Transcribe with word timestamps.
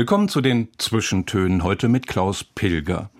Willkommen 0.00 0.30
zu 0.30 0.40
den 0.40 0.68
Zwischentönen 0.78 1.62
heute 1.62 1.90
mit 1.90 2.06
Klaus 2.06 2.42
Pilger. 2.42 3.10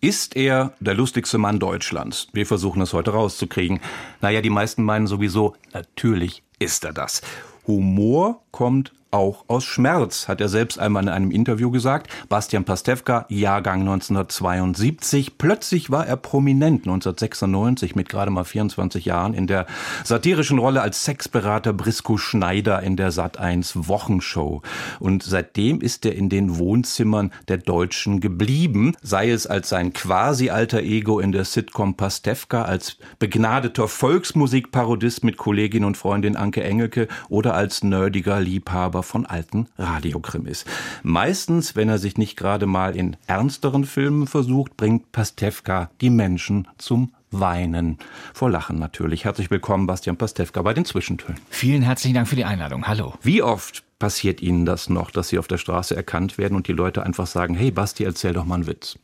Ist 0.00 0.36
er 0.36 0.72
der 0.78 0.94
lustigste 0.94 1.36
Mann 1.36 1.58
Deutschlands? 1.58 2.28
Wir 2.32 2.46
versuchen 2.46 2.80
es 2.80 2.92
heute 2.92 3.10
rauszukriegen. 3.10 3.80
Naja, 4.20 4.40
die 4.40 4.48
meisten 4.48 4.84
meinen 4.84 5.08
sowieso, 5.08 5.56
natürlich 5.72 6.44
ist 6.60 6.84
er 6.84 6.92
das. 6.92 7.22
Humor 7.66 8.40
kommt 8.52 8.92
auch 9.10 9.44
aus 9.48 9.64
Schmerz, 9.64 10.28
hat 10.28 10.40
er 10.40 10.48
selbst 10.48 10.78
einmal 10.78 11.02
in 11.02 11.08
einem 11.08 11.30
Interview 11.30 11.70
gesagt. 11.70 12.10
Bastian 12.28 12.64
Pastewka, 12.64 13.24
Jahrgang 13.28 13.80
1972. 13.80 15.38
Plötzlich 15.38 15.90
war 15.90 16.06
er 16.06 16.16
prominent 16.16 16.86
1996 16.86 17.94
mit 17.94 18.08
gerade 18.08 18.30
mal 18.30 18.44
24 18.44 19.04
Jahren 19.06 19.34
in 19.34 19.46
der 19.46 19.66
satirischen 20.04 20.58
Rolle 20.58 20.82
als 20.82 21.04
Sexberater 21.04 21.72
Brisco 21.72 22.18
Schneider 22.18 22.82
in 22.82 22.96
der 22.96 23.12
Sat1 23.12 23.88
Wochenshow. 23.88 24.62
Und 25.00 25.22
seitdem 25.22 25.80
ist 25.80 26.04
er 26.04 26.14
in 26.14 26.28
den 26.28 26.58
Wohnzimmern 26.58 27.32
der 27.48 27.58
Deutschen 27.58 28.20
geblieben, 28.20 28.94
sei 29.02 29.30
es 29.30 29.46
als 29.46 29.70
sein 29.70 29.92
quasi 29.92 30.50
alter 30.50 30.82
Ego 30.82 31.18
in 31.18 31.32
der 31.32 31.44
Sitcom 31.44 31.96
Pastewka, 31.96 32.62
als 32.62 32.98
begnadeter 33.18 33.88
Volksmusikparodist 33.88 35.24
mit 35.24 35.36
Kollegin 35.38 35.84
und 35.84 35.96
Freundin 35.96 36.36
Anke 36.36 36.62
Engelke 36.62 37.08
oder 37.28 37.54
als 37.54 37.82
nerdiger 37.82 38.40
Liebhaber 38.40 38.97
aber 38.98 39.04
von 39.04 39.26
alten 39.26 39.68
Radiokrimis. 39.78 40.64
Meistens, 41.04 41.76
wenn 41.76 41.88
er 41.88 41.98
sich 41.98 42.18
nicht 42.18 42.36
gerade 42.36 42.66
mal 42.66 42.96
in 42.96 43.16
ernsteren 43.28 43.84
Filmen 43.84 44.26
versucht, 44.26 44.76
bringt 44.76 45.12
Pastewka 45.12 45.88
die 46.00 46.10
Menschen 46.10 46.66
zum 46.78 47.12
Weinen. 47.30 47.98
Vor 48.34 48.50
Lachen 48.50 48.80
natürlich. 48.80 49.24
Herzlich 49.24 49.52
willkommen, 49.52 49.86
Bastian 49.86 50.16
Pastewka, 50.16 50.62
bei 50.62 50.74
den 50.74 50.84
Zwischentönen. 50.84 51.40
Vielen 51.48 51.82
herzlichen 51.82 52.14
Dank 52.14 52.26
für 52.26 52.34
die 52.34 52.44
Einladung. 52.44 52.88
Hallo. 52.88 53.14
Wie 53.22 53.40
oft 53.40 53.84
passiert 54.00 54.42
Ihnen 54.42 54.66
das 54.66 54.90
noch, 54.90 55.12
dass 55.12 55.28
Sie 55.28 55.38
auf 55.38 55.46
der 55.46 55.58
Straße 55.58 55.94
erkannt 55.94 56.36
werden 56.36 56.56
und 56.56 56.66
die 56.66 56.72
Leute 56.72 57.04
einfach 57.04 57.28
sagen, 57.28 57.54
hey 57.54 57.70
Basti, 57.70 58.02
erzähl 58.02 58.32
doch 58.32 58.44
mal 58.44 58.56
einen 58.56 58.66
Witz? 58.66 58.98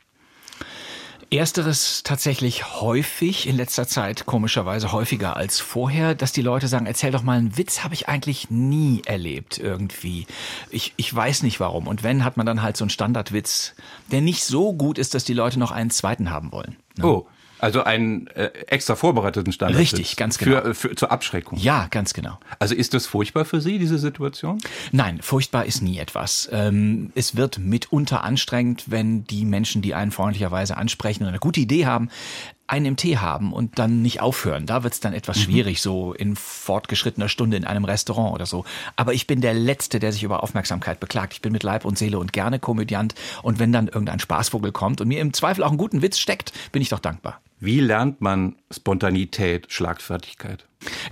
Ersteres 1.37 2.03
tatsächlich 2.03 2.81
häufig, 2.81 3.47
in 3.47 3.57
letzter 3.57 3.87
Zeit 3.87 4.25
komischerweise 4.25 4.91
häufiger 4.91 5.35
als 5.35 5.59
vorher, 5.59 6.15
dass 6.15 6.31
die 6.31 6.41
Leute 6.41 6.67
sagen, 6.67 6.85
erzähl 6.85 7.11
doch 7.11 7.23
mal 7.23 7.37
einen 7.37 7.57
Witz, 7.57 7.83
habe 7.83 7.93
ich 7.93 8.07
eigentlich 8.07 8.49
nie 8.49 9.01
erlebt 9.05 9.57
irgendwie. 9.57 10.27
Ich, 10.69 10.93
ich 10.97 11.13
weiß 11.13 11.43
nicht 11.43 11.59
warum. 11.59 11.87
Und 11.87 12.03
wenn, 12.03 12.23
hat 12.23 12.37
man 12.37 12.45
dann 12.45 12.61
halt 12.61 12.77
so 12.77 12.83
einen 12.83 12.89
Standardwitz, 12.89 13.73
der 14.11 14.21
nicht 14.21 14.43
so 14.43 14.73
gut 14.73 14.97
ist, 14.97 15.13
dass 15.13 15.23
die 15.23 15.33
Leute 15.33 15.59
noch 15.59 15.71
einen 15.71 15.89
zweiten 15.89 16.29
haben 16.29 16.51
wollen. 16.51 16.75
Ne? 16.97 17.05
Oh, 17.05 17.27
also 17.59 17.83
einen 17.83 18.27
äh, 18.27 18.51
extra 18.67 18.95
vorbereiteten 18.95 19.53
Standard. 19.53 19.79
Richtig, 19.79 20.15
ganz 20.15 20.37
genau. 20.37 20.61
Für, 20.61 20.73
für, 20.73 20.95
zur 20.95 21.11
Abschreckung. 21.11 21.57
Ja, 21.57 21.87
ganz 21.89 22.13
genau. 22.13 22.39
Also 22.59 22.75
ist 22.75 22.93
das 22.93 23.05
furchtbar 23.05 23.45
für 23.45 23.61
Sie, 23.61 23.79
diese 23.79 23.97
Situation? 23.97 24.59
Nein, 24.91 25.19
furchtbar 25.21 25.65
ist 25.65 25.81
nie 25.81 25.97
etwas. 25.97 26.49
Ähm, 26.51 27.11
es 27.15 27.35
wird 27.35 27.57
mitunter 27.57 28.23
anstrengend, 28.23 28.85
wenn 28.87 29.25
die 29.25 29.45
Menschen, 29.45 29.81
die 29.81 29.93
einen 29.93 30.11
freundlicherweise 30.11 30.77
ansprechen 30.77 31.23
und 31.23 31.29
eine 31.29 31.39
gute 31.39 31.59
Idee 31.59 31.85
haben, 31.85 32.09
einen 32.67 32.85
im 32.85 32.95
Tee 32.95 33.17
haben 33.17 33.53
und 33.53 33.77
dann 33.77 34.01
nicht 34.01 34.21
aufhören. 34.21 34.65
Da 34.65 34.83
wird's 34.83 34.99
dann 34.99 35.13
etwas 35.13 35.37
mhm. 35.37 35.41
schwierig, 35.41 35.81
so 35.81 36.13
in 36.13 36.35
fortgeschrittener 36.35 37.29
Stunde 37.29 37.57
in 37.57 37.65
einem 37.65 37.85
Restaurant 37.85 38.33
oder 38.33 38.45
so. 38.45 38.65
Aber 38.95 39.13
ich 39.13 39.27
bin 39.27 39.41
der 39.41 39.53
Letzte, 39.53 39.99
der 39.99 40.11
sich 40.11 40.23
über 40.23 40.43
Aufmerksamkeit 40.43 40.99
beklagt. 40.99 41.33
Ich 41.33 41.41
bin 41.41 41.51
mit 41.51 41.63
Leib 41.63 41.85
und 41.85 41.97
Seele 41.97 42.17
und 42.17 42.33
gerne 42.33 42.59
Komödiant. 42.59 43.13
Und 43.43 43.59
wenn 43.59 43.71
dann 43.71 43.87
irgendein 43.87 44.19
Spaßvogel 44.19 44.71
kommt 44.71 45.01
und 45.01 45.07
mir 45.07 45.21
im 45.21 45.33
Zweifel 45.33 45.63
auch 45.63 45.69
einen 45.69 45.77
guten 45.77 46.01
Witz 46.01 46.17
steckt, 46.17 46.53
bin 46.71 46.81
ich 46.81 46.89
doch 46.89 46.99
dankbar. 46.99 47.39
Wie 47.59 47.79
lernt 47.79 48.21
man 48.21 48.55
Spontanität, 48.71 49.71
Schlagfertigkeit? 49.71 50.65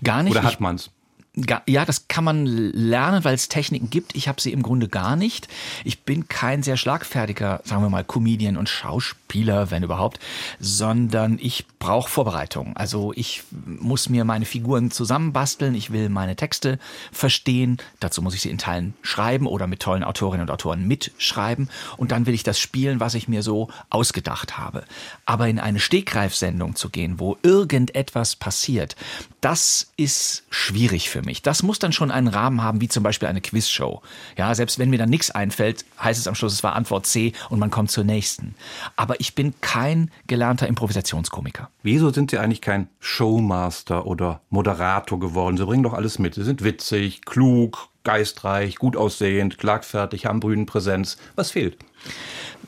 Gar 0.04 0.24
nicht. 0.24 0.32
Oder 0.32 0.44
hat 0.44 0.60
man's? 0.60 0.92
Ja, 1.36 1.84
das 1.86 2.08
kann 2.08 2.24
man 2.24 2.46
lernen, 2.46 3.24
weil 3.24 3.34
es 3.34 3.48
Techniken 3.48 3.90
gibt. 3.90 4.16
Ich 4.16 4.28
habe 4.28 4.40
sie 4.40 4.52
im 4.52 4.62
Grunde 4.62 4.88
gar 4.88 5.16
nicht. 5.16 5.48
Ich 5.84 6.02
bin 6.02 6.28
kein 6.28 6.62
sehr 6.62 6.78
schlagfertiger, 6.78 7.62
sagen 7.64 7.82
wir 7.82 7.90
mal, 7.90 8.04
Comedian 8.04 8.56
und 8.56 8.70
Schauspieler, 8.70 9.72
wenn 9.72 9.82
überhaupt, 9.82 10.20
sondern 10.60 11.40
ich 11.42 11.66
brauche 11.84 12.10
Vorbereitung. 12.10 12.78
Also 12.78 13.12
ich 13.14 13.44
muss 13.66 14.08
mir 14.08 14.24
meine 14.24 14.46
Figuren 14.46 14.90
zusammenbasteln. 14.90 15.76
Ich 15.76 15.92
will 15.92 16.08
meine 16.08 16.38
Texte 16.38 16.80
verstehen. 17.12 17.78
Dazu 18.00 18.22
muss 18.22 18.34
ich 18.34 18.42
sie 18.42 18.50
in 18.50 18.58
Teilen 18.58 18.94
schreiben 19.02 19.48
oder 19.48 19.68
mit 19.68 19.82
tollen 19.82 20.06
Autorinnen 20.06 20.48
und 20.48 20.52
Autoren 20.52 20.88
mitschreiben. 20.88 21.70
Und 21.98 22.14
dann 22.14 22.26
will 22.26 22.34
ich 22.34 22.44
das 22.44 22.58
spielen, 22.58 23.02
was 23.02 23.16
ich 23.16 23.28
mir 23.28 23.44
so 23.44 23.68
ausgedacht 23.90 24.58
habe. 24.58 24.86
Aber 25.26 25.50
in 25.50 25.60
eine 25.60 25.82
Stegreifsendung 25.82 26.78
zu 26.78 26.90
gehen, 26.90 27.20
wo 27.20 27.38
irgendetwas 27.44 28.38
passiert, 28.38 28.96
das 29.42 29.92
ist 29.98 30.44
schwierig 30.50 31.10
für 31.10 31.22
mich. 31.22 31.42
Das 31.42 31.64
muss 31.64 31.80
dann 31.80 31.92
schon 31.92 32.12
einen 32.12 32.30
Rahmen 32.30 32.64
haben, 32.64 32.80
wie 32.80 32.88
zum 32.88 33.04
Beispiel 33.04 33.28
eine 33.28 33.42
Quizshow. 33.42 34.02
Ja, 34.38 34.56
selbst 34.56 34.80
wenn 34.80 34.90
mir 34.90 35.00
dann 35.00 35.10
nichts 35.10 35.32
einfällt, 35.32 35.84
heißt 36.02 36.18
es 36.18 36.28
am 36.28 36.36
Schluss, 36.36 36.54
es 36.54 36.64
war 36.64 36.76
Antwort 36.76 37.06
C 37.06 37.34
und 37.50 37.60
man 37.60 37.72
kommt 37.72 37.92
zur 37.92 38.06
nächsten. 38.06 38.56
Aber 38.96 39.20
ich 39.20 39.36
bin 39.36 39.54
kein 39.60 40.12
gelernter 40.28 40.68
Improvisationskomiker. 40.68 41.70
Wieso 41.84 42.12
sind 42.12 42.32
Sie 42.32 42.38
eigentlich 42.38 42.62
kein 42.62 42.88
Showmaster 43.02 44.08
oder 44.08 44.40
Moderator 44.50 45.20
geworden? 45.20 45.58
Sie 45.58 45.66
bringen 45.66 45.84
doch 45.84 45.94
alles 45.94 46.18
mit. 46.18 46.34
Sie 46.34 46.44
sind 46.44 46.64
witzig, 46.64 47.26
klug, 47.26 47.90
geistreich, 48.06 48.78
gut 48.78 48.96
aussehend, 48.96 49.58
klagfertig, 49.58 50.26
haben 50.26 50.40
Bühnenpräsenz. 50.40 51.18
Was 51.36 51.52
fehlt? 51.52 51.78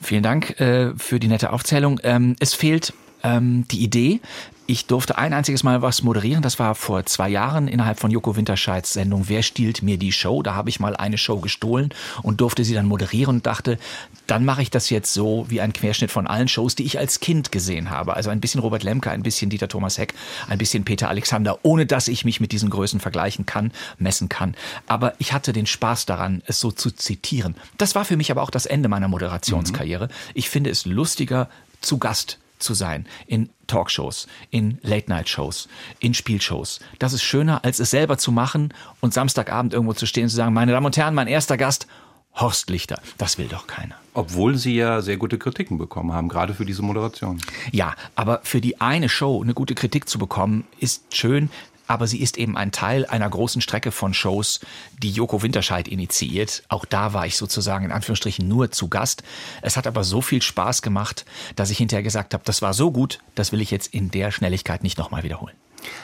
Vielen 0.01 0.23
Dank 0.23 0.59
äh, 0.59 0.93
für 0.97 1.19
die 1.19 1.29
nette 1.29 1.53
Aufzählung. 1.53 2.01
Ähm, 2.03 2.35
es 2.41 2.53
fehlt 2.53 2.93
ähm, 3.23 3.65
die 3.71 3.83
Idee. 3.83 4.19
Ich 4.67 4.87
durfte 4.87 5.19
ein 5.19 5.31
einziges 5.31 5.61
Mal 5.61 5.83
was 5.83 6.01
moderieren. 6.01 6.41
Das 6.41 6.57
war 6.57 6.73
vor 6.73 7.05
zwei 7.05 7.29
Jahren 7.29 7.67
innerhalb 7.67 7.99
von 7.99 8.09
Joko 8.09 8.35
Winterscheids 8.35 8.93
Sendung 8.93 9.29
Wer 9.29 9.43
stiehlt 9.43 9.83
mir 9.83 9.99
die 9.99 10.11
Show? 10.11 10.41
Da 10.41 10.55
habe 10.55 10.69
ich 10.69 10.79
mal 10.79 10.95
eine 10.95 11.19
Show 11.19 11.39
gestohlen 11.39 11.93
und 12.23 12.41
durfte 12.41 12.63
sie 12.63 12.73
dann 12.73 12.87
moderieren 12.87 13.35
und 13.35 13.45
dachte, 13.45 13.77
dann 14.25 14.43
mache 14.43 14.63
ich 14.63 14.71
das 14.71 14.89
jetzt 14.89 15.13
so 15.13 15.45
wie 15.49 15.61
ein 15.61 15.71
Querschnitt 15.71 16.09
von 16.09 16.25
allen 16.25 16.47
Shows, 16.47 16.73
die 16.73 16.83
ich 16.83 16.97
als 16.97 17.19
Kind 17.19 17.51
gesehen 17.51 17.91
habe. 17.91 18.15
Also 18.15 18.31
ein 18.31 18.41
bisschen 18.41 18.59
Robert 18.59 18.81
Lemke, 18.81 19.11
ein 19.11 19.21
bisschen 19.21 19.51
Dieter 19.51 19.67
Thomas 19.67 19.99
Heck, 19.99 20.15
ein 20.47 20.57
bisschen 20.57 20.83
Peter 20.83 21.09
Alexander, 21.09 21.59
ohne 21.61 21.85
dass 21.85 22.07
ich 22.07 22.25
mich 22.25 22.39
mit 22.39 22.51
diesen 22.51 22.71
Größen 22.71 22.99
vergleichen 22.99 23.45
kann, 23.45 23.71
messen 23.99 24.29
kann. 24.29 24.55
Aber 24.87 25.13
ich 25.19 25.31
hatte 25.31 25.53
den 25.53 25.67
Spaß 25.67 26.07
daran, 26.07 26.41
es 26.47 26.59
so 26.59 26.71
zu 26.71 26.89
zitieren. 26.89 27.55
Das 27.77 27.93
war 27.93 28.03
für 28.03 28.17
mich 28.17 28.31
aber 28.31 28.41
auch 28.41 28.49
das 28.49 28.65
Ende 28.65 28.89
meiner 28.89 29.09
Moderationskarriere. 29.09 30.09
Ich 30.33 30.49
finde 30.49 30.71
es 30.71 30.87
lustiger, 30.87 31.49
zu 31.81 31.99
Gast 31.99 32.39
zu 32.59 32.73
sein 32.73 33.05
in 33.27 33.49
Talkshows, 33.67 34.27
in 34.49 34.77
Late-Night-Shows, 34.81 35.67
in 35.99 36.13
Spielshows. 36.13 36.79
Das 36.99 37.13
ist 37.13 37.23
schöner, 37.23 37.63
als 37.65 37.79
es 37.79 37.91
selber 37.91 38.17
zu 38.17 38.31
machen 38.31 38.73
und 39.01 39.13
Samstagabend 39.13 39.73
irgendwo 39.73 39.93
zu 39.93 40.05
stehen 40.05 40.23
und 40.23 40.29
zu 40.29 40.35
sagen, 40.35 40.53
meine 40.53 40.71
Damen 40.71 40.85
und 40.85 40.97
Herren, 40.97 41.15
mein 41.15 41.27
erster 41.27 41.57
Gast, 41.57 41.87
Horst 42.35 42.69
Lichter. 42.69 43.01
Das 43.17 43.37
will 43.37 43.47
doch 43.47 43.65
keiner. 43.65 43.95
Obwohl 44.13 44.57
Sie 44.57 44.75
ja 44.75 45.01
sehr 45.01 45.17
gute 45.17 45.37
Kritiken 45.37 45.77
bekommen 45.77 46.11
haben, 46.11 46.27
gerade 46.27 46.53
für 46.53 46.65
diese 46.65 46.81
Moderation. 46.81 47.39
Ja, 47.71 47.95
aber 48.15 48.41
für 48.43 48.59
die 48.59 48.81
eine 48.81 49.07
Show 49.07 49.41
eine 49.41 49.53
gute 49.53 49.73
Kritik 49.73 50.09
zu 50.09 50.19
bekommen, 50.19 50.65
ist 50.79 51.15
schön 51.15 51.49
aber 51.87 52.07
sie 52.07 52.21
ist 52.21 52.37
eben 52.37 52.57
ein 52.57 52.71
Teil 52.71 53.05
einer 53.05 53.29
großen 53.29 53.61
Strecke 53.61 53.91
von 53.91 54.13
Shows, 54.13 54.59
die 55.01 55.11
Joko 55.11 55.41
Winterscheid 55.41 55.87
initiiert. 55.87 56.63
Auch 56.69 56.85
da 56.85 57.13
war 57.13 57.25
ich 57.25 57.37
sozusagen 57.37 57.85
in 57.85 57.91
Anführungsstrichen 57.91 58.47
nur 58.47 58.71
zu 58.71 58.87
Gast. 58.87 59.23
Es 59.61 59.77
hat 59.77 59.87
aber 59.87 60.03
so 60.03 60.21
viel 60.21 60.41
Spaß 60.41 60.81
gemacht, 60.81 61.25
dass 61.55 61.69
ich 61.69 61.77
hinterher 61.77 62.03
gesagt 62.03 62.33
habe, 62.33 62.43
das 62.45 62.61
war 62.61 62.73
so 62.73 62.91
gut, 62.91 63.19
das 63.35 63.51
will 63.51 63.61
ich 63.61 63.71
jetzt 63.71 63.93
in 63.93 64.11
der 64.11 64.31
Schnelligkeit 64.31 64.83
nicht 64.83 64.97
nochmal 64.97 65.23
wiederholen. 65.23 65.55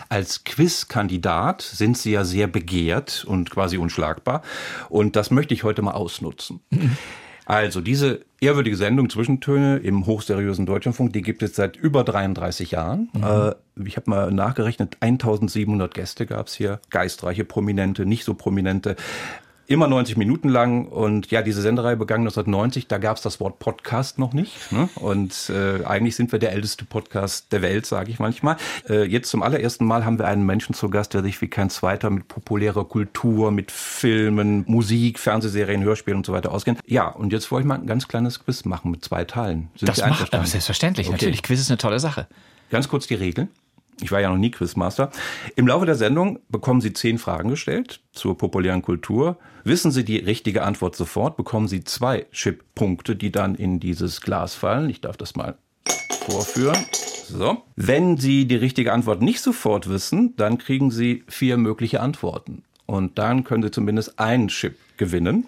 Als 0.09 0.43
Quizkandidat 0.43 1.61
sind 1.61 1.97
Sie 1.97 2.11
ja 2.11 2.23
sehr 2.23 2.47
begehrt 2.47 3.23
und 3.25 3.49
quasi 3.49 3.77
unschlagbar. 3.77 4.41
Und 4.89 5.15
das 5.15 5.31
möchte 5.31 5.53
ich 5.53 5.63
heute 5.63 5.81
mal 5.81 5.93
ausnutzen. 5.93 6.59
Also 7.51 7.81
diese 7.81 8.21
ehrwürdige 8.39 8.77
Sendung 8.77 9.09
Zwischentöne 9.09 9.79
im 9.79 10.05
hochseriösen 10.05 10.65
Deutschlandfunk, 10.65 11.11
die 11.11 11.21
gibt 11.21 11.43
es 11.43 11.53
seit 11.53 11.75
über 11.75 12.05
33 12.05 12.71
Jahren. 12.71 13.09
Mhm. 13.11 13.23
Äh, 13.25 13.55
ich 13.85 13.97
habe 13.97 14.09
mal 14.09 14.31
nachgerechnet, 14.31 14.95
1700 15.01 15.93
Gäste 15.93 16.25
gab 16.25 16.47
es 16.47 16.53
hier, 16.53 16.79
geistreiche, 16.91 17.43
prominente, 17.43 18.05
nicht 18.05 18.23
so 18.23 18.35
prominente. 18.35 18.95
Immer 19.67 19.87
90 19.87 20.17
Minuten 20.17 20.49
lang. 20.49 20.87
Und 20.87 21.31
ja, 21.31 21.41
diese 21.41 21.61
Sendereihe 21.61 21.97
begann 21.97 22.21
1990, 22.21 22.87
da 22.87 22.97
gab 22.97 23.17
es 23.17 23.23
das 23.23 23.39
Wort 23.39 23.59
Podcast 23.59 24.19
noch 24.19 24.33
nicht. 24.33 24.71
Ne? 24.71 24.89
Und 24.95 25.49
äh, 25.49 25.83
eigentlich 25.85 26.15
sind 26.15 26.31
wir 26.31 26.39
der 26.39 26.51
älteste 26.51 26.85
Podcast 26.85 27.51
der 27.51 27.61
Welt, 27.61 27.85
sage 27.85 28.11
ich 28.11 28.19
manchmal. 28.19 28.57
Äh, 28.89 29.05
jetzt 29.05 29.29
zum 29.29 29.43
allerersten 29.43 29.85
Mal 29.85 30.05
haben 30.05 30.19
wir 30.19 30.27
einen 30.27 30.45
Menschen 30.45 30.75
zu 30.75 30.89
Gast, 30.89 31.13
der 31.13 31.23
sich 31.23 31.41
wie 31.41 31.47
kein 31.47 31.69
zweiter 31.69 32.09
mit 32.09 32.27
populärer 32.27 32.85
Kultur, 32.85 33.51
mit 33.51 33.71
Filmen, 33.71 34.63
Musik, 34.67 35.19
Fernsehserien, 35.19 35.83
Hörspielen 35.83 36.17
und 36.17 36.25
so 36.25 36.33
weiter 36.33 36.51
auskennt. 36.51 36.79
Ja, 36.85 37.07
und 37.07 37.31
jetzt 37.33 37.51
wollte 37.51 37.63
ich 37.63 37.67
mal 37.67 37.75
ein 37.75 37.87
ganz 37.87 38.07
kleines 38.07 38.43
Quiz 38.43 38.65
machen 38.65 38.91
mit 38.91 39.03
zwei 39.03 39.25
Teilen. 39.25 39.69
Sind 39.75 39.89
das 39.89 39.99
macht, 39.99 40.33
aber 40.33 40.45
selbstverständlich, 40.45 41.07
okay. 41.07 41.15
natürlich. 41.15 41.43
Quiz 41.43 41.59
ist 41.59 41.69
eine 41.69 41.77
tolle 41.77 41.99
Sache. 41.99 42.27
Ganz 42.69 42.87
kurz 42.87 43.07
die 43.07 43.15
Regeln. 43.15 43.49
Ich 44.01 44.11
war 44.11 44.19
ja 44.19 44.29
noch 44.29 44.37
nie 44.37 44.51
Quizmaster. 44.51 45.11
Im 45.55 45.67
Laufe 45.67 45.85
der 45.85 45.95
Sendung 45.95 46.39
bekommen 46.49 46.81
Sie 46.81 46.93
zehn 46.93 47.17
Fragen 47.17 47.49
gestellt 47.49 48.01
zur 48.11 48.37
populären 48.37 48.81
Kultur. 48.81 49.37
Wissen 49.63 49.91
Sie 49.91 50.03
die 50.03 50.17
richtige 50.17 50.63
Antwort 50.63 50.95
sofort, 50.95 51.37
bekommen 51.37 51.67
Sie 51.67 51.83
zwei 51.83 52.25
Chip-Punkte, 52.31 53.15
die 53.15 53.31
dann 53.31 53.55
in 53.55 53.79
dieses 53.79 54.21
Glas 54.21 54.55
fallen. 54.55 54.89
Ich 54.89 55.01
darf 55.01 55.17
das 55.17 55.35
mal 55.35 55.57
vorführen. 56.25 56.77
So. 57.27 57.63
Wenn 57.75 58.17
Sie 58.17 58.45
die 58.45 58.55
richtige 58.55 58.91
Antwort 58.91 59.21
nicht 59.21 59.41
sofort 59.41 59.87
wissen, 59.87 60.35
dann 60.35 60.57
kriegen 60.57 60.91
Sie 60.91 61.23
vier 61.27 61.57
mögliche 61.57 62.01
Antworten. 62.01 62.63
Und 62.85 63.17
dann 63.19 63.43
können 63.43 63.63
Sie 63.63 63.71
zumindest 63.71 64.19
einen 64.19 64.49
Chip 64.49 64.75
gewinnen. 65.01 65.47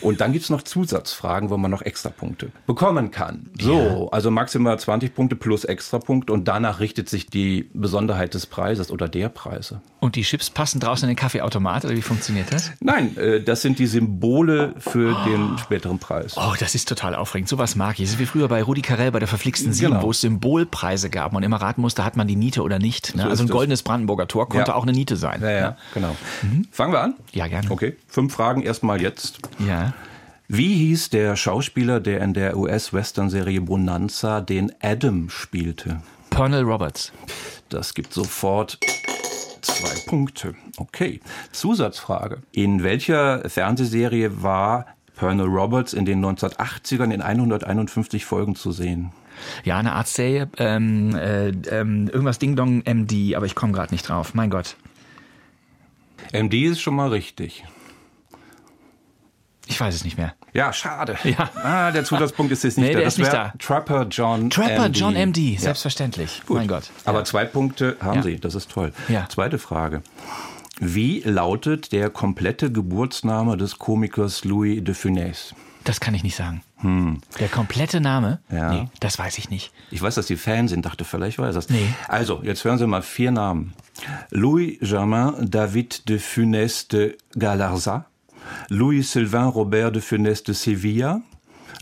Und 0.00 0.20
dann 0.20 0.32
gibt's 0.32 0.48
noch 0.48 0.62
Zusatzfragen, 0.62 1.50
wo 1.50 1.56
man 1.56 1.70
noch 1.70 1.82
Extrapunkte 1.82 2.50
bekommen 2.66 3.10
kann. 3.10 3.50
So, 3.60 4.08
also 4.12 4.30
maximal 4.30 4.78
20 4.78 5.14
Punkte 5.14 5.36
plus 5.36 5.64
Extrapunkte 5.64 6.32
und 6.32 6.48
danach 6.48 6.80
richtet 6.80 7.08
sich 7.08 7.26
die 7.26 7.68
Besonderheit 7.74 8.32
des 8.32 8.46
Preises 8.46 8.90
oder 8.90 9.08
der 9.08 9.28
Preise. 9.28 9.82
Und 10.00 10.14
die 10.14 10.22
Chips 10.22 10.50
passen 10.50 10.80
draußen 10.80 11.08
in 11.08 11.14
den 11.14 11.18
Kaffeeautomat 11.18 11.84
oder 11.84 11.96
wie 11.96 12.02
funktioniert 12.02 12.52
das? 12.52 12.70
Nein, 12.80 13.16
äh, 13.16 13.42
das 13.42 13.62
sind 13.62 13.78
die 13.80 13.86
Symbole 13.86 14.74
für 14.78 15.16
oh. 15.16 15.28
den 15.28 15.58
späteren 15.58 15.98
Preis. 15.98 16.36
Oh, 16.36 16.54
das 16.58 16.74
ist 16.74 16.88
total 16.88 17.16
aufregend. 17.16 17.48
Sowas 17.48 17.74
mag 17.74 17.98
ich. 17.98 18.06
Das 18.06 18.14
ist 18.14 18.20
wie 18.20 18.26
früher 18.26 18.48
bei 18.48 18.62
Rudi 18.62 18.82
Carell 18.82 19.10
bei 19.10 19.18
der 19.18 19.28
verflixten 19.28 19.72
Sieben, 19.72 19.92
genau. 19.92 20.04
wo 20.04 20.12
es 20.12 20.20
Symbolpreise 20.20 21.10
gab 21.10 21.34
und 21.34 21.42
immer 21.42 21.60
raten 21.60 21.80
musste, 21.80 22.04
hat 22.04 22.16
man 22.16 22.28
die 22.28 22.36
Niete 22.36 22.62
oder 22.62 22.78
nicht. 22.78 23.16
Ne? 23.16 23.24
So 23.24 23.28
also 23.28 23.44
ein 23.44 23.48
goldenes 23.48 23.82
Brandenburger 23.82 24.28
Tor 24.28 24.48
konnte 24.48 24.70
ja. 24.70 24.76
auch 24.76 24.84
eine 24.84 24.92
Niete 24.92 25.16
sein. 25.16 25.40
Ja, 25.42 25.50
ja, 25.50 25.58
ja. 25.58 25.76
genau. 25.92 26.16
Mhm. 26.42 26.68
Fangen 26.70 26.92
wir 26.92 27.00
an? 27.00 27.14
Ja, 27.32 27.48
gerne. 27.48 27.68
Okay, 27.70 27.96
fünf 28.06 28.32
Fragen 28.32 28.62
erstmal 28.78 29.02
jetzt. 29.02 29.40
Ja. 29.58 29.92
Wie 30.46 30.72
hieß 30.76 31.10
der 31.10 31.34
Schauspieler, 31.34 31.98
der 31.98 32.20
in 32.20 32.32
der 32.32 32.56
US-Western-Serie 32.56 33.60
Bonanza 33.60 34.40
den 34.40 34.72
Adam 34.80 35.30
spielte? 35.30 36.00
Pernell 36.30 36.62
Roberts. 36.62 37.12
Das 37.70 37.92
gibt 37.92 38.14
sofort 38.14 38.78
zwei 39.62 39.94
Punkte. 40.06 40.54
Okay. 40.76 41.18
Zusatzfrage. 41.50 42.38
In 42.52 42.84
welcher 42.84 43.48
Fernsehserie 43.48 44.40
war 44.40 44.86
Pernell 45.16 45.46
Roberts 45.46 45.92
in 45.92 46.04
den 46.04 46.24
1980ern 46.24 47.12
in 47.12 47.20
151 47.20 48.24
Folgen 48.24 48.54
zu 48.54 48.70
sehen? 48.70 49.10
Ja, 49.64 49.78
eine 49.78 49.92
Arztserie. 49.92 50.48
Ähm, 50.58 51.16
äh, 51.16 51.48
ähm, 51.48 52.08
irgendwas 52.08 52.38
Ding 52.38 52.54
Dong 52.54 52.84
MD, 52.84 53.34
aber 53.34 53.46
ich 53.46 53.56
komme 53.56 53.72
gerade 53.72 53.92
nicht 53.92 54.08
drauf. 54.08 54.34
Mein 54.34 54.50
Gott. 54.50 54.76
MD 56.32 56.54
ist 56.66 56.80
schon 56.80 56.94
mal 56.94 57.08
richtig. 57.08 57.64
Ich 59.68 59.78
weiß 59.78 59.94
es 59.94 60.04
nicht 60.04 60.16
mehr. 60.16 60.34
Ja, 60.54 60.72
schade. 60.72 61.18
Ja. 61.24 61.50
Ah, 61.62 61.90
der 61.90 62.04
Zusatzpunkt 62.04 62.50
ist 62.52 62.64
jetzt 62.64 62.78
nicht 62.78 62.88
nee, 62.88 62.94
da. 62.94 63.00
Das 63.02 63.18
wäre 63.18 63.52
Trapper 63.58 64.06
John 64.10 64.48
Trapper 64.48 64.88
MD. 64.88 64.96
John 64.96 65.14
MD, 65.14 65.60
selbstverständlich. 65.60 66.42
Gut. 66.46 66.56
Mein 66.56 66.68
Gott. 66.68 66.90
Aber 67.04 67.24
zwei 67.24 67.44
Punkte 67.44 67.96
haben 68.00 68.16
ja. 68.16 68.22
Sie, 68.22 68.36
das 68.40 68.54
ist 68.54 68.70
toll. 68.70 68.92
Ja. 69.08 69.28
Zweite 69.28 69.58
Frage. 69.58 70.02
Wie 70.80 71.20
lautet 71.20 71.92
der 71.92 72.08
komplette 72.08 72.72
Geburtsname 72.72 73.56
des 73.56 73.78
Komikers 73.78 74.44
Louis 74.44 74.82
de 74.82 74.94
Funès? 74.94 75.52
Das 75.84 76.00
kann 76.00 76.14
ich 76.14 76.22
nicht 76.22 76.36
sagen. 76.36 76.62
Hm. 76.78 77.20
Der 77.38 77.48
komplette 77.48 78.00
Name? 78.00 78.40
Ja. 78.50 78.72
Nee, 78.72 78.88
das 79.00 79.18
weiß 79.18 79.38
ich 79.38 79.50
nicht. 79.50 79.72
Ich 79.90 80.00
weiß, 80.00 80.14
dass 80.14 80.28
Sie 80.28 80.36
Fan 80.36 80.68
sind, 80.68 80.86
dachte 80.86 81.04
vielleicht 81.04 81.38
weiß 81.38 81.54
das. 81.54 81.68
Nee. 81.68 81.94
Also, 82.06 82.40
jetzt 82.42 82.64
hören 82.64 82.78
Sie 82.78 82.86
mal 82.86 83.02
vier 83.02 83.32
Namen. 83.32 83.74
Louis 84.30 84.78
Germain 84.80 85.50
David 85.50 86.08
de 86.08 86.18
Funès 86.18 86.88
de 86.88 87.16
Galarza, 87.36 88.06
Louis-Sylvain 88.70 89.46
Robert 89.46 89.92
de 89.92 90.00
Funès 90.00 90.42
de 90.42 90.52
Sevilla, 90.52 91.20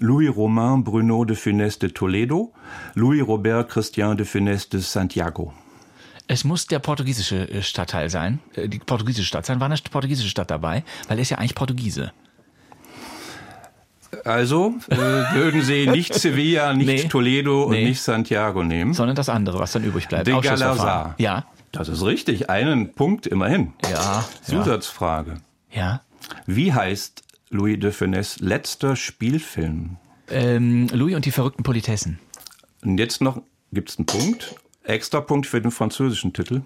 Louis-Romain 0.01 0.79
Bruno 0.79 1.25
de 1.25 1.35
Funès 1.35 1.79
de 1.79 1.89
Toledo, 1.89 2.53
Louis-Robert 2.95 3.67
Christian 3.69 4.15
de 4.15 4.25
Funès 4.25 4.69
de 4.69 4.79
Santiago. 4.79 5.53
Es 6.29 6.45
muss 6.45 6.67
der 6.67 6.81
portugiesische 6.81 7.49
äh, 7.49 7.63
Stadtteil 7.63 8.11
sein, 8.11 8.41
äh, 8.55 8.69
die 8.69 8.79
portugiesische 8.79 9.27
Stadt 9.27 9.47
sein. 9.47 9.61
War 9.61 9.67
eine 9.67 9.77
portugiesische 9.91 10.29
Stadt 10.29 10.51
dabei? 10.51 10.83
Weil 11.09 11.19
er 11.19 11.23
ist 11.23 11.31
ja 11.31 11.39
eigentlich 11.39 11.55
Portugiese. 11.55 12.13
Also 14.25 14.75
äh, 14.91 14.97
würden 14.97 15.63
Sie 15.63 15.87
nicht 15.91 16.15
Sevilla, 16.15 16.73
nicht 16.75 16.87
nee, 16.87 17.09
Toledo 17.09 17.69
nee. 17.71 17.79
und 17.79 17.85
nicht 17.85 18.03
Santiago 18.03 18.65
nehmen? 18.65 18.93
Sondern 18.93 19.15
das 19.15 19.29
andere, 19.29 19.59
was 19.59 19.73
dann 19.73 19.85
übrig 19.85 20.09
bleibt. 20.09 20.27
De 20.27 20.41
Galarza. 20.41 21.15
Ja. 21.19 21.45
Das 21.73 21.89
ist 21.89 22.03
richtig. 22.05 22.49
Einen 22.49 22.95
Punkt 22.95 23.27
immerhin. 23.27 23.75
Ja. 23.91 24.25
Zusatzfrage. 24.43 25.37
Ja. 25.71 26.01
Wie 26.47 26.73
heißt 26.73 27.23
Louis 27.51 27.79
de 27.79 27.91
Funès 27.91 28.43
letzter 28.43 28.97
Spielfilm? 28.97 29.97
Ähm, 30.31 30.89
Louis 30.93 31.15
und 31.15 31.25
die 31.25 31.31
verrückten 31.31 31.63
Politessen. 31.63 32.19
Und 32.83 32.99
jetzt 32.99 33.21
noch 33.21 33.43
gibt 33.73 33.91
es 33.91 33.99
einen 33.99 34.07
Punkt. 34.07 34.55
Extra 34.85 35.21
Punkt 35.21 35.47
für 35.47 35.61
den 35.61 35.71
französischen 35.71 36.33
Titel. 36.33 36.63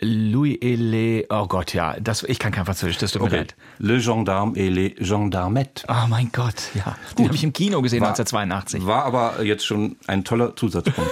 Louis 0.00 0.58
et 0.60 0.78
les, 0.78 1.24
oh 1.30 1.46
Gott, 1.46 1.72
ja, 1.72 1.98
das, 1.98 2.22
ich 2.24 2.38
kann 2.38 2.52
kein 2.52 2.66
Französisch, 2.66 2.98
das 2.98 3.12
tut 3.12 3.22
mir 3.22 3.30
leid. 3.30 3.56
Le 3.78 3.98
Gendarme 3.98 4.54
et 4.56 4.70
les 4.70 4.94
Gendarmettes. 4.98 5.84
Oh 5.88 6.06
mein 6.08 6.30
Gott, 6.32 6.54
ja. 6.74 6.96
Den 7.18 7.26
habe 7.26 7.34
ich 7.34 7.42
im 7.42 7.52
Kino 7.54 7.80
gesehen 7.80 8.02
war, 8.02 8.08
1982. 8.08 8.84
War 8.84 9.04
aber 9.04 9.42
jetzt 9.42 9.64
schon 9.64 9.96
ein 10.06 10.22
toller 10.22 10.54
Zusatzpunkt. 10.54 11.10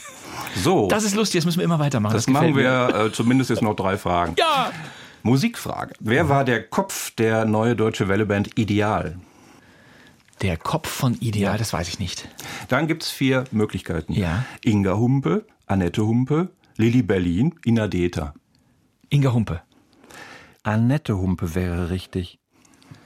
so. 0.56 0.88
Das 0.88 1.04
ist 1.04 1.14
lustig, 1.14 1.40
das 1.40 1.44
müssen 1.44 1.58
wir 1.58 1.64
immer 1.64 1.78
weitermachen. 1.78 2.14
Das, 2.14 2.24
das 2.24 2.32
machen 2.32 2.56
wir 2.56 2.94
äh, 2.94 3.12
zumindest 3.12 3.50
jetzt 3.50 3.60
noch 3.60 3.76
drei 3.76 3.98
Fragen. 3.98 4.34
Ja! 4.38 4.72
Musikfrage. 5.22 5.94
Wer 6.00 6.28
war 6.28 6.44
der 6.44 6.62
Kopf 6.62 7.10
der 7.12 7.44
neue 7.44 7.76
deutsche 7.76 8.08
Welleband 8.08 8.58
Ideal? 8.58 9.18
Der 10.40 10.56
Kopf 10.56 10.88
von 10.88 11.14
Ideal, 11.20 11.58
das 11.58 11.72
weiß 11.72 11.88
ich 11.88 12.00
nicht. 12.00 12.28
Dann 12.68 12.88
gibt 12.88 13.04
es 13.04 13.10
vier 13.10 13.44
Möglichkeiten. 13.52 14.12
Ja. 14.12 14.44
Inga 14.64 14.94
Humpe, 14.96 15.46
Annette 15.66 16.04
Humpe, 16.04 16.50
Lilly 16.76 17.02
Berlin, 17.02 17.54
Ina 17.64 17.86
Deta. 17.86 18.34
Inga 19.08 19.32
Humpe. 19.32 19.62
Annette 20.64 21.16
Humpe 21.16 21.54
wäre 21.54 21.90
richtig. 21.90 22.38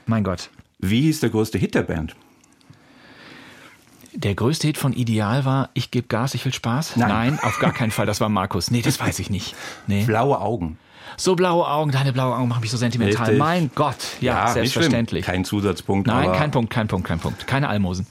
Mein 0.07 0.23
Gott. 0.23 0.49
Wie 0.79 1.01
hieß 1.01 1.19
der 1.19 1.29
größte 1.29 1.57
Hit 1.57 1.75
der 1.75 1.83
Band? 1.83 2.15
Der 4.13 4.33
größte 4.33 4.65
Hit 4.65 4.79
von 4.79 4.93
Ideal 4.93 5.45
war 5.45 5.69
Ich 5.75 5.91
gebe 5.91 6.07
Gas, 6.07 6.33
ich 6.33 6.43
will 6.43 6.53
Spaß? 6.53 6.95
Nein. 6.95 7.09
Nein, 7.09 7.39
auf 7.43 7.59
gar 7.59 7.71
keinen 7.71 7.91
Fall. 7.91 8.07
Das 8.07 8.19
war 8.19 8.29
Markus. 8.29 8.71
Nee, 8.71 8.81
das 8.81 8.99
weiß 8.99 9.19
ich 9.19 9.29
nicht. 9.29 9.55
Nee. 9.85 10.05
Blaue 10.05 10.39
Augen. 10.41 10.79
So 11.17 11.35
blaue 11.35 11.67
Augen, 11.67 11.91
deine 11.91 12.13
blaue 12.13 12.35
Augen 12.35 12.47
machen 12.47 12.61
mich 12.61 12.71
so 12.71 12.77
sentimental. 12.77 13.23
Richtig. 13.25 13.39
Mein 13.39 13.71
Gott, 13.73 13.97
ja, 14.21 14.45
Ja, 14.45 14.53
selbstverständlich. 14.53 15.25
Kein 15.25 15.43
Zusatzpunkt. 15.43 16.07
Nein, 16.07 16.31
kein 16.33 16.51
Punkt, 16.51 16.69
kein 16.71 16.87
Punkt, 16.87 17.07
kein 17.07 17.19
Punkt. 17.19 17.47
Keine 17.47 17.67
Almosen. 17.69 18.05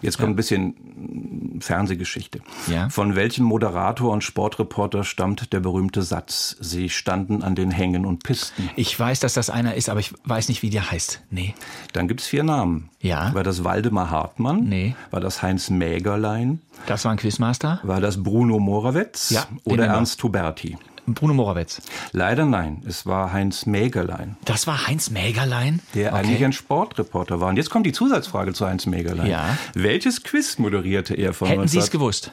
Jetzt 0.00 0.18
kommt 0.18 0.30
ein 0.30 0.36
bisschen 0.36 1.58
Fernsehgeschichte. 1.60 2.40
Ja. 2.68 2.88
Von 2.88 3.16
welchem 3.16 3.44
Moderator 3.44 4.12
und 4.12 4.22
Sportreporter 4.22 5.04
stammt 5.04 5.52
der 5.52 5.60
berühmte 5.60 6.02
Satz? 6.02 6.56
Sie 6.60 6.88
standen 6.88 7.42
an 7.42 7.54
den 7.54 7.70
Hängen 7.70 8.06
und 8.06 8.22
Pisten. 8.22 8.70
Ich 8.76 8.98
weiß, 8.98 9.20
dass 9.20 9.34
das 9.34 9.50
einer 9.50 9.74
ist, 9.74 9.88
aber 9.88 10.00
ich 10.00 10.12
weiß 10.24 10.48
nicht, 10.48 10.62
wie 10.62 10.70
der 10.70 10.90
heißt. 10.90 11.20
Nee. 11.30 11.54
Dann 11.92 12.06
gibt's 12.08 12.26
vier 12.26 12.44
Namen. 12.44 12.90
Ja. 13.00 13.34
War 13.34 13.42
das 13.42 13.64
Waldemar 13.64 14.10
Hartmann? 14.10 14.64
Nee. 14.64 14.94
War 15.10 15.20
das 15.20 15.42
Heinz 15.42 15.70
Mägerlein? 15.70 16.60
Das 16.86 17.04
war 17.04 17.12
ein 17.12 17.18
Quizmaster? 17.18 17.80
War 17.82 18.00
das 18.00 18.22
Bruno 18.22 18.58
Morawetz? 18.58 19.30
Ja, 19.30 19.46
Oder. 19.64 19.86
Ernst 19.86 20.22
Huberti? 20.22 20.76
Bruno 21.14 21.34
Morawetz. 21.34 21.80
Leider 22.12 22.44
nein. 22.44 22.82
Es 22.86 23.06
war 23.06 23.32
Heinz 23.32 23.66
Mägerlein, 23.66 24.36
Das 24.44 24.66
war 24.66 24.86
Heinz 24.86 25.10
Mägerlein? 25.10 25.80
der 25.94 26.12
Okay. 26.12 26.20
eigentlich 26.26 26.44
ein 26.44 26.52
Sportreporter 26.52 27.40
war. 27.40 27.48
Und 27.48 27.56
jetzt 27.56 27.70
kommt 27.70 27.86
die 27.86 27.92
Zusatzfrage 27.92 28.52
zu 28.52 28.66
Heinz 28.66 28.86
Mägerlein. 28.86 29.26
Ja. 29.28 29.56
Welches 29.74 30.22
Quiz 30.22 30.58
moderierte 30.58 31.14
er 31.14 31.32
von 31.34 31.48
Hätten 31.48 31.68
Sie 31.68 31.78
es 31.78 31.84
19 31.86 31.92
gewusst? 31.98 32.32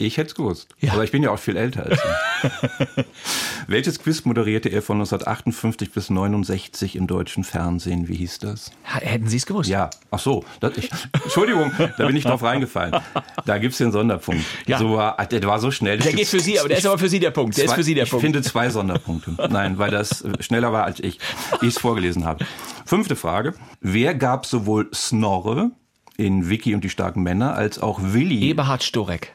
Ich 0.00 0.16
hätte 0.16 0.28
es 0.30 0.34
gewusst. 0.34 0.68
Ja. 0.80 0.92
Aber 0.94 1.04
ich 1.04 1.10
bin 1.12 1.22
ja 1.22 1.30
auch 1.30 1.38
viel 1.38 1.56
älter 1.56 1.84
als 1.84 2.00
Sie. 2.00 3.04
Welches 3.66 3.98
Quiz 3.98 4.24
moderierte 4.24 4.68
er 4.70 4.80
von 4.82 4.96
1958 4.96 5.92
bis 5.92 6.10
69 6.10 6.96
im 6.96 7.06
deutschen 7.06 7.44
Fernsehen? 7.44 8.08
Wie 8.08 8.14
hieß 8.16 8.38
das? 8.38 8.70
Hätten 8.82 9.28
Sie 9.28 9.36
es 9.36 9.46
gewusst? 9.46 9.68
Ja, 9.68 9.90
ach 10.10 10.18
so. 10.18 10.44
Das, 10.60 10.76
ich, 10.78 10.90
Entschuldigung, 11.22 11.72
da 11.98 12.06
bin 12.06 12.16
ich 12.16 12.24
drauf 12.24 12.42
reingefallen. 12.42 12.96
Da 13.44 13.58
gibt's 13.58 13.78
den 13.78 13.92
Sonderpunkt. 13.92 14.42
Ja. 14.66 14.78
So 14.78 14.94
war, 14.96 15.16
der 15.26 15.42
war 15.44 15.58
so 15.58 15.70
schnell. 15.70 15.98
Der 15.98 16.12
geht 16.12 16.28
für 16.28 16.40
Sie, 16.40 16.58
aber 16.58 16.68
der 16.68 16.78
ist 16.78 16.86
aber 16.86 16.98
für 16.98 17.08
Sie 17.08 17.20
der 17.20 17.30
Punkt. 17.30 17.56
Der 17.56 17.64
ist 17.64 17.70
Zwei- 17.70 17.76
für 17.76 17.82
Sie 17.84 17.94
der 17.94 18.04
ich 18.04 18.10
Punkt. 18.10 18.24
finde 18.24 18.42
zwei 18.42 18.70
Sonderpunkte. 18.70 19.36
Nein, 19.50 19.78
weil 19.78 19.90
das 19.90 20.22
äh, 20.22 20.42
schneller 20.42 20.72
war 20.72 20.84
als 20.84 20.98
ich, 21.00 21.18
ich 21.60 21.68
es 21.68 21.78
vorgelesen 21.78 22.24
habe. 22.24 22.44
Fünfte 22.86 23.16
Frage. 23.16 23.54
Wer 23.80 24.14
gab 24.14 24.46
sowohl 24.46 24.88
Snorre 24.94 25.70
in 26.16 26.48
Vicky 26.48 26.74
und 26.74 26.84
die 26.84 26.90
starken 26.90 27.22
Männer 27.22 27.54
als 27.54 27.78
auch 27.78 28.00
Willi 28.02 28.48
Eberhard 28.48 28.82
Storek. 28.82 29.32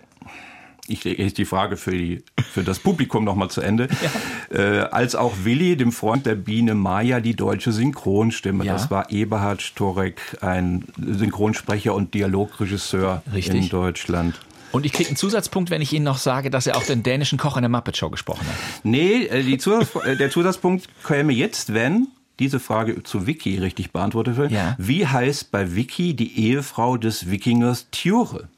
Ich 0.88 1.04
lege 1.04 1.32
die 1.32 1.46
Frage 1.46 1.78
für, 1.78 1.92
die, 1.92 2.24
für 2.52 2.64
das 2.64 2.80
Publikum 2.80 3.24
nochmal 3.24 3.50
zu 3.50 3.62
Ende. 3.62 3.88
äh, 4.50 4.80
als 4.80 5.16
auch 5.16 5.34
Willi, 5.44 5.78
dem 5.78 5.92
Freund 5.92 6.26
der 6.26 6.36
Biene 6.36 6.76
Maya, 6.76 7.20
die 7.20 7.36
deutsche 7.36 7.72
Synchronstimme. 7.72 8.66
Ja. 8.66 8.74
Das 8.74 8.92
war 8.92 9.12
Eberhard 9.12 9.62
Storek, 9.62 10.20
ein 10.42 10.86
Synchronsprecher 10.98 11.94
und 11.94 12.14
Dialogregisseur 12.14 13.24
Richtig. 13.34 13.64
in 13.64 13.70
Deutschland. 13.70 14.40
Und 14.72 14.86
ich 14.86 14.92
kriege 14.92 15.08
einen 15.08 15.16
Zusatzpunkt, 15.16 15.70
wenn 15.70 15.82
ich 15.82 15.94
Ihnen 15.94 16.04
noch 16.04 16.18
sage, 16.18 16.50
dass 16.50 16.68
er 16.68 16.76
auch 16.76 16.84
den 16.84 17.02
dänischen 17.02 17.38
Koch 17.38 17.56
in 17.56 17.62
der 17.62 17.70
Muppet 17.70 17.96
Show 17.96 18.10
gesprochen 18.10 18.46
hat. 18.46 18.56
Nee, 18.84 19.24
äh, 19.24 19.58
Zusatz, 19.58 19.96
äh, 20.06 20.18
der 20.18 20.30
Zusatzpunkt 20.30 20.90
käme 21.06 21.32
jetzt, 21.32 21.74
wenn 21.74 22.08
diese 22.40 22.60
Frage 22.60 23.02
zu 23.04 23.26
Vicky 23.26 23.58
richtig 23.58 23.92
beantwortet 23.92 24.36
wird. 24.36 24.52
Ja. 24.52 24.76
Wie 24.78 25.08
heißt 25.08 25.52
bei 25.52 25.76
Vicky 25.76 26.14
die 26.14 26.50
Ehefrau 26.50 26.98
des 26.98 27.32
Wikingers 27.32 27.88
Tjure? 27.92 28.50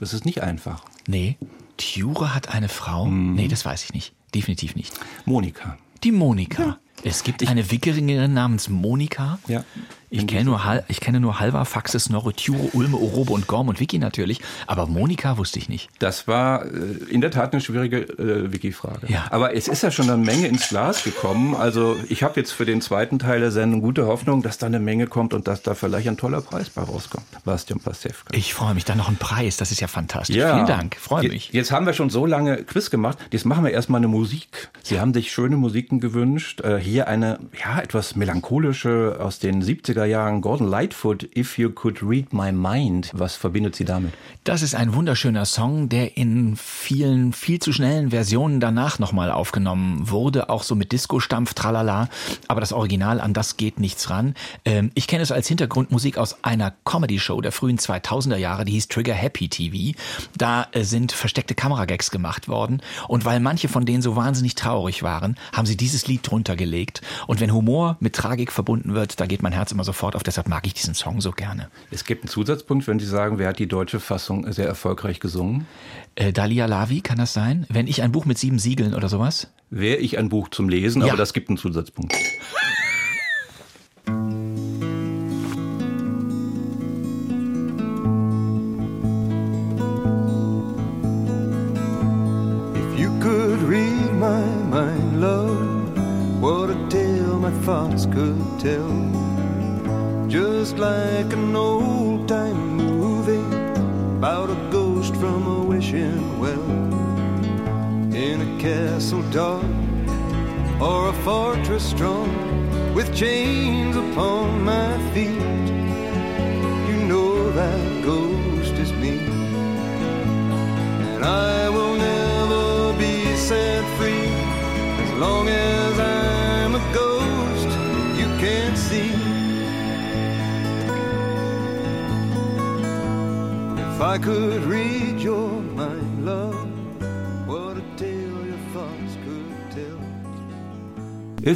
Das 0.00 0.14
ist 0.14 0.24
nicht 0.24 0.42
einfach. 0.42 0.82
Nee. 1.06 1.36
Tjure 1.78 2.34
hat 2.34 2.48
eine 2.48 2.68
Frau? 2.68 3.06
Mhm. 3.06 3.34
Nee, 3.34 3.48
das 3.48 3.64
weiß 3.64 3.84
ich 3.84 3.94
nicht. 3.94 4.12
Definitiv 4.34 4.76
nicht. 4.76 4.92
Monika. 5.24 5.78
Die 6.04 6.12
Monika. 6.12 6.62
Ja. 6.62 6.78
Es 7.04 7.22
gibt 7.22 7.46
eine 7.46 7.70
Wikeringerin 7.70 8.34
namens 8.34 8.68
Monika. 8.68 9.38
Ja. 9.46 9.64
Ich 10.10 10.26
kenne 10.26 10.44
nur, 10.44 10.64
Hal 10.64 10.84
ich 10.88 11.00
kenne 11.00 11.20
nur 11.20 11.38
Halva, 11.38 11.64
Faxes, 11.66 12.08
Norreturo, 12.08 12.70
Ulme, 12.72 12.96
Orobe 12.96 13.32
und 13.32 13.46
Gorm 13.46 13.68
und 13.68 13.78
Wiki 13.78 13.98
natürlich, 13.98 14.40
aber 14.66 14.86
Monika 14.86 15.36
wusste 15.36 15.58
ich 15.58 15.68
nicht. 15.68 15.90
Das 15.98 16.26
war 16.26 16.64
äh, 16.64 16.68
in 17.10 17.20
der 17.20 17.30
Tat 17.30 17.52
eine 17.52 17.60
schwierige 17.60 18.00
äh, 18.00 18.50
Wiki-Frage. 18.50 19.06
Ja. 19.08 19.26
Aber 19.30 19.54
es 19.54 19.68
ist 19.68 19.82
ja 19.82 19.90
schon 19.90 20.08
eine 20.08 20.22
Menge 20.22 20.46
ins 20.46 20.68
Glas 20.68 21.04
gekommen. 21.04 21.54
Also 21.54 21.96
ich 22.08 22.22
habe 22.22 22.40
jetzt 22.40 22.52
für 22.52 22.64
den 22.64 22.80
zweiten 22.80 23.18
Teil 23.18 23.40
der 23.40 23.50
Sendung 23.50 23.82
gute 23.82 24.06
Hoffnung, 24.06 24.42
dass 24.42 24.56
da 24.56 24.66
eine 24.66 24.80
Menge 24.80 25.08
kommt 25.08 25.34
und 25.34 25.46
dass 25.46 25.62
da 25.62 25.74
vielleicht 25.74 26.08
ein 26.08 26.16
toller 26.16 26.40
Preis 26.40 26.70
bei 26.70 26.82
rauskommt. 26.82 27.26
Bastian 27.44 27.80
Pastewka. 27.80 28.34
Ich 28.34 28.54
freue 28.54 28.74
mich, 28.74 28.86
da 28.86 28.94
noch 28.94 29.08
ein 29.08 29.16
Preis, 29.16 29.58
das 29.58 29.72
ist 29.72 29.80
ja 29.80 29.88
fantastisch. 29.88 30.36
Ja. 30.36 30.54
Vielen 30.54 30.66
Dank, 30.66 30.96
freue 30.96 31.28
mich. 31.28 31.50
Jetzt 31.52 31.70
haben 31.70 31.84
wir 31.84 31.92
schon 31.92 32.08
so 32.08 32.24
lange 32.24 32.64
Quiz 32.64 32.88
gemacht, 32.88 33.18
jetzt 33.30 33.44
machen 33.44 33.62
wir 33.62 33.72
erstmal 33.72 33.98
eine 33.98 34.08
Musik. 34.08 34.70
Sie 34.82 34.98
haben 34.98 35.12
sich 35.12 35.32
schöne 35.32 35.58
Musiken 35.58 36.00
gewünscht. 36.00 36.62
Äh, 36.62 36.78
hier 36.88 37.08
eine, 37.08 37.38
ja, 37.64 37.80
etwas 37.80 38.16
melancholische 38.16 39.18
aus 39.20 39.38
den 39.38 39.62
70er 39.62 40.04
Jahren 40.04 40.40
Gordon 40.40 40.68
Lightfoot, 40.68 41.28
If 41.36 41.58
You 41.58 41.70
Could 41.70 42.02
Read 42.02 42.32
My 42.32 42.50
Mind. 42.52 43.10
Was 43.14 43.36
verbindet 43.36 43.76
sie 43.76 43.84
damit? 43.84 44.12
Das 44.44 44.62
ist 44.62 44.74
ein 44.74 44.94
wunderschöner 44.94 45.44
Song, 45.44 45.88
der 45.88 46.16
in 46.16 46.56
vielen, 46.56 47.32
viel 47.32 47.60
zu 47.60 47.72
schnellen 47.72 48.10
Versionen 48.10 48.60
danach 48.60 48.98
nochmal 48.98 49.30
aufgenommen 49.30 50.10
wurde, 50.10 50.48
auch 50.48 50.62
so 50.62 50.74
mit 50.74 50.92
Disco-Stampf, 50.92 51.54
tralala. 51.54 52.08
Aber 52.48 52.60
das 52.60 52.72
Original, 52.72 53.20
an 53.20 53.34
das 53.34 53.56
geht 53.56 53.78
nichts 53.78 54.08
ran. 54.10 54.34
Ähm, 54.64 54.90
ich 54.94 55.06
kenne 55.06 55.22
es 55.22 55.30
als 55.30 55.48
Hintergrundmusik 55.48 56.16
aus 56.16 56.42
einer 56.42 56.72
Comedy-Show 56.84 57.40
der 57.42 57.52
frühen 57.52 57.78
2000er 57.78 58.36
Jahre, 58.36 58.64
die 58.64 58.72
hieß 58.72 58.88
Trigger 58.88 59.14
Happy 59.14 59.48
TV. 59.48 59.98
Da 60.36 60.66
äh, 60.72 60.82
sind 60.82 61.12
versteckte 61.12 61.54
Kameragags 61.54 62.10
gemacht 62.10 62.48
worden. 62.48 62.80
Und 63.06 63.24
weil 63.24 63.40
manche 63.40 63.68
von 63.68 63.84
denen 63.84 64.02
so 64.02 64.16
wahnsinnig 64.16 64.54
traurig 64.54 65.02
waren, 65.02 65.36
haben 65.52 65.66
sie 65.66 65.76
dieses 65.76 66.06
Lied 66.06 66.26
drunter 66.28 66.56
gelegt. 66.56 66.77
Und 67.26 67.40
wenn 67.40 67.52
Humor 67.52 67.96
mit 68.00 68.14
Tragik 68.14 68.52
verbunden 68.52 68.94
wird, 68.94 69.20
da 69.20 69.26
geht 69.26 69.42
mein 69.42 69.52
Herz 69.52 69.72
immer 69.72 69.84
sofort 69.84 70.16
auf. 70.16 70.22
Deshalb 70.22 70.48
mag 70.48 70.66
ich 70.66 70.74
diesen 70.74 70.94
Song 70.94 71.20
so 71.20 71.32
gerne. 71.32 71.68
Es 71.90 72.04
gibt 72.04 72.22
einen 72.22 72.28
Zusatzpunkt, 72.28 72.86
wenn 72.86 72.98
Sie 72.98 73.06
sagen, 73.06 73.38
wer 73.38 73.48
hat 73.48 73.58
die 73.58 73.66
deutsche 73.68 74.00
Fassung 74.00 74.50
sehr 74.52 74.66
erfolgreich 74.66 75.20
gesungen. 75.20 75.66
Äh, 76.14 76.32
Dalia 76.32 76.66
Lavi, 76.66 77.00
kann 77.00 77.18
das 77.18 77.32
sein? 77.32 77.66
Wenn 77.68 77.86
ich 77.86 78.02
ein 78.02 78.12
Buch 78.12 78.24
mit 78.24 78.38
sieben 78.38 78.58
Siegeln 78.58 78.94
oder 78.94 79.08
sowas? 79.08 79.48
Wäre 79.70 79.98
ich 79.98 80.18
ein 80.18 80.28
Buch 80.30 80.48
zum 80.48 80.68
Lesen, 80.68 81.02
ja. 81.02 81.08
aber 81.08 81.16
das 81.16 81.32
gibt 81.32 81.48
einen 81.50 81.58
Zusatzpunkt. 81.58 82.14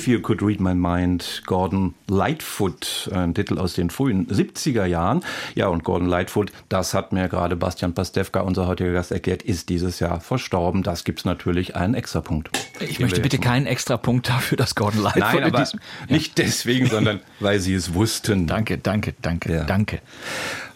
If 0.03 0.09
You 0.09 0.19
Could 0.19 0.43
Read 0.43 0.61
My 0.61 0.75
Mind, 0.75 1.45
Gordon 1.47 1.95
Lightfoot, 2.09 3.09
ein 3.15 3.35
Titel 3.35 3.57
aus 3.61 3.75
den 3.75 3.89
frühen 3.89 4.27
70er 4.27 4.85
Jahren. 4.85 5.23
Ja, 5.55 5.69
und 5.69 5.85
Gordon 5.85 6.09
Lightfoot, 6.09 6.51
das 6.69 6.93
hat 6.93 7.13
mir 7.13 7.29
gerade 7.29 7.55
Bastian 7.55 7.95
Pastewka, 7.95 8.41
unser 8.41 8.67
heutiger 8.67 8.93
Gast, 8.93 9.13
erklärt, 9.13 9.45
ist 9.45 9.69
dieses 9.69 10.01
Jahr 10.01 10.19
verstorben. 10.19 10.83
Das 10.83 11.05
gibt 11.05 11.21
es 11.21 11.25
natürlich 11.25 11.77
einen 11.77 11.95
Extrapunkt. 11.95 12.51
Ich 12.81 12.99
möchte 12.99 13.21
bitte 13.21 13.39
keinen 13.39 13.67
Extrapunkt 13.67 14.29
dafür, 14.29 14.59
dass 14.59 14.75
Gordon 14.75 15.05
Lightfoot... 15.05 15.23
Nein, 15.23 15.45
aber 15.45 15.61
diesem, 15.61 15.79
ja. 16.09 16.17
nicht 16.17 16.37
deswegen, 16.37 16.87
sondern 16.87 17.21
weil 17.39 17.61
Sie 17.61 17.75
es 17.75 17.95
wussten. 17.95 18.49
Danke, 18.49 18.79
danke, 18.79 19.15
danke, 19.23 19.53
ja. 19.53 19.65
danke. 19.65 20.01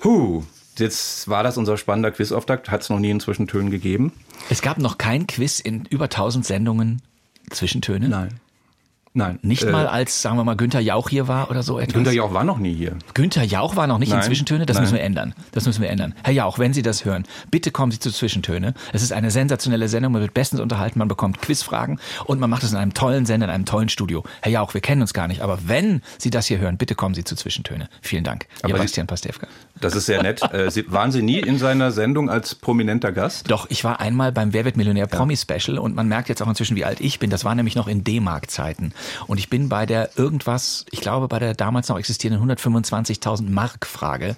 Huh, 0.05 0.45
Jetzt 0.79 1.27
war 1.27 1.43
das 1.43 1.57
unser 1.57 1.79
spannender 1.79 2.13
Quizauftakt. 2.13 2.71
Hat 2.71 2.83
es 2.83 2.91
noch 2.91 3.01
nie 3.01 3.11
in 3.11 3.19
Zwischentönen 3.19 3.73
gegeben? 3.73 4.13
Es 4.51 4.63
gab 4.63 4.79
noch 4.79 4.99
kein 4.99 5.27
Quiz 5.27 5.59
in 5.59 5.85
über 5.87 6.05
1000 6.05 6.47
Sendungen 6.47 7.03
Zwischentöne? 7.51 8.09
Nein. 8.09 8.41
Nein. 9.17 9.39
Nicht 9.41 9.63
äh, 9.63 9.71
mal 9.71 9.87
als, 9.87 10.21
sagen 10.21 10.37
wir 10.37 10.45
mal, 10.45 10.57
Günther 10.57 10.81
Jauch 10.81 11.09
hier 11.09 11.27
war 11.27 11.51
oder 11.51 11.63
so 11.63 11.79
etwas? 11.79 11.95
Günther 11.95 12.13
Jauch 12.13 12.35
war 12.35 12.45
noch 12.45 12.59
nie 12.59 12.75
hier. 12.75 12.93
Günther 13.15 13.45
Jauch 13.45 13.75
war 13.75 13.87
noch 13.87 13.97
nicht 13.97 14.11
Nein. 14.11 14.19
in 14.19 14.27
Zwischentöne? 14.27 14.67
Das 14.67 14.75
Nein. 14.75 14.83
müssen 14.85 14.95
wir 14.95 15.01
ändern. 15.01 15.35
Das 15.53 15.65
müssen 15.65 15.81
wir 15.81 15.89
ändern. 15.89 16.15
Herr 16.23 16.35
Jauch, 16.35 16.59
wenn 16.59 16.75
Sie 16.75 16.83
das 16.83 17.07
hören, 17.07 17.25
bitte 17.51 17.71
kommen 17.71 17.93
Sie 17.93 17.99
zu 17.99 18.11
Zwischentöne. 18.11 18.75
Es 18.93 19.03
ist 19.03 19.15
eine 19.15 19.31
sensationelle 19.31 19.89
Sendung, 19.89 20.13
man 20.13 20.21
wird 20.21 20.35
bestens 20.35 20.61
unterhalten, 20.61 20.99
man 20.99 21.09
bekommt 21.09 21.41
Quizfragen 21.41 21.99
und 22.27 22.41
man 22.41 22.51
macht 22.51 22.63
es 22.63 22.73
in 22.73 22.77
einem 22.77 22.93
tollen 22.93 23.25
Sender, 23.25 23.47
in 23.47 23.53
einem 23.55 23.65
tollen 23.65 23.89
Studio. 23.89 24.23
Herr 24.43 24.53
Jauch, 24.53 24.75
wir 24.75 24.83
kennen 24.83 25.01
uns 25.01 25.15
gar 25.15 25.29
nicht, 25.29 25.41
aber 25.41 25.61
wenn 25.67 26.03
Sie 26.19 26.29
das 26.29 26.47
hier 26.47 26.59
hören, 26.59 26.77
bitte 26.77 26.95
kommen 26.95 27.15
Sie 27.15 27.25
zu 27.25 27.37
Zwischentöne. 27.37 27.89
Vielen 28.03 28.23
Dank. 28.23 28.47
Aber 28.61 28.75
Ihr 28.75 28.79
Bastian 28.79 29.07
Pastewka. 29.07 29.47
Das 29.81 29.95
ist 29.95 30.05
sehr 30.05 30.23
nett. 30.23 30.43
Äh, 30.53 30.71
Sie, 30.71 30.91
waren 30.93 31.11
Sie 31.11 31.23
nie 31.23 31.41
in 31.41 31.59
seiner 31.59 31.91
Sendung 31.91 32.29
als 32.29 32.55
prominenter 32.55 33.13
Gast? 33.13 33.51
Doch, 33.51 33.67
ich 33.71 33.83
war 33.83 34.01
einmal 34.01 34.31
beim 34.31 34.53
Wer 34.53 34.67
wird 34.67 34.77
Millionär 34.77 35.07
Promi 35.07 35.37
Special 35.37 35.79
und 35.79 35.95
man 35.95 36.07
merkt 36.07 36.29
jetzt 36.29 36.43
auch 36.43 36.49
inzwischen, 36.49 36.77
wie 36.77 36.85
alt 36.85 37.01
ich 37.01 37.19
bin. 37.19 37.31
Das 37.31 37.45
war 37.45 37.55
nämlich 37.55 37.77
noch 37.77 37.89
in 37.89 38.05
D-Mark-Zeiten. 38.05 38.93
Und 39.27 39.39
ich 39.39 39.51
bin 39.51 39.69
bei 39.69 39.87
der 39.87 40.11
irgendwas, 40.17 40.87
ich 40.91 41.01
glaube 41.01 41.29
bei 41.29 41.39
der 41.39 41.55
damals 41.55 41.89
noch 41.89 41.99
existierenden 41.99 42.57
125.000 42.57 43.51
Mark 43.51 43.87
Frage, 43.87 44.37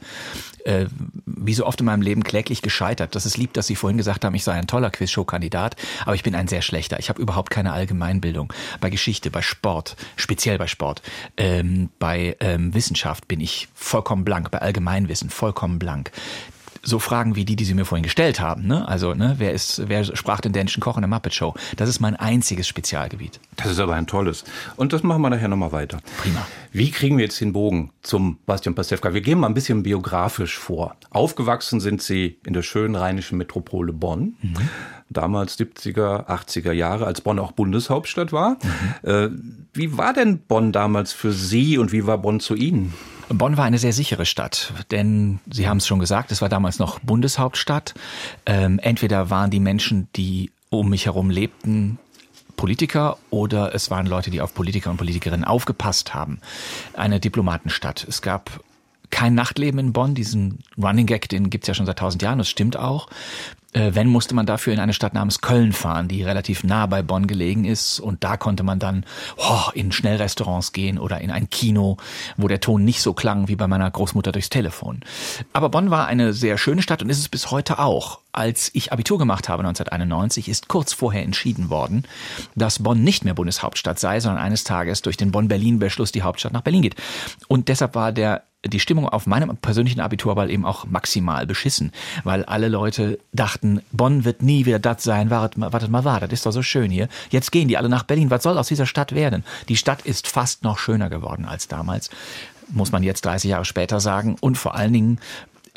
äh, 0.65 0.87
wie 1.27 1.55
so 1.55 1.67
oft 1.67 1.81
in 1.81 1.87
meinem 1.87 2.03
Leben 2.03 2.25
kläglich 2.25 2.63
gescheitert. 2.63 3.15
Das 3.15 3.27
ist 3.27 3.37
lieb, 3.37 3.53
dass 3.55 3.67
Sie 3.67 3.77
vorhin 3.77 3.97
gesagt 3.97 4.25
haben, 4.25 4.35
ich 4.35 4.45
sei 4.45 4.53
ein 4.53 4.67
toller 4.67 4.91
Quizshow-Kandidat, 4.91 5.77
aber 6.05 6.15
ich 6.15 6.23
bin 6.23 6.35
ein 6.35 6.49
sehr 6.49 6.63
schlechter. 6.63 6.99
Ich 6.99 7.09
habe 7.09 7.21
überhaupt 7.21 7.51
keine 7.51 7.73
Allgemeinbildung. 7.73 8.53
Bei 8.81 8.91
Geschichte, 8.91 9.31
bei 9.31 9.43
Sport, 9.43 9.97
speziell 10.17 10.59
bei 10.59 10.67
Sport, 10.67 11.03
ähm, 11.37 11.91
bei 11.99 12.37
ähm, 12.41 12.75
Wissenschaft 12.75 13.29
bin 13.29 13.41
ich 13.41 13.69
vollkommen 13.75 14.25
blank, 14.25 14.51
bei 14.51 14.59
Allgemeinwissen 14.59 15.31
vollkommen 15.31 15.79
blank 15.79 16.11
so 16.83 16.99
Fragen 16.99 17.37
wie 17.37 17.45
die, 17.45 17.57
die 17.57 17.65
Sie 17.65 17.75
mir 17.75 17.85
vorhin 17.85 18.03
gestellt 18.03 18.41
haben. 18.41 18.67
Ne? 18.67 18.87
Also, 18.87 19.15
ne, 19.15 19.35
wer 19.39 19.53
ist, 19.53 19.89
wer 19.89 20.05
sprach 20.05 20.41
den 20.41 20.53
dänischen 20.53 20.81
Koch 20.81 20.97
in 20.97 21.03
der 21.03 21.09
Muppet 21.09 21.35
Show? 21.35 21.55
Das 21.77 21.89
ist 21.89 22.01
mein 22.01 22.17
einziges 22.17 22.67
Spezialgebiet. 22.69 23.41
Das 23.57 23.71
ist 23.71 23.79
aber 23.79 23.95
ein 23.95 24.07
tolles. 24.07 24.45
Und 24.77 24.93
das 24.93 25.03
machen 25.03 25.23
wir 25.23 25.31
nachher 25.31 25.49
nochmal 25.49 25.73
weiter. 25.73 25.99
Prima. 26.23 26.47
Wie 26.73 26.91
kriegen 26.91 27.17
wir 27.17 27.25
jetzt 27.25 27.41
den 27.41 27.53
Bogen 27.53 27.91
zum 28.03 28.39
Bastian 28.47 28.75
Pastewka? 28.75 29.15
Wir 29.15 29.21
gehen 29.21 29.41
mal 29.41 29.47
ein 29.47 29.55
bisschen 29.55 29.83
biografisch 29.83 30.59
vor. 30.59 30.97
Aufgewachsen 31.11 31.81
sind 31.81 32.03
Sie 32.03 32.39
in 32.45 32.53
der 32.53 32.63
schönen 32.63 32.95
rheinischen 32.95 33.39
Metropole 33.39 33.93
Bonn. 33.93 34.37
Mhm. 34.43 34.57
Damals 35.11 35.59
70er, 35.59 36.27
80er 36.27 36.73
Jahre, 36.73 37.07
als 37.07 37.23
Bonn 37.23 37.39
auch 37.39 37.53
Bundeshauptstadt 37.53 38.33
war. 38.33 38.59
Mhm. 39.03 39.11
Äh, 39.11 39.29
wie 39.73 39.97
war 39.97 40.13
denn 40.13 40.41
Bonn 40.41 40.73
damals 40.73 41.13
für 41.13 41.33
Sie 41.33 41.79
und 41.79 41.93
wie 41.93 42.07
war 42.07 42.19
Bonn 42.19 42.41
zu 42.41 42.55
Ihnen? 42.55 42.93
Bonn 43.29 43.57
war 43.57 43.65
eine 43.65 43.79
sehr 43.79 43.93
sichere 43.93 44.27
Stadt, 44.27 44.73
denn 44.91 45.41
Sie 45.51 45.69
haben 45.69 45.79
es 45.79 45.87
schon 45.87 45.99
gesagt, 45.99 46.33
es 46.33 46.41
war 46.41 46.49
damals 46.49 46.79
noch 46.79 46.99
Bundeshauptstadt. 47.01 47.95
Ähm, 48.47 48.79
entweder 48.79 49.31
waren 49.31 49.51
die 49.51 49.61
Menschen, 49.61 50.09
die 50.17 50.51
um 50.71 50.91
mich 50.91 51.07
herum 51.07 51.31
lebten, 51.31 51.99
Politiker 52.57 53.17
oder 53.31 53.75
es 53.75 53.91
waren 53.91 54.07
Leute, 54.07 54.31
die 54.31 54.41
auf 54.41 54.55
Politiker 54.55 54.91
und 54.91 54.97
Politikerinnen 54.97 55.45
aufgepasst 55.45 56.13
haben. 56.15 56.41
Eine 56.95 57.21
Diplomatenstadt. 57.21 58.05
Es 58.09 58.21
gab 58.21 58.61
kein 59.11 59.35
Nachtleben 59.35 59.79
in 59.79 59.93
Bonn. 59.93 60.15
Diesen 60.15 60.59
Running 60.77 61.07
Gag, 61.07 61.29
den 61.29 61.51
gibt's 61.51 61.69
ja 61.69 61.75
schon 61.75 61.87
seit 61.87 61.99
tausend 61.99 62.23
Jahren, 62.23 62.39
das 62.39 62.51
stimmt 62.51 62.77
auch. 62.77 63.09
Äh, 63.75 63.91
wenn, 63.95 64.09
musste 64.09 64.35
man 64.35 64.47
dafür 64.47 64.73
in 64.73 64.81
eine 64.81 64.95
Stadt 64.95 65.13
namens 65.13 65.43
Köln 65.43 65.73
fahren, 65.73 66.09
die 66.09 66.23
relativ 66.23 66.65
nah 66.65 66.87
bei 66.87 67.03
Bonn 67.03 67.27
gelegen 67.27 67.67
ist. 67.67 68.01
Und 68.01 68.25
da 68.25 68.39
konnte 68.39 68.63
man 68.63 68.79
dann 68.79 69.05
oh, 69.37 69.71
in 69.75 69.93
Schnellrestaurants 69.93 70.73
gehen 70.73 70.99
oder 70.99 71.21
in 71.21 71.31
ein 71.31 71.51
Kino, 71.51 71.99
wo 72.39 72.49
der 72.49 72.61
Ton 72.61 72.85
nicht 72.85 73.03
so 73.03 73.13
klang 73.13 73.49
wie 73.49 73.57
bei 73.57 73.67
meiner 73.67 73.91
Großmutter 73.91 74.33
durchs 74.33 74.49
Telefon. 74.49 75.01
Aber 75.53 75.69
Bonn 75.69 75.91
war 75.91 76.07
eine 76.07 76.33
sehr 76.33 76.57
schöne 76.57 76.81
Stadt 76.81 77.03
und 77.03 77.11
ist 77.11 77.19
es 77.19 77.29
bis 77.29 77.51
heute 77.51 77.79
auch. 77.79 78.21
Als 78.33 78.71
ich 78.73 78.93
Abitur 78.93 79.19
gemacht 79.19 79.49
habe 79.49 79.63
1991, 79.65 80.49
ist 80.49 80.69
kurz 80.69 80.93
vorher 80.93 81.23
entschieden 81.23 81.71
worden, 81.71 82.05
dass 82.55 82.83
Bonn 82.83 83.03
nicht 83.03 83.25
mehr 83.25 83.35
Bundeshauptstadt 83.35 83.99
sei, 83.99 84.21
sondern 84.21 84.43
eines 84.43 84.65
Tages 84.65 85.03
durch 85.03 85.17
den 85.17 85.33
Bonn-Berlin-Beschluss 85.33 86.13
die 86.13 86.23
Hauptstadt 86.23 86.53
nach 86.53 86.63
Berlin 86.63 86.83
geht. 86.83 86.97
Und 87.49 87.69
deshalb 87.69 87.95
war 87.95 88.13
der 88.13 88.45
die 88.71 88.81
Stimmung 88.81 89.09
auf 89.09 89.27
meinem 89.27 89.57
persönlichen 89.57 90.01
Abiturball 90.01 90.51
eben 90.51 90.65
auch 90.65 90.87
maximal 90.87 91.47
beschissen, 91.47 91.93
weil 92.25 92.45
alle 92.45 92.69
Leute 92.69 93.19
dachten, 93.33 93.81
Bonn 93.93 94.25
wird 94.25 94.43
nie 94.43 94.67
wieder 94.67 94.79
das 94.79 95.03
sein, 95.03 95.31
wartet 95.31 95.59
mal, 95.59 95.73
wartet 95.73 95.91
mal, 95.91 96.05
war, 96.05 96.21
das 96.21 96.33
ist 96.33 96.47
doch 96.47 96.53
so 96.53 96.63
schön 96.63 96.91
hier. 96.91 97.09
Jetzt 97.31 97.53
gehen 97.53 97.69
die 97.69 97.77
alle 97.77 97.89
nach 97.89 98.05
Berlin. 98.05 98.31
Was 98.31 98.43
soll 98.43 98.59
aus 98.59 98.69
dieser 98.69 98.87
Stadt 98.87 99.15
werden? 99.15 99.45
Die 99.69 99.77
Stadt 99.77 100.03
ist 100.03 100.29
fast 100.29 100.65
noch 100.65 100.79
schöner 100.79 101.09
geworden 101.09 101.45
als 101.45 101.69
damals 101.69 102.11
muss 102.71 102.93
man 102.93 103.03
jetzt 103.03 103.25
30 103.25 103.51
Jahre 103.51 103.65
später 103.65 104.01
sagen. 104.01 104.37
Und 104.41 104.57
vor 104.59 104.75
allen 104.75 104.93
Dingen 104.93 105.21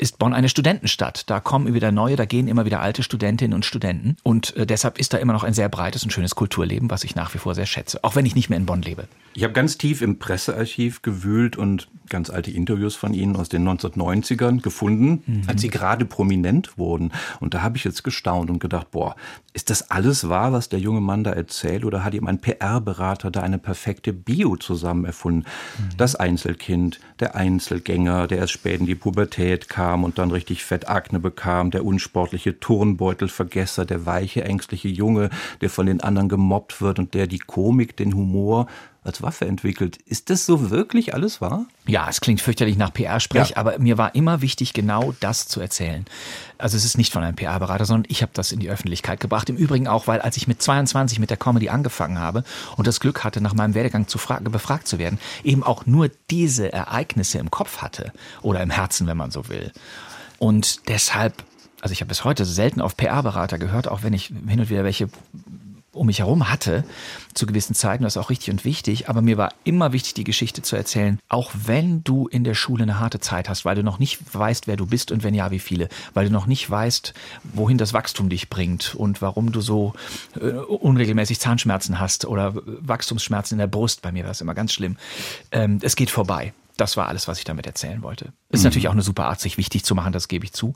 ist 0.02 0.18
Bonn 0.18 0.34
eine 0.34 0.48
Studentenstadt. 0.48 1.30
Da 1.30 1.38
kommen 1.38 1.72
wieder 1.72 1.92
neue, 1.92 2.16
da 2.16 2.24
gehen 2.24 2.48
immer 2.48 2.64
wieder 2.66 2.80
alte 2.80 3.04
Studentinnen 3.04 3.54
und 3.54 3.64
Studenten. 3.64 4.16
Und 4.24 4.54
äh, 4.56 4.66
deshalb 4.66 4.98
ist 4.98 5.12
da 5.12 5.18
immer 5.18 5.32
noch 5.32 5.44
ein 5.44 5.54
sehr 5.54 5.68
breites 5.68 6.02
und 6.02 6.12
schönes 6.12 6.34
Kulturleben, 6.34 6.90
was 6.90 7.04
ich 7.04 7.14
nach 7.14 7.32
wie 7.34 7.38
vor 7.38 7.54
sehr 7.54 7.66
schätze. 7.66 8.02
Auch 8.02 8.16
wenn 8.16 8.26
ich 8.26 8.34
nicht 8.34 8.50
mehr 8.50 8.58
in 8.58 8.66
Bonn 8.66 8.82
lebe. 8.82 9.06
Ich 9.34 9.44
habe 9.44 9.54
ganz 9.54 9.78
tief 9.78 10.02
im 10.02 10.18
Pressearchiv 10.18 11.02
gewühlt 11.02 11.56
und 11.56 11.88
ganz 12.08 12.28
alte 12.28 12.50
Interviews 12.50 12.96
von 12.96 13.14
Ihnen 13.14 13.36
aus 13.36 13.48
den 13.48 13.66
1990ern 13.66 14.60
gefunden, 14.60 15.22
mhm. 15.24 15.42
als 15.46 15.62
Sie 15.62 15.68
gerade 15.68 16.04
prominent 16.04 16.76
wurden. 16.76 17.12
Und 17.38 17.54
da 17.54 17.62
habe 17.62 17.76
ich 17.76 17.84
jetzt 17.84 18.02
gestaunt 18.02 18.50
und 18.50 18.58
gedacht, 18.58 18.90
boah, 18.90 19.14
ist 19.54 19.70
das 19.70 19.90
alles 19.90 20.28
wahr, 20.28 20.52
was 20.52 20.68
der 20.68 20.80
junge 20.80 21.00
Mann 21.00 21.24
da 21.24 21.30
erzählt? 21.30 21.84
Oder 21.84 22.02
hat 22.02 22.14
ihm 22.14 22.26
ein 22.26 22.40
PR-Berater 22.40 23.30
da 23.30 23.40
eine 23.42 23.58
perfekte 23.58 24.12
Bio 24.12 24.56
zusammen 24.56 25.04
erfunden? 25.04 25.44
Mhm. 25.78 25.96
Das 25.96 26.16
Einzelkind, 26.16 26.98
der 27.20 27.36
Einzelgänger, 27.36 28.26
der 28.26 28.38
erst 28.38 28.52
spät 28.52 28.80
in 28.80 28.86
die 28.86 28.94
Pubertät 28.94 29.68
kam 29.68 29.91
und 30.00 30.18
dann 30.18 30.30
richtig 30.30 30.64
Fettakne 30.64 31.20
bekam, 31.20 31.70
der 31.70 31.84
unsportliche 31.84 32.58
Turnbeutelvergesser, 32.58 33.84
der 33.84 34.06
weiche, 34.06 34.44
ängstliche 34.44 34.88
Junge, 34.88 35.30
der 35.60 35.70
von 35.70 35.86
den 35.86 36.00
anderen 36.00 36.28
gemobbt 36.28 36.80
wird 36.80 36.98
und 36.98 37.14
der 37.14 37.26
die 37.26 37.38
Komik, 37.38 37.96
den 37.96 38.14
Humor 38.14 38.66
als 39.04 39.20
Waffe 39.20 39.46
entwickelt. 39.46 39.96
Ist 40.06 40.30
das 40.30 40.46
so 40.46 40.70
wirklich 40.70 41.12
alles 41.12 41.40
wahr? 41.40 41.66
Ja, 41.86 42.08
es 42.08 42.20
klingt 42.20 42.40
fürchterlich 42.40 42.76
nach 42.76 42.92
PR-Sprech, 42.92 43.50
ja. 43.50 43.56
aber 43.56 43.78
mir 43.78 43.98
war 43.98 44.14
immer 44.14 44.42
wichtig, 44.42 44.72
genau 44.72 45.12
das 45.18 45.48
zu 45.48 45.60
erzählen. 45.60 46.04
Also 46.56 46.76
es 46.76 46.84
ist 46.84 46.96
nicht 46.96 47.12
von 47.12 47.24
einem 47.24 47.34
PR-Berater, 47.34 47.84
sondern 47.84 48.08
ich 48.08 48.22
habe 48.22 48.30
das 48.34 48.52
in 48.52 48.60
die 48.60 48.70
Öffentlichkeit 48.70 49.18
gebracht. 49.18 49.48
Im 49.50 49.56
Übrigen 49.56 49.88
auch, 49.88 50.06
weil 50.06 50.20
als 50.20 50.36
ich 50.36 50.46
mit 50.46 50.62
22 50.62 51.18
mit 51.18 51.30
der 51.30 51.36
Comedy 51.36 51.68
angefangen 51.68 52.18
habe 52.18 52.44
und 52.76 52.86
das 52.86 53.00
Glück 53.00 53.24
hatte, 53.24 53.40
nach 53.40 53.54
meinem 53.54 53.74
Werdegang 53.74 54.06
zu 54.06 54.18
befragt 54.44 54.86
zu 54.86 54.98
werden, 54.98 55.18
eben 55.42 55.64
auch 55.64 55.84
nur 55.84 56.08
diese 56.30 56.72
Ereignisse 56.72 57.38
im 57.38 57.50
Kopf 57.50 57.78
hatte 57.78 58.12
oder 58.40 58.62
im 58.62 58.70
Herzen, 58.70 59.08
wenn 59.08 59.16
man 59.16 59.32
so 59.32 59.48
will. 59.48 59.72
Und 60.38 60.88
deshalb 60.88 61.42
also 61.80 61.92
ich 61.92 62.00
habe 62.00 62.10
bis 62.10 62.22
heute 62.22 62.44
selten 62.44 62.80
auf 62.80 62.96
PR-Berater 62.96 63.58
gehört, 63.58 63.88
auch 63.88 64.04
wenn 64.04 64.12
ich 64.12 64.26
hin 64.26 64.60
und 64.60 64.70
wieder 64.70 64.84
welche 64.84 65.08
um 65.92 66.06
mich 66.06 66.20
herum 66.20 66.50
hatte 66.50 66.84
zu 67.34 67.46
gewissen 67.46 67.74
Zeiten, 67.74 68.02
das 68.02 68.16
ist 68.16 68.22
auch 68.22 68.30
richtig 68.30 68.50
und 68.50 68.64
wichtig, 68.64 69.08
aber 69.08 69.22
mir 69.22 69.36
war 69.36 69.52
immer 69.64 69.92
wichtig, 69.92 70.14
die 70.14 70.24
Geschichte 70.24 70.62
zu 70.62 70.74
erzählen, 70.76 71.18
auch 71.28 71.50
wenn 71.54 72.02
du 72.02 72.28
in 72.28 72.44
der 72.44 72.54
Schule 72.54 72.82
eine 72.82 72.98
harte 72.98 73.20
Zeit 73.20 73.48
hast, 73.48 73.64
weil 73.64 73.74
du 73.74 73.82
noch 73.82 73.98
nicht 73.98 74.34
weißt, 74.34 74.66
wer 74.66 74.76
du 74.76 74.86
bist 74.86 75.12
und 75.12 75.22
wenn 75.22 75.34
ja, 75.34 75.50
wie 75.50 75.58
viele, 75.58 75.88
weil 76.14 76.26
du 76.26 76.32
noch 76.32 76.46
nicht 76.46 76.68
weißt, 76.68 77.12
wohin 77.44 77.78
das 77.78 77.92
Wachstum 77.92 78.28
dich 78.28 78.48
bringt 78.48 78.94
und 78.94 79.20
warum 79.20 79.52
du 79.52 79.60
so 79.60 79.92
äh, 80.40 80.50
unregelmäßig 80.50 81.40
Zahnschmerzen 81.40 82.00
hast 82.00 82.24
oder 82.24 82.54
Wachstumsschmerzen 82.54 83.56
in 83.56 83.58
der 83.58 83.66
Brust, 83.66 84.02
bei 84.02 84.12
mir 84.12 84.24
war 84.24 84.30
es 84.30 84.40
immer 84.40 84.54
ganz 84.54 84.72
schlimm. 84.72 84.96
Ähm, 85.50 85.78
es 85.82 85.96
geht 85.96 86.10
vorbei. 86.10 86.54
Das 86.78 86.96
war 86.96 87.08
alles, 87.08 87.28
was 87.28 87.38
ich 87.38 87.44
damit 87.44 87.66
erzählen 87.66 88.02
wollte. 88.02 88.32
Ist 88.48 88.60
mhm. 88.60 88.64
natürlich 88.64 88.88
auch 88.88 88.92
eine 88.92 89.02
super 89.02 89.26
Art, 89.26 89.40
sich 89.40 89.58
wichtig 89.58 89.84
zu 89.84 89.94
machen, 89.94 90.12
das 90.12 90.28
gebe 90.28 90.46
ich 90.46 90.52
zu. 90.52 90.74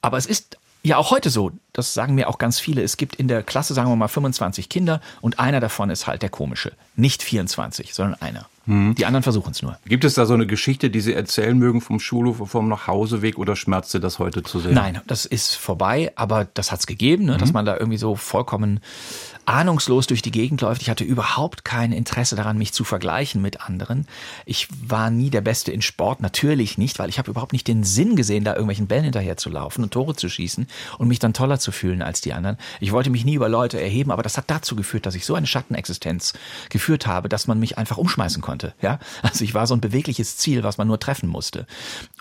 Aber 0.00 0.16
es 0.16 0.24
ist 0.24 0.58
ja 0.86 0.96
auch 0.96 1.10
heute 1.10 1.30
so. 1.30 1.52
Das 1.72 1.94
sagen 1.94 2.14
mir 2.14 2.28
auch 2.28 2.38
ganz 2.38 2.60
viele. 2.60 2.82
Es 2.82 2.96
gibt 2.96 3.16
in 3.16 3.28
der 3.28 3.42
Klasse, 3.42 3.74
sagen 3.74 3.90
wir 3.90 3.96
mal, 3.96 4.08
25 4.08 4.68
Kinder 4.68 5.00
und 5.20 5.38
einer 5.38 5.60
davon 5.60 5.90
ist 5.90 6.06
halt 6.06 6.22
der 6.22 6.30
komische. 6.30 6.72
Nicht 6.94 7.22
24, 7.22 7.92
sondern 7.92 8.20
einer. 8.20 8.46
Hm. 8.66 8.94
Die 8.96 9.06
anderen 9.06 9.22
versuchen 9.22 9.52
es 9.52 9.62
nur. 9.62 9.78
Gibt 9.86 10.04
es 10.04 10.14
da 10.14 10.26
so 10.26 10.34
eine 10.34 10.46
Geschichte, 10.46 10.90
die 10.90 11.00
Sie 11.00 11.14
erzählen 11.14 11.56
mögen 11.56 11.80
vom 11.80 12.00
Schulhof, 12.00 12.48
vom 12.50 12.68
Nachhauseweg 12.68 13.38
oder 13.38 13.56
schmerzt 13.56 13.92
Sie 13.92 14.00
das 14.00 14.18
heute 14.18 14.42
zu 14.42 14.58
sehen? 14.58 14.74
Nein, 14.74 15.00
das 15.06 15.24
ist 15.24 15.54
vorbei, 15.54 16.12
aber 16.16 16.46
das 16.54 16.72
hat 16.72 16.80
es 16.80 16.86
gegeben, 16.86 17.26
ne, 17.26 17.34
mhm. 17.34 17.38
dass 17.38 17.52
man 17.52 17.64
da 17.64 17.76
irgendwie 17.76 17.98
so 17.98 18.16
vollkommen 18.16 18.80
ahnungslos 19.46 20.08
durch 20.08 20.22
die 20.22 20.32
Gegend 20.32 20.60
läuft. 20.60 20.82
Ich 20.82 20.90
hatte 20.90 21.04
überhaupt 21.04 21.64
kein 21.64 21.92
Interesse 21.92 22.34
daran, 22.34 22.58
mich 22.58 22.72
zu 22.72 22.84
vergleichen 22.84 23.40
mit 23.40 23.60
anderen. 23.60 24.06
Ich 24.44 24.68
war 24.86 25.10
nie 25.10 25.30
der 25.30 25.40
Beste 25.40 25.70
in 25.70 25.82
Sport, 25.82 26.20
natürlich 26.20 26.78
nicht, 26.78 26.98
weil 26.98 27.08
ich 27.08 27.18
habe 27.18 27.30
überhaupt 27.30 27.52
nicht 27.52 27.68
den 27.68 27.84
Sinn 27.84 28.16
gesehen, 28.16 28.44
da 28.44 28.52
irgendwelchen 28.52 28.88
Bällen 28.88 29.04
hinterher 29.04 29.36
zu 29.36 29.48
laufen 29.48 29.84
und 29.84 29.92
Tore 29.92 30.16
zu 30.16 30.28
schießen 30.28 30.66
und 30.98 31.08
mich 31.08 31.20
dann 31.20 31.32
toller 31.32 31.60
zu 31.60 31.70
fühlen 31.70 32.02
als 32.02 32.20
die 32.20 32.32
anderen. 32.32 32.58
Ich 32.80 32.90
wollte 32.90 33.10
mich 33.10 33.24
nie 33.24 33.34
über 33.34 33.48
Leute 33.48 33.80
erheben, 33.80 34.10
aber 34.10 34.24
das 34.24 34.36
hat 34.36 34.50
dazu 34.50 34.74
geführt, 34.74 35.06
dass 35.06 35.14
ich 35.14 35.24
so 35.24 35.36
eine 35.36 35.46
Schattenexistenz 35.46 36.32
geführt 36.68 37.06
habe, 37.06 37.28
dass 37.28 37.46
man 37.46 37.60
mich 37.60 37.78
einfach 37.78 37.98
umschmeißen 37.98 38.42
konnte. 38.42 38.55
Ja, 38.80 38.98
also 39.22 39.44
ich 39.44 39.54
war 39.54 39.66
so 39.66 39.74
ein 39.74 39.80
bewegliches 39.80 40.36
Ziel, 40.36 40.62
was 40.62 40.78
man 40.78 40.88
nur 40.88 40.98
treffen 40.98 41.28
musste. 41.28 41.66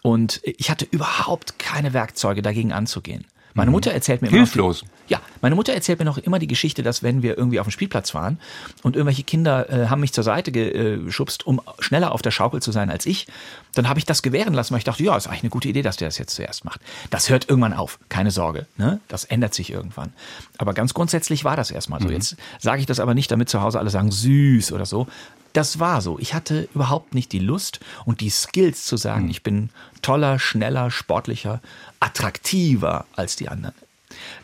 Und 0.03 0.41
ich 0.43 0.69
hatte 0.69 0.85
überhaupt 0.85 1.59
keine 1.59 1.93
Werkzeuge 1.93 2.41
dagegen 2.41 2.73
anzugehen. 2.73 3.25
Meine 3.55 3.71
Mutter 3.71 3.93
erzählt 3.93 4.21
mir 4.21 4.27
immer. 4.27 4.37
Hilflos. 4.39 4.83
Ja, 5.07 5.21
meine 5.41 5.55
Mutter 5.55 5.73
erzählt 5.73 5.99
mir 5.99 6.05
noch 6.05 6.17
immer 6.17 6.39
die 6.39 6.47
Geschichte, 6.47 6.83
dass 6.83 7.03
wenn 7.03 7.21
wir 7.23 7.37
irgendwie 7.37 7.61
auf 7.61 7.67
dem 7.67 7.71
Spielplatz 7.71 8.13
waren 8.13 8.37
und 8.83 8.97
irgendwelche 8.97 9.23
Kinder 9.23 9.69
äh, 9.69 9.87
haben 9.87 10.01
mich 10.01 10.11
zur 10.11 10.25
Seite 10.25 10.51
geschubst, 10.51 11.47
um 11.47 11.61
schneller 11.79 12.11
auf 12.11 12.21
der 12.21 12.31
Schaukel 12.31 12.61
zu 12.61 12.73
sein 12.73 12.89
als 12.89 13.05
ich, 13.05 13.27
dann 13.73 13.87
habe 13.87 13.97
ich 13.97 14.05
das 14.05 14.23
gewähren 14.23 14.53
lassen, 14.53 14.71
weil 14.71 14.79
ich 14.79 14.83
dachte, 14.83 15.03
ja, 15.03 15.15
ist 15.15 15.27
eigentlich 15.27 15.43
eine 15.43 15.51
gute 15.51 15.69
Idee, 15.69 15.83
dass 15.83 15.95
der 15.95 16.09
das 16.09 16.17
jetzt 16.17 16.35
zuerst 16.35 16.65
macht. 16.65 16.81
Das 17.11 17.29
hört 17.29 17.49
irgendwann 17.49 17.73
auf, 17.73 17.97
keine 18.09 18.31
Sorge. 18.31 18.65
Ne? 18.75 18.99
Das 19.07 19.23
ändert 19.23 19.53
sich 19.53 19.71
irgendwann. 19.71 20.11
Aber 20.57 20.73
ganz 20.73 20.93
grundsätzlich 20.93 21.45
war 21.45 21.55
das 21.55 21.71
erstmal 21.71 22.01
so. 22.01 22.07
Mhm. 22.07 22.15
Jetzt 22.15 22.35
sage 22.59 22.81
ich 22.81 22.87
das 22.87 22.99
aber 22.99 23.13
nicht, 23.13 23.31
damit 23.31 23.47
zu 23.47 23.61
Hause 23.61 23.79
alle 23.79 23.89
sagen, 23.89 24.11
süß 24.11 24.73
oder 24.73 24.85
so. 24.85 25.07
Das 25.55 25.79
war 25.79 26.01
so. 26.01 26.19
Ich 26.19 26.33
hatte 26.33 26.67
überhaupt 26.75 27.15
nicht 27.15 27.31
die 27.31 27.39
Lust 27.39 27.79
und 28.03 28.19
die 28.19 28.29
Skills 28.29 28.85
zu 28.85 28.97
sagen, 28.97 29.23
mhm. 29.23 29.29
ich 29.31 29.41
bin 29.41 29.69
toller, 30.01 30.37
schneller, 30.37 30.91
sportlicher, 30.91 31.61
attraktiver 32.01 33.05
als 33.15 33.37
die 33.37 33.47
anderen. 33.47 33.73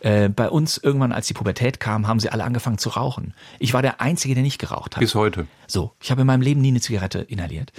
Äh, 0.01 0.29
bei 0.29 0.49
uns 0.49 0.77
irgendwann, 0.77 1.11
als 1.11 1.27
die 1.27 1.33
Pubertät 1.33 1.79
kam, 1.79 2.07
haben 2.07 2.19
sie 2.19 2.29
alle 2.29 2.43
angefangen 2.43 2.77
zu 2.77 2.89
rauchen. 2.89 3.33
Ich 3.59 3.73
war 3.73 3.81
der 3.81 4.01
Einzige, 4.01 4.33
der 4.33 4.43
nicht 4.43 4.59
geraucht 4.59 4.95
hat. 4.95 4.99
Bis 4.99 5.15
heute. 5.15 5.47
So, 5.67 5.93
ich 6.01 6.11
habe 6.11 6.21
in 6.21 6.27
meinem 6.27 6.41
Leben 6.41 6.61
nie 6.61 6.69
eine 6.69 6.81
Zigarette 6.81 7.19
inhaliert. 7.19 7.71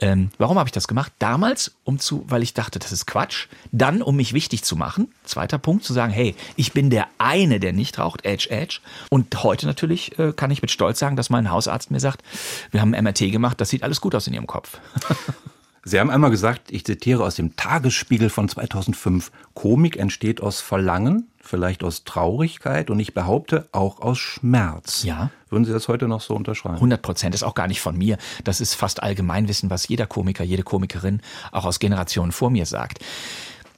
Ähm, 0.00 0.30
warum 0.38 0.58
habe 0.58 0.68
ich 0.68 0.72
das 0.72 0.86
gemacht? 0.86 1.12
Damals, 1.18 1.74
um 1.84 1.98
zu, 1.98 2.24
weil 2.28 2.42
ich 2.42 2.54
dachte, 2.54 2.78
das 2.78 2.92
ist 2.92 3.06
Quatsch. 3.06 3.48
Dann, 3.72 4.02
um 4.02 4.16
mich 4.16 4.32
wichtig 4.32 4.62
zu 4.64 4.76
machen. 4.76 5.12
Zweiter 5.24 5.58
Punkt, 5.58 5.84
zu 5.84 5.92
sagen, 5.92 6.12
hey, 6.12 6.34
ich 6.56 6.72
bin 6.72 6.90
der 6.90 7.08
eine, 7.18 7.58
der 7.58 7.72
nicht 7.72 7.98
raucht. 7.98 8.24
Edge, 8.24 8.50
edge. 8.50 8.80
Und 9.10 9.42
heute 9.42 9.66
natürlich 9.66 10.18
äh, 10.18 10.32
kann 10.32 10.50
ich 10.50 10.62
mit 10.62 10.70
Stolz 10.70 10.98
sagen, 10.98 11.16
dass 11.16 11.30
mein 11.30 11.50
Hausarzt 11.50 11.90
mir 11.90 12.00
sagt, 12.00 12.22
wir 12.70 12.80
haben 12.80 12.90
MRT 12.90 13.32
gemacht, 13.32 13.60
das 13.60 13.70
sieht 13.70 13.82
alles 13.82 14.00
gut 14.00 14.14
aus 14.14 14.26
in 14.26 14.34
Ihrem 14.34 14.46
Kopf. 14.46 14.78
Sie 15.84 15.98
haben 15.98 16.10
einmal 16.10 16.30
gesagt, 16.30 16.70
ich 16.70 16.84
zitiere 16.84 17.24
aus 17.24 17.36
dem 17.36 17.56
Tagesspiegel 17.56 18.30
von 18.30 18.48
2005, 18.48 19.30
Komik 19.54 19.96
entsteht 19.96 20.40
aus 20.40 20.60
Verlangen, 20.60 21.28
vielleicht 21.40 21.82
aus 21.82 22.04
Traurigkeit 22.04 22.90
und 22.90 23.00
ich 23.00 23.14
behaupte 23.14 23.68
auch 23.72 24.00
aus 24.00 24.18
Schmerz. 24.18 25.04
Ja. 25.04 25.30
Würden 25.48 25.64
Sie 25.64 25.72
das 25.72 25.88
heute 25.88 26.08
noch 26.08 26.20
so 26.20 26.34
unterschreiben? 26.34 26.76
100 26.76 27.00
Prozent, 27.00 27.34
ist 27.34 27.42
auch 27.42 27.54
gar 27.54 27.68
nicht 27.68 27.80
von 27.80 27.96
mir. 27.96 28.18
Das 28.44 28.60
ist 28.60 28.74
fast 28.74 29.02
Allgemeinwissen, 29.02 29.70
was 29.70 29.88
jeder 29.88 30.06
Komiker, 30.06 30.44
jede 30.44 30.62
Komikerin 30.62 31.22
auch 31.52 31.64
aus 31.64 31.78
Generationen 31.78 32.32
vor 32.32 32.50
mir 32.50 32.66
sagt. 32.66 32.98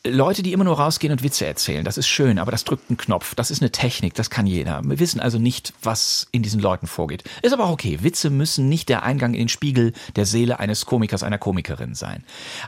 Leute, 0.07 0.43
die 0.43 0.55
immer 0.55 0.65
nur 0.65 0.79
rausgehen 0.79 1.13
und 1.13 1.23
Witze 1.23 1.45
erzählen, 1.45 1.85
das 1.85 1.99
ist 1.99 2.09
schön, 2.09 2.39
aber 2.39 2.51
das 2.51 2.65
drückt 2.65 2.89
einen 2.89 2.97
Knopf, 2.97 3.35
das 3.35 3.51
ist 3.51 3.61
eine 3.61 3.71
Technik, 3.71 4.15
das 4.15 4.31
kann 4.31 4.47
jeder. 4.47 4.81
Wir 4.83 4.99
wissen 4.99 5.21
also 5.21 5.39
nicht, 5.39 5.75
was 5.83 6.27
in 6.33 6.43
diesen 6.43 6.59
Leuten 6.59 6.87
vorgeht. 6.87 7.23
Ist 7.43 7.53
aber 7.53 7.65
auch 7.65 7.73
okay. 7.73 7.99
Witze 8.01 8.31
müssen 8.31 8.71
nicht 8.71 8.89
der 8.89 9.03
Eingang 9.03 9.35
in 9.35 9.41
den 9.41 9.49
Spiegel 9.51 9.93
der 10.17 10.25
Seele 10.25 10.59
eines 10.59 10.87
Komikers, 10.87 11.23
einer 11.23 11.37
Komikerin 11.37 11.95
sein. 11.95 12.25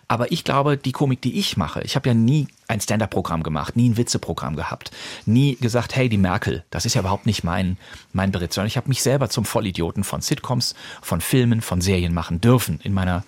Aber 0.09 0.31
ich 0.31 0.45
glaube, 0.45 0.77
die 0.77 0.92
Komik, 0.92 1.23
die 1.23 1.38
ich 1.38 1.57
mache, 1.57 1.81
ich 1.81 1.97
habe 1.97 2.11
ja 2.11 2.14
nie 2.14 2.49
ein 2.68 2.83
Stand-up-Programm 2.83 3.42
gemacht, 3.42 3.77
nie 3.77 3.88
ein 3.88 3.97
Witzeprogramm 3.97 4.55
gehabt, 4.55 4.90
nie 5.25 5.57
gesagt, 5.57 5.97
hey, 5.97 6.11
die 6.11 6.18
Merkel, 6.18 6.64
das 6.68 6.85
ist 6.85 6.95
ja 6.95 7.01
überhaupt 7.01 7.25
nicht 7.25 7.45
mein, 7.45 7.79
mein 8.12 8.31
Beritt, 8.31 8.53
sondern 8.53 8.68
ich 8.68 8.77
habe 8.77 8.88
mich 8.88 9.03
selber 9.03 9.31
zum 9.31 9.47
Vollidioten 9.47 10.05
von 10.05 10.21
Sitcoms, 10.21 10.75
von 11.01 11.23
Filmen, 11.23 11.62
von 11.62 11.81
Serien 11.81 12.12
machen 12.12 12.42
dürfen 12.42 12.79
in 12.83 12.92
meiner 12.92 13.25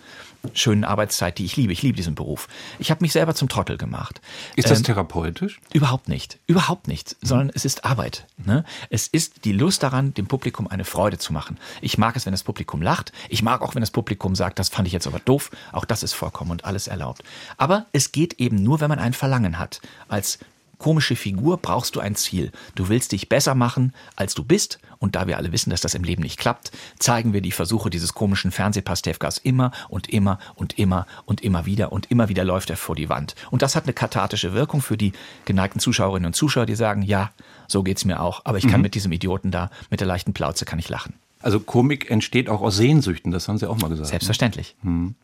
schönen 0.52 0.84
Arbeitszeit, 0.84 1.38
die 1.38 1.44
ich 1.44 1.56
liebe. 1.56 1.72
Ich 1.72 1.82
liebe 1.82 1.96
diesen 1.96 2.14
Beruf. 2.14 2.48
Ich 2.78 2.90
habe 2.90 3.02
mich 3.02 3.12
selber 3.12 3.34
zum 3.34 3.48
Trottel 3.48 3.78
gemacht. 3.78 4.20
Ist 4.56 4.70
das 4.70 4.78
ähm, 4.78 4.84
therapeutisch? 4.84 5.60
Überhaupt 5.72 6.08
nicht. 6.08 6.38
Überhaupt 6.46 6.88
nicht. 6.88 7.16
Sondern 7.22 7.50
es 7.54 7.64
ist 7.64 7.84
Arbeit. 7.84 8.26
Ne? 8.36 8.64
Es 8.90 9.06
ist 9.06 9.44
die 9.44 9.52
Lust 9.52 9.82
daran, 9.82 10.14
dem 10.14 10.26
Publikum 10.26 10.68
eine 10.68 10.84
Freude 10.84 11.18
zu 11.18 11.32
machen. 11.32 11.58
Ich 11.80 11.98
mag 11.98 12.16
es, 12.16 12.26
wenn 12.26 12.32
das 12.32 12.42
Publikum 12.42 12.82
lacht. 12.82 13.12
Ich 13.28 13.42
mag 13.42 13.62
auch, 13.62 13.74
wenn 13.74 13.82
das 13.82 13.90
Publikum 13.90 14.34
sagt, 14.34 14.58
das 14.58 14.68
fand 14.68 14.86
ich 14.86 14.92
jetzt 14.92 15.06
aber 15.06 15.18
doof. 15.18 15.50
Auch 15.72 15.84
das 15.84 16.02
ist 16.02 16.12
vollkommen 16.12 16.50
und 16.50 16.64
alles 16.64 16.88
erlaubt. 16.88 17.22
Aber 17.56 17.86
es 17.92 18.12
geht 18.12 18.34
eben 18.34 18.62
nur, 18.62 18.80
wenn 18.80 18.88
man 18.88 18.98
ein 18.98 19.12
Verlangen 19.12 19.58
hat. 19.58 19.80
Als 20.08 20.38
komische 20.78 21.16
Figur 21.16 21.56
brauchst 21.56 21.96
du 21.96 22.00
ein 22.00 22.14
Ziel. 22.14 22.52
Du 22.74 22.88
willst 22.88 23.12
dich 23.12 23.28
besser 23.28 23.54
machen, 23.54 23.94
als 24.16 24.34
du 24.34 24.44
bist. 24.44 24.78
Und 25.04 25.16
da 25.16 25.26
wir 25.26 25.36
alle 25.36 25.52
wissen, 25.52 25.68
dass 25.68 25.82
das 25.82 25.94
im 25.94 26.02
Leben 26.02 26.22
nicht 26.22 26.40
klappt, 26.40 26.72
zeigen 26.98 27.34
wir 27.34 27.42
die 27.42 27.52
Versuche 27.52 27.90
dieses 27.90 28.14
komischen 28.14 28.50
Fernsehpastewkas 28.50 29.36
immer 29.36 29.70
und 29.90 30.08
immer 30.08 30.38
und 30.54 30.78
immer 30.78 31.06
und 31.26 31.42
immer 31.42 31.66
wieder. 31.66 31.92
Und 31.92 32.10
immer 32.10 32.30
wieder 32.30 32.42
läuft 32.42 32.70
er 32.70 32.78
vor 32.78 32.96
die 32.96 33.10
Wand. 33.10 33.34
Und 33.50 33.60
das 33.60 33.76
hat 33.76 33.84
eine 33.84 33.92
kathartische 33.92 34.54
Wirkung 34.54 34.80
für 34.80 34.96
die 34.96 35.12
geneigten 35.44 35.78
Zuschauerinnen 35.78 36.28
und 36.28 36.32
Zuschauer, 36.32 36.64
die 36.64 36.74
sagen, 36.74 37.02
ja, 37.02 37.32
so 37.68 37.82
geht's 37.82 38.06
mir 38.06 38.18
auch. 38.18 38.46
Aber 38.46 38.56
ich 38.56 38.66
kann 38.66 38.80
mhm. 38.80 38.84
mit 38.84 38.94
diesem 38.94 39.12
Idioten 39.12 39.50
da, 39.50 39.68
mit 39.90 40.00
der 40.00 40.06
leichten 40.06 40.32
Plauze 40.32 40.64
kann 40.64 40.78
ich 40.78 40.88
lachen. 40.88 41.12
Also 41.44 41.60
Komik 41.60 42.10
entsteht 42.10 42.48
auch 42.48 42.62
aus 42.62 42.78
Sehnsüchten, 42.78 43.30
das 43.30 43.48
haben 43.48 43.58
Sie 43.58 43.68
auch 43.68 43.76
mal 43.76 43.88
gesagt. 43.88 44.06
Ne? 44.06 44.12
Selbstverständlich. 44.12 44.76
Hm. 44.80 45.14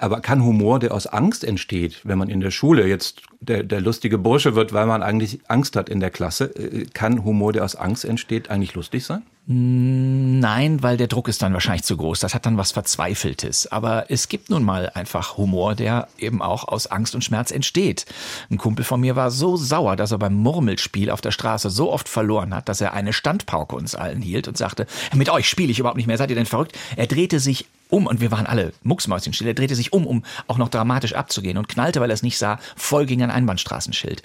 Aber 0.00 0.20
kann 0.20 0.42
Humor, 0.42 0.80
der 0.80 0.92
aus 0.92 1.06
Angst 1.06 1.44
entsteht, 1.44 2.00
wenn 2.02 2.18
man 2.18 2.28
in 2.28 2.40
der 2.40 2.50
Schule 2.50 2.88
jetzt 2.88 3.22
der, 3.38 3.62
der 3.62 3.80
lustige 3.80 4.18
Bursche 4.18 4.56
wird, 4.56 4.72
weil 4.72 4.86
man 4.86 5.04
eigentlich 5.04 5.38
Angst 5.46 5.76
hat 5.76 5.88
in 5.88 6.00
der 6.00 6.10
Klasse, 6.10 6.46
äh, 6.56 6.86
kann 6.92 7.22
Humor, 7.24 7.52
der 7.52 7.64
aus 7.64 7.76
Angst 7.76 8.04
entsteht, 8.04 8.50
eigentlich 8.50 8.74
lustig 8.74 9.04
sein? 9.04 9.22
Nein, 9.44 10.84
weil 10.84 10.96
der 10.96 11.08
Druck 11.08 11.26
ist 11.26 11.42
dann 11.42 11.52
wahrscheinlich 11.52 11.82
zu 11.82 11.96
groß. 11.96 12.20
Das 12.20 12.32
hat 12.32 12.46
dann 12.46 12.58
was 12.58 12.70
Verzweifeltes. 12.70 13.66
Aber 13.72 14.08
es 14.08 14.28
gibt 14.28 14.50
nun 14.50 14.62
mal 14.62 14.88
einfach 14.90 15.36
Humor, 15.36 15.74
der 15.74 16.06
eben 16.16 16.40
auch 16.40 16.68
aus 16.68 16.86
Angst 16.86 17.16
und 17.16 17.24
Schmerz 17.24 17.50
entsteht. 17.50 18.06
Ein 18.50 18.58
Kumpel 18.58 18.84
von 18.84 19.00
mir 19.00 19.16
war 19.16 19.32
so 19.32 19.56
sauer, 19.56 19.96
dass 19.96 20.12
er 20.12 20.18
beim 20.18 20.34
Murmelspiel 20.34 21.10
auf 21.10 21.20
der 21.20 21.32
Straße 21.32 21.70
so 21.70 21.92
oft 21.92 22.08
verloren 22.08 22.54
hat, 22.54 22.68
dass 22.68 22.80
er 22.80 22.92
eine 22.92 23.12
Standpauke 23.12 23.74
uns 23.74 23.96
allen 23.96 24.22
hielt 24.22 24.46
und 24.46 24.56
sagte, 24.56 24.86
mit 25.12 25.28
euch 25.28 25.48
spiele 25.48 25.72
ich 25.72 25.80
überhaupt 25.80 25.96
nicht 25.96 26.06
mehr, 26.06 26.18
seid 26.18 26.30
ihr 26.30 26.36
denn 26.36 26.46
verrückt? 26.46 26.78
Er 26.94 27.08
drehte 27.08 27.40
sich 27.40 27.66
um 27.88 28.06
und 28.06 28.20
wir 28.20 28.30
waren 28.30 28.46
alle 28.46 28.72
mucksmäuschenstill. 28.84 29.48
Er 29.48 29.54
drehte 29.54 29.74
sich 29.74 29.92
um, 29.92 30.06
um 30.06 30.24
auch 30.46 30.56
noch 30.56 30.68
dramatisch 30.68 31.14
abzugehen 31.14 31.58
und 31.58 31.68
knallte, 31.68 32.00
weil 32.00 32.10
er 32.10 32.14
es 32.14 32.22
nicht 32.22 32.38
sah, 32.38 32.60
voll 32.76 33.06
gegen 33.06 33.24
ein 33.24 33.30
Einbahnstraßenschild 33.32 34.22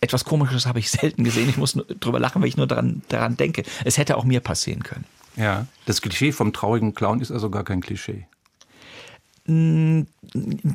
etwas 0.00 0.24
Komisches 0.24 0.66
habe 0.66 0.78
ich 0.78 0.90
selten 0.90 1.24
gesehen. 1.24 1.48
Ich 1.48 1.56
muss 1.56 1.78
drüber 2.00 2.20
lachen, 2.20 2.42
weil 2.42 2.48
ich 2.48 2.56
nur 2.56 2.66
daran, 2.66 3.02
daran 3.08 3.36
denke. 3.36 3.62
Es 3.84 3.98
hätte 3.98 4.16
auch 4.16 4.24
mir 4.24 4.40
passieren 4.40 4.82
können. 4.82 5.04
Ja, 5.36 5.66
das 5.86 6.02
Klischee 6.02 6.32
vom 6.32 6.52
traurigen 6.52 6.94
Clown 6.94 7.20
ist 7.20 7.30
also 7.30 7.50
gar 7.50 7.64
kein 7.64 7.80
Klischee. 7.80 8.26
Mm, 9.46 10.02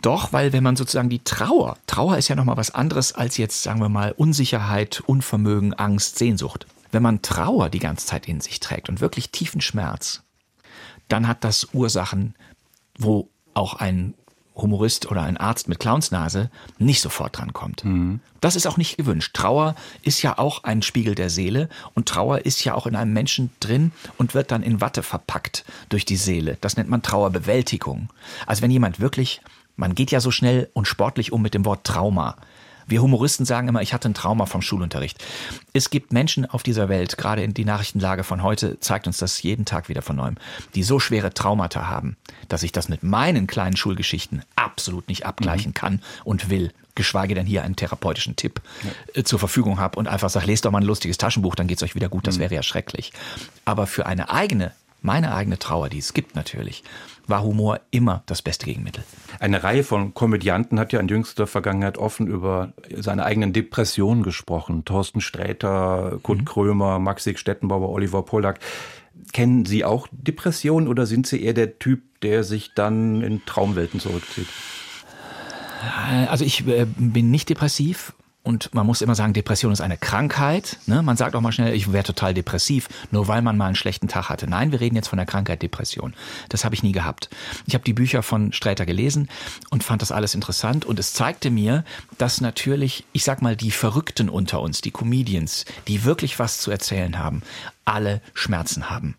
doch, 0.01 0.33
weil 0.33 0.53
wenn 0.53 0.63
man 0.63 0.75
sozusagen 0.75 1.09
die 1.09 1.23
Trauer, 1.23 1.77
Trauer 1.87 2.17
ist 2.17 2.29
ja 2.29 2.35
nochmal 2.35 2.57
was 2.57 2.73
anderes 2.73 3.13
als 3.13 3.37
jetzt, 3.37 3.63
sagen 3.63 3.79
wir 3.79 3.89
mal, 3.89 4.13
Unsicherheit, 4.13 5.03
Unvermögen, 5.05 5.73
Angst, 5.73 6.17
Sehnsucht. 6.17 6.65
Wenn 6.91 7.03
man 7.03 7.21
Trauer 7.21 7.69
die 7.69 7.79
ganze 7.79 8.05
Zeit 8.05 8.27
in 8.27 8.41
sich 8.41 8.59
trägt 8.59 8.89
und 8.89 9.01
wirklich 9.01 9.29
tiefen 9.29 9.61
Schmerz, 9.61 10.23
dann 11.07 11.27
hat 11.27 11.43
das 11.43 11.69
Ursachen, 11.73 12.35
wo 12.97 13.29
auch 13.53 13.75
ein 13.75 14.13
Humorist 14.55 15.09
oder 15.11 15.23
ein 15.23 15.37
Arzt 15.37 15.67
mit 15.67 15.79
Clownsnase 15.79 16.49
nicht 16.77 17.01
sofort 17.01 17.37
drankommt. 17.37 17.83
Mhm. 17.83 18.19
Das 18.41 18.55
ist 18.55 18.67
auch 18.67 18.77
nicht 18.77 18.97
gewünscht. 18.97 19.35
Trauer 19.35 19.75
ist 20.01 20.21
ja 20.21 20.37
auch 20.37 20.63
ein 20.63 20.81
Spiegel 20.81 21.15
der 21.15 21.29
Seele 21.29 21.69
und 21.93 22.07
Trauer 22.07 22.39
ist 22.45 22.63
ja 22.63 22.73
auch 22.73 22.87
in 22.87 22.95
einem 22.95 23.13
Menschen 23.13 23.49
drin 23.59 23.91
und 24.17 24.33
wird 24.33 24.51
dann 24.51 24.63
in 24.63 24.81
Watte 24.81 25.03
verpackt 25.03 25.65
durch 25.89 26.05
die 26.05 26.15
Seele. 26.15 26.57
Das 26.61 26.77
nennt 26.77 26.89
man 26.89 27.01
Trauerbewältigung. 27.01 28.09
Also 28.45 28.61
wenn 28.61 28.71
jemand 28.71 28.99
wirklich, 28.99 29.41
man 29.75 29.95
geht 29.95 30.11
ja 30.11 30.19
so 30.19 30.31
schnell 30.31 30.69
und 30.73 30.87
sportlich 30.87 31.31
um 31.31 31.41
mit 31.41 31.53
dem 31.53 31.65
Wort 31.65 31.83
Trauma. 31.83 32.35
Wir 32.87 33.01
Humoristen 33.01 33.45
sagen 33.45 33.67
immer, 33.67 33.81
ich 33.81 33.93
hatte 33.93 34.09
ein 34.09 34.13
Trauma 34.13 34.45
vom 34.45 34.61
Schulunterricht. 34.61 35.23
Es 35.73 35.89
gibt 35.89 36.13
Menschen 36.13 36.45
auf 36.45 36.63
dieser 36.63 36.89
Welt, 36.89 37.17
gerade 37.17 37.43
in 37.43 37.53
die 37.53 37.65
Nachrichtenlage 37.65 38.23
von 38.23 38.43
heute 38.43 38.79
zeigt 38.79 39.07
uns 39.07 39.17
das 39.17 39.41
jeden 39.41 39.65
Tag 39.65 39.89
wieder 39.89 40.01
von 40.01 40.15
neuem, 40.15 40.37
die 40.75 40.83
so 40.83 40.99
schwere 40.99 41.33
Traumata 41.33 41.87
haben, 41.87 42.17
dass 42.47 42.63
ich 42.63 42.71
das 42.71 42.89
mit 42.89 43.03
meinen 43.03 43.47
kleinen 43.47 43.75
Schulgeschichten 43.75 44.43
absolut 44.55 45.07
nicht 45.07 45.25
abgleichen 45.25 45.69
mhm. 45.69 45.75
kann 45.75 46.01
und 46.23 46.49
will 46.49 46.71
geschweige 46.95 47.35
denn 47.35 47.45
hier 47.45 47.63
einen 47.63 47.75
therapeutischen 47.75 48.35
Tipp 48.35 48.61
ja. 48.83 49.19
Äh, 49.19 49.23
zur 49.23 49.39
Verfügung 49.39 49.79
habe 49.79 49.99
und 49.99 50.07
einfach 50.07 50.29
sage, 50.29 50.47
lest 50.47 50.65
doch 50.65 50.71
mal 50.71 50.81
ein 50.81 50.85
lustiges 50.85 51.17
Taschenbuch, 51.17 51.55
dann 51.55 51.67
geht's 51.67 51.83
euch 51.83 51.95
wieder 51.95 52.09
gut. 52.09 52.25
Das 52.25 52.37
mhm. 52.37 52.41
wäre 52.41 52.55
ja 52.55 52.63
schrecklich. 52.63 53.11
Aber 53.65 53.85
für 53.85 54.05
eine 54.05 54.29
eigene, 54.29 54.71
meine 55.01 55.35
eigene 55.35 55.59
Trauer, 55.59 55.89
die 55.89 55.99
es 55.99 56.13
gibt 56.13 56.35
natürlich, 56.35 56.83
war 57.29 57.43
Humor 57.43 57.79
immer 57.91 58.23
das 58.25 58.41
beste 58.41 58.65
Gegenmittel. 58.65 59.03
Eine 59.39 59.63
Reihe 59.63 59.83
von 59.83 60.13
Komödianten 60.13 60.79
hat 60.79 60.93
ja 60.93 60.99
in 60.99 61.07
jüngster 61.07 61.47
Vergangenheit 61.47 61.97
offen 61.97 62.27
über 62.27 62.73
seine 62.95 63.25
eigenen 63.25 63.53
Depressionen 63.53 64.23
gesprochen. 64.23 64.85
Thorsten 64.85 65.21
Sträter, 65.21 66.19
Kurt 66.23 66.39
mhm. 66.39 66.45
Krömer, 66.45 66.99
Maxig 66.99 67.39
Stettenbauer, 67.39 67.89
Oliver 67.89 68.23
Pollack. 68.23 68.59
Kennen 69.33 69.65
Sie 69.65 69.85
auch 69.85 70.07
Depressionen 70.11 70.87
oder 70.87 71.05
sind 71.05 71.27
Sie 71.27 71.41
eher 71.41 71.53
der 71.53 71.79
Typ, 71.79 72.01
der 72.21 72.43
sich 72.43 72.73
dann 72.73 73.21
in 73.21 73.45
Traumwelten 73.45 73.99
zurückzieht? 73.99 74.47
Also 76.29 76.45
ich 76.45 76.67
äh, 76.67 76.85
bin 76.85 77.31
nicht 77.31 77.49
depressiv 77.49 78.13
und 78.45 78.73
man 78.75 78.85
muss 78.85 79.01
immer 79.01 79.15
sagen, 79.15 79.33
Depression 79.33 79.73
ist 79.73 79.81
eine 79.81 79.97
Krankheit. 79.97 80.77
Ne? 80.85 81.01
Man 81.01 81.17
sagt 81.17 81.35
auch 81.35 81.41
mal 81.41 81.51
schnell, 81.51 81.73
ich 81.73 81.91
wäre 81.91 82.03
total 82.03 82.35
depressiv, 82.35 82.87
nur 83.09 83.27
weil 83.27 83.41
man 83.41 83.57
mal 83.57 83.65
einen 83.65 83.75
schlechten 83.75 84.07
Tag 84.07 84.29
hatte. 84.29 84.47
Nein, 84.47 84.71
wir 84.71 84.79
reden 84.79 84.95
jetzt 84.95 85.07
von 85.07 85.17
der 85.17 85.25
Krankheit 85.25 85.63
Depression. 85.63 86.13
Das 86.49 86.63
habe 86.63 86.75
ich 86.75 86.83
nie 86.83 86.91
gehabt. 86.91 87.31
Ich 87.65 87.73
habe 87.73 87.83
die 87.83 87.93
Bücher 87.93 88.21
von 88.21 88.53
Sträter 88.53 88.85
gelesen 88.85 89.29
und 89.71 89.83
fand 89.83 90.03
das 90.03 90.11
alles 90.11 90.35
interessant. 90.35 90.85
Und 90.85 90.99
es 90.99 91.13
zeigte 91.13 91.49
mir, 91.49 91.83
dass 92.19 92.39
natürlich, 92.39 93.03
ich 93.13 93.23
sag 93.23 93.41
mal, 93.41 93.55
die 93.55 93.71
Verrückten 93.71 94.29
unter 94.29 94.61
uns, 94.61 94.79
die 94.81 94.91
Comedians, 94.91 95.65
die 95.87 96.03
wirklich 96.03 96.37
was 96.37 96.59
zu 96.59 96.69
erzählen 96.69 97.17
haben, 97.17 97.41
alle 97.83 98.21
Schmerzen 98.35 98.91
haben. 98.91 99.15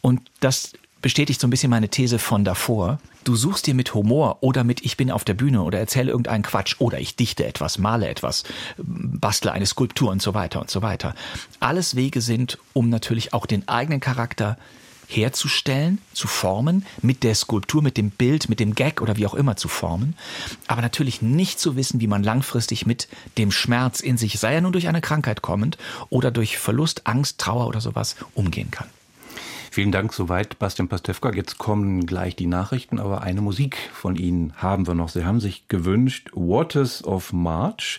Und 0.00 0.22
das 0.40 0.72
bestätigt 1.04 1.38
so 1.38 1.46
ein 1.46 1.50
bisschen 1.50 1.68
meine 1.68 1.90
These 1.90 2.18
von 2.18 2.44
davor. 2.44 2.98
Du 3.24 3.36
suchst 3.36 3.66
dir 3.66 3.74
mit 3.74 3.92
Humor 3.92 4.38
oder 4.40 4.64
mit 4.64 4.86
Ich 4.86 4.96
bin 4.96 5.10
auf 5.10 5.22
der 5.22 5.34
Bühne 5.34 5.60
oder 5.60 5.78
erzähle 5.78 6.10
irgendeinen 6.10 6.42
Quatsch 6.42 6.76
oder 6.78 6.98
ich 6.98 7.14
dichte 7.14 7.44
etwas, 7.44 7.76
male 7.76 8.08
etwas, 8.08 8.42
bastle 8.78 9.52
eine 9.52 9.66
Skulptur 9.66 10.10
und 10.10 10.22
so 10.22 10.32
weiter 10.32 10.62
und 10.62 10.70
so 10.70 10.80
weiter. 10.80 11.14
Alles 11.60 11.94
Wege 11.94 12.22
sind, 12.22 12.56
um 12.72 12.88
natürlich 12.88 13.34
auch 13.34 13.44
den 13.44 13.68
eigenen 13.68 14.00
Charakter 14.00 14.56
herzustellen, 15.06 15.98
zu 16.14 16.26
formen, 16.26 16.86
mit 17.02 17.22
der 17.22 17.34
Skulptur, 17.34 17.82
mit 17.82 17.98
dem 17.98 18.08
Bild, 18.08 18.48
mit 18.48 18.58
dem 18.58 18.74
Gag 18.74 19.02
oder 19.02 19.18
wie 19.18 19.26
auch 19.26 19.34
immer 19.34 19.56
zu 19.56 19.68
formen, 19.68 20.16
aber 20.68 20.80
natürlich 20.80 21.20
nicht 21.20 21.60
zu 21.60 21.76
wissen, 21.76 22.00
wie 22.00 22.06
man 22.06 22.22
langfristig 22.22 22.86
mit 22.86 23.08
dem 23.36 23.52
Schmerz 23.52 24.00
in 24.00 24.16
sich, 24.16 24.38
sei 24.38 24.54
er 24.54 24.62
nun 24.62 24.72
durch 24.72 24.88
eine 24.88 25.02
Krankheit 25.02 25.42
kommend 25.42 25.76
oder 26.08 26.30
durch 26.30 26.56
Verlust, 26.56 27.06
Angst, 27.06 27.36
Trauer 27.36 27.66
oder 27.66 27.82
sowas, 27.82 28.16
umgehen 28.32 28.70
kann. 28.70 28.88
Vielen 29.74 29.90
Dank 29.90 30.12
soweit, 30.12 30.60
Bastian 30.60 30.86
Pastewka. 30.86 31.32
Jetzt 31.32 31.58
kommen 31.58 32.06
gleich 32.06 32.36
die 32.36 32.46
Nachrichten, 32.46 33.00
aber 33.00 33.22
eine 33.22 33.40
Musik 33.40 33.76
von 33.92 34.14
Ihnen 34.14 34.52
haben 34.56 34.86
wir 34.86 34.94
noch. 34.94 35.08
Sie 35.08 35.24
haben 35.24 35.40
sich 35.40 35.66
gewünscht 35.66 36.30
Waters 36.32 37.02
of 37.02 37.32
March 37.32 37.98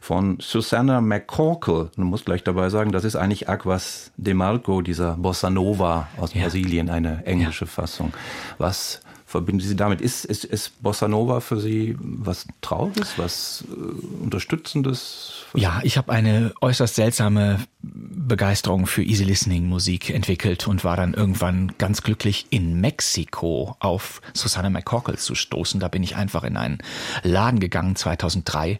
von 0.00 0.38
Susanna 0.40 1.00
McCorkle. 1.00 1.92
Man 1.94 2.08
muss 2.08 2.24
gleich 2.24 2.42
dabei 2.42 2.70
sagen, 2.70 2.90
das 2.90 3.04
ist 3.04 3.14
eigentlich 3.14 3.48
Aquas 3.48 4.10
de 4.16 4.34
Marco, 4.34 4.82
dieser 4.82 5.14
Bossa 5.14 5.48
Nova 5.48 6.08
aus 6.18 6.34
ja. 6.34 6.42
Brasilien, 6.42 6.90
eine 6.90 7.24
englische 7.24 7.66
ja. 7.66 7.70
Fassung. 7.70 8.12
Was 8.58 9.00
verbinden 9.24 9.60
Sie 9.60 9.76
damit? 9.76 10.00
Ist, 10.00 10.24
ist, 10.24 10.44
ist 10.44 10.82
Bossa 10.82 11.06
Nova 11.06 11.38
für 11.38 11.60
Sie 11.60 11.96
was 12.00 12.48
Trauriges, 12.62 13.16
was 13.16 13.62
äh, 13.70 14.24
Unterstützendes? 14.24 15.41
Ja, 15.54 15.80
ich 15.82 15.98
habe 15.98 16.12
eine 16.12 16.54
äußerst 16.60 16.94
seltsame 16.94 17.58
Begeisterung 17.82 18.86
für 18.86 19.02
Easy 19.02 19.24
Listening 19.24 19.66
Musik 19.66 20.08
entwickelt 20.08 20.66
und 20.66 20.84
war 20.84 20.96
dann 20.96 21.12
irgendwann 21.12 21.72
ganz 21.76 22.02
glücklich 22.02 22.46
in 22.50 22.80
Mexiko 22.80 23.76
auf 23.80 24.22
Susanna 24.32 24.70
McCorkle 24.70 25.16
zu 25.16 25.34
stoßen. 25.34 25.80
Da 25.80 25.88
bin 25.88 26.02
ich 26.02 26.16
einfach 26.16 26.44
in 26.44 26.56
einen 26.56 26.78
Laden 27.22 27.60
gegangen 27.60 27.96
2003 27.96 28.78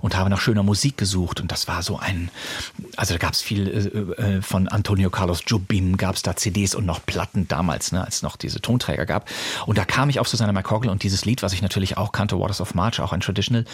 und 0.00 0.16
habe 0.16 0.30
nach 0.30 0.40
schöner 0.40 0.62
Musik 0.62 0.96
gesucht. 0.96 1.40
Und 1.40 1.52
das 1.52 1.68
war 1.68 1.82
so 1.82 1.98
ein, 1.98 2.30
also 2.96 3.14
da 3.14 3.18
gab 3.18 3.32
es 3.32 3.42
viel 3.42 3.68
äh, 3.68 4.36
äh, 4.36 4.42
von 4.42 4.68
Antonio 4.68 5.10
Carlos 5.10 5.42
Jobim, 5.46 5.96
gab 5.96 6.14
es 6.14 6.22
da 6.22 6.36
CDs 6.36 6.74
und 6.74 6.86
noch 6.86 7.04
Platten 7.04 7.48
damals, 7.48 7.92
ne, 7.92 8.04
als 8.04 8.22
noch 8.22 8.36
diese 8.36 8.60
Tonträger 8.60 9.04
gab. 9.04 9.28
Und 9.66 9.76
da 9.76 9.84
kam 9.84 10.08
ich 10.08 10.20
auf 10.20 10.28
Susanna 10.28 10.52
McCorkle 10.52 10.90
und 10.90 11.02
dieses 11.02 11.24
Lied, 11.24 11.42
was 11.42 11.52
ich 11.52 11.60
natürlich 11.60 11.98
auch 11.98 12.12
kannte, 12.12 12.38
Waters 12.38 12.60
of 12.60 12.74
March, 12.74 13.00
auch 13.00 13.12
ein 13.12 13.20
Traditional 13.20 13.64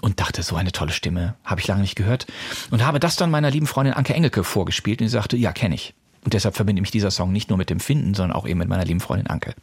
und 0.00 0.18
dachte, 0.18 0.42
so 0.42 0.56
eine 0.56 0.72
tolle 0.72 0.92
Stimme, 0.92 1.36
habe 1.44 1.60
ich 1.60 1.66
lange 1.66 1.82
nicht 1.82 1.99
gehört 2.00 2.26
und 2.70 2.84
habe 2.84 3.00
das 3.00 3.16
dann 3.16 3.30
meiner 3.30 3.50
lieben 3.50 3.66
Freundin 3.66 3.94
Anke 3.94 4.14
Engelke 4.14 4.44
vorgespielt 4.44 5.00
und 5.00 5.08
sie 5.08 5.12
sagte, 5.12 5.36
ja, 5.36 5.52
kenne 5.52 5.74
ich. 5.74 5.94
Und 6.24 6.34
deshalb 6.34 6.54
verbinde 6.54 6.82
mich 6.82 6.90
dieser 6.90 7.10
Song 7.10 7.32
nicht 7.32 7.48
nur 7.48 7.58
mit 7.58 7.70
dem 7.70 7.80
Finden, 7.80 8.14
sondern 8.14 8.36
auch 8.36 8.46
eben 8.46 8.58
mit 8.58 8.68
meiner 8.68 8.84
lieben 8.84 9.00
Freundin 9.00 9.28
Anke. 9.28 9.54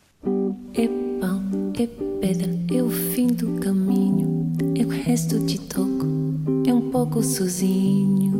E 0.74 0.90
e 1.80 1.88
pedra, 2.20 2.84
o 2.84 2.90
fim 2.90 3.28
do 3.28 3.60
caminho, 3.60 4.52
o 4.62 4.90
resto 5.06 5.40
te 5.46 5.60
toco, 5.60 6.06
e 6.66 6.74
um 6.74 6.90
pouco 6.92 7.22
sozinho. 7.22 8.34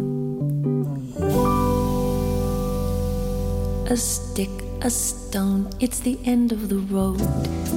A 3.90 3.96
stick 3.96 4.67
a 4.82 4.90
stone. 4.90 5.70
It's 5.80 6.00
the 6.00 6.20
end 6.26 6.52
of 6.52 6.70
the 6.70 6.78
road. 6.78 7.22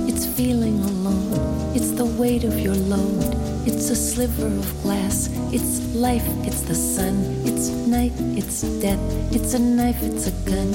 It's 0.09 0.27
feeling 0.27 0.79
alone. 0.81 1.75
It's 1.75 1.93
the 1.93 2.05
weight 2.05 2.45
of 2.45 2.59
your 2.59 2.75
load. 2.75 3.35
It's 3.67 3.91
a 3.91 3.97
sliver 3.97 4.47
of 4.47 4.83
glass. 4.83 5.29
It's 5.53 5.95
life. 5.95 6.25
It's 6.47 6.63
the 6.63 6.75
sun. 6.75 7.15
It's 7.45 7.71
night. 7.71 8.13
It's 8.37 8.63
death. 8.81 9.01
It's 9.33 9.55
a 9.55 9.59
knife. 9.59 10.03
It's 10.03 10.27
a 10.27 10.33
gun. 10.49 10.69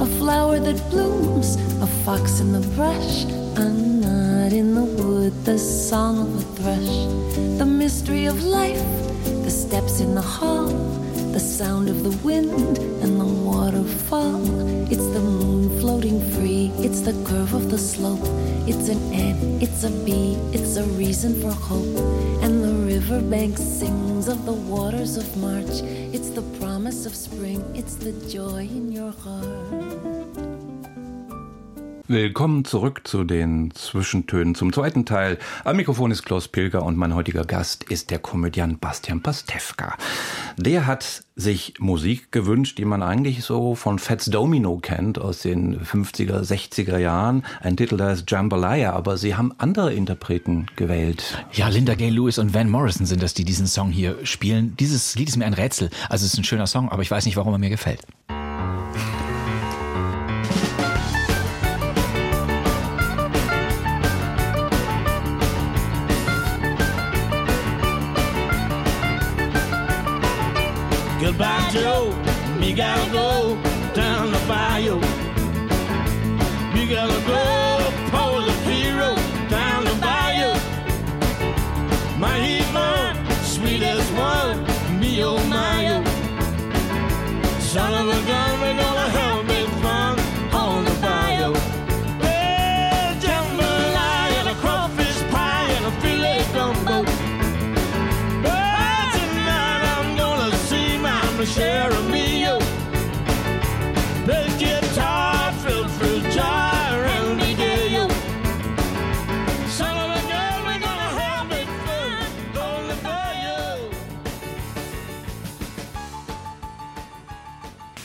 A 0.00 0.06
flower 0.18 0.58
that 0.58 0.90
blooms. 0.90 1.56
A 1.80 1.86
fox 2.04 2.40
in 2.40 2.52
the 2.52 2.66
brush. 2.74 3.24
A 3.56 3.68
knot 3.68 4.52
in 4.52 4.74
the 4.74 4.84
wood. 5.02 5.32
The 5.44 5.58
song 5.58 6.18
of 6.20 6.34
a 6.34 6.42
thrush. 6.56 7.58
The 7.58 7.66
mystery 7.66 8.26
of 8.26 8.42
life. 8.42 8.82
The 9.44 9.50
steps 9.50 10.00
in 10.00 10.14
the 10.14 10.22
hall. 10.22 10.70
The 11.32 11.40
sound 11.40 11.88
of 11.88 12.02
the 12.02 12.10
wind 12.24 12.76
and 12.78 13.18
the 13.18 13.24
waterfall. 13.24 14.42
It's 14.92 15.06
the 15.06 15.20
moon 15.20 15.80
floating 15.80 16.20
free. 16.32 16.70
It's 16.76 17.00
the 17.00 17.14
curve 17.24 17.54
of 17.54 17.70
the 17.70 17.78
slope. 17.78 18.20
It's 18.68 18.88
an 18.90 19.00
ant, 19.14 19.62
it's 19.62 19.82
a 19.82 19.90
B, 19.90 20.36
it's 20.52 20.76
a 20.76 20.84
reason 20.84 21.40
for 21.40 21.50
hope. 21.50 21.96
And 22.42 22.62
the 22.62 22.74
riverbank 22.86 23.56
sings 23.56 24.28
of 24.28 24.44
the 24.44 24.52
waters 24.52 25.16
of 25.16 25.36
March. 25.38 25.80
It's 26.12 26.28
the 26.28 26.42
promise 26.60 27.06
of 27.06 27.14
spring. 27.14 27.64
It's 27.74 27.94
the 27.94 28.12
joy 28.28 28.68
in 28.70 28.92
your 28.92 29.12
heart. 29.12 30.11
Willkommen 32.08 32.64
zurück 32.64 33.02
zu 33.04 33.22
den 33.22 33.70
Zwischentönen 33.70 34.56
zum 34.56 34.72
zweiten 34.72 35.06
Teil. 35.06 35.38
Am 35.64 35.76
Mikrofon 35.76 36.10
ist 36.10 36.24
Klaus 36.24 36.48
Pilger 36.48 36.82
und 36.82 36.96
mein 36.96 37.14
heutiger 37.14 37.44
Gast 37.44 37.84
ist 37.84 38.10
der 38.10 38.18
Komödiant 38.18 38.80
Bastian 38.80 39.22
Pastewka. 39.22 39.96
Der 40.56 40.86
hat 40.86 41.22
sich 41.36 41.74
Musik 41.78 42.32
gewünscht, 42.32 42.78
die 42.78 42.84
man 42.84 43.04
eigentlich 43.04 43.44
so 43.44 43.76
von 43.76 44.00
Fats 44.00 44.24
Domino 44.26 44.78
kennt 44.78 45.20
aus 45.20 45.42
den 45.42 45.80
50er, 45.80 46.42
60er 46.42 46.98
Jahren. 46.98 47.44
Ein 47.60 47.76
Titel, 47.76 47.96
da 47.96 48.10
ist 48.10 48.28
Jambalaya, 48.28 48.92
aber 48.92 49.16
sie 49.16 49.36
haben 49.36 49.54
andere 49.58 49.94
Interpreten 49.94 50.66
gewählt. 50.74 51.38
Ja, 51.52 51.68
Linda 51.68 51.94
Gay 51.94 52.10
Lewis 52.10 52.38
und 52.38 52.52
Van 52.52 52.68
Morrison 52.68 53.06
sind 53.06 53.22
das, 53.22 53.32
die 53.32 53.44
diesen 53.44 53.68
Song 53.68 53.90
hier 53.90 54.16
spielen. 54.24 54.76
Dieses 54.76 55.14
Lied 55.14 55.28
ist 55.28 55.36
mir 55.36 55.46
ein 55.46 55.54
Rätsel. 55.54 55.88
Also 56.08 56.26
es 56.26 56.32
ist 56.32 56.38
ein 56.38 56.44
schöner 56.44 56.66
Song, 56.66 56.88
aber 56.88 57.02
ich 57.02 57.10
weiß 57.10 57.26
nicht, 57.26 57.36
warum 57.36 57.52
er 57.52 57.58
mir 57.58 57.70
gefällt. 57.70 58.00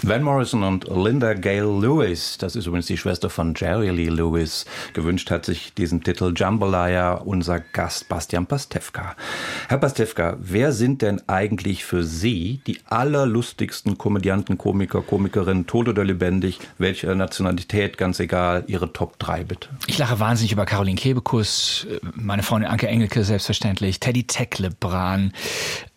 Van 0.07 0.23
Morrison 0.23 0.63
und 0.63 0.87
Linda 0.87 1.33
Gale 1.33 1.65
Lewis, 1.81 2.37
das 2.37 2.55
ist 2.55 2.65
übrigens 2.65 2.85
die 2.85 2.95
Schwester 2.95 3.29
von 3.29 3.53
Jerry 3.57 3.89
Lee 3.89 4.07
Lewis, 4.07 4.63
gewünscht 4.93 5.29
hat 5.29 5.43
sich 5.43 5.73
diesen 5.73 6.01
Titel 6.01 6.33
Jambalaya 6.33 7.15
unser 7.15 7.59
Gast 7.59 8.07
Bastian 8.07 8.45
Pastewka. 8.45 9.17
Herr 9.67 9.79
Pastewka, 9.79 10.37
wer 10.39 10.71
sind 10.71 11.01
denn 11.01 11.21
eigentlich 11.27 11.83
für 11.83 12.05
Sie 12.05 12.61
die 12.67 12.79
allerlustigsten 12.85 13.97
Komödianten, 13.97 14.57
Komiker, 14.57 15.01
Komikerinnen, 15.01 15.67
tot 15.67 15.89
oder 15.89 16.05
lebendig, 16.05 16.59
welcher 16.77 17.13
Nationalität, 17.13 17.97
ganz 17.97 18.21
egal, 18.21 18.63
Ihre 18.67 18.93
Top 18.93 19.19
3 19.19 19.43
bitte? 19.43 19.67
Ich 19.87 19.97
lache 19.97 20.21
wahnsinnig 20.21 20.53
über 20.53 20.65
Caroline 20.65 20.95
Kebekus, 20.95 21.85
meine 22.13 22.43
Freundin 22.43 22.71
Anke 22.71 22.87
Engelke 22.87 23.25
selbstverständlich, 23.25 23.99
Teddy 23.99 24.23
Tecklebrand, 24.23 25.33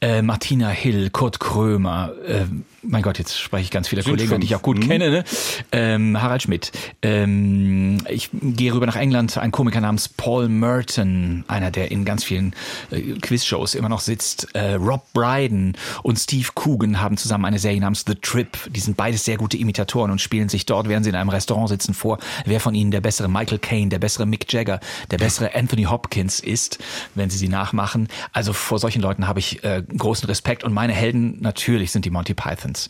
äh, 0.00 0.20
Martina 0.20 0.70
Hill, 0.70 1.10
Kurt 1.10 1.38
Krömer, 1.38 2.10
äh, 2.26 2.46
mein 2.82 3.02
Gott, 3.02 3.18
jetzt 3.18 3.38
spreche 3.38 3.64
ich 3.64 3.70
ganz 3.70 3.88
viele 3.88 4.02
Sind 4.02 4.12
Kollegen, 4.12 4.28
fünf. 4.30 4.40
die 4.40 4.46
ich 4.46 4.54
auch 4.56 4.62
gut 4.62 4.78
Mhm. 4.78 4.88
kenne, 4.88 5.10
ne? 5.10 5.24
ähm, 5.72 6.20
Harald 6.20 6.42
Schmidt. 6.42 6.72
Ähm, 7.02 7.98
ich 8.08 8.30
gehe 8.32 8.72
rüber 8.72 8.86
nach 8.86 8.96
England, 8.96 9.36
ein 9.38 9.50
Komiker 9.50 9.80
namens 9.80 10.08
Paul 10.08 10.48
Merton, 10.48 11.44
einer, 11.48 11.70
der 11.70 11.90
in 11.90 12.04
ganz 12.04 12.24
vielen 12.24 12.54
äh, 12.90 13.00
Quizshows 13.20 13.74
immer 13.74 13.88
noch 13.88 14.00
sitzt. 14.00 14.54
Äh, 14.54 14.74
Rob 14.74 15.04
Brydon 15.12 15.74
und 16.02 16.18
Steve 16.18 16.48
Coogan 16.54 17.00
haben 17.00 17.16
zusammen 17.16 17.44
eine 17.44 17.58
Serie 17.58 17.80
namens 17.80 18.04
The 18.06 18.14
Trip. 18.14 18.48
Die 18.70 18.80
sind 18.80 18.96
beides 18.96 19.24
sehr 19.24 19.36
gute 19.36 19.56
Imitatoren 19.56 20.10
und 20.10 20.20
spielen 20.20 20.48
sich 20.48 20.66
dort, 20.66 20.88
während 20.88 21.04
sie 21.04 21.10
in 21.10 21.16
einem 21.16 21.30
Restaurant 21.30 21.68
sitzen, 21.68 21.94
vor, 21.94 22.18
wer 22.46 22.60
von 22.60 22.74
ihnen 22.74 22.90
der 22.90 23.00
bessere 23.00 23.28
Michael 23.28 23.58
Caine, 23.58 23.88
der 23.90 23.98
bessere 23.98 24.26
Mick 24.26 24.50
Jagger, 24.52 24.80
der 25.10 25.18
bessere 25.18 25.54
Anthony 25.54 25.84
Hopkins 25.84 26.40
ist, 26.40 26.78
wenn 27.14 27.30
sie 27.30 27.38
sie 27.38 27.48
nachmachen. 27.48 28.08
Also 28.32 28.52
vor 28.52 28.78
solchen 28.78 29.02
Leuten 29.02 29.26
habe 29.28 29.38
ich 29.38 29.62
äh, 29.64 29.82
großen 29.96 30.26
Respekt 30.28 30.64
und 30.64 30.72
meine 30.72 30.92
Helden 30.92 31.38
natürlich 31.40 31.90
sind 31.92 32.04
die 32.04 32.10
Monty 32.10 32.34
Pythons, 32.70 32.88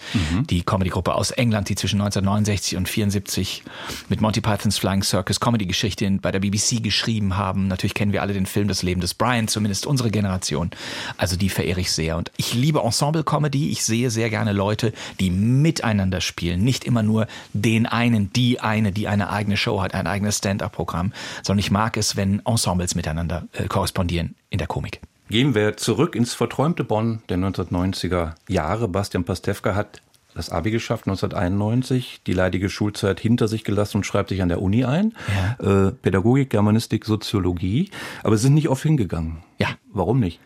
die 0.49 0.63
Comedy-Gruppe 0.63 1.15
aus 1.15 1.31
England, 1.31 1.69
die 1.69 1.75
zwischen 1.75 2.01
1969 2.01 2.77
und 2.77 2.89
74 2.89 3.63
mit 4.09 4.21
Monty 4.21 4.41
Pythons 4.41 4.79
Flying 4.79 5.03
Circus 5.03 5.41
Comedy-Geschichte 5.41 6.11
bei 6.21 6.31
der 6.31 6.41
BBC 6.41 6.83
geschrieben 6.83 7.37
haben. 7.37 7.69
Natürlich 7.69 7.95
kennen 7.95 8.13
wir 8.13 8.23
alle 8.23 8.33
den 8.33 8.47
Film 8.47 8.69
Das 8.69 8.83
Leben 8.83 9.01
des 9.01 9.15
Brian, 9.15 9.49
zumindest 9.49 9.87
unsere 9.87 10.11
Generation. 10.11 10.71
Also 11.17 11.37
die 11.37 11.49
verehre 11.49 11.81
ich 11.81 11.93
sehr. 11.93 12.17
Und 12.17 12.31
ich 12.37 12.55
liebe 12.55 12.81
Ensemble-Comedy. 12.81 13.71
Ich 13.71 13.85
sehe 13.85 14.11
sehr 14.11 14.31
gerne 14.31 14.53
Leute, 14.53 14.93
die 15.19 15.31
miteinander 15.31 16.21
spielen. 16.21 16.63
Nicht 16.63 16.85
immer 16.85 17.03
nur 17.03 17.27
den 17.53 17.87
einen, 17.87 18.33
die 18.33 18.61
eine, 18.61 18.93
die 18.93 19.09
eine 19.09 19.31
eigene 19.31 19.57
Show 19.57 19.83
hat, 19.83 19.95
ein 19.95 20.07
eigenes 20.07 20.39
Stand-up-Programm, 20.39 21.13
sondern 21.43 21.61
ich 21.61 21.71
mag 21.71 21.97
es, 21.97 22.17
wenn 22.17 22.43
Ensembles 22.45 22.95
miteinander 22.95 23.47
äh, 23.53 23.67
korrespondieren 23.67 24.35
in 24.51 24.59
der 24.59 24.67
Komik. 24.67 25.01
Gehen 25.31 25.55
wir 25.55 25.77
zurück 25.77 26.17
ins 26.17 26.35
verträumte 26.35 26.83
Bonn 26.83 27.23
der 27.29 27.39
1990er 27.39 28.35
Jahre. 28.49 28.89
Bastian 28.89 29.23
Pastewka 29.23 29.77
hat 29.77 30.03
das 30.35 30.51
Abi 30.51 30.73
geschafft 30.73 31.07
1991, 31.07 32.23
die 32.27 32.33
leidige 32.33 32.69
Schulzeit 32.69 33.21
hinter 33.21 33.47
sich 33.47 33.63
gelassen 33.63 33.99
und 33.99 34.05
schreibt 34.05 34.31
sich 34.31 34.43
an 34.43 34.49
der 34.49 34.61
Uni 34.61 34.85
ein. 34.85 35.15
Äh, 35.61 35.93
Pädagogik, 35.93 36.51
Germanistik, 36.51 37.05
Soziologie. 37.05 37.93
Aber 38.25 38.37
sie 38.37 38.43
sind 38.43 38.55
nicht 38.55 38.69
oft 38.69 38.83
hingegangen. 38.83 39.37
Ja. 39.61 39.69
Warum 39.93 40.19
nicht? 40.19 40.41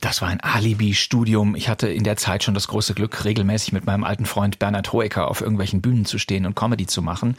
Das 0.00 0.22
war 0.22 0.28
ein 0.28 0.40
Alibi-Studium. 0.40 1.54
Ich 1.56 1.68
hatte 1.68 1.88
in 1.88 2.04
der 2.04 2.16
Zeit 2.16 2.42
schon 2.42 2.54
das 2.54 2.68
große 2.68 2.94
Glück, 2.94 3.22
regelmäßig 3.22 3.74
mit 3.74 3.84
meinem 3.84 4.02
alten 4.02 4.24
Freund 4.24 4.58
Bernhard 4.58 4.94
Hoeker 4.94 5.28
auf 5.28 5.42
irgendwelchen 5.42 5.82
Bühnen 5.82 6.06
zu 6.06 6.18
stehen 6.18 6.46
und 6.46 6.56
Comedy 6.56 6.86
zu 6.86 7.02
machen. 7.02 7.36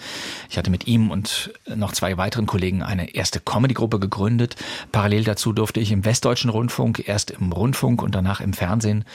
Ich 0.47 0.59
hatte 0.59 0.69
mit 0.69 0.85
ihm 0.85 1.09
und 1.09 1.51
noch 1.73 1.91
zwei 1.91 2.17
weiteren 2.17 2.45
Kollegen 2.45 2.83
eine 2.83 3.15
erste 3.15 3.39
Comedy-Gruppe 3.39 3.99
gegründet. 3.99 4.57
Parallel 4.91 5.23
dazu 5.23 5.53
durfte 5.53 5.79
ich 5.79 5.91
im 5.91 6.05
Westdeutschen 6.05 6.51
Rundfunk, 6.51 7.07
erst 7.07 7.31
im 7.31 7.51
Rundfunk 7.51 8.03
und 8.03 8.13
danach 8.13 8.41
im 8.41 8.53
Fernsehen 8.53 9.05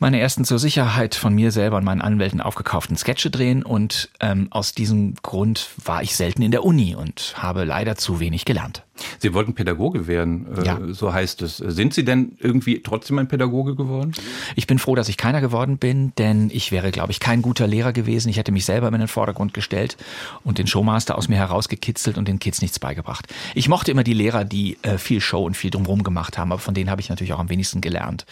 meine 0.00 0.20
ersten 0.20 0.44
zur 0.44 0.58
Sicherheit 0.58 1.14
von 1.14 1.34
mir 1.34 1.50
selber 1.50 1.76
und 1.76 1.84
meinen 1.84 2.02
Anwälten 2.02 2.40
aufgekauften 2.40 2.96
Sketche 2.96 3.30
drehen 3.30 3.62
und 3.64 4.10
ähm, 4.20 4.48
aus 4.50 4.72
diesem 4.72 5.14
Grund 5.22 5.70
war 5.84 6.02
ich 6.02 6.16
selten 6.16 6.42
in 6.42 6.52
der 6.52 6.64
Uni 6.64 6.94
und 6.94 7.34
habe 7.36 7.64
leider 7.64 7.96
zu 7.96 8.20
wenig 8.20 8.44
gelernt. 8.44 8.84
Sie 9.18 9.34
wollten 9.34 9.54
Pädagoge 9.54 10.06
werden, 10.06 10.46
äh, 10.56 10.64
Ja. 10.64 10.78
so 10.90 11.12
heißt 11.12 11.42
es. 11.42 11.58
Sind 11.58 11.94
Sie 11.94 12.04
denn 12.04 12.32
irgendwie 12.38 12.82
trotzdem 12.82 13.18
ein 13.18 13.28
Pädagoge 13.28 13.74
geworden? 13.74 14.12
Ich 14.56 14.66
bin 14.66 14.78
froh, 14.78 14.94
dass 14.94 15.08
ich 15.08 15.16
keiner 15.16 15.40
geworden 15.40 15.78
bin, 15.78 16.12
denn 16.18 16.50
ich 16.52 16.72
wäre, 16.72 16.90
glaube 16.90 17.12
ich, 17.12 17.20
kein 17.20 17.42
guter 17.42 17.66
Lehrer 17.66 17.92
gewesen. 17.92 18.28
Ich 18.28 18.36
hätte 18.36 18.52
mich 18.52 18.64
selber 18.64 18.88
in 18.88 18.94
den 18.98 19.08
Vordergrund 19.08 19.54
gestellt 19.54 19.96
und 20.44 20.58
den 20.58 20.66
Showmaster 20.66 21.16
aus 21.16 21.28
mir 21.28 21.36
herausgekitzelt 21.36 22.18
und 22.18 22.26
den 22.28 22.38
Kids 22.38 22.60
nichts 22.62 22.78
beigebracht. 22.78 23.26
Ich 23.54 23.68
mochte 23.68 23.90
immer 23.90 24.04
die 24.04 24.14
Lehrer, 24.14 24.44
die 24.44 24.78
äh, 24.82 24.98
viel 24.98 25.20
Show 25.20 25.44
und 25.44 25.56
viel 25.56 25.70
drumherum 25.70 26.02
gemacht 26.02 26.38
haben, 26.38 26.52
aber 26.52 26.60
von 26.60 26.74
denen 26.74 26.90
habe 26.90 27.00
ich 27.00 27.08
natürlich 27.08 27.32
auch 27.32 27.38
am 27.38 27.50
wenigsten 27.50 27.80
gelernt. 27.80 28.26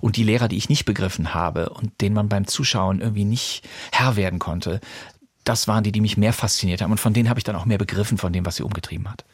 Und 0.00 0.16
die 0.16 0.24
Lehrer, 0.24 0.48
die 0.48 0.56
ich 0.56 0.68
nicht 0.68 0.84
begriffen 0.84 1.34
habe 1.34 1.70
und 1.70 1.92
denen 2.00 2.14
man 2.14 2.28
beim 2.28 2.46
Zuschauen 2.46 3.00
irgendwie 3.00 3.24
nicht 3.24 3.62
Herr 3.92 4.16
werden 4.16 4.38
konnte, 4.38 4.80
das 5.46 5.68
waren 5.68 5.84
die, 5.84 5.92
die 5.92 6.00
mich 6.00 6.16
mehr 6.16 6.32
fasziniert 6.32 6.82
haben 6.82 6.90
und 6.90 6.98
von 6.98 7.12
denen 7.12 7.28
habe 7.28 7.40
ich 7.40 7.44
dann 7.44 7.56
auch 7.56 7.64
mehr 7.64 7.78
begriffen 7.78 8.18
von 8.18 8.32
dem, 8.32 8.44
was 8.44 8.56
sie 8.56 8.62
umgetrieben 8.62 9.10
hat. 9.10 9.24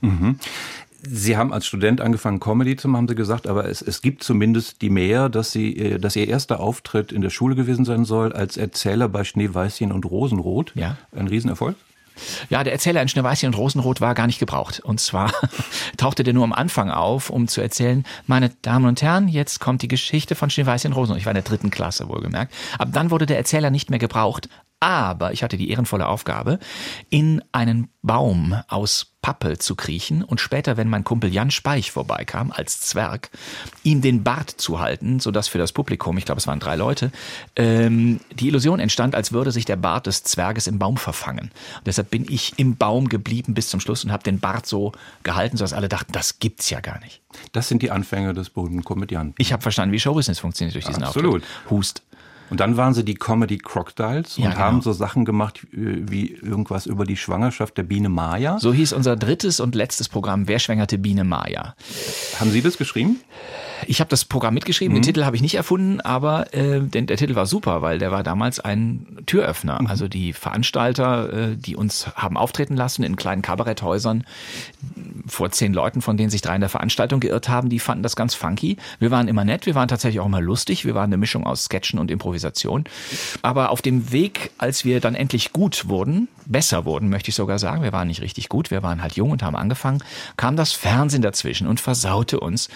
Sie 1.04 1.36
haben 1.36 1.52
als 1.52 1.66
Student 1.66 2.00
angefangen, 2.00 2.38
Comedy 2.38 2.76
zu 2.76 2.86
machen, 2.86 3.02
haben 3.02 3.08
Sie 3.08 3.16
gesagt, 3.16 3.48
aber 3.48 3.68
es, 3.68 3.82
es 3.82 4.02
gibt 4.02 4.22
zumindest 4.22 4.82
die 4.82 4.90
mehr, 4.90 5.28
dass 5.28 5.50
Sie, 5.50 5.76
äh, 5.76 5.98
dass 5.98 6.14
Ihr 6.14 6.28
erster 6.28 6.60
Auftritt 6.60 7.10
in 7.10 7.22
der 7.22 7.30
Schule 7.30 7.56
gewesen 7.56 7.84
sein 7.84 8.04
soll 8.04 8.32
als 8.32 8.56
Erzähler 8.56 9.08
bei 9.08 9.24
Schneeweißchen 9.24 9.90
und 9.90 10.04
Rosenrot. 10.04 10.72
Ja. 10.76 10.96
Ein 11.10 11.26
Riesenerfolg. 11.26 11.74
Ja, 12.50 12.62
der 12.62 12.72
Erzähler 12.72 13.02
in 13.02 13.08
Schneeweißchen 13.08 13.48
und 13.48 13.54
Rosenrot 13.54 14.00
war 14.00 14.14
gar 14.14 14.26
nicht 14.26 14.38
gebraucht. 14.38 14.80
Und 14.80 15.00
zwar 15.00 15.32
tauchte 15.96 16.22
der 16.22 16.34
nur 16.34 16.44
am 16.44 16.52
Anfang 16.52 16.90
auf, 16.90 17.30
um 17.30 17.48
zu 17.48 17.60
erzählen, 17.60 18.04
meine 18.26 18.50
Damen 18.62 18.84
und 18.84 19.02
Herren, 19.02 19.28
jetzt 19.28 19.58
kommt 19.60 19.82
die 19.82 19.88
Geschichte 19.88 20.34
von 20.34 20.50
Schneeweißchen 20.50 20.92
und 20.92 20.96
Rosenrot. 20.96 21.18
Ich 21.18 21.26
war 21.26 21.32
in 21.32 21.36
der 21.36 21.42
dritten 21.42 21.70
Klasse, 21.70 22.08
wohlgemerkt. 22.08 22.52
Ab 22.78 22.90
dann 22.92 23.10
wurde 23.10 23.26
der 23.26 23.38
Erzähler 23.38 23.70
nicht 23.70 23.90
mehr 23.90 23.98
gebraucht. 23.98 24.48
Aber 24.82 25.32
ich 25.32 25.44
hatte 25.44 25.56
die 25.56 25.70
ehrenvolle 25.70 26.08
Aufgabe, 26.08 26.58
in 27.08 27.40
einen 27.52 27.88
Baum 28.02 28.56
aus 28.66 29.12
Pappe 29.22 29.56
zu 29.56 29.76
kriechen 29.76 30.24
und 30.24 30.40
später, 30.40 30.76
wenn 30.76 30.88
mein 30.88 31.04
Kumpel 31.04 31.32
Jan 31.32 31.52
Speich 31.52 31.92
vorbeikam, 31.92 32.50
als 32.50 32.80
Zwerg, 32.80 33.30
ihm 33.84 34.00
den 34.00 34.24
Bart 34.24 34.50
zu 34.50 34.80
halten, 34.80 35.20
sodass 35.20 35.46
für 35.46 35.58
das 35.58 35.70
Publikum, 35.70 36.18
ich 36.18 36.24
glaube 36.24 36.40
es 36.40 36.48
waren 36.48 36.58
drei 36.58 36.74
Leute, 36.74 37.12
ähm, 37.54 38.18
die 38.34 38.48
Illusion 38.48 38.80
entstand, 38.80 39.14
als 39.14 39.30
würde 39.30 39.52
sich 39.52 39.64
der 39.64 39.76
Bart 39.76 40.08
des 40.08 40.24
Zwerges 40.24 40.66
im 40.66 40.80
Baum 40.80 40.96
verfangen. 40.96 41.52
Und 41.78 41.86
deshalb 41.86 42.10
bin 42.10 42.26
ich 42.28 42.58
im 42.58 42.74
Baum 42.74 43.08
geblieben 43.08 43.54
bis 43.54 43.68
zum 43.68 43.78
Schluss 43.78 44.04
und 44.04 44.10
habe 44.10 44.24
den 44.24 44.40
Bart 44.40 44.66
so 44.66 44.90
gehalten, 45.22 45.56
sodass 45.56 45.74
alle 45.74 45.88
dachten, 45.88 46.10
das 46.10 46.40
gibt's 46.40 46.70
ja 46.70 46.80
gar 46.80 46.98
nicht. 46.98 47.22
Das 47.52 47.68
sind 47.68 47.82
die 47.82 47.92
Anfänge 47.92 48.34
des 48.34 48.50
berühmten 48.50 48.82
Komödianten. 48.82 49.36
Ich 49.38 49.52
habe 49.52 49.62
verstanden, 49.62 49.92
wie 49.92 50.00
Showbusiness 50.00 50.40
funktioniert 50.40 50.74
durch 50.74 50.86
diesen 50.86 51.04
Absolut. 51.04 51.44
Auftritt. 51.44 51.70
Hust. 51.70 52.02
Und 52.52 52.60
dann 52.60 52.76
waren 52.76 52.92
sie 52.92 53.02
die 53.02 53.14
Comedy 53.14 53.56
Crocodiles 53.56 54.36
und 54.36 54.44
Ja, 54.44 54.50
genau. 54.50 54.60
haben 54.60 54.82
so 54.82 54.92
Sachen 54.92 55.24
gemacht 55.24 55.66
äh, 55.72 56.02
wie 56.10 56.32
irgendwas 56.34 56.84
über 56.84 57.06
die 57.06 57.16
Schwangerschaft 57.16 57.78
der 57.78 57.82
Biene 57.84 58.10
Maya. 58.10 58.58
So 58.58 58.74
hieß 58.74 58.92
unser 58.92 59.16
drittes 59.16 59.58
und 59.58 59.74
letztes 59.74 60.10
Programm 60.10 60.46
Wer 60.48 60.58
schwängerte 60.58 60.98
Biene 60.98 61.24
Maya. 61.24 61.74
Haben 62.38 62.50
Sie 62.50 62.60
das 62.60 62.76
geschrieben? 62.76 63.20
Ich 63.86 64.00
habe 64.00 64.10
das 64.10 64.24
Programm 64.24 64.54
mitgeschrieben, 64.54 64.94
den 64.94 65.02
Titel 65.02 65.24
habe 65.24 65.34
ich 65.34 65.42
nicht 65.42 65.54
erfunden, 65.54 66.00
aber 66.00 66.54
äh, 66.54 66.80
denn 66.80 67.06
der 67.06 67.16
Titel 67.16 67.34
war 67.34 67.46
super, 67.46 67.82
weil 67.82 67.98
der 67.98 68.12
war 68.12 68.22
damals 68.22 68.60
ein 68.60 69.06
Türöffner. 69.26 69.80
Also 69.88 70.06
die 70.06 70.32
Veranstalter, 70.32 71.32
äh, 71.32 71.56
die 71.56 71.74
uns 71.74 72.06
haben 72.14 72.36
auftreten 72.36 72.76
lassen 72.76 73.02
in 73.02 73.16
kleinen 73.16 73.42
Kabaretthäusern 73.42 74.24
vor 75.26 75.50
zehn 75.50 75.72
Leuten, 75.72 76.02
von 76.02 76.16
denen 76.16 76.30
sich 76.30 76.42
drei 76.42 76.54
in 76.54 76.60
der 76.60 76.70
Veranstaltung 76.70 77.18
geirrt 77.18 77.48
haben, 77.48 77.70
die 77.70 77.78
fanden 77.78 78.02
das 78.02 78.14
ganz 78.14 78.34
funky. 78.34 78.76
Wir 78.98 79.10
waren 79.10 79.26
immer 79.26 79.44
nett, 79.44 79.66
wir 79.66 79.74
waren 79.74 79.88
tatsächlich 79.88 80.20
auch 80.20 80.26
immer 80.26 80.40
lustig, 80.40 80.84
wir 80.84 80.94
waren 80.94 81.04
eine 81.04 81.16
Mischung 81.16 81.44
aus 81.46 81.64
Sketchen 81.64 81.98
und 81.98 82.10
Improvisation. 82.10 82.41
Aber 83.42 83.70
auf 83.70 83.80
dem 83.80 84.12
Weg, 84.12 84.50
als 84.58 84.84
wir 84.84 85.00
dann 85.00 85.14
endlich 85.14 85.52
gut 85.52 85.88
wurden, 85.88 86.28
besser 86.44 86.84
wurden, 86.84 87.08
möchte 87.08 87.30
ich 87.30 87.34
sogar 87.34 87.58
sagen, 87.58 87.82
wir 87.82 87.92
waren 87.92 88.08
nicht 88.08 88.20
richtig 88.20 88.48
gut, 88.48 88.70
wir 88.70 88.82
waren 88.82 89.02
halt 89.02 89.14
jung 89.14 89.30
und 89.30 89.42
haben 89.42 89.56
angefangen, 89.56 90.02
kam 90.36 90.56
das 90.56 90.72
Fernsehen 90.72 91.22
dazwischen 91.22 91.66
und 91.66 91.80
versaute 91.80 92.38
uns. 92.38 92.68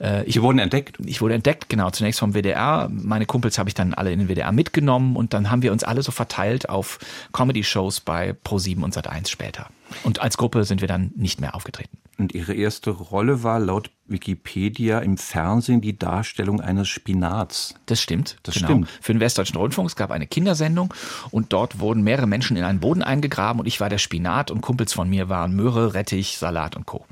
Äh, 0.00 0.24
ich 0.24 0.38
Sie 0.38 0.42
wurden 0.44 0.60
entdeckt. 0.60 0.98
ich 1.04 1.20
wurde 1.20 1.34
entdeckt, 1.34 1.68
genau, 1.68 1.90
zunächst 1.90 2.20
vom 2.20 2.32
WDR. 2.32 2.88
Meine 2.92 3.26
Kumpels 3.26 3.58
habe 3.58 3.68
ich 3.68 3.74
dann 3.74 3.92
alle 3.92 4.12
in 4.12 4.20
den 4.20 4.28
WDR 4.28 4.52
mitgenommen 4.52 5.16
und 5.16 5.34
dann 5.34 5.50
haben 5.50 5.62
wir 5.62 5.72
uns 5.72 5.82
alle 5.82 6.02
so 6.02 6.12
verteilt 6.12 6.68
auf 6.68 7.00
Comedy-Shows 7.32 7.98
bei 8.00 8.36
Pro7 8.44 8.84
und 8.84 8.96
Sat1 8.96 9.28
später. 9.28 9.68
Und 10.04 10.20
als 10.20 10.36
Gruppe 10.36 10.64
sind 10.64 10.80
wir 10.80 10.88
dann 10.88 11.12
nicht 11.16 11.40
mehr 11.40 11.54
aufgetreten. 11.54 11.98
Und 12.18 12.34
Ihre 12.34 12.52
erste 12.52 12.90
Rolle 12.90 13.44
war 13.44 13.60
laut 13.60 13.90
Wikipedia 14.06 14.98
im 14.98 15.16
Fernsehen 15.16 15.80
die 15.80 15.96
Darstellung 15.96 16.60
eines 16.60 16.88
Spinats. 16.88 17.74
Das 17.86 18.00
stimmt. 18.00 18.38
Das 18.42 18.56
genau. 18.56 18.66
stimmt. 18.66 18.88
Für 19.00 19.12
den 19.12 19.20
Westdeutschen 19.20 19.56
Rundfunk. 19.56 19.88
Es 19.88 19.96
gab 19.96 20.10
eine 20.10 20.26
Kindersendung 20.26 20.92
und 21.30 21.52
dort 21.52 21.78
wurden 21.78 22.02
mehrere 22.02 22.26
Menschen 22.26 22.56
in 22.56 22.64
einen 22.64 22.80
Boden 22.80 23.02
eingegraben 23.02 23.60
und 23.60 23.66
ich 23.66 23.80
war 23.80 23.88
der 23.88 23.98
Spinat 23.98 24.50
und 24.50 24.62
Kumpels 24.62 24.92
von 24.92 25.08
mir 25.08 25.28
waren 25.28 25.54
Möhre, 25.54 25.94
Rettich, 25.94 26.38
Salat 26.38 26.74
und 26.74 26.86
Co. 26.86 27.06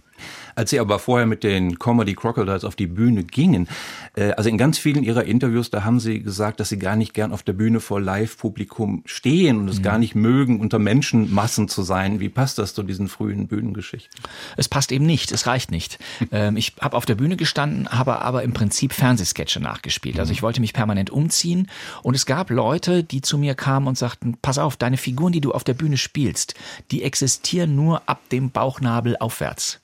Als 0.57 0.71
Sie 0.71 0.81
aber 0.81 0.99
vorher 0.99 1.27
mit 1.27 1.45
den 1.45 1.79
Comedy 1.79 2.15
Crocodiles 2.15 2.65
auf 2.65 2.77
die 2.77 2.87
Bühne 2.87 3.25
gingen, 3.25 3.69
äh, 4.15 4.31
also 4.33 4.49
in 4.49 4.57
ganz 4.57 4.79
vielen 4.79 5.05
Ihrer 5.05 5.25
Interviews, 5.25 5.71
da 5.71 5.85
haben 5.85 6.01
Sie 6.01 6.23
gesagt, 6.23 6.61
dass 6.61 6.71
Sie 6.71 6.79
gar 6.79 6.97
nicht 6.97 7.13
gern 7.13 7.31
auf 7.31 7.43
der 7.43 7.53
Bühne 7.53 7.79
vor 7.79 8.01
Live-Publikum 8.01 9.03
stehen 9.05 9.59
und 9.59 9.69
es 9.69 9.83
gar 9.83 9.99
nicht 9.99 10.15
mögen, 10.15 10.59
unter 10.61 10.79
Menschenmassen 10.79 11.69
zu 11.69 11.83
sein. 11.83 12.21
Wie 12.21 12.31
passt 12.31 12.59
das 12.59 12.73
zu 12.73 12.83
diesen 12.83 13.09
frühen 13.09 13.49
Bühnengeschichten? 13.49 14.19
Es 14.57 14.67
passt 14.67 14.93
eben 14.93 15.05
nicht, 15.05 15.31
es 15.31 15.47
reicht 15.47 15.71
nicht. 15.71 15.99
Ähm, 16.33 16.57
ich 16.57 16.73
habe 16.81 16.97
auf 16.97 17.07
der 17.07 17.15
Bühne 17.15 17.37
gestanden, 17.37 17.89
habe 17.89 18.21
aber 18.21 18.43
im 18.43 18.53
Prinzip 18.53 18.93
Fernsehsketche 18.93 19.61
nachgespielt. 19.61 20.19
Also 20.19 20.33
ich 20.33 20.43
wollte 20.43 20.61
mich 20.61 20.73
permanent 20.73 21.09
umziehen 21.09 21.69
und 22.03 22.17
es 22.17 22.27
gab 22.27 22.51
Leute, 22.51 23.05
die 23.05 23.21
zu 23.21 23.39
mir 23.39 23.55
kamen 23.55 23.87
und 23.87 23.97
sagten, 23.97 24.37
pass 24.43 24.59
auf, 24.59 24.77
deine 24.77 24.97
Figuren, 24.97 25.33
die 25.33 25.41
du 25.41 25.53
auf 25.53 25.63
der 25.63 25.75
Bühne 25.75 25.99
spielst, 25.99 26.55
die 26.91 27.05
existieren 27.05 27.77
nur 27.77 28.09
ab 28.09 28.29
dem 28.31 28.51
Bauchnabel 28.51 29.17
aufwärts. 29.19 29.79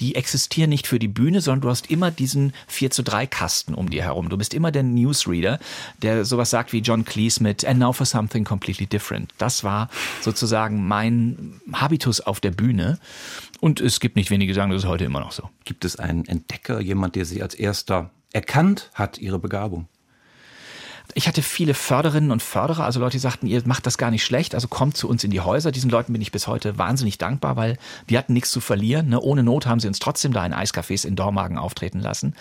Die 0.00 0.14
existieren 0.18 0.68
nicht 0.68 0.86
für 0.86 0.98
die 0.98 1.08
Bühne, 1.08 1.40
sondern 1.40 1.62
du 1.62 1.70
hast 1.70 1.90
immer 1.90 2.10
diesen 2.10 2.52
4 2.66 2.90
zu 2.90 3.02
3 3.02 3.26
Kasten 3.26 3.72
um 3.72 3.88
dir 3.88 4.02
herum. 4.02 4.28
Du 4.28 4.36
bist 4.36 4.52
immer 4.52 4.72
der 4.72 4.82
Newsreader, 4.82 5.60
der 6.02 6.24
sowas 6.24 6.50
sagt 6.50 6.72
wie 6.72 6.80
John 6.80 7.04
Cleese 7.04 7.42
mit 7.42 7.64
And 7.64 7.78
now 7.78 7.92
for 7.92 8.04
something 8.04 8.44
completely 8.44 8.86
different. 8.86 9.32
Das 9.38 9.62
war 9.64 9.88
sozusagen 10.20 10.86
mein 10.86 11.60
Habitus 11.72 12.20
auf 12.20 12.40
der 12.40 12.50
Bühne. 12.50 12.98
Und 13.60 13.80
es 13.80 14.00
gibt 14.00 14.16
nicht 14.16 14.30
wenige, 14.30 14.52
die 14.52 14.56
sagen, 14.56 14.72
das 14.72 14.82
ist 14.82 14.88
heute 14.88 15.04
immer 15.04 15.20
noch 15.20 15.32
so. 15.32 15.48
Gibt 15.64 15.84
es 15.84 15.96
einen 15.96 16.26
Entdecker, 16.26 16.80
jemand, 16.80 17.14
der 17.14 17.24
Sie 17.24 17.42
als 17.42 17.54
erster 17.54 18.10
erkannt 18.32 18.90
hat, 18.94 19.18
Ihre 19.18 19.38
Begabung? 19.38 19.86
Ich 21.14 21.26
hatte 21.26 21.42
viele 21.42 21.74
Förderinnen 21.74 22.30
und 22.30 22.42
Förderer, 22.42 22.84
also 22.84 23.00
Leute, 23.00 23.12
die 23.12 23.20
sagten, 23.20 23.46
ihr 23.46 23.62
macht 23.66 23.86
das 23.86 23.98
gar 23.98 24.10
nicht 24.10 24.24
schlecht, 24.24 24.54
also 24.54 24.68
kommt 24.68 24.96
zu 24.96 25.08
uns 25.08 25.24
in 25.24 25.30
die 25.30 25.40
Häuser. 25.40 25.72
Diesen 25.72 25.90
Leuten 25.90 26.12
bin 26.12 26.22
ich 26.22 26.32
bis 26.32 26.46
heute 26.46 26.78
wahnsinnig 26.78 27.18
dankbar, 27.18 27.56
weil 27.56 27.78
die 28.08 28.18
hatten 28.18 28.32
nichts 28.34 28.50
zu 28.50 28.60
verlieren. 28.60 29.08
Ne? 29.08 29.20
Ohne 29.20 29.42
Not 29.42 29.66
haben 29.66 29.80
sie 29.80 29.88
uns 29.88 29.98
trotzdem 29.98 30.32
da 30.32 30.44
in 30.44 30.54
Eiscafés 30.54 31.06
in 31.06 31.16
Dormagen 31.16 31.58
auftreten 31.58 32.00
lassen. 32.00 32.34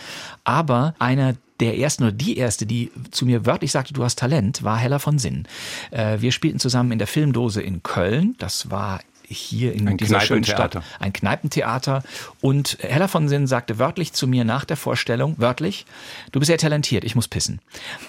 Aber 0.43 0.95
einer 0.99 1.35
der 1.59 1.77
ersten 1.77 2.03
oder 2.03 2.11
die 2.11 2.37
erste, 2.37 2.65
die 2.65 2.91
zu 3.11 3.25
mir 3.25 3.45
wörtlich 3.45 3.71
sagte, 3.71 3.93
du 3.93 4.03
hast 4.03 4.19
Talent, 4.19 4.63
war 4.63 4.77
Hella 4.77 4.99
von 4.99 5.17
Sinn. 5.17 5.47
Äh, 5.91 6.21
wir 6.21 6.31
spielten 6.31 6.59
zusammen 6.59 6.91
in 6.91 6.99
der 6.99 7.07
Filmdose 7.07 7.61
in 7.61 7.83
Köln. 7.83 8.35
Das 8.37 8.69
war 8.69 8.99
hier 9.27 9.73
in 9.73 9.87
Ein 9.87 9.97
dieser 9.97 10.21
schönen. 10.21 10.43
Stadt 10.43 10.81
ein 10.99 11.13
Kneipentheater. 11.13 12.03
Und 12.41 12.77
Hella 12.81 13.07
von 13.07 13.27
Sinn 13.27 13.47
sagte 13.47 13.77
wörtlich 13.77 14.13
zu 14.13 14.27
mir 14.27 14.45
nach 14.45 14.65
der 14.65 14.77
Vorstellung, 14.77 15.35
wörtlich, 15.37 15.85
du 16.31 16.39
bist 16.39 16.47
sehr 16.47 16.57
talentiert, 16.57 17.03
ich 17.03 17.15
muss 17.15 17.27
pissen. 17.27 17.59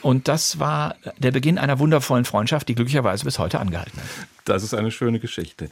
Und 0.02 0.28
das 0.28 0.58
war 0.58 0.94
der 1.18 1.32
Beginn 1.32 1.58
einer 1.58 1.78
wundervollen 1.78 2.24
Freundschaft, 2.24 2.68
die 2.68 2.74
glücklicherweise 2.74 3.24
bis 3.24 3.38
heute 3.38 3.58
angehalten 3.58 3.98
hat. 3.98 4.08
Das 4.44 4.62
ist 4.62 4.74
eine 4.74 4.90
schöne 4.90 5.18
Geschichte. 5.18 5.70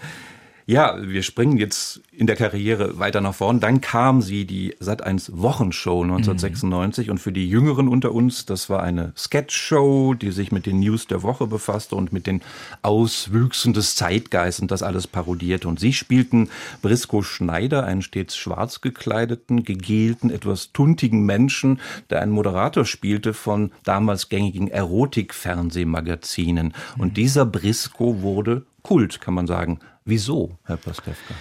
Ja, 0.68 0.96
wir 1.00 1.22
springen 1.22 1.58
jetzt 1.58 2.00
in 2.10 2.26
der 2.26 2.34
Karriere 2.34 2.98
weiter 2.98 3.20
nach 3.20 3.36
vorn. 3.36 3.60
Dann 3.60 3.80
kam 3.80 4.20
sie, 4.20 4.46
die 4.46 4.74
Sat1 4.80 5.30
Wochenshow 5.34 6.02
1996 6.02 7.08
und 7.08 7.18
für 7.18 7.30
die 7.30 7.48
Jüngeren 7.48 7.86
unter 7.86 8.10
uns, 8.10 8.46
das 8.46 8.68
war 8.68 8.82
eine 8.82 9.12
Sketchshow, 9.16 10.14
die 10.14 10.32
sich 10.32 10.50
mit 10.50 10.66
den 10.66 10.80
News 10.80 11.06
der 11.06 11.22
Woche 11.22 11.46
befasste 11.46 11.94
und 11.94 12.12
mit 12.12 12.26
den 12.26 12.42
Auswüchsen 12.82 13.74
des 13.74 13.94
Zeitgeists 13.94 14.60
und 14.60 14.72
das 14.72 14.82
alles 14.82 15.06
parodierte. 15.06 15.68
Und 15.68 15.78
sie 15.78 15.92
spielten 15.92 16.48
Brisco 16.82 17.22
Schneider, 17.22 17.84
einen 17.84 18.02
stets 18.02 18.36
schwarz 18.36 18.80
gekleideten, 18.80 19.62
gegelten, 19.62 20.30
etwas 20.30 20.72
tuntigen 20.72 21.24
Menschen, 21.24 21.78
der 22.10 22.22
einen 22.22 22.32
Moderator 22.32 22.84
spielte 22.84 23.34
von 23.34 23.70
damals 23.84 24.30
gängigen 24.30 24.66
Erotik-Fernsehmagazinen. 24.66 26.74
Und 26.98 27.16
dieser 27.16 27.46
Brisco 27.46 28.22
wurde 28.22 28.66
Kult, 28.82 29.20
kann 29.20 29.34
man 29.34 29.46
sagen. 29.46 29.78
Wieso, 30.06 30.56
Herr 30.64 30.76
Pastewka? 30.76 31.34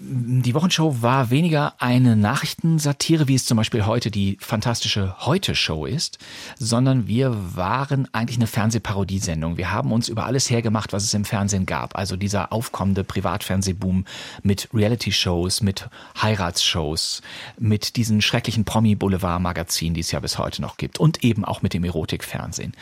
Die 0.00 0.54
Wochenshow 0.54 1.02
war 1.02 1.30
weniger 1.30 1.74
eine 1.78 2.16
Nachrichtensatire, 2.16 3.28
wie 3.28 3.34
es 3.34 3.44
zum 3.44 3.56
Beispiel 3.56 3.84
heute 3.84 4.10
die 4.10 4.38
fantastische 4.40 5.14
Heute-Show 5.20 5.84
ist, 5.84 6.18
sondern 6.58 7.06
wir 7.06 7.36
waren 7.54 8.08
eigentlich 8.12 8.38
eine 8.38 8.46
Fernsehparodiesendung. 8.46 9.58
Wir 9.58 9.70
haben 9.70 9.92
uns 9.92 10.08
über 10.08 10.24
alles 10.24 10.50
hergemacht, 10.50 10.92
was 10.92 11.04
es 11.04 11.14
im 11.14 11.26
Fernsehen 11.26 11.66
gab. 11.66 11.96
Also 11.96 12.16
dieser 12.16 12.52
aufkommende 12.52 13.04
Privatfernsehboom 13.04 14.06
mit 14.42 14.68
Reality-Shows, 14.72 15.60
mit 15.60 15.88
Heiratsshows, 16.20 17.20
mit 17.58 17.96
diesen 17.96 18.22
schrecklichen 18.22 18.64
Promi-Boulevard-Magazinen, 18.64 19.94
die 19.94 20.00
es 20.00 20.12
ja 20.12 20.20
bis 20.20 20.38
heute 20.38 20.62
noch 20.62 20.78
gibt 20.78 20.98
und 20.98 21.22
eben 21.22 21.44
auch 21.44 21.60
mit 21.60 21.74
dem 21.74 21.84
Erotikfernsehen. 21.84 22.72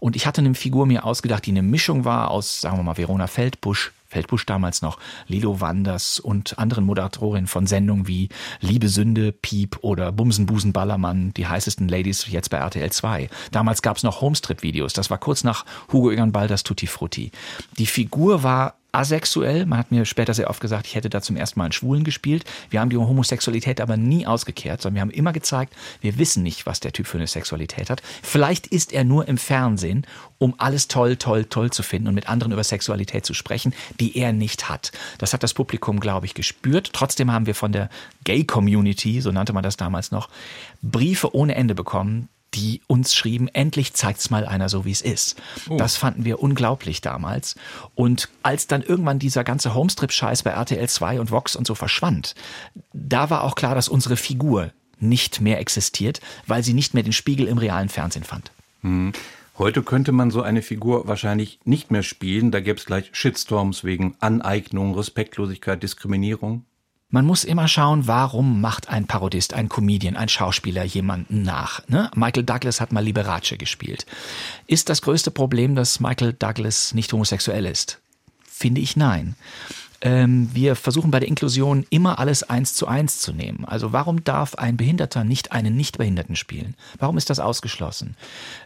Und 0.00 0.16
ich 0.16 0.26
hatte 0.26 0.40
eine 0.40 0.54
Figur 0.54 0.86
mir 0.86 1.04
ausgedacht, 1.04 1.44
die 1.44 1.50
eine 1.50 1.62
Mischung 1.62 2.04
war 2.04 2.30
aus, 2.30 2.60
sagen 2.60 2.78
wir 2.78 2.84
mal, 2.84 2.96
Verona 2.96 3.26
Feldbusch, 3.26 3.92
Feldbusch 4.08 4.46
damals 4.46 4.80
noch, 4.80 4.98
Lilo 5.26 5.60
Wanders 5.60 6.18
und 6.18 6.58
anderen 6.58 6.84
Moderatorinnen 6.84 7.46
von 7.46 7.66
Sendungen 7.66 8.08
wie 8.08 8.30
Liebe 8.60 8.88
Sünde, 8.88 9.32
Piep 9.32 9.78
oder 9.82 10.12
Bumsen 10.12 10.46
Busen 10.46 10.72
Ballermann, 10.72 11.34
die 11.34 11.46
heißesten 11.46 11.88
Ladies 11.88 12.26
jetzt 12.28 12.48
bei 12.48 12.56
RTL 12.56 12.90
2. 12.90 13.28
Damals 13.52 13.82
gab 13.82 13.98
es 13.98 14.02
noch 14.02 14.22
Homestrip-Videos, 14.22 14.94
das 14.94 15.10
war 15.10 15.18
kurz 15.18 15.44
nach 15.44 15.66
Hugo 15.92 16.10
Egon 16.10 16.32
Balders 16.32 16.62
Tutti 16.62 16.86
Frutti. 16.86 17.32
Die 17.78 17.86
Figur 17.86 18.42
war 18.42 18.76
asexuell. 18.98 19.64
Man 19.64 19.78
hat 19.78 19.90
mir 19.92 20.04
später 20.04 20.34
sehr 20.34 20.50
oft 20.50 20.60
gesagt, 20.60 20.86
ich 20.86 20.94
hätte 20.94 21.08
da 21.08 21.22
zum 21.22 21.36
ersten 21.36 21.58
Mal 21.58 21.66
einen 21.66 21.72
Schwulen 21.72 22.04
gespielt. 22.04 22.44
Wir 22.70 22.80
haben 22.80 22.90
die 22.90 22.96
Homosexualität 22.96 23.80
aber 23.80 23.96
nie 23.96 24.26
ausgekehrt, 24.26 24.82
sondern 24.82 24.96
wir 24.96 25.00
haben 25.02 25.10
immer 25.10 25.32
gezeigt, 25.32 25.74
wir 26.00 26.18
wissen 26.18 26.42
nicht, 26.42 26.66
was 26.66 26.80
der 26.80 26.92
Typ 26.92 27.06
für 27.06 27.18
eine 27.18 27.26
Sexualität 27.26 27.90
hat. 27.90 28.02
Vielleicht 28.22 28.66
ist 28.66 28.92
er 28.92 29.04
nur 29.04 29.28
im 29.28 29.38
Fernsehen, 29.38 30.06
um 30.38 30.54
alles 30.58 30.88
toll, 30.88 31.16
toll, 31.16 31.44
toll 31.44 31.70
zu 31.70 31.82
finden 31.82 32.08
und 32.08 32.14
mit 32.14 32.28
anderen 32.28 32.52
über 32.52 32.64
Sexualität 32.64 33.24
zu 33.24 33.34
sprechen, 33.34 33.72
die 34.00 34.18
er 34.18 34.32
nicht 34.32 34.68
hat. 34.68 34.90
Das 35.18 35.32
hat 35.32 35.42
das 35.42 35.54
Publikum, 35.54 36.00
glaube 36.00 36.26
ich, 36.26 36.34
gespürt. 36.34 36.90
Trotzdem 36.92 37.32
haben 37.32 37.46
wir 37.46 37.54
von 37.54 37.72
der 37.72 37.88
Gay 38.24 38.44
Community, 38.44 39.20
so 39.20 39.30
nannte 39.30 39.52
man 39.52 39.62
das 39.62 39.76
damals 39.76 40.10
noch, 40.10 40.28
Briefe 40.82 41.34
ohne 41.34 41.54
Ende 41.54 41.74
bekommen, 41.74 42.28
die 42.54 42.80
uns 42.86 43.14
schrieben, 43.14 43.48
endlich 43.48 43.94
zeigt's 43.94 44.30
mal 44.30 44.46
einer 44.46 44.68
so, 44.68 44.84
wie 44.84 44.90
es 44.90 45.02
ist. 45.02 45.40
Oh. 45.68 45.76
Das 45.76 45.96
fanden 45.96 46.24
wir 46.24 46.40
unglaublich 46.42 47.00
damals. 47.00 47.56
Und 47.94 48.28
als 48.42 48.66
dann 48.66 48.82
irgendwann 48.82 49.18
dieser 49.18 49.44
ganze 49.44 49.74
Homestrip-Scheiß 49.74 50.42
bei 50.42 50.50
RTL 50.50 50.88
2 50.88 51.20
und 51.20 51.30
Vox 51.30 51.56
und 51.56 51.66
so 51.66 51.74
verschwand, 51.74 52.34
da 52.92 53.30
war 53.30 53.44
auch 53.44 53.54
klar, 53.54 53.74
dass 53.74 53.88
unsere 53.88 54.16
Figur 54.16 54.72
nicht 55.00 55.40
mehr 55.40 55.60
existiert, 55.60 56.20
weil 56.46 56.62
sie 56.62 56.74
nicht 56.74 56.94
mehr 56.94 57.02
den 57.02 57.12
Spiegel 57.12 57.46
im 57.46 57.58
realen 57.58 57.88
Fernsehen 57.88 58.24
fand. 58.24 58.50
Hm. 58.82 59.12
Heute 59.58 59.82
könnte 59.82 60.12
man 60.12 60.30
so 60.30 60.42
eine 60.42 60.62
Figur 60.62 61.08
wahrscheinlich 61.08 61.58
nicht 61.64 61.90
mehr 61.90 62.04
spielen. 62.04 62.52
Da 62.52 62.60
gäbe 62.60 62.78
es 62.78 62.86
gleich 62.86 63.10
Shitstorms 63.12 63.82
wegen 63.82 64.14
Aneignung, 64.20 64.94
Respektlosigkeit, 64.94 65.82
Diskriminierung. 65.82 66.64
Man 67.10 67.24
muss 67.24 67.44
immer 67.44 67.68
schauen, 67.68 68.06
warum 68.06 68.60
macht 68.60 68.90
ein 68.90 69.06
Parodist, 69.06 69.54
ein 69.54 69.70
Comedian, 69.70 70.16
ein 70.16 70.28
Schauspieler 70.28 70.84
jemanden 70.84 71.42
nach. 71.42 71.86
Ne? 71.88 72.10
Michael 72.14 72.44
Douglas 72.44 72.82
hat 72.82 72.92
mal 72.92 73.02
Liberace 73.02 73.56
gespielt. 73.56 74.04
Ist 74.66 74.90
das 74.90 75.00
größte 75.00 75.30
Problem, 75.30 75.74
dass 75.74 76.00
Michael 76.00 76.34
Douglas 76.34 76.92
nicht 76.92 77.12
homosexuell 77.12 77.64
ist? 77.64 78.00
Finde 78.44 78.82
ich 78.82 78.94
nein 78.96 79.36
ähm, 80.00 80.48
wir 80.52 80.76
versuchen 80.76 81.10
bei 81.10 81.18
der 81.18 81.28
Inklusion 81.28 81.84
immer 81.90 82.18
alles 82.18 82.44
eins 82.44 82.74
zu 82.74 82.86
eins 82.86 83.20
zu 83.20 83.32
nehmen. 83.32 83.64
Also 83.64 83.92
warum 83.92 84.22
darf 84.22 84.54
ein 84.54 84.76
Behinderter 84.76 85.24
nicht 85.24 85.52
einen 85.52 85.76
Nichtbehinderten 85.76 86.36
spielen? 86.36 86.76
Warum 86.98 87.18
ist 87.18 87.30
das 87.30 87.40
ausgeschlossen? 87.40 88.16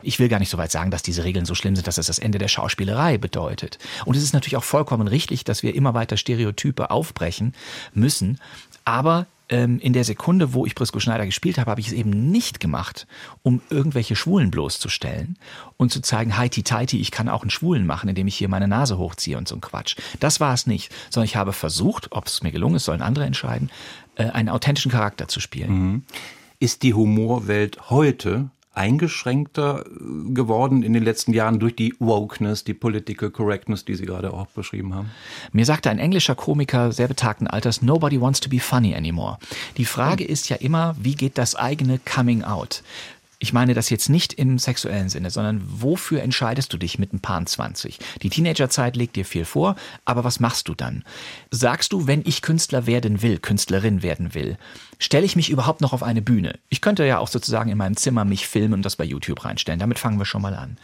Ich 0.03 0.19
will 0.19 0.29
gar 0.29 0.39
nicht 0.39 0.51
so 0.51 0.59
weit 0.59 0.71
sagen, 0.71 0.91
dass 0.91 1.03
diese 1.03 1.25
Regeln 1.25 1.47
so 1.47 1.55
schlimm 1.55 1.75
sind, 1.75 1.87
dass 1.87 1.99
es 1.99 2.07
das 2.07 2.19
Ende 2.19 2.39
der 2.39 2.49
Schauspielerei 2.49 3.17
bedeutet. 3.17 3.79
Und 4.05 4.17
es 4.17 4.23
ist 4.23 4.35
natürlich 4.35 4.57
auch 4.57 4.65
vollkommen 4.65 5.09
richtig, 5.09 5.45
dass 5.45 5.63
wir 5.63 5.75
immer 5.75 5.95
weiter 5.95 6.17
Stereotype 6.17 6.91
aufbrechen 6.91 7.55
müssen. 7.95 8.39
Aber 8.85 9.27
ähm, 9.53 9.79
in 9.81 9.93
der 9.93 10.05
Sekunde, 10.05 10.55
wo 10.55 10.65
ich 10.65 10.75
Brisco 10.75 10.99
Schneider 10.99 11.27
gespielt 11.27 11.59
habe, 11.59 11.71
habe 11.71 11.81
ich 11.81 11.89
es 11.89 11.93
eben 11.93 12.31
nicht 12.31 12.59
gemacht, 12.59 13.07
um 13.43 13.61
irgendwelche 13.69 14.17
Schwulen 14.17 14.51
bloßzustellen 14.51 15.39
und 15.77 15.93
zu 15.93 16.01
zeigen, 16.01 16.39
heiti 16.39 16.63
teiti, 16.63 16.99
ich 16.99 17.11
kann 17.11 17.29
auch 17.29 17.43
einen 17.43 17.51
Schwulen 17.51 17.87
machen, 17.87 18.09
indem 18.09 18.27
ich 18.27 18.37
hier 18.37 18.49
meine 18.49 18.67
Nase 18.67 18.97
hochziehe 18.97 19.37
und 19.37 19.47
so 19.47 19.55
ein 19.55 19.61
Quatsch. 19.61 19.97
Das 20.21 20.41
war 20.41 20.55
es 20.55 20.67
nicht, 20.67 20.91
sondern 21.11 21.27
ich 21.27 21.37
habe 21.37 21.53
versucht, 21.53 22.11
ob 22.13 22.27
es 22.27 22.43
mir 22.43 22.51
gelungen 22.51 22.77
ist, 22.77 22.87
sollen 22.87 23.03
andere 23.03 23.27
entscheiden, 23.27 23.71
äh, 24.17 24.25
einen 24.25 24.49
authentischen 24.49 24.91
Charakter 24.91 25.29
zu 25.29 25.39
spielen. 25.39 25.71
Mhm. 25.71 26.03
Ist 26.59 26.83
die 26.83 26.95
Humorwelt 26.95 27.91
heute 27.91 28.49
eingeschränkter 28.75 29.85
äh, 29.87 30.33
geworden 30.33 30.83
in 30.83 30.93
den 30.93 31.03
letzten 31.03 31.33
Jahren 31.33 31.59
durch 31.59 31.77
die 31.77 31.95
Wokeness, 31.99 32.65
die 32.65 32.75
Political 32.75 33.31
Correctness, 33.31 33.85
die 33.85 33.95
Sie 33.95 34.07
gerade 34.07 34.33
auch 34.33 34.47
beschrieben 34.47 34.95
haben? 34.95 35.11
Mir 35.53 35.65
sagte 35.65 35.91
ein 35.91 35.99
englischer 35.99 36.35
Komiker 36.35 36.93
sehr 36.93 37.09
betagten 37.09 37.47
Alters, 37.47 37.83
nobody 37.83 38.21
wants 38.21 38.41
to 38.41 38.49
be 38.49 38.59
funny 38.59 38.95
anymore. 38.95 39.39
Die 39.77 39.85
Frage 39.85 40.25
ist 40.25 40.49
ja 40.49 40.57
immer, 40.57 40.97
wie 40.99 41.15
geht 41.15 41.39
das 41.39 41.55
eigene 41.55 41.99
Coming 41.99 42.43
Out? 42.45 42.83
Ich 43.43 43.53
meine 43.53 43.75
das 43.75 43.91
jetzt 43.91 44.09
nicht 44.09 44.35
im 44.35 44.57
sexuellen 44.57 45.09
Sinne, 45.09 45.29
sondern 45.29 45.61
wofür 45.65 46.23
entscheidest 46.23 46.73
du 46.73 46.79
dich 46.79 47.01
mit 47.01 47.13
ein 47.13 47.19
paar 47.19 47.45
20? 47.45 47.99
Die 48.23 48.31
Teenagerzeit 48.31 48.95
legt 48.95 49.17
dir 49.17 49.25
viel 49.25 49.45
vor, 49.45 49.75
aber 50.05 50.23
was 50.23 50.39
machst 50.39 50.69
du 50.69 50.77
dann? 50.77 51.03
Sagst 51.51 51.93
du, 51.93 52.07
wenn 52.07 52.23
ich 52.25 52.43
Künstler 52.43 52.87
werden 52.87 53.21
will, 53.21 53.41
Künstlerin 53.41 54.05
werden 54.05 54.35
will, 54.35 54.59
stelle 55.01 55.27
ich 55.27 55.35
mich 55.35 55.51
überhaupt 55.51 55.81
noch 55.81 55.93
auf 55.93 56.05
eine 56.05 56.23
Bühne? 56.23 56.61
Ich 56.69 56.81
könnte 56.81 57.05
ja 57.05 57.19
auch 57.19 57.27
sozusagen 57.27 57.69
in 57.69 57.79
meinem 57.79 57.97
Zimmer 57.97 58.25
mich 58.25 58.47
filmen 58.47 58.75
und 58.75 58.85
das 58.85 58.95
bei 58.95 59.05
YouTube 59.05 59.45
reinstellen. 59.45 59.81
Damit 59.81 59.99
fangen 59.99 60.21
wir 60.21 60.25
schon 60.25 60.43
mal 60.43 60.55
an. 60.55 60.79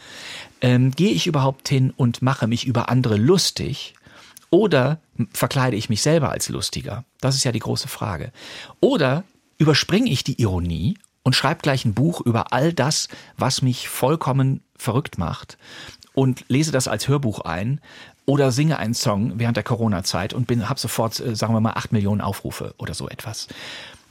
Ähm, 0.59 0.91
Gehe 0.91 1.13
ich 1.13 1.27
überhaupt 1.27 1.69
hin 1.69 1.93
und 1.95 2.21
mache 2.21 2.47
mich 2.47 2.67
über 2.67 2.89
andere 2.89 3.15
lustig? 3.15 3.93
Oder 4.49 4.99
verkleide 5.31 5.77
ich 5.77 5.87
mich 5.87 6.01
selber 6.01 6.29
als 6.29 6.49
lustiger? 6.49 7.05
Das 7.21 7.35
ist 7.35 7.45
ja 7.45 7.53
die 7.53 7.59
große 7.59 7.87
Frage. 7.87 8.33
Oder 8.81 9.23
überspringe 9.57 10.11
ich 10.11 10.25
die 10.25 10.41
Ironie 10.41 10.97
und 11.23 11.35
schreibe 11.35 11.61
gleich 11.61 11.85
ein 11.85 11.93
Buch 11.93 12.21
über 12.21 12.53
all 12.53 12.73
das, 12.73 13.07
was 13.37 13.61
mich 13.61 13.89
vollkommen 13.89 14.61
verrückt 14.77 15.17
macht 15.17 15.57
und 16.13 16.45
lese 16.47 16.71
das 16.71 16.87
als 16.87 17.07
Hörbuch 17.07 17.41
ein 17.41 17.81
oder 18.25 18.51
singe 18.51 18.77
einen 18.77 18.93
Song 18.93 19.33
während 19.39 19.57
der 19.57 19.63
Corona-Zeit 19.63 20.33
und 20.33 20.47
bin 20.47 20.69
habe 20.69 20.79
sofort, 20.79 21.19
äh, 21.19 21.35
sagen 21.35 21.53
wir 21.53 21.61
mal, 21.61 21.73
acht 21.73 21.91
Millionen 21.91 22.21
Aufrufe 22.21 22.75
oder 22.77 22.93
so 22.93 23.09
etwas. 23.09 23.47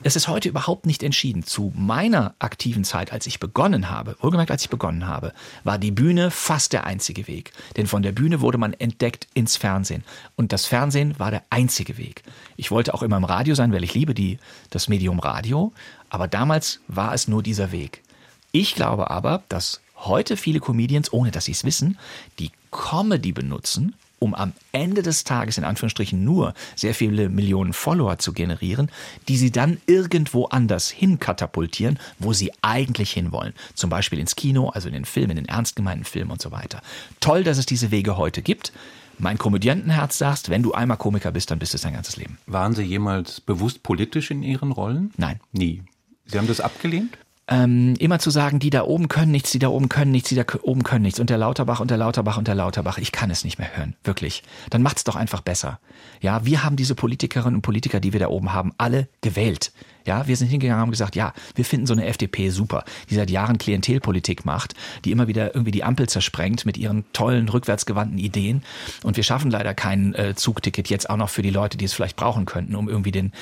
Es 0.00 0.14
ist 0.14 0.28
heute 0.28 0.48
überhaupt 0.48 0.86
nicht 0.86 1.02
entschieden. 1.02 1.42
Zu 1.42 1.72
meiner 1.74 2.32
aktiven 2.38 2.84
Zeit, 2.84 3.12
als 3.12 3.26
ich 3.26 3.40
begonnen 3.40 3.90
habe, 3.90 4.16
wohlgemerkt, 4.20 4.52
als 4.52 4.62
ich 4.62 4.70
begonnen 4.70 5.08
habe, 5.08 5.32
war 5.64 5.76
die 5.76 5.90
Bühne 5.90 6.30
fast 6.30 6.72
der 6.72 6.84
einzige 6.84 7.26
Weg. 7.26 7.52
Denn 7.76 7.88
von 7.88 8.02
der 8.02 8.12
Bühne 8.12 8.40
wurde 8.40 8.58
man 8.58 8.74
entdeckt 8.74 9.26
ins 9.34 9.56
Fernsehen. 9.56 10.04
Und 10.36 10.52
das 10.52 10.66
Fernsehen 10.66 11.18
war 11.18 11.32
der 11.32 11.42
einzige 11.50 11.98
Weg. 11.98 12.22
Ich 12.56 12.70
wollte 12.70 12.94
auch 12.94 13.02
immer 13.02 13.16
im 13.16 13.24
Radio 13.24 13.56
sein, 13.56 13.72
weil 13.72 13.82
ich 13.82 13.94
liebe 13.94 14.14
die, 14.14 14.38
das 14.70 14.88
Medium 14.88 15.18
Radio. 15.18 15.72
Aber 16.10 16.28
damals 16.28 16.78
war 16.86 17.12
es 17.12 17.26
nur 17.26 17.42
dieser 17.42 17.72
Weg. 17.72 18.04
Ich 18.52 18.76
glaube 18.76 19.10
aber, 19.10 19.42
dass 19.48 19.80
heute 19.96 20.36
viele 20.36 20.60
Comedians, 20.60 21.12
ohne 21.12 21.32
dass 21.32 21.46
sie 21.46 21.52
es 21.52 21.64
wissen, 21.64 21.98
die 22.38 22.52
Comedy 22.70 23.32
benutzen, 23.32 23.96
um 24.18 24.34
am 24.34 24.52
Ende 24.72 25.02
des 25.02 25.24
Tages 25.24 25.58
in 25.58 25.64
Anführungsstrichen 25.64 26.22
nur 26.22 26.54
sehr 26.76 26.94
viele 26.94 27.28
Millionen 27.28 27.72
Follower 27.72 28.18
zu 28.18 28.32
generieren, 28.32 28.90
die 29.28 29.36
sie 29.36 29.50
dann 29.50 29.80
irgendwo 29.86 30.46
anders 30.46 30.88
hin 30.88 31.18
katapultieren, 31.18 31.98
wo 32.18 32.32
sie 32.32 32.52
eigentlich 32.62 33.12
hinwollen. 33.12 33.54
Zum 33.74 33.90
Beispiel 33.90 34.18
ins 34.18 34.36
Kino, 34.36 34.70
also 34.70 34.88
in 34.88 34.94
den 34.94 35.04
Film, 35.04 35.30
in 35.30 35.36
den 35.36 35.46
ernst 35.46 35.76
gemeinten 35.76 36.04
Film 36.04 36.30
und 36.30 36.42
so 36.42 36.50
weiter. 36.50 36.82
Toll, 37.20 37.44
dass 37.44 37.58
es 37.58 37.66
diese 37.66 37.90
Wege 37.90 38.16
heute 38.16 38.42
gibt. 38.42 38.72
Mein 39.20 39.36
Komödiantenherz 39.36 40.18
sagst, 40.18 40.48
wenn 40.48 40.62
du 40.62 40.72
einmal 40.72 40.96
Komiker 40.96 41.32
bist, 41.32 41.50
dann 41.50 41.58
bist 41.58 41.74
es 41.74 41.80
dein 41.80 41.94
ganzes 41.94 42.16
Leben. 42.16 42.38
Waren 42.46 42.74
Sie 42.74 42.84
jemals 42.84 43.40
bewusst 43.40 43.82
politisch 43.82 44.30
in 44.30 44.44
Ihren 44.44 44.70
Rollen? 44.70 45.12
Nein. 45.16 45.40
Nie. 45.50 45.82
Sie 46.26 46.38
haben 46.38 46.46
das 46.46 46.60
abgelehnt? 46.60 47.18
Ähm, 47.48 47.94
immer 47.98 48.18
zu 48.18 48.30
sagen, 48.30 48.58
die 48.58 48.70
da 48.70 48.82
oben 48.82 49.08
können 49.08 49.32
nichts, 49.32 49.50
die 49.50 49.58
da 49.58 49.68
oben 49.68 49.88
können 49.88 50.10
nichts, 50.10 50.28
die 50.28 50.34
da 50.34 50.44
oben 50.62 50.82
können 50.82 51.02
nichts 51.02 51.18
und 51.18 51.30
der 51.30 51.38
Lauterbach 51.38 51.80
und 51.80 51.90
der 51.90 51.96
Lauterbach 51.96 52.36
und 52.36 52.46
der 52.46 52.54
Lauterbach, 52.54 52.98
ich 52.98 53.10
kann 53.10 53.30
es 53.30 53.42
nicht 53.42 53.58
mehr 53.58 53.76
hören, 53.76 53.96
wirklich. 54.04 54.42
Dann 54.70 54.82
macht's 54.82 55.04
doch 55.04 55.16
einfach 55.16 55.40
besser. 55.40 55.80
Ja, 56.20 56.44
wir 56.44 56.62
haben 56.62 56.76
diese 56.76 56.94
Politikerinnen 56.94 57.56
und 57.56 57.62
Politiker, 57.62 58.00
die 58.00 58.12
wir 58.12 58.20
da 58.20 58.28
oben 58.28 58.52
haben, 58.52 58.72
alle 58.76 59.08
gewählt. 59.22 59.72
Ja, 60.08 60.26
wir 60.26 60.38
sind 60.38 60.48
hingegangen 60.48 60.78
und 60.78 60.86
haben 60.86 60.90
gesagt, 60.90 61.16
ja, 61.16 61.34
wir 61.54 61.66
finden 61.66 61.86
so 61.86 61.92
eine 61.92 62.06
FDP 62.06 62.48
super, 62.48 62.84
die 63.10 63.14
seit 63.14 63.28
Jahren 63.28 63.58
Klientelpolitik 63.58 64.46
macht, 64.46 64.72
die 65.04 65.10
immer 65.10 65.28
wieder 65.28 65.54
irgendwie 65.54 65.70
die 65.70 65.84
Ampel 65.84 66.08
zersprengt 66.08 66.64
mit 66.64 66.78
ihren 66.78 67.04
tollen, 67.12 67.50
rückwärtsgewandten 67.50 68.16
Ideen. 68.16 68.62
Und 69.02 69.18
wir 69.18 69.22
schaffen 69.22 69.50
leider 69.50 69.74
kein 69.74 70.14
äh, 70.14 70.34
Zugticket 70.34 70.88
jetzt 70.88 71.10
auch 71.10 71.18
noch 71.18 71.28
für 71.28 71.42
die 71.42 71.50
Leute, 71.50 71.76
die 71.76 71.84
es 71.84 71.92
vielleicht 71.92 72.16
brauchen 72.16 72.46
könnten, 72.46 72.74
um 72.74 72.88
irgendwie 72.88 73.10
den 73.10 73.32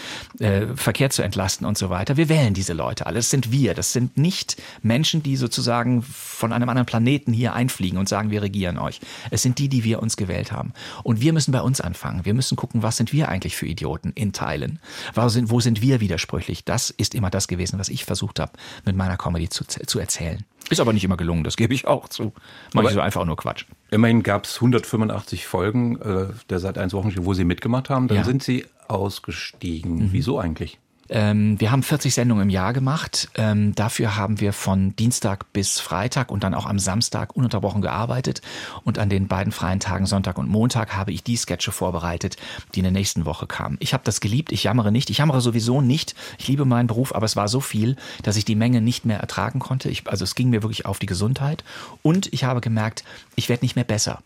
äh, 0.40 0.66
Verkehr 0.74 1.08
zu 1.10 1.22
entlasten 1.22 1.68
und 1.68 1.78
so 1.78 1.88
weiter. 1.88 2.16
Wir 2.16 2.28
wählen 2.28 2.52
diese 2.52 2.72
Leute 2.72 3.06
alle. 3.06 3.18
Das 3.18 3.30
sind 3.30 3.52
wir. 3.52 3.74
Das 3.74 3.92
sind 3.92 4.18
nicht 4.18 4.60
Menschen, 4.82 5.22
die 5.22 5.36
sozusagen 5.36 6.02
von 6.02 6.52
einem 6.52 6.68
anderen 6.68 6.86
Planeten 6.86 7.32
hier 7.32 7.54
einfliegen 7.54 7.96
und 7.96 8.08
sagen, 8.08 8.32
wir 8.32 8.42
regieren 8.42 8.76
euch. 8.76 8.98
Es 9.30 9.42
sind 9.42 9.60
die, 9.60 9.68
die 9.68 9.84
wir 9.84 10.02
uns 10.02 10.16
gewählt 10.16 10.50
haben. 10.50 10.72
Und 11.04 11.20
wir 11.20 11.32
müssen 11.32 11.52
bei 11.52 11.60
uns 11.60 11.80
anfangen. 11.80 12.24
Wir 12.24 12.34
müssen 12.34 12.56
gucken, 12.56 12.82
was 12.82 12.96
sind 12.96 13.12
wir 13.12 13.28
eigentlich 13.28 13.54
für 13.54 13.66
Idioten 13.66 14.10
in 14.16 14.32
Teilen? 14.32 14.80
Wo 15.14 15.28
sind, 15.28 15.48
wo 15.48 15.60
sind 15.60 15.80
wir 15.80 16.00
widersprüchlich? 16.00 16.55
Wirklich, 16.56 16.64
das 16.64 16.90
ist 16.90 17.14
immer 17.14 17.30
das 17.30 17.48
gewesen, 17.48 17.78
was 17.78 17.88
ich 17.88 18.04
versucht 18.04 18.40
habe, 18.40 18.52
mit 18.84 18.96
meiner 18.96 19.16
Comedy 19.16 19.48
zu, 19.48 19.64
zu 19.64 19.98
erzählen. 19.98 20.44
Ist 20.70 20.80
aber 20.80 20.92
nicht 20.92 21.04
immer 21.04 21.16
gelungen, 21.16 21.44
das 21.44 21.56
gebe 21.56 21.74
ich 21.74 21.86
auch 21.86 22.08
zu. 22.08 22.32
Manchmal 22.74 22.94
so 22.94 23.00
einfach 23.00 23.24
nur 23.24 23.36
Quatsch. 23.36 23.66
Immerhin 23.90 24.22
gab 24.22 24.46
es 24.46 24.56
185 24.56 25.46
Folgen 25.46 26.00
äh, 26.00 26.26
der 26.50 26.58
Seit 26.58 26.76
1 26.78 26.92
Wochen, 26.92 27.12
wo 27.18 27.34
Sie 27.34 27.44
mitgemacht 27.44 27.88
haben. 27.88 28.08
Dann 28.08 28.18
ja. 28.18 28.24
sind 28.24 28.42
Sie 28.42 28.64
ausgestiegen. 28.88 29.96
Mhm. 29.96 30.08
Wieso 30.12 30.38
eigentlich? 30.40 30.78
Ähm, 31.08 31.60
wir 31.60 31.70
haben 31.70 31.82
40 31.82 32.14
Sendungen 32.14 32.44
im 32.44 32.50
Jahr 32.50 32.72
gemacht. 32.72 33.28
Ähm, 33.34 33.74
dafür 33.74 34.16
haben 34.16 34.40
wir 34.40 34.52
von 34.52 34.94
Dienstag 34.96 35.52
bis 35.52 35.80
Freitag 35.80 36.30
und 36.30 36.44
dann 36.44 36.54
auch 36.54 36.66
am 36.66 36.78
Samstag 36.78 37.36
ununterbrochen 37.36 37.82
gearbeitet. 37.82 38.42
Und 38.84 38.98
an 38.98 39.08
den 39.08 39.28
beiden 39.28 39.52
freien 39.52 39.80
Tagen, 39.80 40.06
Sonntag 40.06 40.38
und 40.38 40.48
Montag, 40.48 40.94
habe 40.94 41.12
ich 41.12 41.22
die 41.22 41.36
Sketche 41.36 41.72
vorbereitet, 41.72 42.36
die 42.74 42.80
in 42.80 42.84
der 42.84 42.92
nächsten 42.92 43.24
Woche 43.24 43.46
kamen. 43.46 43.76
Ich 43.80 43.92
habe 43.92 44.04
das 44.04 44.20
geliebt. 44.20 44.52
Ich 44.52 44.64
jammere 44.64 44.92
nicht. 44.92 45.10
Ich 45.10 45.18
jammere 45.18 45.40
sowieso 45.40 45.80
nicht. 45.80 46.14
Ich 46.38 46.48
liebe 46.48 46.64
meinen 46.64 46.86
Beruf, 46.86 47.14
aber 47.14 47.26
es 47.26 47.36
war 47.36 47.48
so 47.48 47.60
viel, 47.60 47.96
dass 48.22 48.36
ich 48.36 48.44
die 48.44 48.54
Menge 48.54 48.80
nicht 48.80 49.04
mehr 49.04 49.20
ertragen 49.20 49.58
konnte. 49.58 49.88
Ich, 49.88 50.08
also 50.08 50.24
es 50.24 50.34
ging 50.34 50.50
mir 50.50 50.62
wirklich 50.62 50.86
auf 50.86 50.98
die 50.98 51.06
Gesundheit. 51.06 51.64
Und 52.02 52.32
ich 52.32 52.44
habe 52.44 52.60
gemerkt, 52.60 53.04
ich 53.34 53.48
werde 53.48 53.64
nicht 53.64 53.76
mehr 53.76 53.84
besser. 53.84 54.20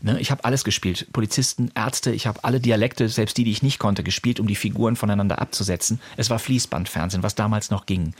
Ne? 0.00 0.20
Ich 0.20 0.30
habe 0.30 0.44
alles 0.44 0.64
gespielt. 0.64 1.06
Polizisten, 1.12 1.70
Ärzte, 1.74 2.12
ich 2.12 2.26
habe 2.26 2.44
alle 2.44 2.60
Dialekte, 2.60 3.08
selbst 3.08 3.36
die, 3.36 3.44
die 3.44 3.52
ich 3.52 3.62
nicht 3.62 3.78
konnte, 3.78 4.02
gespielt, 4.02 4.40
um 4.40 4.46
die 4.46 4.54
Figuren 4.54 4.96
voneinander 4.96 5.40
abzusetzen. 5.40 6.00
Es 6.16 6.30
war 6.30 6.38
Fließbandfernsehen, 6.38 7.22
was 7.22 7.34
damals 7.34 7.70
noch 7.70 7.86
ging. 7.86 8.14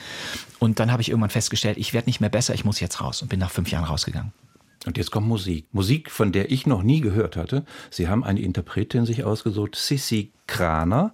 Und 0.58 0.80
dann 0.80 0.90
habe 0.90 1.02
ich 1.02 1.10
irgendwann 1.10 1.30
festgestellt, 1.30 1.78
ich 1.78 1.92
werde 1.92 2.08
nicht 2.08 2.20
mehr 2.20 2.30
besser, 2.30 2.54
ich 2.54 2.64
muss 2.64 2.80
jetzt 2.80 3.00
raus 3.00 3.22
und 3.22 3.28
bin 3.28 3.40
nach 3.40 3.50
fünf 3.50 3.70
Jahren 3.70 3.84
rausgegangen. 3.84 4.32
Und 4.86 4.98
jetzt 4.98 5.10
kommt 5.10 5.26
Musik. 5.26 5.66
Musik, 5.72 6.10
von 6.10 6.32
der 6.32 6.50
ich 6.50 6.66
noch 6.66 6.82
nie 6.82 7.00
gehört 7.00 7.36
hatte. 7.36 7.64
Sie 7.90 8.08
haben 8.08 8.22
eine 8.22 8.40
Interpretin 8.40 9.06
sich 9.06 9.24
ausgesucht, 9.24 9.76
Sissy 9.76 10.32
Kraner 10.46 11.12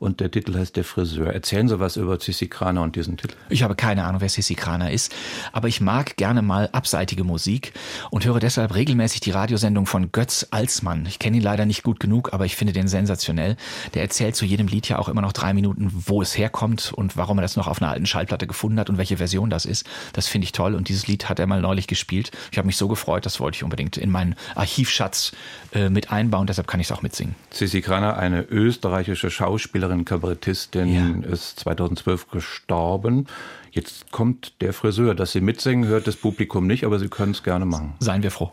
und 0.00 0.20
der 0.20 0.30
Titel 0.30 0.56
heißt 0.56 0.76
Der 0.76 0.84
Friseur. 0.84 1.32
Erzählen 1.32 1.68
Sie 1.68 1.80
was 1.80 1.96
über 1.96 2.18
Sissi 2.20 2.46
Kraner 2.46 2.82
und 2.82 2.94
diesen 2.94 3.16
Titel. 3.16 3.34
Ich 3.48 3.62
habe 3.62 3.74
keine 3.74 4.04
Ahnung, 4.04 4.20
wer 4.20 4.28
Sissi 4.28 4.54
Kraner 4.54 4.92
ist, 4.92 5.14
aber 5.52 5.68
ich 5.68 5.80
mag 5.80 6.16
gerne 6.16 6.42
mal 6.42 6.68
abseitige 6.72 7.24
Musik 7.24 7.72
und 8.10 8.24
höre 8.24 8.38
deshalb 8.38 8.74
regelmäßig 8.74 9.20
die 9.20 9.32
Radiosendung 9.32 9.86
von 9.86 10.12
Götz 10.12 10.46
Alsmann. 10.50 11.04
Ich 11.06 11.18
kenne 11.18 11.38
ihn 11.38 11.42
leider 11.42 11.66
nicht 11.66 11.82
gut 11.82 11.98
genug, 11.98 12.32
aber 12.32 12.46
ich 12.46 12.54
finde 12.54 12.72
den 12.72 12.86
sensationell. 12.86 13.56
Der 13.94 14.02
erzählt 14.02 14.36
zu 14.36 14.44
jedem 14.44 14.68
Lied 14.68 14.88
ja 14.88 14.98
auch 14.98 15.08
immer 15.08 15.22
noch 15.22 15.32
drei 15.32 15.52
Minuten, 15.52 15.90
wo 15.92 16.22
es 16.22 16.38
herkommt 16.38 16.92
und 16.94 17.16
warum 17.16 17.38
er 17.38 17.42
das 17.42 17.56
noch 17.56 17.66
auf 17.66 17.82
einer 17.82 17.90
alten 17.90 18.06
Schallplatte 18.06 18.46
gefunden 18.46 18.78
hat 18.78 18.90
und 18.90 18.98
welche 18.98 19.16
Version 19.16 19.50
das 19.50 19.64
ist. 19.64 19.84
Das 20.12 20.28
finde 20.28 20.44
ich 20.44 20.52
toll 20.52 20.74
und 20.74 20.88
dieses 20.88 21.08
Lied 21.08 21.28
hat 21.28 21.40
er 21.40 21.46
mal 21.46 21.60
neulich 21.60 21.88
gespielt. 21.88 22.30
Ich 22.52 22.58
habe 22.58 22.66
mich 22.66 22.76
so 22.76 22.86
gefreut, 22.86 23.26
das 23.26 23.40
wollte 23.40 23.56
ich 23.56 23.64
unbedingt 23.64 23.96
in 23.96 24.10
meinen 24.10 24.36
Archivschatz 24.54 25.32
äh, 25.72 25.90
mit 25.90 26.12
einbauen, 26.12 26.46
deshalb 26.46 26.68
kann 26.68 26.78
ich 26.78 26.86
es 26.86 26.92
auch 26.92 27.02
mitsingen. 27.02 27.34
Sissi 27.50 27.80
Kraner, 27.80 28.16
eine 28.16 28.42
österreichische 28.68 29.30
Schauspielerin, 29.30 30.04
Kabarettistin, 30.04 31.22
ja. 31.22 31.32
ist 31.32 31.60
2012 31.60 32.28
gestorben. 32.28 33.26
Jetzt 33.70 34.12
kommt 34.12 34.60
der 34.60 34.74
Friseur, 34.74 35.14
dass 35.14 35.32
Sie 35.32 35.40
mitsingen, 35.40 35.88
hört 35.88 36.06
das 36.06 36.16
Publikum 36.16 36.66
nicht, 36.66 36.84
aber 36.84 36.98
Sie 36.98 37.08
können 37.08 37.32
es 37.32 37.42
gerne 37.42 37.64
machen. 37.64 37.94
Seien 38.00 38.22
wir 38.22 38.30
froh. 38.30 38.52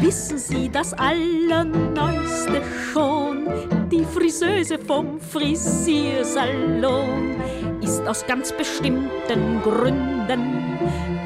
Wissen 0.00 0.38
Sie 0.38 0.68
das 0.68 0.92
Allerneueste 0.94 2.62
schon? 2.92 3.46
Die 3.92 4.04
Friseuse 4.04 4.76
vom 4.78 5.20
Frisiersalon 5.20 7.36
ist 7.80 8.04
aus 8.08 8.26
ganz 8.26 8.52
bestimmten 8.56 9.62
Gründen 9.62 10.78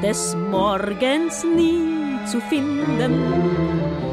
des 0.03 0.37
Morgens 0.51 1.43
nie 1.43 2.19
zu 2.27 2.39
finden 2.41 4.04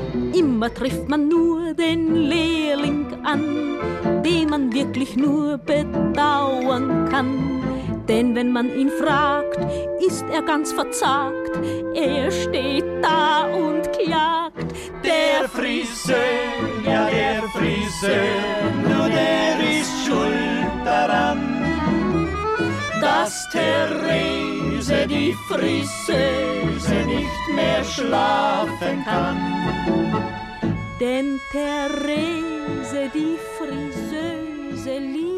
Immer 0.43 0.75
trifft 0.75 1.09
man 1.09 1.29
nur 1.29 1.73
den 1.73 2.17
Lehrling 2.17 3.07
an, 3.23 3.79
den 4.25 4.51
man 4.51 4.73
wirklich 4.73 5.17
nur 5.17 5.57
bedauern 5.57 7.09
kann. 7.09 7.63
Denn 8.09 8.35
wenn 8.35 8.51
man 8.51 8.67
ihn 8.77 8.91
fragt, 8.91 9.61
ist 10.05 10.25
er 10.33 10.43
ganz 10.43 10.73
verzagt. 10.73 11.53
Er 11.95 12.29
steht 12.33 12.85
da 13.03 13.45
und 13.55 13.83
klagt. 13.93 14.73
Der 15.05 15.49
Friseur, 15.49 16.17
ja 16.85 17.09
der 17.09 17.43
Friseur, 17.55 18.43
nur 18.83 19.09
der 19.09 19.81
ist 19.81 20.05
schuld 20.05 20.85
daran, 20.85 21.39
dass 23.01 23.49
Therese, 23.51 24.52
die 24.89 25.35
Friseuse, 25.49 27.07
nicht 27.07 27.55
mehr 27.55 27.85
schlafen 27.85 29.05
kann. 29.05 29.39
Denn 31.01 31.39
Therese, 31.53 33.11
die 33.15 33.37
Friseuse, 33.57 34.99
liebt 34.99 35.32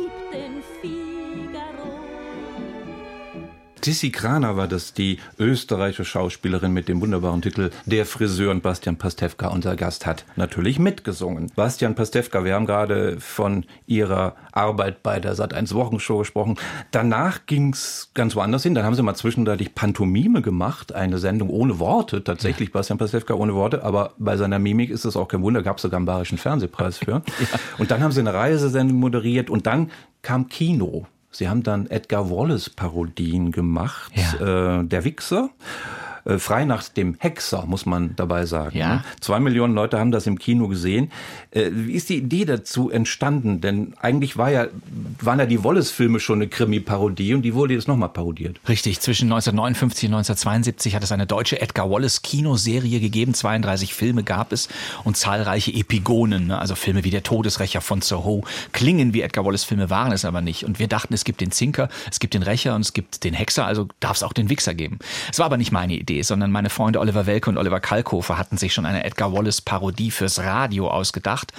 Sissi 3.84 4.10
Kraner 4.10 4.56
war 4.56 4.66
das, 4.66 4.94
die 4.94 5.18
österreichische 5.38 6.06
Schauspielerin 6.06 6.72
mit 6.72 6.88
dem 6.88 7.02
wunderbaren 7.02 7.42
Titel 7.42 7.70
Der 7.84 8.06
Friseur 8.06 8.50
und 8.50 8.62
Bastian 8.62 8.96
Pastewka, 8.96 9.48
unser 9.48 9.76
Gast, 9.76 10.06
hat 10.06 10.24
natürlich 10.36 10.78
mitgesungen. 10.78 11.52
Bastian 11.54 11.94
Pastewka, 11.94 12.44
wir 12.44 12.54
haben 12.54 12.64
gerade 12.64 13.20
von 13.20 13.66
ihrer 13.86 14.36
Arbeit 14.52 15.02
bei 15.02 15.20
der 15.20 15.34
Sat1 15.34 15.74
Wochenshow 15.74 16.16
gesprochen. 16.16 16.56
Danach 16.92 17.44
ging's 17.44 18.10
ganz 18.14 18.34
woanders 18.34 18.62
hin. 18.62 18.74
Dann 18.74 18.86
haben 18.86 18.94
sie 18.94 19.02
mal 19.02 19.16
zwischendurch 19.16 19.74
Pantomime 19.74 20.40
gemacht, 20.40 20.94
eine 20.94 21.18
Sendung 21.18 21.50
ohne 21.50 21.78
Worte, 21.78 22.24
tatsächlich 22.24 22.72
Bastian 22.72 22.96
Pastewka 22.96 23.34
ohne 23.34 23.54
Worte, 23.54 23.84
aber 23.84 24.14
bei 24.16 24.38
seiner 24.38 24.58
Mimik 24.58 24.88
ist 24.88 25.04
es 25.04 25.14
auch 25.14 25.28
kein 25.28 25.42
Wunder, 25.42 25.62
gab 25.62 25.76
es 25.76 25.82
sogar 25.82 25.98
einen 25.98 26.06
bayerischen 26.06 26.38
Fernsehpreis 26.38 26.96
für. 26.96 27.10
ja. 27.12 27.22
Und 27.76 27.90
dann 27.90 28.02
haben 28.02 28.12
sie 28.12 28.20
eine 28.20 28.32
Reisesendung 28.32 28.98
moderiert 28.98 29.50
und 29.50 29.66
dann 29.66 29.90
kam 30.22 30.48
Kino. 30.48 31.06
Sie 31.34 31.48
haben 31.48 31.62
dann 31.62 31.86
Edgar 31.88 32.30
Wallace 32.30 32.70
Parodien 32.70 33.50
gemacht, 33.50 34.12
ja. 34.14 34.80
äh, 34.80 34.84
Der 34.84 35.04
Wichser. 35.04 35.50
Äh, 36.24 36.38
frei 36.38 36.64
nach 36.64 36.88
dem 36.88 37.16
Hexer, 37.18 37.64
muss 37.66 37.86
man 37.86 38.16
dabei 38.16 38.46
sagen. 38.46 38.76
Ja. 38.76 38.94
Ne? 38.94 39.04
Zwei 39.20 39.40
Millionen 39.40 39.74
Leute 39.74 39.98
haben 39.98 40.10
das 40.10 40.26
im 40.26 40.38
Kino 40.38 40.68
gesehen. 40.68 41.10
Äh, 41.50 41.70
wie 41.72 41.92
ist 41.92 42.08
die 42.08 42.16
Idee 42.16 42.44
dazu 42.44 42.90
entstanden? 42.90 43.60
Denn 43.60 43.94
eigentlich 44.00 44.36
war 44.36 44.50
ja, 44.50 44.66
waren 45.20 45.38
ja 45.38 45.46
die 45.46 45.62
Wallace-Filme 45.62 46.20
schon 46.20 46.38
eine 46.38 46.48
Krimi-Parodie 46.48 47.34
und 47.34 47.42
die 47.42 47.54
wurde 47.54 47.74
jetzt 47.74 47.88
nochmal 47.88 48.08
parodiert. 48.08 48.60
Richtig, 48.68 49.00
zwischen 49.00 49.26
1959 49.26 50.08
und 50.08 50.14
1972 50.14 50.94
hat 50.94 51.02
es 51.02 51.12
eine 51.12 51.26
deutsche 51.26 51.60
Edgar 51.60 51.90
Wallace-Kinoserie 51.90 53.00
gegeben. 53.00 53.34
32 53.34 53.94
Filme 53.94 54.22
gab 54.22 54.52
es 54.52 54.68
und 55.04 55.16
zahlreiche 55.16 55.72
Epigonen, 55.72 56.48
ne? 56.48 56.58
also 56.58 56.74
Filme 56.74 57.04
wie 57.04 57.10
Der 57.10 57.22
Todesrächer 57.22 57.80
von 57.80 58.00
Soho, 58.00 58.44
klingen 58.72 59.12
wie 59.12 59.20
Edgar 59.20 59.44
Wallace-Filme, 59.44 59.90
waren 59.90 60.12
es 60.12 60.24
aber 60.24 60.40
nicht. 60.40 60.64
Und 60.64 60.78
wir 60.78 60.88
dachten, 60.88 61.12
es 61.12 61.24
gibt 61.24 61.40
den 61.40 61.50
Zinker, 61.50 61.88
es 62.10 62.18
gibt 62.18 62.34
den 62.34 62.42
Rächer 62.42 62.74
und 62.74 62.80
es 62.80 62.94
gibt 62.94 63.24
den 63.24 63.34
Hexer, 63.34 63.66
also 63.66 63.88
darf 64.00 64.16
es 64.16 64.22
auch 64.22 64.32
den 64.32 64.48
Wichser 64.48 64.74
geben. 64.74 64.98
Es 65.30 65.38
war 65.38 65.46
aber 65.46 65.58
nicht 65.58 65.72
meine 65.72 65.94
Idee. 65.94 66.13
Idee, 66.14 66.22
sondern 66.22 66.50
meine 66.50 66.70
Freunde 66.70 67.00
Oliver 67.00 67.26
Welke 67.26 67.50
und 67.50 67.58
Oliver 67.58 67.80
Kalkofer 67.80 68.38
hatten 68.38 68.56
sich 68.56 68.72
schon 68.72 68.86
eine 68.86 69.04
Edgar 69.04 69.32
Wallace-Parodie 69.32 70.10
fürs 70.10 70.38
Radio 70.40 70.88
ausgedacht, 70.88 71.52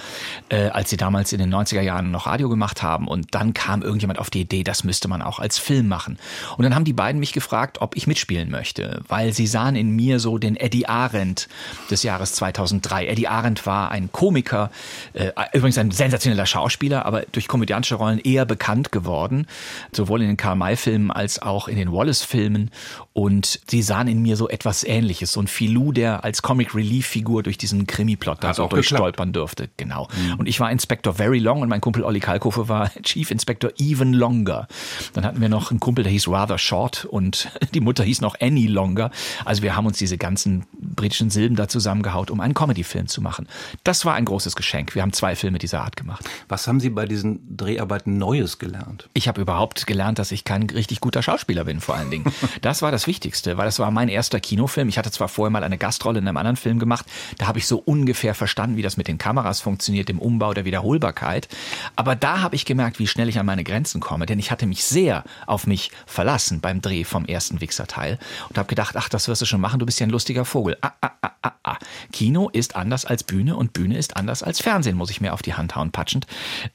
äh, 0.48 0.68
als 0.68 0.90
sie 0.90 0.96
damals 0.96 1.32
in 1.32 1.38
den 1.38 1.54
90er 1.54 1.82
Jahren 1.82 2.10
noch 2.10 2.26
Radio 2.26 2.48
gemacht 2.48 2.82
haben. 2.82 3.06
Und 3.08 3.34
dann 3.34 3.54
kam 3.54 3.82
irgendjemand 3.82 4.18
auf 4.18 4.30
die 4.30 4.40
Idee, 4.40 4.64
das 4.64 4.84
müsste 4.84 5.08
man 5.08 5.22
auch 5.22 5.38
als 5.38 5.58
Film 5.58 5.88
machen. 5.88 6.18
Und 6.56 6.62
dann 6.64 6.74
haben 6.74 6.84
die 6.84 6.92
beiden 6.92 7.20
mich 7.20 7.32
gefragt, 7.32 7.80
ob 7.80 7.96
ich 7.96 8.06
mitspielen 8.06 8.50
möchte, 8.50 9.02
weil 9.08 9.32
sie 9.32 9.46
sahen 9.46 9.76
in 9.76 9.90
mir 9.90 10.20
so 10.20 10.38
den 10.38 10.56
Eddie 10.56 10.86
Arendt 10.86 11.48
des 11.90 12.02
Jahres 12.02 12.32
2003. 12.34 13.06
Eddie 13.06 13.28
Arendt 13.28 13.66
war 13.66 13.90
ein 13.90 14.10
Komiker, 14.12 14.70
äh, 15.12 15.32
übrigens 15.52 15.78
ein 15.78 15.90
sensationeller 15.90 16.46
Schauspieler, 16.46 17.04
aber 17.04 17.22
durch 17.32 17.48
komödiantische 17.48 17.96
Rollen 17.96 18.18
eher 18.18 18.46
bekannt 18.46 18.92
geworden, 18.92 19.46
sowohl 19.92 20.22
in 20.22 20.28
den 20.28 20.36
Karl-May-Filmen 20.36 21.10
als 21.10 21.42
auch 21.42 21.68
in 21.68 21.76
den 21.76 21.92
Wallace-Filmen. 21.92 22.70
Und 23.16 23.60
sie 23.66 23.80
sahen 23.80 24.08
in 24.08 24.20
mir 24.20 24.36
so 24.36 24.46
etwas 24.46 24.84
Ähnliches, 24.84 25.32
so 25.32 25.40
ein 25.40 25.46
Filou, 25.46 25.90
der 25.90 26.22
als 26.22 26.42
Comic 26.42 26.74
Relief 26.74 27.06
Figur 27.06 27.42
durch 27.42 27.56
diesen 27.56 27.86
Krimi-Plot 27.86 28.44
da 28.44 28.52
so 28.52 28.66
durchstolpern 28.66 29.32
dürfte. 29.32 29.70
Genau. 29.78 30.06
Mhm. 30.14 30.34
Und 30.34 30.46
ich 30.46 30.60
war 30.60 30.70
Inspector 30.70 31.14
Very 31.14 31.38
Long 31.38 31.62
und 31.62 31.70
mein 31.70 31.80
Kumpel 31.80 32.04
Olli 32.04 32.20
Kalkofe 32.20 32.68
war 32.68 32.90
Chief 33.02 33.30
Inspector 33.30 33.70
Even 33.78 34.12
Longer. 34.12 34.68
Dann 35.14 35.24
hatten 35.24 35.40
wir 35.40 35.48
noch 35.48 35.70
einen 35.70 35.80
Kumpel, 35.80 36.04
der 36.04 36.12
hieß 36.12 36.28
Rather 36.28 36.58
Short 36.58 37.06
und 37.06 37.48
die 37.72 37.80
Mutter 37.80 38.04
hieß 38.04 38.20
noch 38.20 38.38
Annie 38.38 38.68
Longer. 38.68 39.10
Also 39.46 39.62
wir 39.62 39.74
haben 39.74 39.86
uns 39.86 39.96
diese 39.96 40.18
ganzen 40.18 40.66
britischen 40.78 41.30
Silben 41.30 41.56
da 41.56 41.68
zusammengehaut, 41.68 42.30
um 42.30 42.40
einen 42.40 42.52
Comedy-Film 42.52 43.06
zu 43.06 43.22
machen. 43.22 43.48
Das 43.82 44.04
war 44.04 44.12
ein 44.12 44.26
großes 44.26 44.56
Geschenk. 44.56 44.94
Wir 44.94 45.00
haben 45.00 45.14
zwei 45.14 45.36
Filme 45.36 45.56
dieser 45.56 45.80
Art 45.80 45.96
gemacht. 45.96 46.28
Was 46.48 46.68
haben 46.68 46.80
Sie 46.80 46.90
bei 46.90 47.06
diesen 47.06 47.56
Dreharbeiten 47.56 48.18
Neues 48.18 48.58
gelernt? 48.58 49.08
Ich 49.14 49.26
habe 49.26 49.40
überhaupt 49.40 49.86
gelernt, 49.86 50.18
dass 50.18 50.32
ich 50.32 50.44
kein 50.44 50.64
richtig 50.64 51.00
guter 51.00 51.22
Schauspieler 51.22 51.64
bin, 51.64 51.80
vor 51.80 51.94
allen 51.94 52.10
Dingen. 52.10 52.26
Das 52.62 52.82
war 52.82 52.90
das 52.90 53.05
Wichtigste, 53.06 53.56
weil 53.56 53.66
das 53.66 53.78
war 53.78 53.90
mein 53.90 54.08
erster 54.08 54.40
Kinofilm. 54.40 54.88
Ich 54.88 54.98
hatte 54.98 55.10
zwar 55.10 55.28
vorher 55.28 55.50
mal 55.50 55.64
eine 55.64 55.78
Gastrolle 55.78 56.18
in 56.18 56.28
einem 56.28 56.36
anderen 56.36 56.56
Film 56.56 56.78
gemacht, 56.78 57.06
da 57.38 57.46
habe 57.46 57.58
ich 57.58 57.66
so 57.66 57.78
ungefähr 57.78 58.34
verstanden, 58.34 58.76
wie 58.76 58.82
das 58.82 58.96
mit 58.96 59.08
den 59.08 59.18
Kameras 59.18 59.60
funktioniert, 59.60 60.10
im 60.10 60.18
Umbau 60.18 60.54
der 60.54 60.64
Wiederholbarkeit. 60.64 61.48
Aber 61.96 62.16
da 62.16 62.40
habe 62.40 62.56
ich 62.56 62.64
gemerkt, 62.64 62.98
wie 62.98 63.06
schnell 63.06 63.28
ich 63.28 63.38
an 63.38 63.46
meine 63.46 63.64
Grenzen 63.64 64.00
komme, 64.00 64.26
denn 64.26 64.38
ich 64.38 64.50
hatte 64.50 64.66
mich 64.66 64.84
sehr 64.84 65.24
auf 65.46 65.66
mich 65.66 65.90
verlassen 66.06 66.60
beim 66.60 66.80
Dreh 66.80 67.04
vom 67.04 67.24
ersten 67.24 67.60
Wichser-Teil 67.60 68.18
und 68.48 68.58
habe 68.58 68.68
gedacht, 68.68 68.96
ach, 68.96 69.08
das 69.08 69.28
wirst 69.28 69.42
du 69.42 69.46
schon 69.46 69.60
machen, 69.60 69.78
du 69.78 69.86
bist 69.86 70.00
ja 70.00 70.06
ein 70.06 70.10
lustiger 70.10 70.44
Vogel. 70.44 70.76
Ah, 70.80 70.92
ah, 71.00 71.10
ah, 71.22 71.30
ah, 71.42 71.52
ah. 71.64 71.78
Kino 72.12 72.48
ist 72.48 72.76
anders 72.76 73.04
als 73.04 73.24
Bühne 73.24 73.56
und 73.56 73.72
Bühne 73.72 73.96
ist 73.96 74.16
anders 74.16 74.42
als 74.42 74.60
Fernsehen, 74.60 74.96
muss 74.96 75.10
ich 75.10 75.20
mir 75.20 75.32
auf 75.32 75.42
die 75.42 75.54
Hand 75.54 75.76
hauen, 75.76 75.92
patschend. 75.92 76.26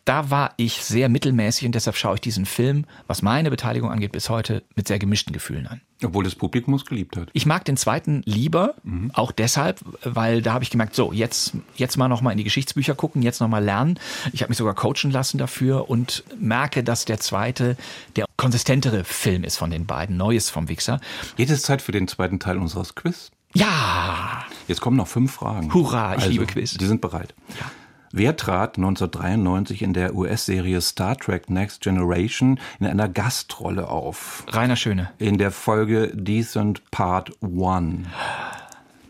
Da 0.05 0.29
war 0.29 0.53
ich 0.57 0.83
sehr 0.83 1.09
mittelmäßig 1.09 1.65
und 1.65 1.75
deshalb 1.75 1.95
schaue 1.95 2.15
ich 2.15 2.21
diesen 2.21 2.45
Film, 2.45 2.85
was 3.07 3.21
meine 3.21 3.49
Beteiligung 3.49 3.91
angeht, 3.91 4.11
bis 4.11 4.29
heute 4.29 4.63
mit 4.75 4.87
sehr 4.87 4.99
gemischten 4.99 5.33
Gefühlen 5.33 5.67
an. 5.67 5.81
Obwohl 6.03 6.23
das 6.23 6.35
Publikum 6.35 6.73
es 6.73 6.85
geliebt 6.85 7.15
hat. 7.17 7.29
Ich 7.33 7.45
mag 7.45 7.65
den 7.65 7.77
zweiten 7.77 8.21
lieber, 8.25 8.75
mhm. 8.83 9.11
auch 9.13 9.31
deshalb, 9.31 9.79
weil 10.03 10.41
da 10.41 10.53
habe 10.53 10.63
ich 10.63 10.69
gemerkt, 10.69 10.95
so, 10.95 11.13
jetzt, 11.13 11.53
jetzt 11.75 11.97
mal 11.97 12.07
nochmal 12.07 12.31
in 12.33 12.37
die 12.37 12.43
Geschichtsbücher 12.43 12.95
gucken, 12.95 13.21
jetzt 13.21 13.39
nochmal 13.39 13.63
lernen. 13.63 13.99
Ich 14.33 14.41
habe 14.41 14.49
mich 14.49 14.57
sogar 14.57 14.73
coachen 14.73 15.11
lassen 15.11 15.37
dafür 15.37 15.89
und 15.89 16.23
merke, 16.39 16.83
dass 16.83 17.05
der 17.05 17.19
zweite 17.19 17.77
der 18.15 18.25
konsistentere 18.37 19.03
Film 19.03 19.43
ist 19.43 19.57
von 19.57 19.69
den 19.69 19.85
beiden, 19.85 20.17
Neues 20.17 20.49
vom 20.49 20.69
Wichser. 20.69 20.99
Jetzt 21.37 21.51
ist 21.51 21.63
Zeit 21.63 21.81
für 21.81 21.91
den 21.91 22.07
zweiten 22.07 22.39
Teil 22.39 22.57
unseres 22.57 22.95
Quiz. 22.95 23.31
Ja! 23.53 24.45
Jetzt 24.67 24.81
kommen 24.81 24.97
noch 24.97 25.07
fünf 25.07 25.33
Fragen. 25.33 25.73
Hurra, 25.73 26.15
ich 26.15 26.19
also, 26.19 26.29
liebe 26.29 26.45
Quiz. 26.45 26.75
Die 26.75 26.85
sind 26.85 27.01
bereit. 27.01 27.33
Ja. 27.59 27.71
Wer 28.13 28.35
trat 28.35 28.77
1993 28.77 29.81
in 29.81 29.93
der 29.93 30.15
US-Serie 30.15 30.81
Star 30.81 31.17
Trek 31.17 31.49
Next 31.49 31.81
Generation 31.81 32.59
in 32.79 32.87
einer 32.87 33.07
Gastrolle 33.07 33.87
auf? 33.87 34.45
Rainer 34.49 34.75
Schöne. 34.75 35.11
In 35.17 35.37
der 35.37 35.51
Folge 35.51 36.11
Decent 36.13 36.89
Part 36.91 37.31
1. 37.41 38.07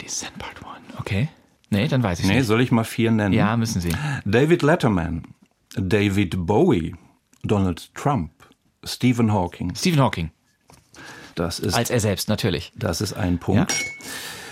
Decent 0.01 0.37
Part 0.37 0.57
1, 0.57 0.99
okay. 0.99 1.29
Nee, 1.71 1.87
dann 1.87 2.03
weiß 2.03 2.19
ich 2.19 2.27
nee, 2.27 2.37
nicht. 2.37 2.47
soll 2.47 2.61
ich 2.61 2.71
mal 2.71 2.83
vier 2.83 3.11
nennen? 3.11 3.33
Ja, 3.33 3.57
müssen 3.57 3.81
Sie. 3.81 3.91
David 4.25 4.61
Letterman, 4.61 5.23
David 5.75 6.45
Bowie, 6.45 6.95
Donald 7.43 7.95
Trump, 7.95 8.31
Stephen 8.83 9.33
Hawking. 9.33 9.73
Stephen 9.75 10.01
Hawking. 10.01 10.31
Das 11.33 11.59
ist, 11.59 11.73
Als 11.73 11.89
er 11.89 12.01
selbst, 12.01 12.29
natürlich. 12.29 12.71
das 12.75 13.01
ist 13.01 13.13
ein 13.13 13.39
Punkt. 13.39 13.73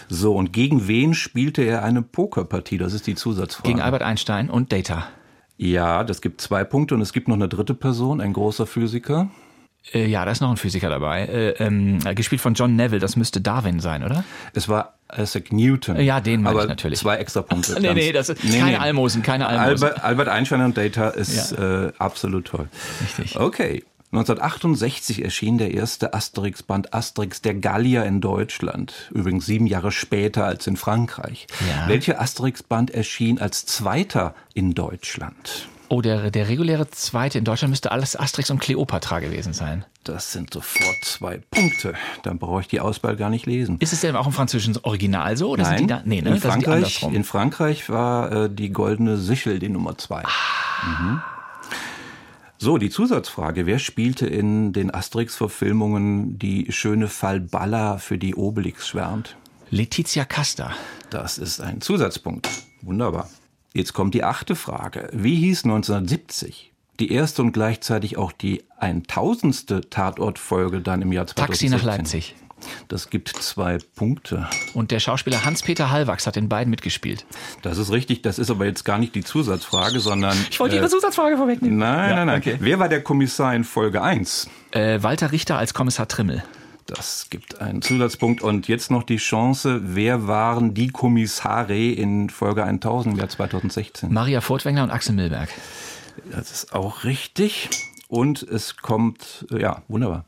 So, 0.10 0.36
und 0.36 0.52
gegen 0.52 0.88
wen 0.88 1.14
spielte 1.14 1.62
er 1.64 1.84
eine 1.84 2.02
Pokerpartie? 2.02 2.80
Das 2.80 2.94
ist 2.94 3.06
die 3.08 3.16
Zusatzfrage. 3.16 3.68
Gegen 3.68 3.80
Albert 3.82 4.02
Einstein 4.02 4.50
und 4.50 4.74
Data. 4.74 5.08
Ja, 5.58 6.04
das 6.04 6.22
gibt 6.22 6.42
zwei 6.42 6.64
Punkte 6.64 6.96
und 6.96 7.02
es 7.02 7.14
gibt 7.14 7.28
noch 7.28 7.36
eine 7.36 7.48
dritte 7.48 7.76
Person, 7.76 8.20
ein 8.20 8.34
großer 8.34 8.66
Physiker. 8.66 9.30
Äh, 9.94 10.08
ja, 10.08 10.26
da 10.26 10.32
ist 10.32 10.42
noch 10.42 10.50
ein 10.50 10.58
Physiker 10.58 10.90
dabei. 10.90 11.26
Äh, 11.26 11.50
ähm, 11.64 12.00
gespielt 12.16 12.42
von 12.42 12.54
John 12.54 12.76
Neville, 12.76 13.00
das 13.00 13.16
müsste 13.16 13.40
Darwin 13.42 13.80
sein, 13.80 14.04
oder? 14.04 14.24
Es 14.54 14.68
war 14.68 14.96
Isaac 15.16 15.52
Newton. 15.52 16.00
Ja, 16.00 16.22
den 16.22 16.42
meine 16.42 16.62
ich 16.62 16.68
natürlich. 16.68 17.00
Zwei 17.00 17.18
extra 17.18 17.42
Punkte. 17.42 17.76
Nee, 17.82 17.94
nee, 17.94 18.12
das 18.12 18.30
ist 18.30 18.42
keine 18.42 18.80
Almosen, 18.80 19.22
keine 19.24 19.48
Almosen. 19.48 19.88
Albert, 19.88 20.04
Albert 20.04 20.28
Einstein 20.28 20.62
und 20.62 20.78
Data 20.78 21.10
ist 21.10 21.52
äh, 21.54 21.92
absolut 21.98 22.46
toll. 22.46 22.68
Richtig. 23.02 23.40
Okay. 23.40 23.84
1968 24.12 25.24
erschien 25.24 25.60
der 25.60 25.72
erste 25.72 26.16
Asterix-Band 26.16 26.96
Asterix 26.96 27.44
der 27.44 27.54
Gallier 27.54 28.06
in 28.06 28.22
Deutschland. 28.22 29.12
Übrigens 29.14 29.46
sieben 29.46 29.68
Jahre 29.68 29.92
später 29.92 30.46
als 30.46 30.66
in 30.66 30.78
Frankreich. 30.78 31.46
Ja. 31.70 31.88
Welcher 31.88 32.20
Asterix-Band 32.20 32.90
erschien 32.90 33.40
als 33.40 33.68
zweiter 33.68 34.34
in 34.56 34.74
Deutschland? 34.74 35.68
Oh, 35.90 36.02
der, 36.02 36.32
der 36.32 36.50
reguläre 36.50 36.90
zweite 36.90 37.38
in 37.38 37.46
Deutschland 37.46 37.72
müsste 37.72 37.92
alles 37.92 38.16
Asterix 38.16 38.50
und 38.50 38.60
Cleopatra 38.60 39.20
gewesen 39.20 39.54
sein. 39.54 39.86
Das 40.04 40.32
sind 40.32 40.54
sofort 40.54 41.04
zwei 41.04 41.42
Punkte. 41.52 41.94
Dann 42.24 42.40
brauche 42.40 42.62
ich 42.62 42.68
die 42.68 42.80
Auswahl 42.80 43.16
gar 43.16 43.30
nicht 43.30 43.46
lesen. 43.46 43.78
Ist 43.80 43.94
es 43.94 44.02
denn 44.02 44.16
auch 44.16 44.28
im 44.28 44.34
französischen 44.34 44.78
Original 44.84 45.36
so? 45.38 45.50
Oder 45.50 45.66
sind 45.66 45.82
die 45.82 45.88
da? 45.88 46.02
Nee, 46.06 46.22
ne? 46.22 46.32
in, 46.32 46.40
Frankreich, 46.40 47.04
in 47.04 47.24
Frankreich 47.24 47.90
war 47.90 48.32
äh, 48.32 48.50
die 48.52 48.70
goldene 48.70 49.18
Sichel 49.18 49.60
die 49.60 49.70
Nummer 49.70 49.98
zwei. 49.98 50.24
Ah. 50.24 50.86
Mhm. 50.86 51.22
So, 52.62 52.78
die 52.78 52.90
Zusatzfrage. 52.90 53.66
Wer 53.66 53.80
spielte 53.80 54.28
in 54.28 54.74
den 54.74 54.94
Asterix-Verfilmungen 54.94 56.38
die 56.38 56.70
schöne 56.74 57.08
Falballa 57.08 58.00
für 58.00 58.18
die 58.18 58.36
Obelix 58.36 58.86
schwärmt? 58.86 59.38
Letizia 59.70 60.26
Casta. 60.26 60.74
Das 61.10 61.38
ist 61.38 61.62
ein 61.62 61.80
Zusatzpunkt. 61.80 62.50
Wunderbar. 62.82 63.30
Jetzt 63.74 63.94
kommt 63.94 64.14
die 64.14 64.26
achte 64.26 64.58
Frage. 64.58 65.10
Wie 65.14 65.36
hieß 65.36 65.64
1970 65.64 66.74
die 67.00 67.14
erste 67.14 67.44
und 67.44 67.54
gleichzeitig 67.54 68.18
auch 68.18 68.34
die 68.34 68.66
1000. 68.78 69.90
Tatortfolge 69.90 70.82
dann 70.82 71.02
im 71.02 71.14
Jahr 71.14 71.28
2016? 71.28 71.72
Taxi 71.72 71.86
nach 71.86 71.98
Leipzig. 71.98 72.36
Das 72.88 73.10
gibt 73.10 73.30
zwei 73.30 73.78
Punkte. 73.96 74.48
Und 74.74 74.92
der 74.92 75.00
Schauspieler 75.00 75.46
Hans-Peter 75.46 75.90
Hallwachs 75.90 76.28
hat 76.28 76.38
in 76.38 76.50
beiden 76.50 76.70
mitgespielt. 76.72 77.26
Das 77.62 77.78
ist 77.78 77.92
richtig. 77.92 78.22
Das 78.22 78.40
ist 78.40 78.50
aber 78.52 78.66
jetzt 78.66 78.86
gar 78.86 78.98
nicht 78.98 79.16
die 79.16 79.24
Zusatzfrage, 79.24 80.00
sondern. 80.00 80.38
Ich 80.50 80.60
wollte 80.60 80.76
Ihre 80.76 80.90
Zusatzfrage 80.90 81.38
vorwegnehmen. 81.38 81.78
Nein, 81.78 82.10
Ja, 82.10 82.16
nein, 82.18 82.28
nein. 82.28 82.40
okay. 82.40 82.58
Wer 82.60 82.80
war 82.80 82.90
der 82.90 83.02
Kommissar 83.04 83.54
in 83.56 83.64
Folge 83.64 84.02
1? 84.02 84.50
Äh, 84.72 85.02
Walter 85.02 85.32
Richter 85.32 85.58
als 85.58 85.74
Kommissar 85.74 86.08
Trimmel. 86.08 86.44
Das 86.86 87.28
gibt 87.30 87.62
einen 87.62 87.82
Zusatzpunkt. 87.84 88.42
Und 88.42 88.68
jetzt 88.68 88.90
noch 88.90 89.04
die 89.04 89.18
Chance. 89.18 89.82
Wer 89.84 90.28
waren 90.28 90.74
die 90.74 90.88
Kommissare 90.88 91.78
in 91.78 92.30
Folge 92.32 92.64
1000 92.64 93.14
im 93.14 93.20
Jahr 93.20 93.30
2016? 93.30 94.12
Maria 94.12 94.42
Furtwängler 94.42 94.84
und 94.84 94.90
Axel 94.90 95.14
Milberg. 95.14 95.50
Das 96.32 96.52
ist 96.52 96.74
auch 96.74 97.04
richtig. 97.04 97.70
Und 98.08 98.42
es 98.42 98.78
kommt, 98.78 99.46
äh, 99.52 99.62
ja, 99.62 99.84
wunderbar. 99.88 100.26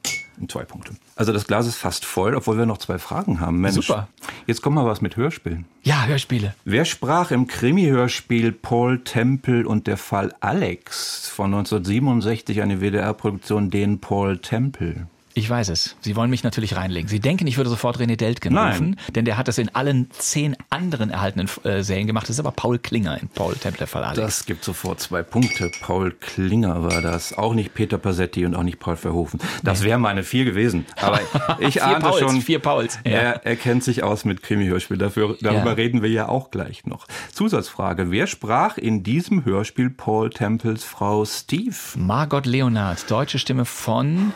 Zwei 0.50 0.64
Punkte. 0.64 0.94
Also 1.16 1.34
das 1.34 1.48
Glas 1.48 1.68
ist 1.68 1.76
fast 1.78 2.06
voll, 2.06 2.36
obwohl 2.36 2.58
wir 2.58 2.66
noch 2.66 2.78
zwei 2.78 2.98
Fragen 2.98 3.40
haben. 3.40 3.60
Mensch, 3.62 3.88
Super. 3.88 4.08
Jetzt 4.48 4.62
kommen 4.62 4.76
wir 4.76 4.86
was 4.86 5.02
mit 5.02 5.18
Hörspielen. 5.18 5.66
Ja, 5.84 6.06
Hörspiele. 6.06 6.54
Wer 6.66 6.86
sprach 6.86 7.32
im 7.32 7.48
Krimi-Hörspiel 7.48 8.52
Paul 8.52 9.04
Temple 9.04 9.68
und 9.68 9.88
der 9.88 9.98
Fall 9.98 10.34
Alex 10.40 11.28
von 11.28 11.54
1967, 11.54 12.62
eine 12.62 12.82
WDR-Produktion, 12.82 13.70
den 13.70 14.00
Paul 14.00 14.40
Temple? 14.40 15.08
Ich 15.34 15.50
weiß 15.50 15.70
es. 15.70 15.96
Sie 16.02 16.16
wollen 16.16 16.30
mich 16.30 16.44
natürlich 16.44 16.76
reinlegen. 16.76 17.08
Sie 17.08 17.20
denken, 17.20 17.48
ich 17.48 17.58
würde 17.58 17.70
sofort 17.70 17.98
René 18.00 18.16
Deltgen 18.18 18.54
Nein. 18.54 18.72
rufen, 18.72 18.96
denn 19.16 19.26
der 19.26 19.38
hat 19.38 19.48
das 19.48 19.58
in 19.58 19.74
allen 19.74 20.10
zehn 20.12 20.56
anderen 20.70 21.10
erhaltenen 21.10 21.50
äh, 21.64 21.84
Serien 21.84 22.08
gemacht. 22.08 22.24
Das 22.26 22.32
ist 22.32 22.40
aber 22.40 22.52
Paul 22.52 22.80
Klinger 22.80 23.20
in 23.22 23.30
Paul 23.30 23.56
Templer 23.56 23.88
Alex. 23.94 24.16
Das 24.18 24.46
gibt 24.46 24.64
sofort 24.64 25.00
zwei 25.00 25.24
Punkte. 25.24 25.72
Paul 25.82 26.12
Klinger 26.12 26.84
war 26.84 27.02
das. 27.02 27.38
Auch 27.38 27.54
nicht 27.54 27.74
Peter 27.74 27.98
Passetti 27.98 28.46
und 28.46 28.56
auch 28.56 28.64
nicht 28.64 28.80
Paul 28.80 28.96
Verhoeven. 28.98 29.40
Das 29.64 29.84
wären 29.84 30.02
meine 30.02 30.24
vier 30.24 30.46
gewesen. 30.46 30.86
Aber 31.02 31.20
ich 31.60 31.82
ahnte 31.84 32.08
Pauls, 32.08 32.20
schon, 32.20 32.42
vier 32.42 32.60
Pauls. 32.60 33.00
Ja. 33.06 33.12
er, 33.12 33.46
er 33.46 33.56
kennt 33.56 33.84
sich 33.84 34.04
aus 34.04 34.26
mit 34.26 34.44
Krimi-Hörspiel. 34.44 34.98
Dafür, 34.98 35.38
darüber 35.42 35.66
Ja. 35.72 35.74
reden 35.74 36.02
wir 36.02 36.10
ja 36.10 36.28
auch 36.28 36.52
gleich 36.52 36.86
noch. 36.86 37.08
Zusatzfrage. 37.34 38.12
Wer 38.12 38.28
sprach 38.28 38.78
in 38.78 39.04
diesem 39.04 39.46
Hörspiel 39.46 39.90
Paul 39.90 40.30
Temples 40.30 40.84
Frau 40.84 41.26
Steve? 41.26 41.76
Margot 41.96 42.46
Leonard, 42.46 43.10
deutsche 43.10 43.40
Stimme 43.40 43.66
von 43.66 44.34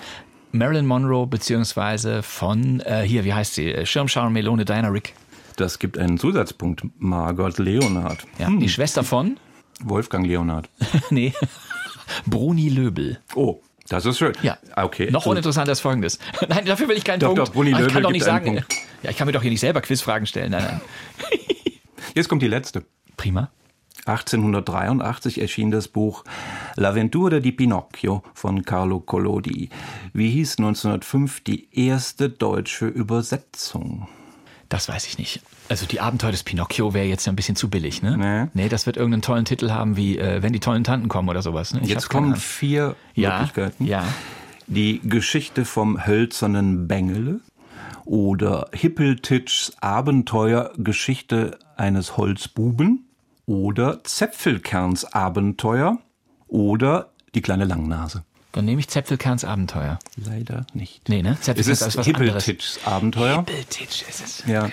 Marilyn 0.57 0.85
Monroe, 0.85 1.27
beziehungsweise 1.27 2.23
von, 2.23 2.79
äh, 2.81 3.01
hier, 3.03 3.23
wie 3.25 3.33
heißt 3.33 3.55
sie? 3.55 3.71
Äh, 3.73 3.85
Schirmschau 3.85 4.29
Melone 4.29 4.65
Diana 4.65 4.87
Rick. 4.89 5.13
Das 5.57 5.79
gibt 5.79 5.97
einen 5.97 6.17
Zusatzpunkt. 6.17 6.83
Margot 6.97 7.57
Leonard. 7.59 8.25
Ja, 8.39 8.49
die 8.49 8.69
Schwester 8.69 9.03
von, 9.03 9.37
Wolfgang 9.81 10.25
Leonard. 10.27 10.69
nee, 11.09 11.33
Bruni 12.25 12.69
Löbel. 12.69 13.19
Oh, 13.35 13.61
das 13.87 14.05
ist 14.05 14.17
schön. 14.17 14.33
Ja. 14.41 14.57
Okay. 14.75 15.09
Noch 15.11 15.23
Du- 15.23 15.29
uninteressanter 15.31 15.71
ist 15.71 15.81
folgendes. 15.81 16.19
Nein, 16.49 16.65
dafür 16.65 16.87
will 16.87 16.97
ich 16.97 17.03
keinen 17.03 17.19
Doch, 17.19 17.27
Punkt. 17.35 17.41
doch, 17.47 17.53
Bruni 17.53 17.69
Ah, 17.73 17.75
ich 17.75 17.79
Löbel 17.81 17.93
kann 17.93 18.03
doch 18.03 18.11
nicht 18.11 18.25
sagen. 18.25 18.45
Punkt. 18.45 18.65
Ja, 19.03 19.09
ich 19.11 19.17
kann 19.17 19.27
mir 19.27 19.31
doch 19.33 19.41
hier 19.41 19.51
nicht 19.51 19.59
selber 19.59 19.81
Quizfragen 19.81 20.25
stellen. 20.27 20.51
Nein, 20.51 20.63
nein. 20.63 20.81
Jetzt 22.15 22.27
kommt 22.29 22.41
die 22.41 22.47
letzte. 22.47 22.85
Prima. 23.17 23.49
1883 24.05 25.41
erschien 25.41 25.71
das 25.71 25.87
Buch 25.87 26.23
L'Avventura 26.75 27.39
di 27.39 27.51
Pinocchio 27.51 28.23
von 28.33 28.63
Carlo 28.63 28.99
Collodi. 28.99 29.69
Wie 30.13 30.29
hieß 30.29 30.57
1905 30.59 31.41
die 31.41 31.67
erste 31.71 32.29
deutsche 32.29 32.87
Übersetzung? 32.87 34.07
Das 34.69 34.89
weiß 34.89 35.05
ich 35.07 35.17
nicht. 35.17 35.41
Also 35.69 35.85
die 35.85 36.01
Abenteuer 36.01 36.31
des 36.31 36.43
Pinocchio 36.43 36.93
wäre 36.93 37.05
jetzt 37.05 37.25
ja 37.25 37.31
ein 37.31 37.35
bisschen 37.35 37.55
zu 37.55 37.69
billig, 37.69 38.01
ne? 38.01 38.17
Nee. 38.17 38.63
Nee, 38.63 38.69
das 38.69 38.85
wird 38.85 38.97
irgendeinen 38.97 39.21
tollen 39.21 39.45
Titel 39.45 39.71
haben, 39.71 39.95
wie 39.95 40.17
äh, 40.17 40.41
Wenn 40.41 40.53
die 40.53 40.59
tollen 40.59 40.83
Tanten 40.83 41.07
kommen 41.07 41.29
oder 41.29 41.41
sowas. 41.41 41.73
Ne? 41.73 41.81
Jetzt 41.83 42.09
kommen 42.09 42.35
vier 42.35 42.95
ja, 43.13 43.39
Möglichkeiten. 43.39 43.85
ja. 43.85 44.03
Die 44.67 44.99
Geschichte 45.03 45.63
vom 45.63 46.07
hölzernen 46.07 46.87
Bengele 46.87 47.39
oder 48.03 48.67
Hippeltitschs 48.73 49.73
Abenteuer 49.79 50.71
Geschichte 50.77 51.59
eines 51.77 52.17
Holzbuben 52.17 53.04
oder 53.45 54.03
Zäpfelkerns 54.03 55.05
Abenteuer 55.05 55.99
oder 56.47 57.11
die 57.33 57.41
kleine 57.41 57.65
Langnase. 57.65 58.23
Dann 58.55 58.63
nehme 58.63 58.79
ich 58.79 58.87
Zäpfelkerns 58.87 59.43
Abenteuer. 59.43 59.99
Leider 60.15 60.65
nicht. 60.73 61.09
Nee, 61.09 61.21
ne? 61.21 61.31
Es 61.31 61.41
Zäpfelkerns 61.41 61.81
ist 61.81 61.87
ist 61.87 61.97
was 61.97 62.07
anderes. 62.07 62.45
Hippeltitschs 62.45 62.79
Abenteuer. 62.85 63.37
Hippeltitsch 63.39 64.03
ist 64.07 64.23
es. 64.23 64.43
Ja. 64.47 64.69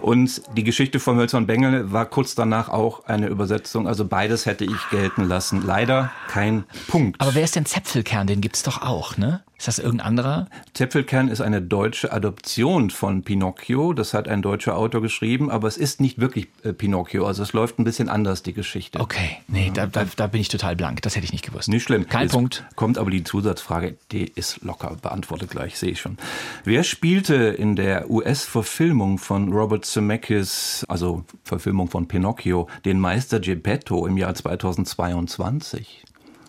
Und 0.00 0.40
die 0.56 0.64
Geschichte 0.64 0.98
vom 0.98 1.18
Hölzern 1.18 1.46
Bengel 1.46 1.92
war 1.92 2.06
kurz 2.06 2.34
danach 2.34 2.70
auch 2.70 3.04
eine 3.04 3.26
Übersetzung. 3.26 3.86
Also 3.86 4.06
beides 4.06 4.46
hätte 4.46 4.64
ich 4.64 4.88
gelten 4.90 5.24
lassen. 5.24 5.60
Leider 5.60 6.10
kein 6.28 6.64
Punkt. 6.86 7.20
Aber 7.20 7.34
wer 7.34 7.44
ist 7.44 7.54
denn 7.54 7.66
Zäpfelkern? 7.66 8.26
Den 8.26 8.40
gibt's 8.40 8.62
doch 8.62 8.80
auch, 8.80 9.18
ne? 9.18 9.42
Ist 9.58 9.66
das 9.66 9.80
irgendein 9.80 10.06
anderer? 10.06 10.46
Zäpfelkern 10.72 11.26
ist 11.26 11.40
eine 11.40 11.60
deutsche 11.60 12.12
Adoption 12.12 12.90
von 12.90 13.24
Pinocchio. 13.24 13.92
Das 13.92 14.14
hat 14.14 14.28
ein 14.28 14.40
deutscher 14.40 14.76
Autor 14.76 15.02
geschrieben, 15.02 15.50
aber 15.50 15.66
es 15.66 15.76
ist 15.76 16.00
nicht 16.00 16.20
wirklich 16.20 16.46
äh, 16.62 16.72
Pinocchio. 16.72 17.26
Also 17.26 17.42
es 17.42 17.52
läuft 17.52 17.80
ein 17.80 17.84
bisschen 17.84 18.08
anders, 18.08 18.44
die 18.44 18.52
Geschichte. 18.52 19.00
Okay, 19.00 19.38
nee, 19.48 19.72
da, 19.74 19.86
da, 19.86 20.06
da 20.14 20.28
bin 20.28 20.40
ich 20.40 20.48
total 20.48 20.76
blank. 20.76 21.02
Das 21.02 21.16
hätte 21.16 21.24
ich 21.24 21.32
nicht 21.32 21.44
gewusst. 21.44 21.68
Nicht 21.68 21.82
schlimm. 21.82 22.08
Kein 22.08 22.22
Jetzt 22.22 22.32
Punkt. 22.32 22.64
Kommt 22.76 22.98
aber 22.98 23.10
die 23.10 23.24
Zusatzfrage, 23.24 23.96
die 24.12 24.26
ist 24.26 24.62
locker 24.62 24.96
beantwortet 25.02 25.50
gleich, 25.50 25.76
sehe 25.76 25.90
ich 25.90 26.00
schon. 26.00 26.18
Wer 26.62 26.84
spielte 26.84 27.34
in 27.34 27.74
der 27.74 28.08
US-Verfilmung 28.08 29.18
von 29.18 29.52
Robert 29.52 29.84
Zemeckis, 29.84 30.86
also 30.88 31.24
Verfilmung 31.42 31.90
von 31.90 32.06
Pinocchio, 32.06 32.68
den 32.84 33.00
Meister 33.00 33.40
Geppetto 33.40 34.06
im 34.06 34.18
Jahr 34.18 34.36
2022? 34.36 36.04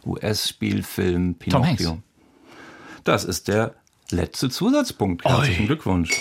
US-Spielfilm. 0.06 1.34
Pinocchio. 1.34 2.04
Das 3.10 3.26
ist 3.26 3.48
der 3.48 3.74
letzte 4.12 4.52
Zusatzpunkt. 4.52 5.26
Herzlichen 5.26 5.62
Oi. 5.62 5.66
Glückwunsch. 5.66 6.12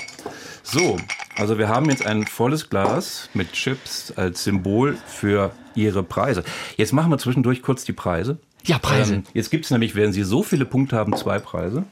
So, 0.62 0.96
also 1.36 1.58
wir 1.58 1.68
haben 1.68 1.90
jetzt 1.90 2.06
ein 2.06 2.26
volles 2.26 2.70
Glas 2.70 3.28
mit 3.34 3.52
Chips 3.52 4.10
als 4.16 4.44
Symbol 4.44 4.96
für 5.06 5.52
Ihre 5.74 6.02
Preise. 6.02 6.44
Jetzt 6.78 6.94
machen 6.94 7.10
wir 7.10 7.18
zwischendurch 7.18 7.60
kurz 7.60 7.84
die 7.84 7.92
Preise. 7.92 8.38
Ja, 8.64 8.78
Preise. 8.78 9.16
Ähm, 9.16 9.24
jetzt 9.34 9.50
gibt 9.50 9.66
es 9.66 9.70
nämlich, 9.70 9.96
werden 9.96 10.14
Sie 10.14 10.22
so 10.22 10.42
viele 10.42 10.64
Punkte 10.64 10.96
haben, 10.96 11.14
zwei 11.14 11.38
Preise. 11.38 11.84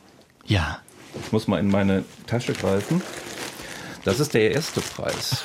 Ja. 0.47 0.79
Ich 1.27 1.31
muss 1.31 1.47
mal 1.47 1.61
in 1.61 1.71
meine 1.71 2.03
Tasche 2.27 2.55
greifen. 2.55 3.03
Das 4.03 4.19
ist 4.19 4.33
der 4.33 4.51
erste 4.53 4.81
Preis. 4.81 5.45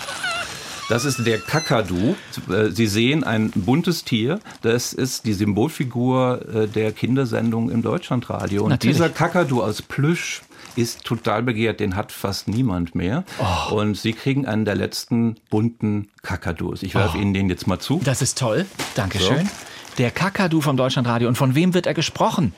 Das 0.91 1.05
ist 1.05 1.25
der 1.25 1.37
Kakadu. 1.39 2.17
Äh, 2.49 2.69
Sie 2.71 2.85
sehen 2.85 3.23
ein 3.23 3.51
buntes 3.51 4.03
Tier. 4.03 4.41
Das 4.61 4.91
ist 4.91 5.25
die 5.25 5.31
Symbolfigur 5.31 6.41
äh, 6.53 6.67
der 6.67 6.91
Kindersendung 6.91 7.71
im 7.71 7.81
Deutschlandradio. 7.81 8.63
Und 8.63 8.71
Natürlich. 8.71 8.97
dieser 8.97 9.07
Kakadu 9.07 9.63
aus 9.63 9.81
Plüsch 9.81 10.41
ist 10.75 11.05
total 11.05 11.43
begehrt. 11.43 11.79
Den 11.79 11.95
hat 11.95 12.11
fast 12.11 12.49
niemand 12.49 12.93
mehr. 12.93 13.23
Oh. 13.39 13.75
Und 13.75 13.95
Sie 13.95 14.11
kriegen 14.11 14.45
einen 14.45 14.65
der 14.65 14.75
letzten 14.75 15.37
bunten 15.49 16.09
Kakadus. 16.23 16.83
Ich 16.83 16.93
werfe 16.93 17.17
Ihnen 17.17 17.33
den 17.33 17.47
jetzt 17.47 17.67
mal 17.67 17.79
zu. 17.79 18.01
Das 18.03 18.21
ist 18.21 18.37
toll. 18.37 18.65
Dankeschön. 18.95 19.49
Der 19.97 20.11
Kakadu 20.11 20.59
vom 20.59 20.75
Deutschlandradio. 20.75 21.29
Und 21.29 21.35
von 21.35 21.55
wem 21.55 21.73
wird 21.73 21.85
er 21.85 21.93
gesprochen? 21.93 22.53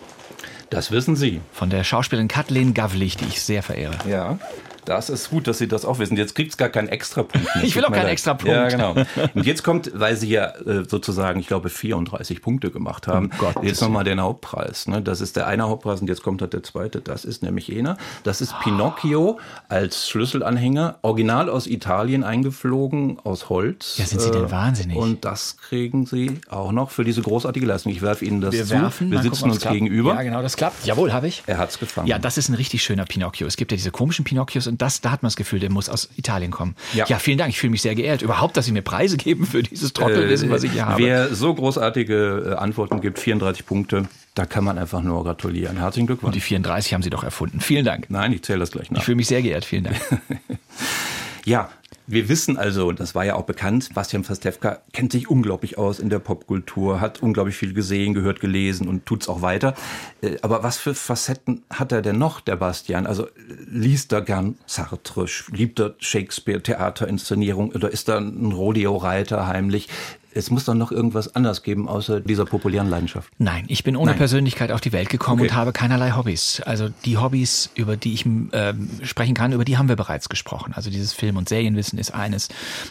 Das 0.72 0.90
wissen 0.90 1.16
Sie. 1.16 1.40
Von 1.52 1.70
der 1.70 1.84
Schauspielerin 1.84 2.30
Kathleen 2.30 2.74
Gavlich, 2.74 3.16
die 3.16 3.26
ich 3.26 3.44
sehr 3.44 3.62
verehre. 3.62 3.94
Ja. 4.10 4.40
Das 4.86 5.10
ist 5.10 5.30
gut, 5.30 5.48
dass 5.48 5.58
Sie 5.58 5.68
das 5.68 5.86
auch 5.86 6.00
wissen. 6.00 6.18
Jetzt 6.18 6.36
kriegt 6.36 6.52
es 6.52 6.58
gar 6.58 6.70
keinen 6.70 6.88
Extrapunkt. 6.90 7.34
mehr. 7.56 7.64
Ich 7.64 7.76
will 7.76 7.86
auch 7.86 7.92
keinen 7.92 8.04
leid. 8.04 8.12
Extrapunkt. 8.14 8.52
Ja, 8.54 8.68
genau. 8.68 8.96
Und 9.34 9.46
jetzt 9.46 9.64
kommt, 9.64 9.92
weil 9.94 10.16
Sie 10.16 10.30
ja 10.30 10.48
äh, 10.66 10.84
sozusagen, 10.88 11.40
ich 11.40 11.48
glaube, 11.48 11.70
34 11.70 12.42
Punkte 12.42 12.72
gemacht 12.72 13.08
haben, 13.08 13.26
Um 13.32 13.38
Gottes 13.38 13.64
jetzt 13.64 13.82
nochmal 13.82 14.04
den 14.04 14.22
Hauptpreis. 14.22 14.88
Ne? 14.88 15.02
Das 15.02 15.22
ist 15.22 15.36
der 15.36 15.48
eine 15.48 15.64
Hauptpreis 15.70 16.02
und 16.02 16.08
jetzt 16.08 16.24
kommt 16.24 16.42
halt 16.42 16.54
der 16.54 16.64
zweite. 16.64 17.02
Das 17.02 17.26
ist 17.26 17.44
nämlich 17.44 17.68
jener. 17.68 17.98
Das 18.24 18.42
ist 18.42 18.54
Pinocchio 18.62 19.40
als 19.70 20.10
Schlüsselanhänger, 20.10 20.98
original 21.02 21.50
aus 21.50 21.68
Italien 21.68 22.24
eingeflogen, 22.24 23.18
aus 23.24 23.50
Holz. 23.50 23.98
Ja, 23.98 24.06
sind 24.06 24.22
Sie 24.22 24.32
denn 24.32 24.46
Äh, 24.46 24.52
wahnsinnig? 24.52 24.98
Und 24.98 25.26
das 25.26 25.58
kriegen 25.58 26.06
Sie 26.06 26.40
auch 26.50 26.72
noch 26.72 26.92
für 26.92 27.04
diese 27.04 27.22
großartige 27.22 27.66
Leistung. 27.66 27.92
Ich 27.92 28.02
werfe 28.02 28.26
Ihnen 28.26 28.42
das 28.42 28.54
Wir 28.54 28.66
zu. 28.66 28.72
werfen. 28.72 29.12
Wir 29.12 29.22
sitzen 29.22 29.50
uns 29.50 29.62
klappt. 29.62 29.74
gegenüber. 29.76 30.16
Ja, 30.16 30.24
genau, 30.24 30.42
das 30.42 30.56
klappt. 30.58 30.86
Jawohl, 30.86 31.14
habe 31.14 31.28
ich. 31.28 31.44
Er 31.48 31.58
hat's 31.58 31.80
gefangen. 31.80 32.08
Ja, 32.08 32.20
das 32.20 32.38
ist 32.38 32.50
ein 32.50 32.56
richtig 32.56 32.84
schöner 32.84 33.06
Pinocchio. 33.06 33.48
Es 33.48 33.58
gibt 33.58 33.72
ja 33.72 33.76
diese 33.78 33.92
komischen 33.92 34.26
Pinocchios 34.26 34.68
und 34.74 34.82
das, 34.82 35.02
da 35.02 35.12
hat 35.12 35.24
man 35.24 35.28
das 35.28 35.36
Gefühl, 35.36 35.60
der 35.60 35.72
muss 35.72 35.88
aus 35.88 36.10
Italien 36.18 36.52
kommen. 36.52 36.76
Ja. 36.94 37.06
Ja, 37.08 37.20
vielen 37.20 37.38
Dank. 37.38 37.50
Ich 37.52 37.60
fühle 37.60 37.72
mich 37.72 37.82
sehr 37.82 37.96
geehrt. 37.96 38.22
Überhaupt, 38.22 38.58
dass 38.58 38.66
Sie 38.66 38.72
mir 38.72 38.82
Preise 38.82 39.18
geben 39.26 39.46
für 39.46 39.64
dieses 39.64 39.94
Trottelwissen, 39.94 40.50
was 40.50 40.64
ich 40.64 40.72
hier 40.74 40.86
habe. 40.88 41.02
Äh, 41.02 41.06
Wer 41.06 41.36
so 41.36 41.54
großartige 41.54 42.54
äh, 42.54 42.56
Antworten 42.56 43.00
gibt, 43.02 43.20
34 43.20 43.66
Punkte, 43.66 44.08
da 44.36 44.46
kann 44.46 44.64
man 44.64 44.78
einfach 44.78 45.02
nur 45.02 45.24
gratulieren. 45.24 45.78
Herzlichen 45.78 46.04
und 46.04 46.08
Glückwunsch. 46.08 46.34
die 46.34 46.42
34 46.42 46.94
haben 46.94 47.04
Sie 47.04 47.10
doch 47.12 47.24
erfunden. 47.24 47.62
Vielen 47.62 47.86
Dank. 47.86 48.08
Nein, 48.10 48.34
ich 48.34 48.42
zähle 48.44 48.60
das 48.60 48.72
gleich 48.72 48.86
Ich 48.86 48.92
nach. 48.92 49.04
fühle 49.04 49.16
mich 49.18 49.28
sehr 49.28 49.42
geehrt. 49.42 49.64
Vielen 49.66 49.86
Dank. 49.86 49.98
Ja, 51.46 51.70
wir 52.08 52.28
wissen 52.30 52.58
also, 52.58 52.88
und 52.88 53.00
das 53.00 53.16
war 53.16 53.26
ja 53.26 53.36
auch 53.36 53.46
bekannt, 53.46 53.90
Bastian 53.94 54.24
Pastewka 54.24 54.82
kennt 54.92 55.12
sich 55.12 55.30
unglaublich 55.30 55.78
aus 55.78 56.00
in 56.00 56.10
der 56.10 56.20
Popkultur, 56.20 57.00
hat 57.00 57.22
unglaublich 57.22 57.56
viel 57.56 57.74
gesehen, 57.74 58.14
gehört, 58.14 58.40
gelesen 58.40 58.88
und 58.88 59.06
tut's 59.06 59.30
auch 59.30 59.42
weiter. 59.42 59.74
Äh, 60.22 60.38
Aber 60.42 60.64
was 60.64 60.78
für 60.78 60.96
Facetten 60.96 61.64
hat 61.70 61.92
er 61.92 62.02
denn 62.02 62.18
noch, 62.18 62.42
der 62.42 62.58
Bastian? 62.58 63.08
Also 63.08 63.28
liest 63.68 64.12
er 64.12 64.22
gern 64.22 64.58
Sartre, 64.66 65.26
liebt 65.52 65.80
er 65.80 65.96
Shakespeare, 66.00 66.62
Theaterinszenierung 66.62 67.72
oder 67.72 67.90
ist 67.90 68.10
er 68.10 68.18
ein 68.18 68.52
Rodeo-Reiter 68.52 69.48
heimlich? 69.48 69.90
Es 70.36 70.50
muss 70.50 70.66
doch 70.66 70.74
noch 70.74 70.92
irgendwas 70.92 71.36
anderes 71.36 71.64
geben, 71.64 71.88
außer 71.88 72.20
dieser 72.22 72.46
populären 72.46 72.90
Leidenschaft. 72.90 73.32
Nein, 73.38 73.66
ich 73.68 73.84
bin 73.84 73.96
ohne 73.96 74.12
Nein. 74.12 74.18
Persönlichkeit 74.18 74.72
auf 74.72 74.82
die 74.82 74.92
Welt 74.92 75.10
gekommen 75.10 75.42
Okay. 75.42 75.50
und 75.50 75.56
habe 75.56 75.72
keinerlei 75.74 76.12
Hobbys. 76.12 76.62
Also 76.66 76.90
die 77.06 77.18
Hobbys, 77.18 77.70
über 77.76 77.98
die 77.98 78.14
ich 78.14 78.26
ähm, 78.26 78.52
sprechen 79.04 79.34
kann, 79.36 79.52
über 79.54 79.66
die 79.66 79.78
haben 79.78 79.90
wir 79.90 79.96
bereits 79.96 80.30
gesprochen. 80.30 80.74
Also 80.76 80.90
dieses 80.90 81.14
Film- 81.14 81.38
und 81.38 81.50
Serienwissen 81.50 82.00
ist 82.00 82.14
eines. 82.14 82.50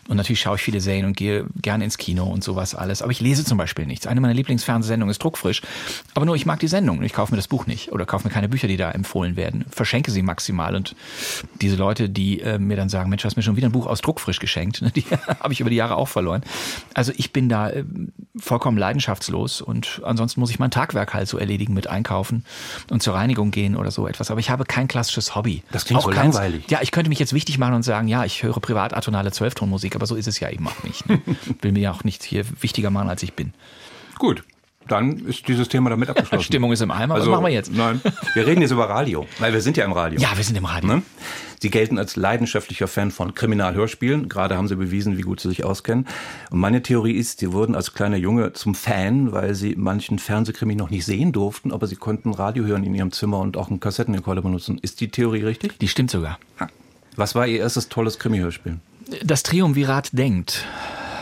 Und 0.08 0.16
natürlich 0.16 0.40
schaue 0.40 0.56
ich 0.56 0.62
viele 0.62 0.80
Serien 0.80 1.06
und 1.06 1.16
gehe 1.16 1.46
gerne 1.60 1.84
ins 1.84 1.98
Kino 1.98 2.24
und 2.24 2.44
sowas 2.44 2.74
alles. 2.74 3.02
Aber 3.02 3.10
ich 3.12 3.20
lese 3.20 3.44
zum 3.44 3.58
Beispiel 3.58 3.86
nichts. 3.86 4.06
Eine 4.06 4.20
meiner 4.20 4.34
Lieblingsfernsehsendungen 4.34 5.10
ist 5.10 5.22
Druckfrisch. 5.22 5.62
Aber 6.14 6.26
nur 6.26 6.36
ich 6.36 6.46
mag 6.46 6.60
die 6.60 6.68
Sendung 6.68 6.98
und 6.98 7.04
ich 7.04 7.12
kaufe 7.12 7.32
mir 7.32 7.36
das 7.36 7.48
Buch 7.48 7.66
nicht 7.66 7.92
oder 7.92 8.06
kaufe 8.06 8.26
mir 8.26 8.32
keine 8.32 8.48
Bücher, 8.48 8.68
die 8.68 8.76
da 8.76 8.90
empfohlen 8.90 9.36
werden. 9.36 9.64
Verschenke 9.70 10.10
sie 10.10 10.22
maximal. 10.22 10.74
Und 10.76 10.94
diese 11.60 11.76
Leute, 11.76 12.08
die 12.08 12.40
äh, 12.40 12.58
mir 12.58 12.76
dann 12.76 12.88
sagen, 12.88 13.10
Mensch, 13.10 13.22
du 13.22 13.26
hast 13.26 13.36
mir 13.36 13.42
schon 13.42 13.56
wieder 13.56 13.68
ein 13.68 13.72
Buch 13.72 13.86
aus 13.86 14.00
Druckfrisch 14.00 14.38
geschenkt, 14.38 14.82
ne, 14.82 14.90
die 14.94 15.04
habe 15.40 15.52
ich 15.52 15.60
über 15.60 15.70
die 15.70 15.76
Jahre 15.76 15.96
auch 15.96 16.08
verloren. 16.08 16.42
Also 16.94 17.12
ich 17.16 17.31
bin 17.32 17.48
da 17.48 17.70
äh, 17.70 17.84
vollkommen 18.38 18.76
leidenschaftslos 18.78 19.60
und 19.60 20.00
ansonsten 20.04 20.40
muss 20.40 20.50
ich 20.50 20.58
mein 20.58 20.70
Tagwerk 20.70 21.14
halt 21.14 21.28
so 21.28 21.38
erledigen 21.38 21.74
mit 21.74 21.86
Einkaufen 21.86 22.44
und 22.90 23.02
zur 23.02 23.14
Reinigung 23.14 23.50
gehen 23.50 23.76
oder 23.76 23.90
so 23.90 24.06
etwas. 24.06 24.30
Aber 24.30 24.40
ich 24.40 24.50
habe 24.50 24.64
kein 24.64 24.88
klassisches 24.88 25.34
Hobby. 25.34 25.62
Das 25.72 25.84
klingt 25.84 26.02
so 26.02 26.08
keins- 26.10 26.34
langweilig. 26.36 26.64
Ja, 26.70 26.80
ich 26.82 26.90
könnte 26.90 27.08
mich 27.08 27.18
jetzt 27.18 27.32
wichtig 27.32 27.58
machen 27.58 27.74
und 27.74 27.82
sagen, 27.82 28.08
ja, 28.08 28.24
ich 28.24 28.42
höre 28.42 28.60
privat 28.60 28.94
atonale 28.94 29.32
Zwölftonmusik, 29.32 29.94
aber 29.96 30.06
so 30.06 30.14
ist 30.14 30.26
es 30.28 30.40
ja 30.40 30.50
eben 30.50 30.66
auch 30.68 30.82
nicht. 30.84 31.08
Ne? 31.08 31.20
Will 31.62 31.72
mir 31.72 31.80
ja 31.80 31.92
auch 31.92 32.04
nicht 32.04 32.22
hier 32.22 32.44
wichtiger 32.60 32.90
machen, 32.90 33.08
als 33.08 33.22
ich 33.22 33.32
bin. 33.34 33.52
Gut, 34.18 34.44
dann 34.88 35.18
ist 35.26 35.46
dieses 35.48 35.68
Thema 35.68 35.90
damit 35.90 36.08
abgeschlossen. 36.08 36.42
Stimmung 36.46 36.72
ist 36.72 36.80
im 36.82 36.90
Eimer. 36.90 37.14
Also, 37.14 37.26
Was 37.30 37.36
machen 37.36 37.46
wir 37.46 37.52
jetzt? 37.52 37.72
Nein, 37.72 38.00
wir 38.34 38.46
reden 38.46 38.60
jetzt 38.62 38.70
über 38.72 38.88
Radio, 38.88 39.26
weil 39.38 39.52
wir 39.52 39.60
sind 39.60 39.76
ja 39.76 39.84
im 39.84 39.92
Radio. 39.92 40.20
Ja, 40.20 40.36
wir 40.36 40.44
sind 40.44 40.56
im 40.56 40.64
Radio. 40.64 40.96
Ne? 40.96 41.02
Sie 41.62 41.70
gelten 41.70 41.96
als 41.96 42.16
leidenschaftlicher 42.16 42.88
Fan 42.88 43.12
von 43.12 43.34
Kriminalhörspielen. 43.34 44.28
Gerade 44.28 44.56
haben 44.56 44.66
Sie 44.66 44.74
bewiesen, 44.74 45.16
wie 45.16 45.22
gut 45.22 45.38
Sie 45.38 45.48
sich 45.48 45.62
auskennen. 45.62 46.08
Und 46.50 46.58
meine 46.58 46.82
Theorie 46.82 47.12
ist, 47.12 47.38
Sie 47.38 47.52
wurden 47.52 47.76
als 47.76 47.94
kleiner 47.94 48.16
Junge 48.16 48.52
zum 48.52 48.74
Fan, 48.74 49.30
weil 49.30 49.54
Sie 49.54 49.76
manchen 49.76 50.18
Fernsehkrimi 50.18 50.74
noch 50.74 50.90
nicht 50.90 51.04
sehen 51.04 51.30
durften, 51.30 51.70
aber 51.70 51.86
Sie 51.86 51.94
konnten 51.94 52.34
Radio 52.34 52.64
hören 52.64 52.82
in 52.82 52.96
Ihrem 52.96 53.12
Zimmer 53.12 53.38
und 53.38 53.56
auch 53.56 53.70
einen 53.70 53.78
Kassettenrekorder 53.78 54.42
benutzen. 54.42 54.76
Ist 54.82 55.00
die 55.00 55.12
Theorie 55.12 55.44
richtig? 55.44 55.78
Die 55.78 55.86
stimmt 55.86 56.10
sogar. 56.10 56.40
Was 57.14 57.36
war 57.36 57.46
Ihr 57.46 57.60
erstes 57.60 57.88
tolles 57.88 58.18
Krimi-Hörspiel? 58.18 58.80
Das 59.22 59.44
Triumvirat 59.44 60.08
denkt 60.18 60.64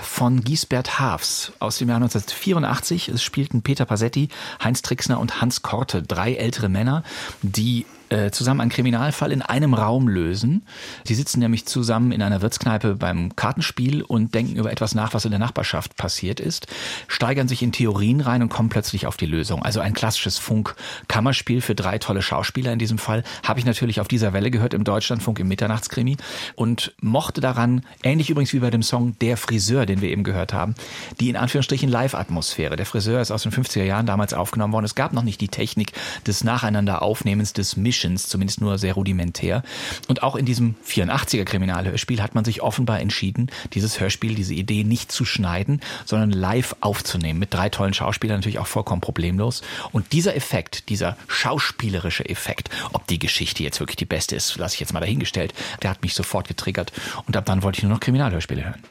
von 0.01 0.41
Giesbert 0.43 0.99
Haafs 0.99 1.53
aus 1.59 1.77
dem 1.77 1.91
Jahr 1.91 1.97
1984. 1.97 3.11
Es 3.11 3.23
spielten 3.23 3.61
Peter 3.61 3.85
Passetti, 3.85 4.31
Heinz 4.65 4.81
Trixner 4.81 5.21
und 5.21 5.43
Hans 5.43 5.61
Korte, 5.61 6.03
drei 6.03 6.33
ältere 6.33 6.71
Männer, 6.71 7.05
die 7.43 7.85
äh, 8.11 8.31
zusammen 8.31 8.61
einen 8.61 8.71
Kriminalfall 8.71 9.33
in 9.33 9.41
einem 9.41 9.73
Raum 9.73 10.09
lösen. 10.09 10.63
Sie 11.05 11.15
sitzen 11.15 11.39
nämlich 11.39 11.67
zusammen 11.67 12.11
in 12.11 12.23
einer 12.23 12.43
Wirtskneipe 12.43 12.97
beim 12.97 13.35
Kartenspiel 13.37 14.03
und 14.03 14.35
denken 14.35 14.57
über 14.57 14.73
etwas 14.73 14.95
nach, 14.95 15.15
was 15.15 15.25
in 15.25 15.31
der 15.31 15.39
Nachbarschaft 15.39 15.97
passiert 15.97 16.41
ist, 16.41 16.67
steigern 17.07 17.47
sich 17.47 17.63
in 17.63 17.71
Theorien 17.71 18.21
rein 18.21 18.43
und 18.43 18.49
kommen 18.49 18.69
plötzlich 18.69 19.07
auf 19.07 19.17
die 19.17 19.27
Lösung. 19.27 19.63
Also 19.63 19.79
ein 19.79 19.95
klassisches 19.95 20.39
Funk-Kammerspiel 20.39 21.61
für 21.61 21.77
drei 21.77 21.99
tolle 21.99 22.21
Schauspieler 22.21 22.73
in 22.73 22.81
diesem 22.81 22.99
Fall. 22.99 23.23
Habe 23.45 23.61
ich 23.61 23.65
natürlich 23.65 24.01
auf 24.01 24.09
dieser 24.09 24.33
Welle 24.33 24.51
gehört 24.51 24.75
im 24.75 24.83
Deutschlandfunk 24.83 25.39
im 25.39 25.47
Mitternachtskrimi 25.47 26.17
und 26.57 26.93
mochte 27.01 27.41
daran, 27.41 27.87
ähnlich 28.03 28.29
übrigens 28.29 28.53
wie 28.53 28.59
bei 28.59 28.71
dem 28.71 28.83
Song 28.83 29.17
Der 29.21 29.37
Friseur, 29.37 29.87
den 29.87 30.01
wir 30.01 30.11
eben 30.11 30.25
gehört 30.25 30.53
haben, 30.53 30.75
die 31.21 31.29
in 31.29 31.37
Anführungsstrichen 31.37 31.89
Live-Atmosphäre. 31.89 32.75
Der 32.75 32.87
Friseur 32.87 33.21
ist 33.21 33.31
aus 33.31 33.45
den 33.45 33.53
50er 33.53 33.85
Jahren 33.85 34.07
damals 34.07 34.35
aufgenommen 34.35 34.73
worden. 34.73 34.85
Es 34.85 34.97
gab 34.97 35.13
noch 35.13 35.23
nicht 35.23 35.41
die 35.41 35.49
Technik 35.49 35.93
des 36.27 36.43
Nacheinander-Aufnehmens, 36.43 37.53
des 37.53 37.77
Mischens, 37.77 38.00
zumindest 38.01 38.61
nur 38.61 38.79
sehr 38.79 38.95
rudimentär. 38.95 39.63
Und 40.09 40.23
auch 40.23 40.37
in 40.37 40.45
diesem 40.45 40.75
84er 40.87 41.45
Kriminalhörspiel 41.45 42.23
hat 42.23 42.35
man 42.35 42.45
sich 42.45 42.63
offenbar 42.63 43.01
entschieden, 43.01 43.51
dieses 43.75 44.01
Hörspiel, 44.01 44.35
diese 44.35 44.55
Idee 44.55 44.85
nicht 44.85 45.13
zu 45.13 45.25
schneiden, 45.25 45.81
sondern 46.05 46.31
live 46.31 46.77
aufzunehmen. 46.81 47.39
Mit 47.39 47.55
drei 47.55 47.69
tollen 47.69 47.95
Schauspielern 47.95 48.39
natürlich 48.39 48.59
auch 48.59 48.67
vollkommen 48.67 49.01
problemlos. 49.01 49.63
Und 49.93 50.13
dieser 50.13 50.37
Effekt, 50.37 50.89
dieser 50.89 51.17
schauspielerische 51.29 52.29
Effekt, 52.29 52.71
ob 52.93 53.07
die 53.07 53.19
Geschichte 53.19 53.63
jetzt 53.63 53.81
wirklich 53.81 53.97
die 53.97 54.07
beste 54.07 54.37
ist, 54.37 54.57
lasse 54.57 54.75
ich 54.75 54.81
jetzt 54.81 54.93
mal 54.93 55.01
dahingestellt, 55.01 55.55
der 55.83 55.91
hat 55.91 56.03
mich 56.03 56.15
sofort 56.15 56.49
getriggert. 56.49 56.93
Und 57.27 57.37
ab 57.37 57.47
dann 57.47 57.63
wollte 57.63 57.79
ich 57.79 57.83
nur 57.83 57.93
noch 57.93 58.01
Kriminalhörspiele 58.01 58.65
hören. 58.65 58.83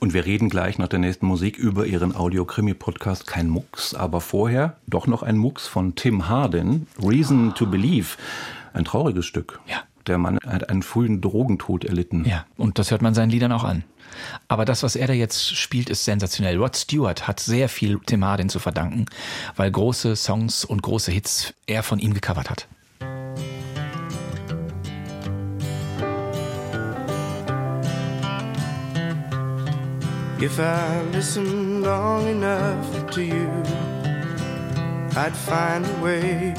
Und 0.00 0.14
wir 0.14 0.26
reden 0.26 0.48
gleich 0.48 0.78
nach 0.78 0.86
der 0.86 1.00
nächsten 1.00 1.26
Musik 1.26 1.58
über 1.58 1.84
Ihren 1.84 2.14
Audio-Krimi-Podcast 2.14 3.26
Kein 3.26 3.48
Mucks, 3.48 3.94
aber 3.94 4.20
vorher 4.20 4.76
doch 4.86 5.08
noch 5.08 5.24
ein 5.24 5.36
Mucks 5.36 5.66
von 5.66 5.96
Tim 5.96 6.28
Hardin, 6.28 6.86
Reason 7.02 7.52
to 7.56 7.66
Believe. 7.66 8.16
Ein 8.72 8.84
trauriges 8.84 9.26
Stück. 9.26 9.60
Ja. 9.66 9.82
Der 10.06 10.16
Mann 10.16 10.38
hat 10.46 10.70
einen 10.70 10.82
frühen 10.82 11.20
Drogentod 11.20 11.84
erlitten. 11.84 12.24
Ja, 12.24 12.46
und 12.56 12.78
das 12.78 12.92
hört 12.92 13.02
man 13.02 13.12
seinen 13.12 13.30
Liedern 13.30 13.50
auch 13.50 13.64
an. 13.64 13.82
Aber 14.46 14.64
das, 14.64 14.84
was 14.84 14.94
er 14.94 15.08
da 15.08 15.12
jetzt 15.12 15.56
spielt, 15.56 15.90
ist 15.90 16.04
sensationell. 16.04 16.56
Rod 16.56 16.76
Stewart 16.76 17.26
hat 17.26 17.40
sehr 17.40 17.68
viel 17.68 17.98
Tim 18.06 18.24
Hardin 18.24 18.48
zu 18.48 18.60
verdanken, 18.60 19.06
weil 19.56 19.70
große 19.70 20.14
Songs 20.14 20.64
und 20.64 20.80
große 20.80 21.10
Hits 21.10 21.52
er 21.66 21.82
von 21.82 21.98
ihm 21.98 22.14
gecovert 22.14 22.48
hat. 22.48 22.68
If 30.40 30.60
I 30.60 31.02
listened 31.10 31.82
long 31.82 32.28
enough 32.28 33.10
to 33.10 33.24
you, 33.24 33.50
I'd 35.16 35.34
find 35.34 35.84
a 35.84 35.96
way 36.00 36.54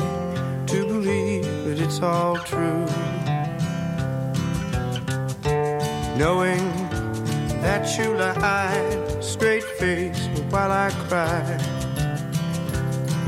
to 0.67 0.85
believe 0.85 1.45
that 1.63 1.79
it's 1.79 2.01
all 2.01 2.35
true. 2.39 2.85
Knowing 6.17 6.59
that 7.61 7.97
you 7.97 8.15
lied 8.15 9.23
straight 9.23 9.63
faced 9.63 10.29
while 10.49 10.73
I 10.73 10.91
cried, 11.07 11.61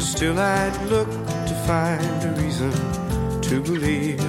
still 0.02 0.38
I'd 0.38 0.78
look 0.90 1.10
to 1.48 1.56
find 1.66 2.24
a 2.26 2.32
reason 2.42 2.74
to 3.44 3.62
believe. 3.62 4.20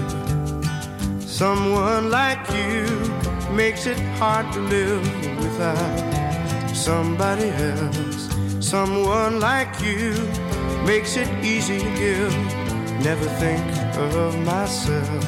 Someone 1.26 2.10
like 2.10 2.48
you 2.50 3.21
makes 3.52 3.86
it 3.86 3.98
hard 4.18 4.50
to 4.52 4.60
live 4.60 5.04
without 5.38 6.68
somebody 6.74 7.48
else. 7.50 8.28
Someone 8.60 9.40
like 9.40 9.80
you 9.80 10.12
makes 10.86 11.16
it 11.16 11.28
easy 11.44 11.78
to 11.78 11.90
give. 11.96 12.34
Never 13.04 13.26
think 13.42 13.64
of 13.96 14.38
myself. 14.44 15.24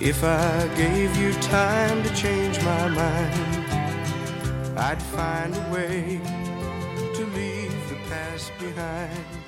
If 0.00 0.22
I 0.24 0.68
gave 0.76 1.16
you 1.16 1.32
time 1.34 2.02
to 2.02 2.14
change 2.14 2.58
my 2.62 2.88
mind, 2.88 4.78
I'd 4.78 5.02
find 5.02 5.54
a 5.54 5.70
way 5.72 6.20
to 7.14 7.24
leave 7.36 7.88
the 7.88 7.96
past 8.08 8.52
behind. 8.58 9.41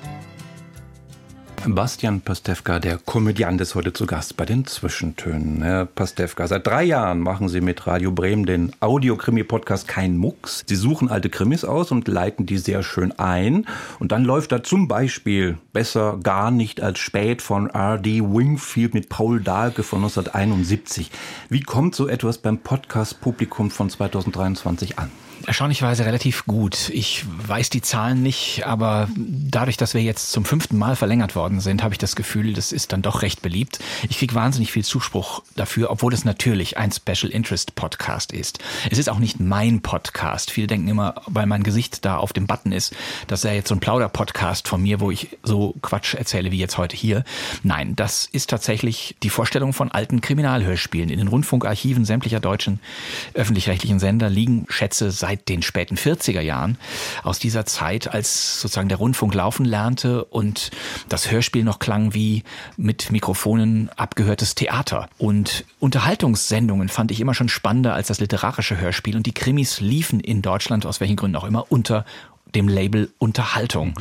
Bastian 1.73 2.21
Pastewka, 2.21 2.79
der 2.79 2.99
Komödiant, 2.99 3.59
ist 3.59 3.73
heute 3.73 3.93
zu 3.93 4.05
Gast 4.05 4.37
bei 4.37 4.45
den 4.45 4.67
Zwischentönen. 4.67 5.63
Herr 5.63 5.85
Pastewka, 5.85 6.47
seit 6.47 6.67
drei 6.67 6.83
Jahren 6.83 7.21
machen 7.21 7.49
Sie 7.49 7.61
mit 7.61 7.87
Radio 7.87 8.11
Bremen 8.11 8.45
den 8.45 8.71
Audiokrimi-Podcast 8.81 9.87
Kein 9.87 10.17
Mucks. 10.17 10.63
Sie 10.67 10.75
suchen 10.75 11.09
alte 11.09 11.29
Krimis 11.29 11.65
aus 11.65 11.91
und 11.91 12.07
leiten 12.07 12.45
die 12.45 12.59
sehr 12.59 12.83
schön 12.83 13.17
ein. 13.17 13.65
Und 13.97 14.11
dann 14.11 14.23
läuft 14.25 14.51
da 14.51 14.63
zum 14.63 14.87
Beispiel 14.87 15.57
Besser 15.73 16.19
gar 16.21 16.51
nicht 16.51 16.81
als 16.81 16.99
spät 16.99 17.41
von 17.41 17.69
R.D. 17.69 18.21
Wingfield 18.21 18.93
mit 18.93 19.09
Paul 19.09 19.41
Dahlke 19.41 19.81
von 19.81 19.99
1971. 19.99 21.09
Wie 21.49 21.61
kommt 21.61 21.95
so 21.95 22.07
etwas 22.07 22.37
beim 22.37 22.59
Podcast-Publikum 22.59 23.71
von 23.71 23.89
2023 23.89 24.99
an? 24.99 25.09
Erstaunlicherweise 25.47 26.05
relativ 26.05 26.45
gut. 26.47 26.89
Ich 26.89 27.23
weiß 27.47 27.69
die 27.69 27.81
Zahlen 27.81 28.23
nicht, 28.23 28.65
aber 28.65 29.07
dadurch, 29.15 29.77
dass 29.77 29.93
wir 29.93 30.01
jetzt 30.01 30.31
zum 30.31 30.43
fünften 30.43 30.75
Mal 30.75 30.95
verlängert 30.95 31.35
worden 31.35 31.59
sind, 31.59 31.83
habe 31.83 31.93
ich 31.93 31.99
das 31.99 32.15
Gefühl, 32.15 32.53
das 32.53 32.71
ist 32.71 32.91
dann 32.91 33.03
doch 33.03 33.21
recht 33.21 33.43
beliebt. 33.43 33.79
Ich 34.09 34.17
kriege 34.17 34.33
wahnsinnig 34.33 34.71
viel 34.71 34.83
Zuspruch 34.83 35.43
dafür, 35.55 35.91
obwohl 35.91 36.13
es 36.13 36.25
natürlich 36.25 36.77
ein 36.77 36.91
Special 36.91 37.31
Interest 37.31 37.75
Podcast 37.75 38.31
ist. 38.31 38.57
Es 38.89 38.97
ist 38.97 39.07
auch 39.07 39.19
nicht 39.19 39.39
mein 39.39 39.81
Podcast. 39.81 40.49
Viele 40.49 40.65
denken 40.65 40.87
immer, 40.87 41.13
weil 41.27 41.45
mein 41.45 41.61
Gesicht 41.61 42.05
da 42.05 42.17
auf 42.17 42.33
dem 42.33 42.47
Button 42.47 42.71
ist, 42.71 42.95
das 43.27 43.41
sei 43.41 43.55
jetzt 43.55 43.67
so 43.67 43.75
ein 43.75 43.79
Plauder-Podcast 43.79 44.67
von 44.67 44.81
mir, 44.81 44.99
wo 44.99 45.11
ich 45.11 45.37
so 45.43 45.75
Quatsch 45.83 46.15
erzähle 46.15 46.51
wie 46.51 46.57
jetzt 46.57 46.79
heute 46.79 46.95
hier. 46.95 47.23
Nein, 47.61 47.95
das 47.95 48.27
ist 48.31 48.49
tatsächlich 48.49 49.15
die 49.21 49.29
Vorstellung 49.29 49.73
von 49.73 49.91
alten 49.91 50.21
Kriminalhörspielen. 50.21 51.09
In 51.09 51.19
den 51.19 51.27
Rundfunkarchiven 51.27 52.03
sämtlicher 52.03 52.39
deutschen 52.39 52.79
öffentlich-rechtlichen 53.35 53.99
Sender 53.99 54.29
liegen 54.29 54.65
Schätze 54.69 55.11
seit 55.11 55.34
den 55.35 55.61
späten 55.61 55.95
40er 55.95 56.41
Jahren 56.41 56.77
aus 57.23 57.39
dieser 57.39 57.65
Zeit, 57.65 58.13
als 58.13 58.61
sozusagen 58.61 58.89
der 58.89 58.97
Rundfunk 58.97 59.33
laufen 59.33 59.65
lernte 59.65 60.25
und 60.25 60.71
das 61.09 61.31
Hörspiel 61.31 61.63
noch 61.63 61.79
klang 61.79 62.13
wie 62.13 62.43
mit 62.77 63.11
Mikrofonen 63.11 63.89
abgehörtes 63.95 64.55
Theater. 64.55 65.09
Und 65.17 65.65
Unterhaltungssendungen 65.79 66.89
fand 66.89 67.11
ich 67.11 67.19
immer 67.19 67.33
schon 67.33 67.49
spannender 67.49 67.93
als 67.93 68.07
das 68.07 68.19
literarische 68.19 68.79
Hörspiel 68.79 69.15
und 69.15 69.25
die 69.25 69.33
Krimis 69.33 69.79
liefen 69.79 70.19
in 70.19 70.41
Deutschland 70.41 70.85
aus 70.85 70.99
welchen 70.99 71.15
Gründen 71.15 71.35
auch 71.35 71.43
immer 71.43 71.71
unter 71.71 72.05
dem 72.55 72.67
Label 72.67 73.11
Unterhaltung. 73.17 73.93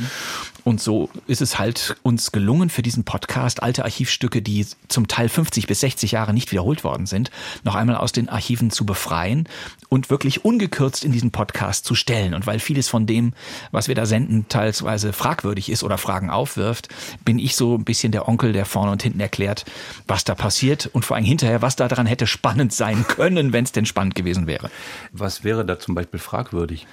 Und 0.65 0.81
so 0.81 1.11
ist 1.27 1.43
es 1.43 1.59
halt 1.59 1.97
uns 2.03 2.33
gelungen, 2.33 2.71
für 2.71 2.83
diesen 2.83 3.05
Podcast 3.05 3.63
alte 3.63 3.85
Archivstücke, 3.85 4.41
die 4.41 4.67
zum 4.89 5.09
Teil 5.09 5.29
50 5.29 5.67
bis 5.67 5.81
60 5.81 6.13
Jahre 6.13 6.33
nicht 6.33 6.51
wiederholt 6.53 6.85
worden 6.85 7.05
sind, 7.05 7.31
noch 7.65 7.75
einmal 7.75 7.97
aus 7.97 8.13
den 8.13 8.31
Archiven 8.31 8.71
zu 8.71 8.87
befreien 8.87 9.47
und 9.91 10.09
wirklich 10.09 10.45
ungekürzt 10.45 11.05
in 11.05 11.13
diesen 11.13 11.31
Podcast 11.31 11.85
zu 11.85 11.95
stellen. 11.95 12.33
Und 12.33 12.47
weil 12.47 12.61
vieles 12.61 12.89
von 12.89 13.07
dem, 13.07 13.35
was 13.73 13.89
wir 13.89 13.95
da 13.95 14.07
senden, 14.07 14.47
teilweise 14.49 15.13
fragwürdig 15.13 15.69
ist 15.71 15.83
oder 15.83 15.99
Fragen 15.99 16.31
aufwirft, 16.31 16.89
bin 17.25 17.39
ich 17.39 17.57
so 17.57 17.75
ein 17.75 17.85
bisschen 17.85 18.13
der 18.13 18.27
Onkel, 18.27 18.55
der 18.55 18.65
vorne 18.65 18.93
und 18.93 19.03
hinten 19.03 19.21
erklärt, 19.21 19.67
was 20.09 20.25
da 20.25 20.35
passiert 20.35 20.87
und 20.93 21.05
vor 21.05 21.17
allem 21.17 21.27
hinterher, 21.27 21.61
was 21.61 21.77
da 21.77 21.89
dran 21.89 22.07
hätte 22.07 22.27
spannend 22.27 22.73
sein 22.73 23.07
können, 23.07 23.53
wenn 23.53 23.65
es 23.65 23.73
denn 23.73 23.85
spannend 23.85 24.15
gewesen 24.15 24.47
wäre. 24.47 24.71
Was 25.13 25.45
wäre 25.45 25.67
da 25.67 25.79
zum 25.79 25.95
Beispiel 25.95 26.21
fragwürdig? 26.21 26.87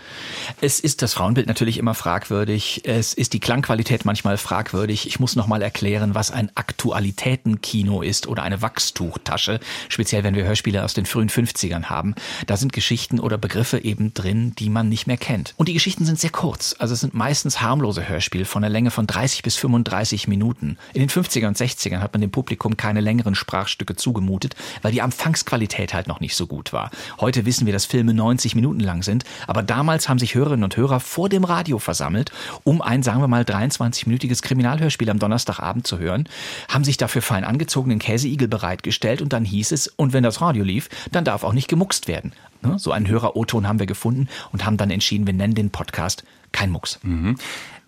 Es 0.60 0.82
ist 0.82 1.02
das 1.02 1.14
Frauenbild 1.14 1.48
natürlich 1.48 1.78
immer 1.78 1.94
fragwürdig. 1.94 2.82
Es 2.84 3.14
ist 3.14 3.32
die 3.32 3.40
Klangqualität 3.62 4.06
manchmal 4.06 4.38
fragwürdig. 4.38 5.06
Ich 5.06 5.20
muss 5.20 5.36
nochmal 5.36 5.62
erklären, 5.62 6.16
was 6.16 6.32
ein 6.32 6.50
Aktualitätenkino 6.56 8.02
ist 8.02 8.28
oder 8.28 8.42
eine 8.42 8.64
Wachstuchtasche. 8.64 9.60
Speziell, 9.88 10.24
wenn 10.24 10.34
wir 10.34 10.46
Hörspiele 10.46 10.84
aus 10.84 10.96
den 10.96 11.06
frühen 11.06 11.30
50ern 11.30 11.86
haben. 11.86 12.16
Da 12.48 12.58
sind 12.58 12.74
Geschichten 12.74 13.20
oder 13.20 13.38
Begriffe 13.38 13.78
eben 13.78 14.16
drin, 14.16 14.54
die 14.58 14.70
man 14.70 14.90
nicht 14.90 15.06
mehr 15.06 15.18
kennt. 15.18 15.54
Und 15.58 15.70
die 15.70 15.74
Geschichten 15.74 16.06
sind 16.06 16.20
sehr 16.20 16.32
kurz. 16.32 16.76
Also 16.80 16.96
es 16.96 17.02
sind 17.02 17.14
meistens 17.14 17.62
harmlose 17.62 18.10
Hörspiele 18.10 18.46
von 18.46 18.64
einer 18.64 18.72
Länge 18.72 18.90
von 18.90 19.06
30 19.06 19.44
bis 19.44 19.58
35 19.58 20.28
Minuten. 20.28 20.78
In 20.94 21.02
den 21.02 21.10
50er 21.10 21.48
und 21.48 21.56
60ern 21.56 22.00
hat 22.00 22.14
man 22.14 22.22
dem 22.22 22.32
Publikum 22.32 22.78
keine 22.78 23.02
längeren 23.02 23.36
Sprachstücke 23.36 23.96
zugemutet, 23.96 24.56
weil 24.82 24.92
die 24.92 25.04
Anfangsqualität 25.04 25.94
halt 25.94 26.08
noch 26.08 26.20
nicht 26.20 26.36
so 26.36 26.48
gut 26.48 26.74
war. 26.74 26.90
Heute 27.20 27.46
wissen 27.46 27.68
wir, 27.68 27.74
dass 27.74 27.86
Filme 27.86 28.16
90 28.16 28.56
Minuten 28.56 28.80
lang 28.80 29.04
sind, 29.04 29.24
aber 29.46 29.62
damals 29.62 30.10
haben 30.10 30.18
sich 30.18 30.34
Hörerinnen 30.34 30.64
und 30.64 30.78
Hörer 30.78 31.00
vor 31.00 31.30
dem 31.30 31.44
Radio 31.44 31.78
versammelt, 31.78 32.32
um 32.64 32.82
ein, 32.82 33.04
sagen 33.04 33.22
wir 33.22 33.28
mal, 33.28 33.46
23-minütiges 33.52 34.42
Kriminalhörspiel 34.42 35.10
am 35.10 35.20
Donnerstagabend 35.20 35.86
zu 35.86 36.00
hören, 36.00 36.28
haben 36.70 36.84
sich 36.84 36.98
dafür 36.98 37.22
fein 37.22 37.44
angezogenen 37.44 38.00
Käseigel 38.00 38.48
bereitgestellt 38.48 39.22
und 39.22 39.34
dann 39.34 39.46
hieß 39.46 39.72
es, 39.72 39.88
und 39.88 40.14
wenn 40.14 40.24
das 40.24 40.42
Radio 40.42 40.64
lief, 40.64 40.90
dann 41.12 41.26
darf 41.26 41.44
auch 41.44 41.54
nicht 41.54 41.68
gemuckst 41.68 42.08
werden. 42.08 42.34
Ne? 42.62 42.78
So 42.78 42.92
einen 42.92 43.08
Hörer-O-Ton 43.08 43.68
haben 43.68 43.80
wir 43.80 43.86
gefunden 43.86 44.28
und 44.52 44.66
haben 44.66 44.78
dann 44.78 44.92
entschieden, 44.92 45.26
wir 45.26 45.34
nennen 45.34 45.56
den 45.56 45.72
Podcast 45.72 46.24
kein 46.52 46.70
Mucks. 46.70 47.00
Mhm. 47.04 47.38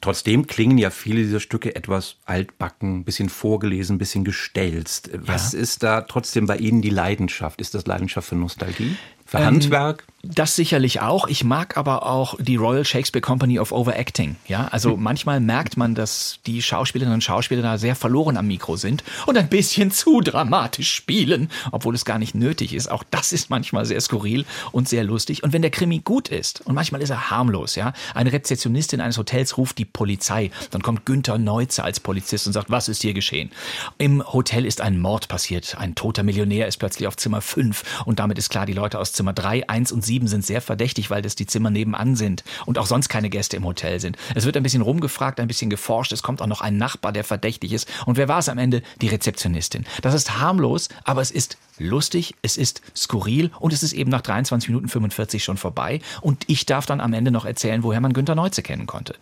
Trotzdem 0.02 0.48
klingen 0.48 0.78
ja 0.78 0.90
viele 0.90 1.22
dieser 1.22 1.40
Stücke 1.40 1.76
etwas 1.78 2.18
altbacken, 2.26 3.00
ein 3.00 3.04
bisschen 3.06 3.30
vorgelesen, 3.30 3.96
ein 3.96 4.00
bisschen 4.00 4.26
gestelzt. 4.26 5.10
Was 5.14 5.54
ja. 5.54 5.60
ist 5.60 5.82
da 5.82 6.02
trotzdem 6.02 6.46
bei 6.46 6.58
Ihnen 6.58 6.82
die 6.82 6.90
Leidenschaft? 6.90 7.62
Ist 7.62 7.74
das 7.74 7.88
Leidenschaft 7.88 8.28
für 8.28 8.36
Nostalgie? 8.36 8.98
Für 9.26 9.38
ähm, 9.38 9.46
Handwerk? 9.46 10.06
Das 10.26 10.56
sicherlich 10.56 11.02
auch. 11.02 11.28
Ich 11.28 11.44
mag 11.44 11.76
aber 11.76 12.06
auch 12.06 12.36
die 12.40 12.56
Royal 12.56 12.86
Shakespeare 12.86 13.22
Company 13.22 13.60
of 13.60 13.74
Overacting. 13.74 14.38
Ja, 14.48 14.70
also 14.72 14.94
hm. 14.94 15.04
manchmal 15.04 15.42
merkt 15.42 15.76
man, 15.76 15.96
dass 15.96 16.40
die 16.46 16.62
Schauspielerinnen 16.62 17.16
und 17.16 17.22
Schauspieler 17.22 17.62
da 17.62 17.78
sehr 17.78 17.94
verloren 17.94 18.38
am 18.38 18.48
Mikro 18.48 18.78
sind 18.78 19.04
und 19.26 19.38
ein 19.38 19.50
bisschen 19.50 19.92
zu 19.92 20.22
dramatisch 20.22 20.94
spielen, 20.94 21.50
obwohl 21.74 21.94
es 21.94 22.06
gar 22.06 22.20
nicht 22.20 22.36
nötig 22.36 22.74
ist. 22.74 22.90
Auch 22.90 23.04
das 23.12 23.34
ist 23.34 23.50
manchmal 23.50 23.84
sehr 23.84 24.00
skurril 24.00 24.46
und 24.72 24.88
sehr 24.88 25.04
lustig. 25.04 25.44
Und 25.44 25.52
wenn 25.52 25.62
der 25.62 25.72
Krimi 25.72 26.00
gut 26.00 26.30
ist, 26.30 26.62
und 26.62 26.74
manchmal 26.74 27.02
ist 27.02 27.10
er 27.10 27.30
harmlos, 27.30 27.76
ja, 27.76 27.92
eine 28.16 28.32
Rezeptionistin 28.32 29.02
eines 29.02 29.18
Hotels 29.18 29.58
ruft 29.58 29.78
die 29.78 29.84
Polizei, 29.84 30.52
dann 30.72 30.82
kommt 30.82 31.06
Günther 31.06 31.38
Neuze 31.38 31.84
als 31.84 32.00
Polizist 32.00 32.48
und 32.48 32.54
sagt, 32.54 32.70
was 32.70 32.88
ist 32.88 33.02
hier 33.02 33.14
geschehen? 33.14 33.52
Im 33.98 34.24
Hotel 34.26 34.66
ist 34.66 34.80
ein 34.80 35.00
Mord 35.00 35.28
passiert. 35.28 35.76
Ein 35.78 35.96
toter 35.96 36.24
Millionär 36.24 36.66
ist 36.70 36.78
plötzlich 36.78 37.10
auf 37.10 37.18
Zimmer 37.18 37.42
5 37.42 38.06
und 38.06 38.20
damit 38.20 38.38
ist 38.38 38.50
klar, 38.50 38.66
die 38.66 38.72
Leute 38.72 39.00
aus 39.00 39.12
Zimmer 39.12 39.34
3, 39.34 39.68
1 39.68 39.92
und 39.92 40.02
7 40.06 40.13
sieben 40.14 40.28
sind 40.28 40.46
sehr 40.46 40.62
verdächtig, 40.62 41.10
weil 41.10 41.24
das 41.24 41.34
die 41.34 41.48
Zimmer 41.48 41.72
nebenan 41.72 42.16
sind 42.16 42.44
und 42.68 42.78
auch 42.78 42.86
sonst 42.86 43.10
keine 43.10 43.32
Gäste 43.32 43.58
im 43.58 43.66
Hotel 43.66 44.00
sind. 44.00 44.16
Es 44.36 44.46
wird 44.46 44.56
ein 44.56 44.62
bisschen 44.62 44.84
rumgefragt, 44.84 45.40
ein 45.40 45.48
bisschen 45.48 45.72
geforscht. 45.72 46.12
Es 46.12 46.22
kommt 46.22 46.40
auch 46.40 46.48
noch 46.48 46.62
ein 46.62 46.78
Nachbar, 46.78 47.12
der 47.12 47.24
verdächtig 47.24 47.74
ist. 47.74 47.88
Und 48.06 48.16
wer 48.16 48.28
war 48.28 48.38
es 48.38 48.48
am 48.48 48.60
Ende? 48.60 48.84
Die 49.02 49.08
Rezeptionistin. 49.08 49.86
Das 50.04 50.14
ist 50.14 50.38
harmlos, 50.38 50.90
aber 51.04 51.22
es 51.22 51.32
ist 51.32 51.58
lustig, 51.78 52.36
es 52.42 52.58
ist 52.58 52.82
skurril 52.96 53.52
und 53.60 53.74
es 53.74 53.84
ist 53.84 53.94
eben 53.94 54.10
nach 54.10 54.22
23 54.22 54.70
Minuten 54.70 54.90
45 54.90 55.44
schon 55.44 55.58
vorbei. 55.58 56.00
Und 56.22 56.44
ich 56.48 56.66
darf 56.66 56.86
dann 56.86 57.02
am 57.02 57.14
Ende 57.14 57.32
noch 57.32 57.46
erzählen, 57.46 57.84
woher 57.84 58.02
man 58.02 58.14
Günter 58.14 58.36
Neuze 58.36 58.64
kennen 58.64 58.86
konnte. 58.86 59.16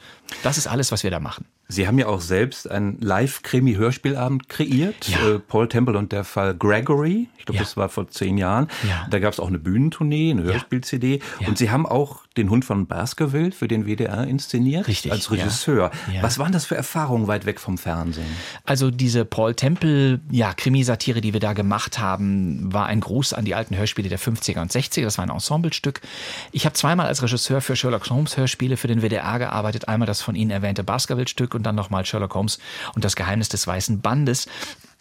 Das 0.44 0.58
ist 0.58 0.68
alles, 0.68 0.92
was 0.92 1.04
wir 1.04 1.12
da 1.12 1.20
machen. 1.20 1.46
Sie 1.68 1.88
haben 1.88 1.98
ja 1.98 2.08
auch 2.08 2.20
selbst 2.20 2.70
einen 2.70 3.00
Live-Krimi-Hörspielabend 3.00 4.50
kreiert. 4.50 5.08
Ja. 5.08 5.36
Äh, 5.36 5.40
Paul 5.40 5.70
Temple 5.70 5.98
und 5.98 6.12
der 6.12 6.26
Fall 6.26 6.54
Gregory. 6.54 7.30
Ich 7.38 7.46
glaube, 7.46 7.58
ja. 7.58 7.64
das 7.64 7.78
war 7.78 7.88
vor 7.88 8.10
zehn 8.10 8.38
Jahren. 8.38 8.68
Ja. 8.88 9.08
Da 9.10 9.20
gab 9.20 9.32
es 9.32 9.40
auch 9.40 9.48
eine 9.48 9.60
Bühnentournee, 9.60 10.32
eine 10.32 10.44
Hörspiel-CD. 10.44 11.22
Und 11.48 11.58
Sie 11.58 11.72
haben 11.72 11.86
auch 11.86 12.26
den 12.38 12.50
Hund 12.50 12.64
von 12.64 12.88
Baskerville 12.88 13.52
für 13.52 13.68
den 13.68 13.86
WDR 13.86 14.26
inszeniert. 14.26 14.88
Richtig. 14.88 15.12
Als 15.12 15.32
Regisseur. 15.32 15.92
Was 16.22 16.40
waren 16.40 16.54
das 16.54 16.66
für 16.66 16.76
Erfahrungen 16.76 17.28
weit 17.28 17.46
weg 17.46 17.60
vom 17.60 17.78
Fernsehen? 17.78 18.26
Also 18.64 18.90
diese 18.90 19.26
Paul 19.26 19.54
Temple, 19.54 20.22
ja, 20.32 20.54
Krimisatire, 20.54 21.20
die 21.20 21.34
wir 21.34 21.42
da 21.42 21.52
gemacht 21.52 22.00
haben, 22.00 22.72
war 22.72 22.86
ein 22.86 23.02
Gruß 23.02 23.34
an 23.34 23.44
die 23.44 23.54
alten 23.54 23.76
Hörspiele 23.76 24.08
der 24.08 24.20
50er 24.20 24.62
und 24.62 24.72
60er. 24.72 25.04
Das 25.04 25.18
war 25.18 25.26
ein 25.26 25.30
Ensemblestück. 25.30 26.00
Ich 26.54 26.66
habe 26.66 26.74
zweimal 26.74 27.08
als 27.08 27.22
Regisseur 27.22 27.60
für 27.60 27.76
Sherlock 27.76 28.10
Holmes 28.10 28.38
Hörspiele 28.38 28.78
für 28.78 28.88
den 28.88 29.02
WDR 29.02 29.38
gearbeitet. 29.38 29.90
Einmal 29.90 30.06
das 30.06 30.22
von 30.22 30.36
Ihnen 30.36 30.52
erwähnte 30.52 30.86
Baskerville-Stück 30.86 31.54
und 31.54 31.64
dann 31.64 31.76
nochmal 31.76 32.06
Sherlock 32.06 32.34
Holmes 32.34 32.60
und 32.96 33.04
das 33.04 33.18
Geheimnis 33.18 33.50
des 33.50 33.68
Weißen 33.68 34.00
Bandes. 34.00 34.48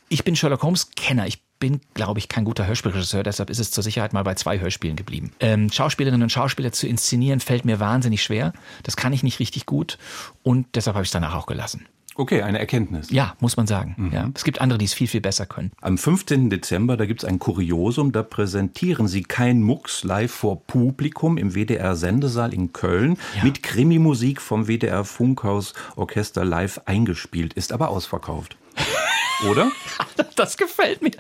Ich 0.09 0.25
bin 0.25 0.35
Sherlock 0.35 0.65
Holmes 0.65 0.91
Kenner. 0.97 1.29
Ich 1.29 1.41
bin, 1.61 1.81
glaube 1.95 2.19
ich, 2.19 2.29
kein 2.29 2.45
guter 2.45 2.67
Hörspielregisseur, 2.67 3.23
deshalb 3.23 3.51
ist 3.51 3.61
es 3.61 3.71
zur 3.71 3.85
Sicherheit 3.85 4.13
mal 4.13 4.25
bei 4.25 4.35
zwei 4.35 4.59
Hörspielen 4.59 4.97
geblieben. 4.97 5.31
Ähm, 5.39 5.71
Schauspielerinnen 5.71 6.25
und 6.25 6.31
Schauspieler 6.31 6.73
zu 6.73 6.89
inszenieren 6.89 7.41
fällt 7.41 7.65
mir 7.65 7.79
wahnsinnig 7.79 8.23
schwer. 8.23 8.53
Das 8.83 8.97
kann 8.97 9.13
ich 9.13 9.23
nicht 9.23 9.39
richtig 9.39 9.67
gut 9.67 9.99
und 10.43 10.67
deshalb 10.75 10.97
habe 10.97 11.05
ich 11.05 11.09
es 11.09 11.13
danach 11.13 11.35
auch 11.35 11.47
gelassen. 11.47 11.87
Okay, 12.17 12.43
eine 12.43 12.59
Erkenntnis. 12.59 13.11
Ja, 13.11 13.35
muss 13.41 13.57
man 13.57 13.67
sagen. 13.67 13.95
Mhm. 13.97 14.13
Ja. 14.13 14.29
Es 14.35 14.45
gibt 14.45 14.61
andere, 14.61 14.79
die 14.79 14.85
es 14.85 14.93
viel, 14.93 15.07
viel 15.07 15.21
besser 15.21 15.47
können. 15.47 15.71
Am 15.81 15.97
15. 15.97 16.51
Dezember, 16.51 16.97
da 16.97 17.07
gibt 17.07 17.23
es 17.23 17.29
ein 17.29 17.39
Kuriosum, 17.39 18.13
da 18.13 18.23
präsentieren 18.23 19.07
Sie 19.07 19.23
kein 19.23 19.63
Mucks 19.63 20.03
live 20.05 20.31
vor 20.31 20.67
Publikum 20.67 21.39
im 21.39 21.55
WDR-Sendesaal 21.55 22.53
in 22.53 22.73
Köln 22.73 23.17
ja. 23.37 23.45
mit 23.45 23.63
Krimi-Musik 23.63 24.43
vom 24.43 24.67
WDR 24.67 25.05
Funkhaus 25.05 25.73
Orchester 25.97 26.45
live 26.45 26.81
eingespielt, 26.85 27.55
ist 27.55 27.73
aber 27.73 27.89
ausverkauft. 27.89 28.57
Oder? 29.49 29.71
Das 30.37 30.57
gefällt 30.57 31.03
mir. 31.03 31.11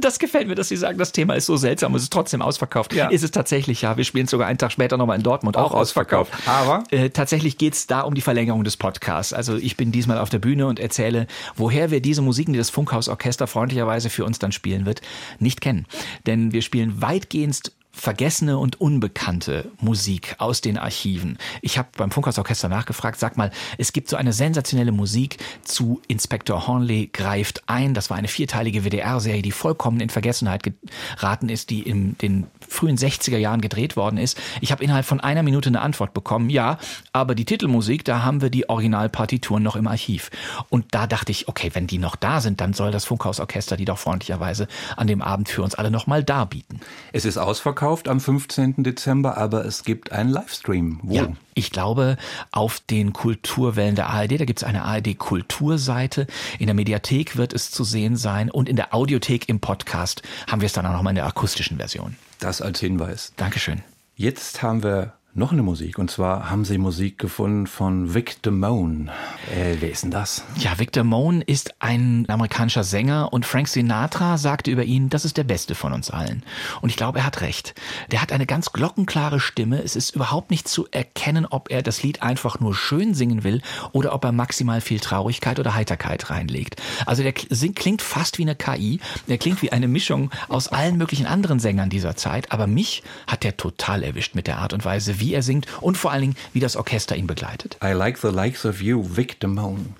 Das 0.00 0.18
gefällt 0.18 0.48
mir, 0.48 0.54
dass 0.54 0.68
Sie 0.68 0.76
sagen, 0.76 0.96
das 0.96 1.12
Thema 1.12 1.34
ist 1.34 1.44
so 1.44 1.58
seltsam, 1.58 1.94
es 1.94 2.04
ist 2.04 2.12
trotzdem 2.12 2.40
ausverkauft. 2.40 2.94
Ja. 2.94 3.08
Ist 3.08 3.22
es 3.22 3.30
tatsächlich, 3.30 3.82
ja. 3.82 3.98
Wir 3.98 4.04
spielen 4.04 4.26
sogar 4.26 4.48
einen 4.48 4.56
Tag 4.56 4.72
später 4.72 4.96
nochmal 4.96 5.18
in 5.18 5.22
Dortmund, 5.22 5.58
auch, 5.58 5.72
auch 5.72 5.74
ausverkauft. 5.74 6.32
Aber 6.46 6.84
äh, 6.90 7.10
tatsächlich 7.10 7.58
geht 7.58 7.74
es 7.74 7.86
da 7.86 8.00
um 8.00 8.14
die 8.14 8.22
Verlängerung 8.22 8.64
des 8.64 8.78
Podcasts. 8.78 9.34
Also 9.34 9.56
ich 9.56 9.76
bin 9.76 9.92
diesmal 9.92 10.16
auf 10.16 10.30
der 10.30 10.38
Bühne 10.38 10.66
und 10.66 10.80
erzähle, 10.80 11.26
woher 11.56 11.90
wir 11.90 12.00
diese 12.00 12.22
Musiken, 12.22 12.54
die 12.54 12.58
das 12.58 12.70
Funkhaus 12.70 13.08
Orchester 13.08 13.46
freundlicherweise 13.46 14.08
für 14.08 14.24
uns 14.24 14.38
dann 14.38 14.52
spielen 14.52 14.86
wird, 14.86 15.02
nicht 15.38 15.60
kennen. 15.60 15.84
Denn 16.26 16.52
wir 16.52 16.62
spielen 16.62 17.02
weitgehend 17.02 17.72
vergessene 18.00 18.56
und 18.58 18.80
unbekannte 18.80 19.70
Musik 19.78 20.34
aus 20.38 20.62
den 20.62 20.78
Archiven. 20.78 21.36
Ich 21.60 21.76
habe 21.76 21.88
beim 21.96 22.10
Funkhausorchester 22.10 22.68
nachgefragt, 22.68 23.20
sag 23.20 23.36
mal, 23.36 23.50
es 23.76 23.92
gibt 23.92 24.08
so 24.08 24.16
eine 24.16 24.32
sensationelle 24.32 24.90
Musik 24.90 25.36
zu 25.64 26.00
Inspektor 26.08 26.66
Hornley 26.66 27.10
greift 27.12 27.62
ein. 27.66 27.92
Das 27.92 28.08
war 28.08 28.16
eine 28.16 28.28
vierteilige 28.28 28.84
WDR-Serie, 28.84 29.42
die 29.42 29.52
vollkommen 29.52 30.00
in 30.00 30.08
Vergessenheit 30.08 30.62
geraten 30.62 31.50
ist, 31.50 31.68
die 31.68 31.82
in 31.82 32.16
den 32.18 32.46
frühen 32.70 32.96
60er 32.96 33.36
Jahren 33.36 33.60
gedreht 33.60 33.96
worden 33.96 34.16
ist. 34.16 34.40
Ich 34.60 34.72
habe 34.72 34.82
innerhalb 34.82 35.04
von 35.04 35.20
einer 35.20 35.42
Minute 35.42 35.68
eine 35.68 35.80
Antwort 35.80 36.14
bekommen, 36.14 36.48
ja, 36.48 36.78
aber 37.12 37.34
die 37.34 37.44
Titelmusik, 37.44 38.04
da 38.04 38.22
haben 38.22 38.40
wir 38.40 38.50
die 38.50 38.68
Originalpartituren 38.68 39.62
noch 39.62 39.76
im 39.76 39.86
Archiv. 39.86 40.30
Und 40.68 40.86
da 40.92 41.06
dachte 41.06 41.32
ich, 41.32 41.48
okay, 41.48 41.70
wenn 41.74 41.86
die 41.86 41.98
noch 41.98 42.16
da 42.16 42.40
sind, 42.40 42.60
dann 42.60 42.72
soll 42.72 42.90
das 42.90 43.04
Funkhausorchester 43.04 43.76
die 43.76 43.84
doch 43.84 43.98
freundlicherweise 43.98 44.68
an 44.96 45.06
dem 45.06 45.22
Abend 45.22 45.48
für 45.48 45.62
uns 45.62 45.74
alle 45.74 45.90
nochmal 45.90 46.24
darbieten. 46.24 46.80
Es 47.12 47.24
ist 47.24 47.38
ausverkauft 47.38 48.08
am 48.08 48.20
15. 48.20 48.82
Dezember, 48.82 49.36
aber 49.36 49.64
es 49.64 49.84
gibt 49.84 50.12
einen 50.12 50.30
Livestream. 50.30 51.00
Wo? 51.02 51.14
Ja, 51.14 51.28
ich 51.60 51.70
glaube, 51.70 52.16
auf 52.50 52.80
den 52.80 53.12
Kulturwellen 53.12 53.94
der 53.94 54.08
ARD, 54.08 54.40
da 54.40 54.44
gibt 54.46 54.60
es 54.60 54.64
eine 54.64 54.82
ARD-Kulturseite. 54.84 56.26
In 56.58 56.66
der 56.66 56.74
Mediathek 56.74 57.36
wird 57.36 57.52
es 57.52 57.70
zu 57.70 57.84
sehen 57.84 58.16
sein 58.16 58.50
und 58.50 58.68
in 58.68 58.76
der 58.76 58.94
Audiothek 58.94 59.48
im 59.48 59.60
Podcast 59.60 60.22
haben 60.50 60.62
wir 60.62 60.66
es 60.66 60.72
dann 60.72 60.86
auch 60.86 60.92
nochmal 60.92 61.12
in 61.12 61.16
der 61.16 61.26
akustischen 61.26 61.76
Version. 61.76 62.16
Das 62.38 62.62
als 62.62 62.80
Hinweis. 62.80 63.34
Dankeschön. 63.36 63.82
Jetzt 64.16 64.62
haben 64.62 64.82
wir 64.82 65.12
noch 65.32 65.52
eine 65.52 65.62
Musik. 65.62 65.98
Und 65.98 66.10
zwar 66.10 66.50
haben 66.50 66.64
sie 66.64 66.76
Musik 66.76 67.18
gefunden 67.18 67.66
von 67.68 68.14
Vic 68.14 68.42
Damone. 68.42 69.10
Äh, 69.54 69.76
wer 69.78 69.90
ist 69.90 70.02
denn 70.02 70.10
das? 70.10 70.44
Ja, 70.56 70.78
Vic 70.78 70.92
Damone 70.92 71.42
ist 71.42 71.74
ein 71.78 72.24
amerikanischer 72.28 72.82
Sänger 72.82 73.32
und 73.32 73.46
Frank 73.46 73.68
Sinatra 73.68 74.38
sagte 74.38 74.72
über 74.72 74.82
ihn, 74.82 75.08
das 75.08 75.24
ist 75.24 75.36
der 75.36 75.44
Beste 75.44 75.76
von 75.76 75.92
uns 75.92 76.10
allen. 76.10 76.42
Und 76.80 76.90
ich 76.90 76.96
glaube, 76.96 77.20
er 77.20 77.26
hat 77.26 77.42
recht. 77.42 77.74
Der 78.10 78.22
hat 78.22 78.32
eine 78.32 78.44
ganz 78.44 78.72
glockenklare 78.72 79.38
Stimme. 79.38 79.82
Es 79.82 79.94
ist 79.94 80.16
überhaupt 80.16 80.50
nicht 80.50 80.66
zu 80.66 80.88
erkennen, 80.90 81.46
ob 81.48 81.70
er 81.70 81.82
das 81.82 82.02
Lied 82.02 82.22
einfach 82.22 82.58
nur 82.58 82.74
schön 82.74 83.14
singen 83.14 83.44
will 83.44 83.62
oder 83.92 84.12
ob 84.14 84.24
er 84.24 84.32
maximal 84.32 84.80
viel 84.80 84.98
Traurigkeit 84.98 85.60
oder 85.60 85.74
Heiterkeit 85.74 86.30
reinlegt. 86.30 86.76
Also 87.06 87.22
der 87.22 87.32
klingt 87.32 88.02
fast 88.02 88.38
wie 88.38 88.42
eine 88.42 88.56
KI. 88.56 88.98
Der 89.28 89.38
klingt 89.38 89.62
wie 89.62 89.70
eine 89.70 89.86
Mischung 89.86 90.30
aus 90.48 90.68
allen 90.68 90.96
möglichen 90.96 91.26
anderen 91.26 91.60
Sängern 91.60 91.88
dieser 91.88 92.16
Zeit. 92.16 92.50
Aber 92.50 92.66
mich 92.66 93.04
hat 93.28 93.44
der 93.44 93.56
total 93.56 94.02
erwischt 94.02 94.34
mit 94.34 94.48
der 94.48 94.58
Art 94.58 94.72
und 94.72 94.84
Weise, 94.84 95.20
wie 95.20 95.29
er 95.32 95.42
singt 95.42 95.66
und 95.80 95.96
vor 95.96 96.12
allen 96.12 96.22
Dingen, 96.22 96.36
wie 96.52 96.60
das 96.60 96.76
Orchester 96.76 97.16
ihn 97.16 97.26
begleitet. 97.26 97.76
I 97.82 97.92
like 97.92 98.18
the 98.18 98.28
likes 98.28 98.64
of 98.64 98.80
you, 98.80 99.02
Vic 99.02 99.40
Damone. 99.40 99.94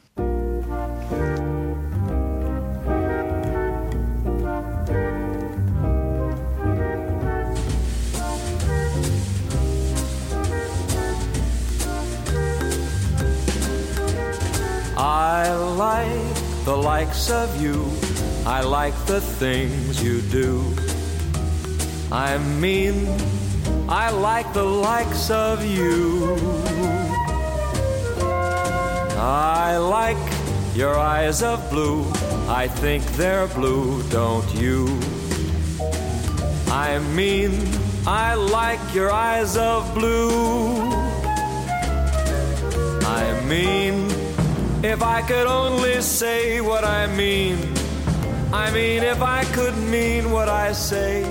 I 14.97 15.53
like 15.79 16.65
the 16.65 16.77
likes 16.77 17.31
of 17.31 17.61
you. 17.61 17.91
I 18.47 18.63
like 18.63 18.95
the 19.07 19.21
things 19.21 20.03
you 20.03 20.21
do. 20.31 20.63
I 22.13 22.39
mean 22.61 23.07
I 23.93 24.11
like 24.11 24.53
the 24.53 24.63
likes 24.63 25.31
of 25.31 25.67
you. 25.67 26.37
I 29.19 29.77
like 29.79 30.17
your 30.77 30.97
eyes 30.97 31.43
of 31.43 31.69
blue. 31.71 32.05
I 32.47 32.69
think 32.69 33.05
they're 33.19 33.49
blue, 33.49 34.01
don't 34.05 34.49
you? 34.55 34.87
I 36.71 37.01
mean, 37.17 37.51
I 38.07 38.35
like 38.35 38.79
your 38.95 39.11
eyes 39.11 39.57
of 39.57 39.93
blue. 39.93 40.71
I 43.03 43.41
mean, 43.49 44.09
if 44.85 45.03
I 45.03 45.21
could 45.23 45.49
only 45.49 46.01
say 46.01 46.61
what 46.61 46.85
I 46.85 47.09
mean. 47.09 47.59
I 48.53 48.71
mean, 48.71 49.03
if 49.03 49.21
I 49.21 49.43
could 49.47 49.77
mean 49.77 50.31
what 50.31 50.49
I 50.49 50.71
say. 50.75 51.25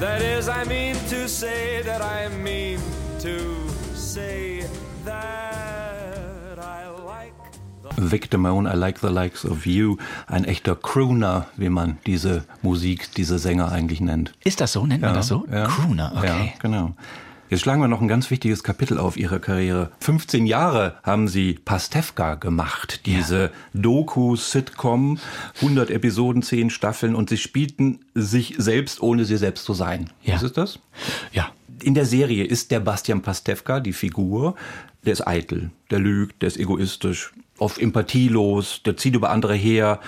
That 0.00 0.22
is, 0.22 0.48
I 0.48 0.64
mean 0.64 0.96
to 1.10 1.28
say 1.28 1.82
that 1.82 2.00
I 2.00 2.30
mean 2.42 2.78
to 3.18 3.68
say 3.94 4.64
that 5.04 6.58
I 6.58 6.88
like. 7.04 7.34
Vic 7.98 8.30
Damone, 8.30 8.66
I 8.66 8.76
like 8.76 9.00
the 9.00 9.10
likes 9.10 9.44
of 9.44 9.66
you. 9.66 9.98
Ein 10.26 10.46
echter 10.46 10.74
Crooner, 10.74 11.48
wie 11.58 11.68
man 11.68 11.98
diese 12.06 12.44
Musik, 12.62 13.12
diese 13.14 13.38
Sänger 13.38 13.72
eigentlich 13.72 14.00
nennt. 14.00 14.32
Ist 14.42 14.62
das 14.62 14.72
so? 14.72 14.86
Nennt 14.86 15.02
ja, 15.02 15.08
man 15.08 15.16
das 15.16 15.26
so? 15.26 15.44
Ja. 15.52 15.66
Crooner, 15.66 16.12
okay. 16.16 16.46
Ja, 16.46 16.52
genau. 16.60 16.94
Jetzt 17.50 17.62
schlagen 17.62 17.80
wir 17.80 17.88
noch 17.88 18.00
ein 18.00 18.06
ganz 18.06 18.30
wichtiges 18.30 18.62
Kapitel 18.62 18.96
auf 18.96 19.16
Ihrer 19.16 19.40
Karriere. 19.40 19.90
15 19.98 20.46
Jahre 20.46 20.94
haben 21.02 21.26
Sie 21.26 21.54
Pastewka 21.54 22.36
gemacht, 22.36 23.06
diese 23.06 23.42
ja. 23.42 23.50
Doku-Sitcom, 23.74 25.18
100 25.56 25.90
Episoden, 25.90 26.42
10 26.42 26.70
Staffeln 26.70 27.16
und 27.16 27.28
Sie 27.28 27.38
spielten 27.38 28.04
sich 28.14 28.54
selbst, 28.56 29.02
ohne 29.02 29.24
Sie 29.24 29.36
selbst 29.36 29.64
zu 29.64 29.74
sein. 29.74 30.10
Ja. 30.22 30.36
Was 30.36 30.44
ist 30.44 30.56
das? 30.56 30.78
Ja. 31.32 31.50
In 31.82 31.94
der 31.94 32.06
Serie 32.06 32.44
ist 32.44 32.70
der 32.70 32.78
Bastian 32.78 33.20
Pastewka, 33.20 33.80
die 33.80 33.94
Figur, 33.94 34.54
der 35.04 35.14
ist 35.14 35.26
eitel, 35.26 35.70
der 35.90 35.98
lügt, 35.98 36.42
der 36.42 36.46
ist 36.46 36.56
egoistisch, 36.56 37.32
oft 37.58 37.78
empathielos, 37.78 38.82
der 38.84 38.96
zieht 38.96 39.16
über 39.16 39.30
andere 39.30 39.54
her. 39.54 39.98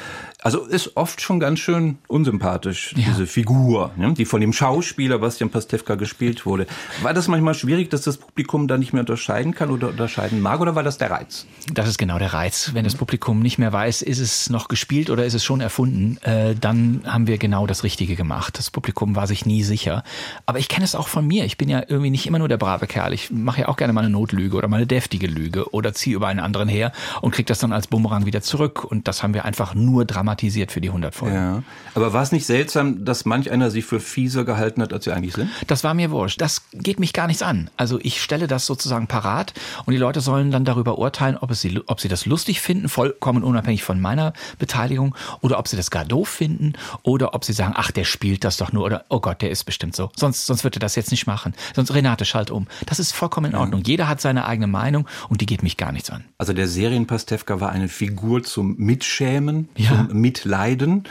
Also 0.43 0.65
ist 0.65 0.97
oft 0.97 1.21
schon 1.21 1.39
ganz 1.39 1.61
schön 1.61 1.99
unsympathisch, 2.09 2.95
ja. 2.97 3.05
diese 3.07 3.29
Figur, 3.29 3.93
ne, 3.97 4.13
die 4.13 4.25
von 4.25 4.41
dem 4.41 4.53
Schauspieler 4.53 5.19
Bastian 5.19 5.51
Pastewka 5.51 5.95
gespielt 5.95 6.45
wurde. 6.47 6.67
War 7.03 7.15
das 7.15 7.29
manchmal 7.29 7.55
schwierig, 7.55 7.91
dass 7.91 8.03
das 8.03 8.17
Publikum 8.17 8.67
da 8.67 8.77
nicht 8.77 8.93
mehr 8.93 9.01
unterscheiden 9.01 9.55
kann 9.55 9.71
oder 9.71 9.89
unterscheiden 9.89 10.41
mag, 10.41 10.61
oder 10.61 10.75
war 10.75 10.83
das 10.83 10.99
der 10.99 11.13
Reiz? 11.13 11.47
Das 11.73 11.89
ist 11.89 11.97
genau 11.97 12.19
der 12.19 12.33
Reiz. 12.33 12.73
Wenn 12.75 12.83
das 12.83 12.97
Publikum 12.97 13.39
nicht 13.39 13.59
mehr 13.59 13.73
weiß, 13.73 14.03
ist 14.03 14.19
es 14.19 14.51
noch 14.51 14.67
gespielt 14.67 15.11
oder 15.11 15.25
ist 15.25 15.35
es 15.35 15.45
schon 15.45 15.61
erfunden, 15.61 16.19
äh, 16.23 16.57
dann 16.57 17.03
haben 17.07 17.29
wir 17.29 17.39
genau 17.39 17.69
das 17.69 17.85
Richtige 17.85 18.17
gemacht. 18.17 18.59
Das 18.59 18.71
Publikum 18.71 19.15
war 19.15 19.29
sich 19.29 19.47
nie 19.47 19.63
sicher. 19.63 20.03
Aber 20.47 20.59
ich 20.59 20.69
kenne 20.69 20.85
es 20.85 20.97
auch 20.97 21.07
von 21.07 21.25
mir. 21.25 21.45
Ich 21.45 21.57
bin 21.57 21.69
ja 21.69 21.85
irgendwie 21.87 22.11
nicht 22.11 22.27
immer 22.27 22.41
nur 22.41 22.49
der 22.49 22.57
brave 22.57 22.89
Kerl. 22.89 23.13
Ich 23.13 23.31
mache 23.31 23.61
ja 23.61 23.69
auch 23.69 23.77
gerne 23.77 23.93
mal 23.93 24.01
eine 24.01 24.11
Notlüge 24.11 24.57
oder 24.57 24.67
mal 24.67 24.79
eine 24.79 24.87
deftige 24.89 25.29
Lüge 25.29 25.73
oder 25.73 25.95
ziehe 25.95 26.17
über 26.17 26.27
einen 26.27 26.41
anderen 26.41 26.69
her 26.69 26.91
und 27.21 27.31
kriege 27.31 27.47
das 27.47 27.61
dann 27.61 27.73
als 27.73 27.87
Bumerang 27.87 28.27
wieder 28.27 28.43
zurück. 28.43 28.83
Und 28.83 29.07
das 29.07 29.23
haben 29.23 29.35
wir 29.35 29.45
einfach 29.45 29.75
nur 29.75 30.05
dramatisiert 30.05 30.32
thematisiert 30.33 30.73
für 30.73 30.81
die 30.81 30.89
100 30.89 31.15
Folgen. 31.15 31.35
Ja. 31.35 31.63
Aber 31.95 32.13
war 32.13 32.23
es 32.23 32.33
nicht 32.33 32.47
seltsam, 32.47 33.05
dass 33.05 33.25
manch 33.25 33.51
einer 33.51 33.71
sie 33.71 33.83
für 33.83 34.01
fieser 34.01 34.45
gehalten 34.45 34.83
hat, 34.83 34.93
als 34.93 35.05
sie 35.05 35.13
eigentlich 35.13 35.35
sind? 35.35 35.51
Das 35.67 35.85
war 35.85 35.95
mir 35.95 36.11
wurscht. 36.11 36.41
Das 36.41 36.63
geht 36.73 36.99
mich 36.99 37.13
gar 37.13 37.27
nichts 37.27 37.43
an. 37.43 37.71
Also 37.77 37.99
ich 38.03 38.23
stelle 38.23 38.47
das 38.47 38.67
sozusagen 38.67 39.07
parat 39.07 39.53
und 39.85 39.93
die 39.93 39.99
Leute 39.99 40.21
sollen 40.21 40.51
dann 40.51 40.65
darüber 40.65 40.99
urteilen, 40.99 41.37
ob, 41.37 41.51
es 41.51 41.61
sie, 41.61 41.81
ob 41.87 42.01
sie 42.01 42.09
das 42.09 42.27
lustig 42.27 42.61
finden, 42.61 42.89
vollkommen 42.89 43.45
unabhängig 43.45 43.85
von 43.85 44.01
meiner 44.01 44.33
Beteiligung, 44.59 45.15
oder 45.41 45.59
ob 45.59 45.69
sie 45.69 45.77
das 45.77 45.91
gar 45.91 46.05
doof 46.05 46.29
finden, 46.29 46.75
oder 47.03 47.35
ob 47.35 47.45
sie 47.45 47.53
sagen, 47.53 47.75
ach, 47.77 47.91
der 47.91 48.05
spielt 48.05 48.45
das 48.45 48.57
doch 48.57 48.73
nur, 48.73 48.85
oder 48.85 49.05
oh 49.09 49.21
Gott, 49.21 49.43
der 49.43 49.51
ist 49.51 49.65
bestimmt 49.65 49.95
so. 49.95 50.11
Sonst, 50.17 50.47
sonst 50.47 50.65
wird 50.65 50.77
er 50.77 50.81
das 50.81 50.97
jetzt 50.97 51.11
nicht 51.11 51.27
machen. 51.27 51.55
Sonst 51.75 51.93
Renate 51.93 52.25
schalt 52.25 52.51
um. 52.51 52.67
Das 52.87 52.99
ist 52.99 53.13
vollkommen 53.13 53.53
in 53.53 53.57
Ordnung. 53.57 53.81
Ja. 53.81 53.87
Jeder 53.87 54.09
hat 54.09 54.21
seine 54.21 54.47
eigene 54.47 54.67
Meinung 54.67 55.07
und 55.29 55.41
die 55.41 55.47
geht 55.47 55.63
mich 55.63 55.77
gar 55.77 55.93
nichts 55.93 56.11
an. 56.11 56.25
Also 56.39 56.53
der 56.53 56.69
Serienpastewka 56.69 57.61
war 57.61 57.71
eine 57.71 57.89
Figur 57.89 58.43
zum 58.43 58.77
Mitschämen, 58.77 59.69
ja. 59.77 60.07
zum 60.09 60.22
Mitleiden 60.23 61.05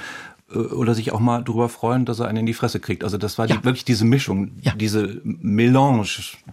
oder 0.56 0.94
sich 0.94 1.12
auch 1.12 1.20
mal 1.20 1.44
darüber 1.44 1.70
freuen, 1.70 2.06
dass 2.06 2.20
er 2.20 2.28
einen 2.28 2.40
in 2.40 2.46
die 2.46 2.54
Fresse 2.54 2.80
kriegt. 2.80 3.04
Also 3.04 3.18
das 3.18 3.38
war 3.38 3.48
Ja. 3.48 3.58
die, 3.58 3.64
wirklich 3.64 3.86
diese 3.86 4.06
Mischung, 4.06 4.52
Ja. 4.62 4.74
diese 4.76 5.20
Melange, 5.24 6.06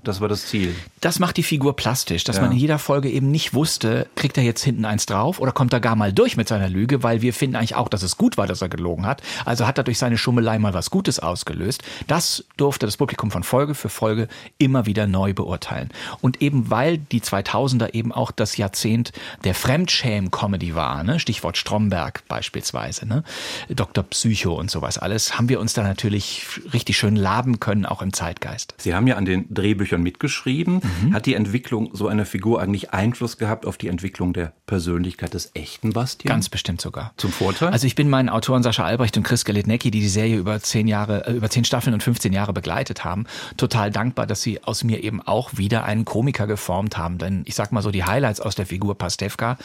das 0.04 0.20
war 0.20 0.28
das 0.28 0.46
Ziel. 0.46 0.74
Das 1.00 1.18
macht 1.18 1.36
die 1.36 1.42
Figur 1.42 1.76
plastisch, 1.76 2.24
dass 2.24 2.36
Ja. 2.36 2.42
man 2.42 2.52
in 2.52 2.58
jeder 2.58 2.78
Folge 2.78 3.10
eben 3.10 3.30
nicht 3.30 3.54
wusste, 3.54 4.06
kriegt 4.14 4.36
er 4.38 4.44
jetzt 4.44 4.62
hinten 4.62 4.84
eins 4.84 5.06
drauf 5.06 5.40
oder 5.40 5.52
kommt 5.52 5.72
er 5.72 5.80
gar 5.80 5.96
mal 5.96 6.12
durch 6.12 6.36
mit 6.36 6.48
seiner 6.48 6.68
Lüge, 6.68 7.02
weil 7.02 7.22
wir 7.22 7.32
finden 7.32 7.56
eigentlich 7.56 7.74
auch, 7.76 7.88
dass 7.88 8.02
es 8.02 8.16
gut 8.16 8.36
war, 8.38 8.46
dass 8.46 8.62
er 8.62 8.68
gelogen 8.68 9.06
hat. 9.06 9.22
Also 9.44 9.66
hat 9.66 9.78
er 9.78 9.84
durch 9.84 9.98
seine 9.98 10.18
Schummelei 10.18 10.58
mal 10.58 10.74
was 10.74 10.90
Gutes 10.90 11.18
ausgelöst. 11.18 11.82
Das 12.06 12.44
durfte 12.56 12.86
das 12.86 12.96
Publikum 12.96 13.30
von 13.30 13.42
Folge 13.42 13.74
für 13.74 13.88
Folge 13.88 14.28
immer 14.58 14.86
wieder 14.86 15.06
neu 15.06 15.34
beurteilen. 15.34 15.90
Und 16.20 16.42
eben 16.42 16.70
weil 16.70 16.98
die 16.98 17.20
2000er 17.20 17.94
eben 17.94 18.12
auch 18.12 18.30
das 18.30 18.56
Jahrzehnt 18.56 19.12
der 19.44 19.54
Fremdschäm-Comedy 19.54 20.74
war, 20.74 21.02
ne? 21.04 21.18
Stichwort 21.20 21.56
Stromberg 21.56 22.22
beispielsweise, 22.28 23.06
ne? 23.06 23.24
Dr. 23.68 23.87
Psycho 23.94 24.54
und 24.54 24.70
sowas 24.70 24.98
alles, 24.98 25.38
haben 25.38 25.48
wir 25.48 25.60
uns 25.60 25.74
da 25.74 25.82
natürlich 25.82 26.46
richtig 26.72 26.96
schön 26.96 27.16
laben 27.16 27.60
können, 27.60 27.86
auch 27.86 28.02
im 28.02 28.12
Zeitgeist. 28.12 28.74
Sie 28.78 28.94
haben 28.94 29.06
ja 29.06 29.16
an 29.16 29.24
den 29.24 29.52
Drehbüchern 29.52 30.02
mitgeschrieben. 30.02 30.80
Mhm. 31.02 31.14
Hat 31.14 31.26
die 31.26 31.34
Entwicklung 31.34 31.90
so 31.92 32.08
einer 32.08 32.24
Figur 32.24 32.60
eigentlich 32.60 32.92
Einfluss 32.92 33.38
gehabt 33.38 33.66
auf 33.66 33.76
die 33.76 33.88
Entwicklung 33.88 34.32
der 34.32 34.52
Persönlichkeit 34.66 35.34
des 35.34 35.50
echten 35.54 35.92
Bastian? 35.92 36.28
Ganz 36.28 36.48
bestimmt 36.48 36.80
sogar. 36.80 37.12
Zum 37.16 37.32
Vorteil? 37.32 37.70
Also 37.70 37.86
ich 37.86 37.94
bin 37.94 38.08
meinen 38.08 38.28
Autoren 38.28 38.62
Sascha 38.62 38.84
Albrecht 38.84 39.16
und 39.16 39.22
Chris 39.22 39.44
Galetnecki, 39.44 39.90
die 39.90 40.00
die 40.00 40.08
Serie 40.08 40.36
über 40.36 40.60
zehn 40.60 40.88
Jahre, 40.88 41.26
äh, 41.26 41.32
über 41.32 41.50
zehn 41.50 41.64
Staffeln 41.64 41.94
und 41.94 42.02
15 42.02 42.32
Jahre 42.32 42.52
begleitet 42.52 43.04
haben, 43.04 43.26
total 43.56 43.90
dankbar, 43.90 44.26
dass 44.26 44.42
sie 44.42 44.62
aus 44.64 44.84
mir 44.84 45.02
eben 45.02 45.22
auch 45.22 45.56
wieder 45.56 45.84
einen 45.84 46.04
Komiker 46.04 46.46
geformt 46.46 46.96
haben. 46.96 47.18
Denn 47.18 47.42
ich 47.46 47.54
sag 47.54 47.72
mal 47.72 47.82
so, 47.82 47.90
die 47.90 48.04
Highlights 48.04 48.40
aus 48.40 48.54
der 48.54 48.66
Figur 48.66 48.96
Pastewka, 48.96 49.58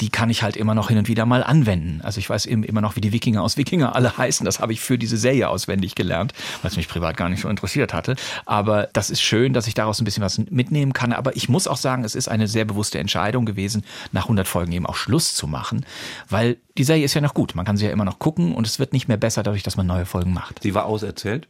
die 0.00 0.10
kann 0.10 0.30
ich 0.30 0.42
halt 0.42 0.56
immer 0.56 0.74
noch 0.74 0.88
hin 0.88 0.98
und 0.98 1.08
wieder 1.08 1.26
mal 1.26 1.42
anwenden. 1.42 2.00
Also 2.02 2.18
ich 2.18 2.28
weiß 2.30 2.46
eben 2.46 2.64
immer 2.64 2.80
noch, 2.80 2.96
wie 2.96 3.00
die 3.00 3.12
Wikinger 3.12 3.42
aus 3.42 3.56
Wikinger 3.56 3.63
alle 3.94 4.16
heißen. 4.16 4.44
Das 4.44 4.60
habe 4.60 4.72
ich 4.72 4.80
für 4.80 4.98
diese 4.98 5.16
Serie 5.16 5.48
auswendig 5.48 5.94
gelernt, 5.94 6.32
weil 6.62 6.70
es 6.70 6.76
mich 6.76 6.88
privat 6.88 7.16
gar 7.16 7.28
nicht 7.28 7.40
so 7.40 7.48
interessiert 7.48 7.92
hatte. 7.92 8.16
Aber 8.46 8.88
das 8.92 9.10
ist 9.10 9.22
schön, 9.22 9.52
dass 9.52 9.66
ich 9.66 9.74
daraus 9.74 10.00
ein 10.00 10.04
bisschen 10.04 10.22
was 10.22 10.38
mitnehmen 10.50 10.92
kann. 10.92 11.12
Aber 11.12 11.36
ich 11.36 11.48
muss 11.48 11.66
auch 11.66 11.76
sagen, 11.76 12.04
es 12.04 12.14
ist 12.14 12.28
eine 12.28 12.48
sehr 12.48 12.64
bewusste 12.64 12.98
Entscheidung 12.98 13.46
gewesen, 13.46 13.84
nach 14.12 14.24
100 14.24 14.46
Folgen 14.46 14.72
eben 14.72 14.86
auch 14.86 14.96
Schluss 14.96 15.34
zu 15.34 15.46
machen, 15.46 15.84
weil 16.28 16.56
die 16.76 16.84
Serie 16.84 17.04
ist 17.04 17.14
ja 17.14 17.20
noch 17.20 17.34
gut. 17.34 17.54
Man 17.54 17.64
kann 17.64 17.76
sie 17.76 17.86
ja 17.86 17.92
immer 17.92 18.04
noch 18.04 18.18
gucken 18.18 18.54
und 18.54 18.66
es 18.66 18.78
wird 18.78 18.92
nicht 18.92 19.06
mehr 19.06 19.16
besser 19.16 19.42
dadurch, 19.42 19.62
dass 19.62 19.76
man 19.76 19.86
neue 19.86 20.06
Folgen 20.06 20.32
macht. 20.32 20.62
Sie 20.62 20.74
war 20.74 20.86
auserzählt? 20.86 21.46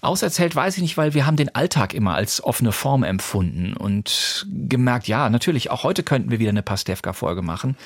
Auserzählt 0.00 0.54
weiß 0.54 0.76
ich 0.76 0.82
nicht, 0.82 0.96
weil 0.96 1.14
wir 1.14 1.26
haben 1.26 1.36
den 1.36 1.54
Alltag 1.54 1.94
immer 1.94 2.14
als 2.14 2.42
offene 2.42 2.70
Form 2.70 3.02
empfunden 3.02 3.74
und 3.76 4.46
gemerkt, 4.68 5.08
ja, 5.08 5.28
natürlich, 5.30 5.70
auch 5.70 5.82
heute 5.82 6.02
könnten 6.02 6.30
wir 6.30 6.38
wieder 6.38 6.50
eine 6.50 6.62
Pastewka-Folge 6.62 7.42
machen. 7.42 7.76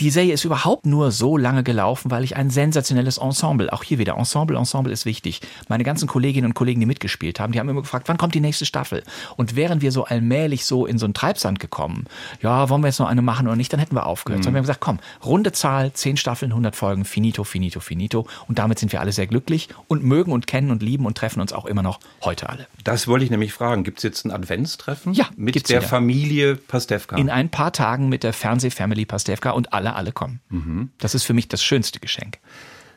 Die 0.00 0.10
Serie 0.10 0.34
ist 0.34 0.44
überhaupt 0.44 0.86
nur 0.86 1.12
so 1.12 1.36
lange 1.36 1.62
gelaufen, 1.62 2.10
weil 2.10 2.24
ich 2.24 2.36
ein 2.36 2.50
sensationelles 2.50 3.18
Ensemble, 3.18 3.72
auch 3.72 3.84
hier 3.84 3.98
wieder 3.98 4.16
Ensemble, 4.16 4.56
Ensemble 4.56 4.92
ist 4.92 5.06
wichtig. 5.06 5.40
Meine 5.68 5.84
ganzen 5.84 6.08
Kolleginnen 6.08 6.46
und 6.46 6.54
Kollegen, 6.54 6.80
die 6.80 6.86
mitgespielt 6.86 7.38
haben, 7.38 7.52
die 7.52 7.60
haben 7.60 7.68
immer 7.68 7.82
gefragt, 7.82 8.08
wann 8.08 8.18
kommt 8.18 8.34
die 8.34 8.40
nächste 8.40 8.66
Staffel? 8.66 9.04
Und 9.36 9.54
wären 9.54 9.82
wir 9.82 9.92
so 9.92 10.02
allmählich 10.02 10.64
so 10.64 10.84
in 10.84 10.98
so 10.98 11.06
einen 11.06 11.14
Treibsand 11.14 11.60
gekommen, 11.60 12.06
ja, 12.42 12.68
wollen 12.70 12.80
wir 12.82 12.88
jetzt 12.88 12.98
noch 12.98 13.06
eine 13.06 13.22
machen 13.22 13.46
oder 13.46 13.54
nicht, 13.54 13.72
dann 13.72 13.78
hätten 13.78 13.94
wir 13.94 14.06
aufgehört. 14.06 14.40
Mhm. 14.40 14.42
Sondern 14.42 14.54
wir 14.54 14.58
haben 14.58 14.64
gesagt, 14.64 14.80
komm, 14.80 14.98
runde 15.24 15.52
Zahl, 15.52 15.92
zehn 15.92 16.16
Staffeln, 16.16 16.50
100 16.50 16.74
Folgen, 16.74 17.04
finito, 17.04 17.44
finito, 17.44 17.78
finito. 17.78 18.26
Und 18.48 18.58
damit 18.58 18.80
sind 18.80 18.90
wir 18.90 19.00
alle 19.00 19.12
sehr 19.12 19.28
glücklich 19.28 19.68
und 19.86 20.02
mögen 20.02 20.32
und 20.32 20.48
kennen 20.48 20.72
und 20.72 20.82
lieben 20.82 21.06
und 21.06 21.16
treffen 21.16 21.40
uns 21.40 21.52
auch 21.52 21.66
immer 21.66 21.84
noch 21.84 22.00
heute 22.24 22.48
alle. 22.48 22.66
Das 22.82 23.06
wollte 23.06 23.24
ich 23.26 23.30
nämlich 23.30 23.52
fragen. 23.52 23.84
Gibt 23.84 23.98
es 23.98 24.02
jetzt 24.02 24.24
ein 24.24 24.32
Adventstreffen? 24.32 25.12
Ja, 25.12 25.28
mit 25.36 25.54
der 25.68 25.80
wieder. 25.80 25.88
Familie 25.88 26.56
Pastewka. 26.56 27.16
In 27.16 27.30
ein 27.30 27.48
paar 27.48 27.72
Tagen 27.72 28.08
mit 28.08 28.24
der 28.24 28.32
Fernsehfamily 28.32 29.04
Pastewka 29.04 29.50
und 29.50 29.72
alle 29.72 29.83
alle, 29.84 29.96
alle 29.96 30.12
kommen. 30.12 30.40
Mhm. 30.48 30.90
Das 30.98 31.14
ist 31.14 31.24
für 31.24 31.34
mich 31.34 31.48
das 31.48 31.62
schönste 31.62 32.00
Geschenk. 32.00 32.38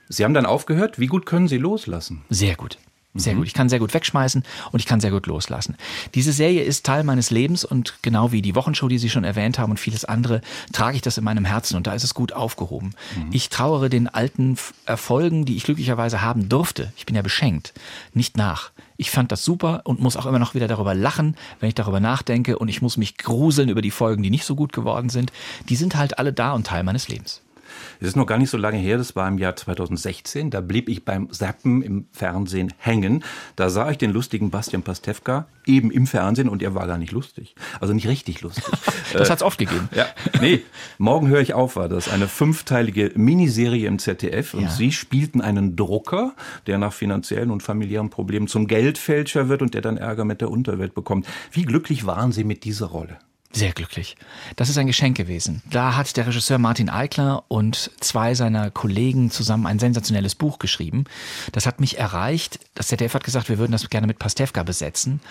Sie 0.09 0.23
haben 0.23 0.33
dann 0.33 0.45
aufgehört. 0.45 0.99
Wie 0.99 1.07
gut 1.07 1.25
können 1.25 1.47
Sie 1.47 1.57
loslassen? 1.57 2.23
Sehr 2.29 2.55
gut. 2.55 2.77
Sehr 3.13 3.33
mhm. 3.33 3.39
gut. 3.39 3.47
Ich 3.47 3.53
kann 3.53 3.67
sehr 3.67 3.79
gut 3.79 3.93
wegschmeißen 3.93 4.43
und 4.71 4.79
ich 4.79 4.85
kann 4.85 5.01
sehr 5.01 5.11
gut 5.11 5.25
loslassen. 5.25 5.75
Diese 6.13 6.31
Serie 6.31 6.63
ist 6.63 6.85
Teil 6.85 7.03
meines 7.03 7.31
Lebens 7.31 7.65
und 7.65 7.95
genau 8.01 8.31
wie 8.31 8.41
die 8.41 8.55
Wochenshow, 8.55 8.88
die 8.88 8.99
Sie 8.99 9.09
schon 9.09 9.23
erwähnt 9.23 9.59
haben 9.59 9.71
und 9.71 9.79
vieles 9.79 10.05
andere, 10.05 10.41
trage 10.71 10.95
ich 10.95 11.01
das 11.01 11.17
in 11.17 11.23
meinem 11.23 11.43
Herzen 11.43 11.75
und 11.75 11.88
da 11.88 11.93
ist 11.93 12.03
es 12.03 12.13
gut 12.13 12.31
aufgehoben. 12.31 12.93
Mhm. 13.15 13.29
Ich 13.31 13.49
trauere 13.49 13.89
den 13.89 14.07
alten 14.07 14.57
Erfolgen, 14.85 15.45
die 15.45 15.57
ich 15.57 15.63
glücklicherweise 15.63 16.21
haben 16.21 16.47
durfte. 16.47 16.93
Ich 16.95 17.05
bin 17.05 17.15
ja 17.15 17.21
beschenkt. 17.21 17.73
Nicht 18.13 18.38
nach. 18.38 18.71
Ich 18.97 19.11
fand 19.11 19.31
das 19.31 19.45
super 19.45 19.81
und 19.85 19.99
muss 19.99 20.17
auch 20.17 20.25
immer 20.25 20.39
noch 20.39 20.55
wieder 20.55 20.67
darüber 20.67 20.93
lachen, 20.93 21.35
wenn 21.59 21.69
ich 21.69 21.75
darüber 21.75 21.99
nachdenke 21.99 22.57
und 22.57 22.67
ich 22.67 22.81
muss 22.81 22.97
mich 22.97 23.17
gruseln 23.17 23.69
über 23.69 23.81
die 23.81 23.91
Folgen, 23.91 24.23
die 24.23 24.29
nicht 24.29 24.45
so 24.45 24.55
gut 24.55 24.73
geworden 24.73 25.09
sind. 25.09 25.31
Die 25.69 25.75
sind 25.75 25.95
halt 25.95 26.17
alle 26.19 26.33
da 26.33 26.53
und 26.53 26.67
Teil 26.67 26.83
meines 26.83 27.07
Lebens. 27.07 27.41
Es 27.99 28.09
ist 28.09 28.15
noch 28.15 28.25
gar 28.25 28.37
nicht 28.37 28.49
so 28.49 28.57
lange 28.57 28.77
her, 28.77 28.97
das 28.97 29.15
war 29.15 29.27
im 29.27 29.37
Jahr 29.37 29.55
2016. 29.55 30.49
Da 30.49 30.61
blieb 30.61 30.89
ich 30.89 31.05
beim 31.05 31.31
Zappen 31.31 31.81
im 31.81 32.05
Fernsehen 32.11 32.73
hängen. 32.77 33.23
Da 33.55 33.69
sah 33.69 33.89
ich 33.89 33.97
den 33.97 34.11
lustigen 34.11 34.49
Bastian 34.49 34.83
Pastewka 34.83 35.47
eben 35.65 35.91
im 35.91 36.07
Fernsehen 36.07 36.49
und 36.49 36.61
er 36.61 36.75
war 36.75 36.87
gar 36.87 36.97
nicht 36.97 37.11
lustig. 37.11 37.55
Also 37.79 37.93
nicht 37.93 38.07
richtig 38.07 38.41
lustig. 38.41 38.65
das 39.13 39.29
hat's 39.29 39.43
oft 39.43 39.57
gegeben. 39.57 39.89
Ja, 39.95 40.05
nee, 40.41 40.61
morgen 40.97 41.27
höre 41.27 41.41
ich 41.41 41.53
auf 41.53 41.75
war 41.75 41.89
das. 41.89 42.09
Eine 42.09 42.27
fünfteilige 42.27 43.11
Miniserie 43.15 43.87
im 43.87 43.99
ZDF 43.99 44.53
und 44.53 44.63
ja. 44.63 44.69
Sie 44.69 44.91
spielten 44.91 45.41
einen 45.41 45.75
Drucker, 45.75 46.33
der 46.65 46.77
nach 46.77 46.93
finanziellen 46.93 47.51
und 47.51 47.63
familiären 47.63 48.09
Problemen 48.09 48.47
zum 48.47 48.67
Geldfälscher 48.67 49.49
wird 49.49 49.61
und 49.61 49.73
der 49.73 49.81
dann 49.81 49.97
Ärger 49.97 50.25
mit 50.25 50.41
der 50.41 50.49
Unterwelt 50.49 50.93
bekommt. 50.93 51.27
Wie 51.51 51.63
glücklich 51.63 52.05
waren 52.05 52.31
Sie 52.31 52.43
mit 52.43 52.63
dieser 52.63 52.87
Rolle? 52.87 53.17
Sehr 53.53 53.71
glücklich. 53.71 54.17
Das 54.57 54.69
ist 54.69 54.77
ein 54.77 54.87
Geschenk 54.87 55.15
gewesen. 55.15 55.63
Da 55.69 55.95
hat 55.95 56.15
der 56.17 56.27
Regisseur 56.27 56.57
Martin 56.57 56.89
Eichler 56.89 57.43
und 57.47 57.91
zwei 58.01 58.35
seiner 58.35 58.69
Kollegen 58.69 59.31
zusammen 59.31 59.65
ein 59.65 59.79
sensationelles 59.79 60.35
Buch 60.35 60.59
geschrieben. 60.59 61.05
Das 61.53 61.65
hat 61.65 61.79
mich 61.79 61.97
erreicht. 61.97 62.59
Das 62.75 62.87
ZDF 62.87 63.13
hat 63.13 63.23
gesagt, 63.23 63.49
wir 63.49 63.57
würden 63.57 63.71
das 63.71 63.89
gerne 63.89 64.05
mit 64.05 64.19
Pastewka 64.19 64.63
besetzen. 64.63 65.21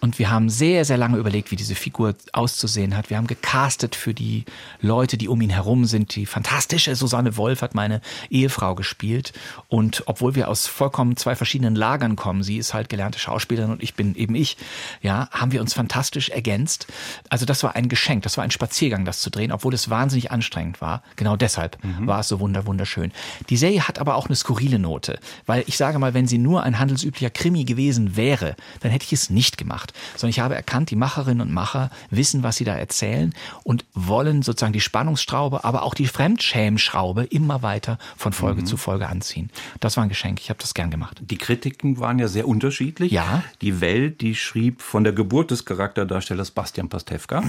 Und 0.00 0.18
wir 0.18 0.30
haben 0.30 0.48
sehr, 0.48 0.84
sehr 0.86 0.96
lange 0.96 1.18
überlegt, 1.18 1.50
wie 1.50 1.56
diese 1.56 1.74
Figur 1.74 2.16
auszusehen 2.32 2.96
hat. 2.96 3.10
Wir 3.10 3.18
haben 3.18 3.26
gecastet 3.26 3.94
für 3.94 4.14
die 4.14 4.44
Leute, 4.80 5.18
die 5.18 5.28
um 5.28 5.40
ihn 5.40 5.50
herum 5.50 5.84
sind. 5.84 6.16
Die 6.16 6.26
fantastische 6.26 6.96
Susanne 6.96 7.36
Wolf 7.36 7.60
hat 7.62 7.74
meine 7.74 8.00
Ehefrau 8.30 8.74
gespielt. 8.74 9.32
Und 9.68 10.02
obwohl 10.06 10.34
wir 10.34 10.48
aus 10.48 10.66
vollkommen 10.66 11.16
zwei 11.16 11.36
verschiedenen 11.36 11.76
Lagern 11.76 12.16
kommen, 12.16 12.42
sie 12.42 12.56
ist 12.56 12.72
halt 12.72 12.88
gelernte 12.88 13.18
Schauspielerin 13.18 13.70
und 13.70 13.82
ich 13.82 13.94
bin 13.94 14.14
eben 14.14 14.34
ich, 14.34 14.56
ja, 15.02 15.28
haben 15.30 15.52
wir 15.52 15.60
uns 15.60 15.74
fantastisch 15.74 16.30
ergänzt. 16.30 16.86
Also 17.28 17.44
das 17.44 17.57
war 17.62 17.76
ein 17.76 17.88
Geschenk, 17.88 18.22
das 18.22 18.36
war 18.36 18.44
ein 18.44 18.50
Spaziergang, 18.50 19.04
das 19.04 19.20
zu 19.20 19.30
drehen, 19.30 19.52
obwohl 19.52 19.74
es 19.74 19.90
wahnsinnig 19.90 20.30
anstrengend 20.30 20.80
war. 20.80 21.02
Genau 21.16 21.36
deshalb 21.36 21.82
mhm. 21.84 22.06
war 22.06 22.20
es 22.20 22.28
so 22.28 22.40
wunder 22.40 22.66
wunderschön. 22.66 23.12
Die 23.48 23.56
Serie 23.56 23.86
hat 23.86 23.98
aber 23.98 24.16
auch 24.16 24.26
eine 24.26 24.36
skurrile 24.36 24.78
Note, 24.78 25.18
weil 25.46 25.64
ich 25.66 25.76
sage 25.76 25.98
mal, 25.98 26.14
wenn 26.14 26.26
sie 26.26 26.38
nur 26.38 26.62
ein 26.62 26.78
handelsüblicher 26.78 27.30
Krimi 27.30 27.64
gewesen 27.64 28.16
wäre, 28.16 28.56
dann 28.80 28.90
hätte 28.90 29.04
ich 29.04 29.12
es 29.12 29.30
nicht 29.30 29.58
gemacht, 29.58 29.92
sondern 30.16 30.30
ich 30.30 30.40
habe 30.40 30.54
erkannt, 30.54 30.90
die 30.90 30.96
Macherinnen 30.96 31.40
und 31.40 31.52
Macher 31.52 31.90
wissen, 32.10 32.42
was 32.42 32.56
sie 32.56 32.64
da 32.64 32.74
erzählen 32.74 33.34
und 33.64 33.84
wollen 33.94 34.42
sozusagen 34.42 34.72
die 34.72 34.80
Spannungsschraube, 34.80 35.64
aber 35.64 35.82
auch 35.82 35.94
die 35.94 36.06
Fremdschämschraube 36.06 37.24
immer 37.24 37.62
weiter 37.62 37.98
von 38.16 38.32
Folge 38.32 38.62
mhm. 38.62 38.66
zu 38.66 38.76
Folge 38.76 39.08
anziehen. 39.08 39.50
Das 39.80 39.96
war 39.96 40.04
ein 40.04 40.08
Geschenk, 40.08 40.40
ich 40.40 40.50
habe 40.50 40.60
das 40.60 40.74
gern 40.74 40.90
gemacht. 40.90 41.20
Die 41.20 41.38
Kritiken 41.38 41.98
waren 41.98 42.18
ja 42.18 42.28
sehr 42.28 42.48
unterschiedlich. 42.48 43.12
Ja. 43.12 43.42
Die 43.60 43.80
Welt, 43.80 44.20
die 44.20 44.34
schrieb 44.34 44.82
von 44.82 45.04
der 45.04 45.12
Geburt 45.12 45.50
des 45.50 45.64
Charakterdarstellers 45.64 46.50
Bastian 46.50 46.88
Pastewka. 46.88 47.42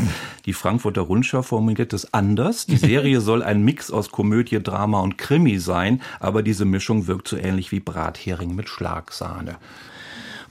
Die 0.45 0.53
Frankfurter 0.53 1.01
Rundschau 1.01 1.41
formuliert 1.41 1.93
es 1.93 2.13
anders. 2.13 2.65
Die 2.65 2.77
Serie 2.77 3.21
soll 3.21 3.43
ein 3.43 3.63
Mix 3.63 3.91
aus 3.91 4.11
Komödie, 4.11 4.61
Drama 4.61 5.01
und 5.01 5.17
Krimi 5.17 5.59
sein, 5.59 6.01
aber 6.19 6.43
diese 6.43 6.65
Mischung 6.65 7.07
wirkt 7.07 7.27
so 7.27 7.37
ähnlich 7.37 7.71
wie 7.71 7.79
Brathering 7.79 8.55
mit 8.55 8.69
Schlagsahne. 8.69 9.57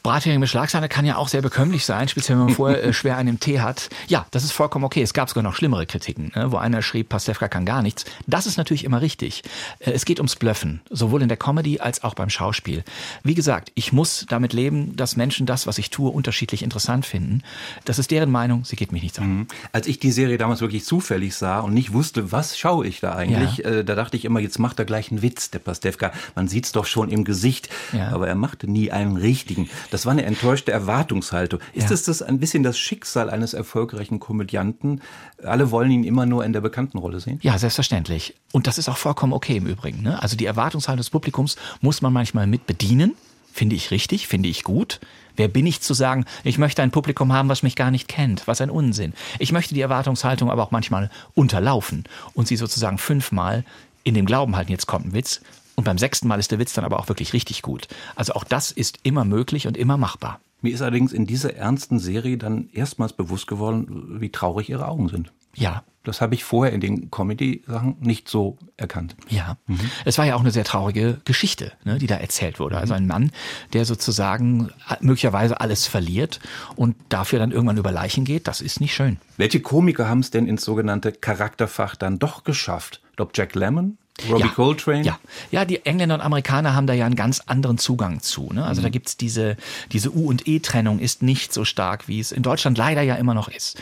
Brathering 0.09 0.41
mit 0.41 0.49
Schlagsahne 0.49 0.89
kann 0.89 1.05
ja 1.05 1.17
auch 1.17 1.29
sehr 1.29 1.43
bekömmlich 1.43 1.85
sein, 1.85 2.09
speziell 2.09 2.39
wenn 2.39 2.47
man 2.47 2.55
vorher 2.55 2.83
äh, 2.83 2.93
schwer 2.95 3.19
einen 3.19 3.41
Tee 3.41 3.61
hat. 3.61 3.91
Ja, 4.07 4.25
das 4.31 4.43
ist 4.43 4.53
vollkommen 4.53 4.87
okay. 4.87 5.03
Es 5.03 5.13
gab 5.13 5.29
sogar 5.29 5.43
noch 5.43 5.55
schlimmere 5.55 5.85
Kritiken, 5.85 6.33
ne, 6.35 6.51
wo 6.51 6.57
einer 6.57 6.81
schrieb, 6.81 7.11
Pastewka 7.11 7.47
kann 7.47 7.67
gar 7.67 7.83
nichts. 7.83 8.07
Das 8.27 8.47
ist 8.47 8.57
natürlich 8.57 8.85
immer 8.85 9.03
richtig. 9.03 9.43
Äh, 9.81 9.91
es 9.91 10.07
geht 10.07 10.19
ums 10.19 10.37
Blöffen, 10.37 10.81
sowohl 10.89 11.21
in 11.21 11.29
der 11.29 11.37
Comedy 11.37 11.81
als 11.81 12.05
auch 12.05 12.15
beim 12.15 12.31
Schauspiel. 12.31 12.85
Wie 13.23 13.35
gesagt, 13.35 13.71
ich 13.75 13.93
muss 13.93 14.25
damit 14.31 14.55
leben, 14.55 14.97
dass 14.97 15.17
Menschen 15.17 15.45
das, 15.45 15.67
was 15.67 15.77
ich 15.77 15.91
tue, 15.91 16.09
unterschiedlich 16.09 16.63
interessant 16.63 17.05
finden. 17.05 17.43
Das 17.85 17.99
ist 17.99 18.11
deren 18.11 18.31
Meinung, 18.31 18.65
sie 18.65 18.77
geht 18.77 18.93
mich 18.93 19.03
nichts 19.03 19.19
an. 19.19 19.29
Mhm. 19.29 19.47
Als 19.73 19.87
ich 19.87 19.99
die 19.99 20.11
Serie 20.11 20.39
damals 20.39 20.63
wirklich 20.63 20.87
zufällig 20.87 21.35
sah 21.35 21.61
und 21.61 21.75
nicht 21.75 21.93
wusste, 21.93 22.33
was 22.33 22.57
schaue 22.57 22.87
ich 22.87 23.01
da 23.01 23.15
eigentlich, 23.15 23.59
ja. 23.59 23.71
äh, 23.71 23.85
da 23.85 23.95
dachte 23.95 24.17
ich 24.17 24.25
immer, 24.25 24.41
jetzt 24.41 24.59
macht 24.59 24.79
er 24.79 24.87
gleich 24.87 25.11
einen 25.11 25.21
Witz, 25.21 25.51
der 25.51 25.59
Pastewka. 25.59 26.13
Man 26.35 26.49
sieht's 26.49 26.73
doch 26.73 26.87
schon 26.87 27.11
im 27.11 27.25
Gesicht, 27.25 27.69
ja. 27.93 28.09
aber 28.09 28.27
er 28.27 28.37
machte 28.37 28.71
nie 28.71 28.91
einen 28.91 29.19
richtigen. 29.19 29.69
Das 29.91 29.98
war 30.07 30.13
eine 30.13 30.25
enttäuschte 30.25 30.73
Erwartungshaltung. 30.73 31.61
Ist 31.73 31.91
ja. 31.91 31.95
es 31.95 32.05
das 32.05 32.23
ein 32.23 32.39
bisschen 32.39 32.63
das 32.63 32.79
Schicksal 32.79 33.31
eines 33.31 33.55
erfolgreichen 33.55 34.21
Komödianten? 34.21 35.01
Alle 35.43 35.71
wollen 35.71 35.91
ihn 35.91 36.05
immer 36.05 36.27
nur 36.27 36.45
in 36.45 36.53
der 36.53 36.61
bekannten 36.61 36.99
Rolle 36.99 37.21
sehen? 37.21 37.39
Ja, 37.43 37.59
selbstverständlich. 37.59 38.35
Und 38.53 38.67
das 38.67 38.79
ist 38.79 38.89
auch 38.89 38.97
vollkommen 38.97 39.33
okay 39.33 39.57
im 39.57 39.67
Übrigen. 39.67 40.03
Ne? 40.03 40.23
Also 40.23 40.37
die 40.37 40.47
Erwartungshaltung 40.47 40.99
des 40.99 41.11
Publikums 41.11 41.57
muss 41.81 42.03
man 42.03 42.13
manchmal 42.13 42.47
mit 42.47 42.67
bedienen. 42.67 43.15
Finde 43.53 43.77
ich 43.77 43.91
richtig, 43.91 44.29
finde 44.29 44.49
ich 44.49 44.63
gut. 44.63 45.01
Wer 45.37 45.49
bin 45.49 45.67
ich 45.67 45.81
zu 45.81 45.95
sagen, 45.95 46.25
ich 46.45 46.59
möchte 46.59 46.83
ein 46.83 46.91
Publikum 46.91 47.33
haben, 47.33 47.49
was 47.49 47.63
mich 47.63 47.77
gar 47.77 47.91
nicht 47.91 48.09
kennt? 48.09 48.47
Was 48.47 48.61
ein 48.61 48.71
Unsinn. 48.71 49.15
Ich 49.39 49.53
möchte 49.53 49.75
die 49.75 49.81
Erwartungshaltung 49.81 50.51
aber 50.51 50.63
auch 50.63 50.71
manchmal 50.71 51.11
unterlaufen 51.35 52.05
und 52.35 52.49
sie 52.49 52.57
sozusagen 52.57 52.99
fünfmal 52.99 53.65
in 54.05 54.15
dem 54.15 54.27
Glauben 54.27 54.57
halten, 54.57 54.73
jetzt 54.73 54.87
kommt 54.87 55.07
ein 55.07 55.13
Witz 55.13 55.41
und 55.79 55.85
beim 55.85 55.97
sechsten 55.97 56.27
Mal 56.27 56.41
ist 56.41 56.51
der 56.51 56.59
Witz 56.59 56.73
dann 56.73 56.85
aber 56.85 56.99
auch 56.99 57.07
wirklich 57.07 57.33
richtig 57.33 57.63
gut. 57.63 57.87
Also 58.17 58.33
auch 58.33 58.43
das 58.43 58.73
ist 58.73 58.99
immer 59.05 59.25
möglich 59.25 59.69
und 59.69 59.77
immer 59.77 59.97
machbar. 59.97 60.41
Mir 60.61 60.75
ist 60.75 60.83
allerdings 60.83 61.13
in 61.13 61.25
dieser 61.25 61.55
ernsten 61.55 62.01
Serie 62.01 62.37
dann 62.37 62.69
erstmals 62.73 63.13
bewusst 63.13 63.47
geworden, 63.47 64.19
wie 64.21 64.31
traurig 64.31 64.71
ihre 64.71 64.89
Augen 64.89 65.09
sind. 65.09 65.31
Ja. 65.55 65.85
Das 66.03 66.21
habe 66.21 66.35
ich 66.35 66.43
vorher 66.43 66.73
in 66.73 66.81
den 66.81 67.13
Comedy-Sachen 67.13 67.99
nicht 68.01 68.29
so 68.29 68.59
erkannt. 68.77 69.15
Ja. 69.29 69.57
Mhm. 69.69 69.79
Es 70.05 70.19
war 70.19 70.25
ja 70.25 70.35
auch 70.35 70.41
eine 70.41 70.51
sehr 70.51 70.65
traurige 70.65 71.21
Geschichte, 71.25 71.71
ne, 71.85 71.99
die 71.99 72.09
da 72.09 72.17
erzählt 72.17 72.59
wurde. 72.59 72.79
Also 72.79 72.95
ein 72.95 73.07
Mann, 73.07 73.31
der 73.73 73.85
sozusagen 73.85 74.71
möglicherweise 75.01 75.61
alles 75.61 75.87
verliert 75.87 76.41
und 76.75 76.97
dafür 77.09 77.39
dann 77.39 77.53
irgendwann 77.53 77.77
über 77.77 77.93
Leichen 77.93 78.25
geht, 78.25 78.49
das 78.49 78.63
ist 78.63 78.81
nicht 78.81 78.95
schön. 78.95 79.19
Welche 79.37 79.61
Komiker 79.61 80.09
haben 80.09 80.21
es 80.21 80.33
denn 80.33 80.49
ins 80.49 80.65
sogenannte 80.65 81.13
Charakterfach 81.13 81.95
dann 81.95 82.19
doch 82.19 82.43
geschafft? 82.43 83.01
Ich 83.11 83.17
glaube, 83.17 83.31
Jack 83.37 83.55
Lemmon, 83.55 83.99
Robbie 84.29 84.43
ja, 84.43 84.49
Coltrane? 84.49 85.03
Ja. 85.03 85.19
ja, 85.51 85.65
die 85.65 85.85
Engländer 85.85 86.17
und 86.17 86.21
Amerikaner 86.21 86.75
haben 86.75 86.87
da 86.87 86.93
ja 86.93 87.07
einen 87.07 87.15
ganz 87.15 87.43
anderen 87.47 87.79
Zugang 87.79 88.21
zu. 88.21 88.53
Ne? 88.53 88.65
Also 88.65 88.81
mhm. 88.81 88.85
da 88.85 88.89
gibt's 88.91 89.17
diese, 89.17 89.57
diese 89.93 90.11
U- 90.11 90.29
und 90.29 90.49
E-Trennung 90.49 90.99
ist 90.99 91.23
nicht 91.23 91.53
so 91.53 91.65
stark, 91.65 92.09
wie 92.09 92.21
es 92.21 92.33
in 92.33 92.43
Deutschland 92.43 92.79
leider 92.79 93.03
ja 93.03 93.15
immer 93.15 93.35
noch 93.35 93.49
ist. 93.49 93.79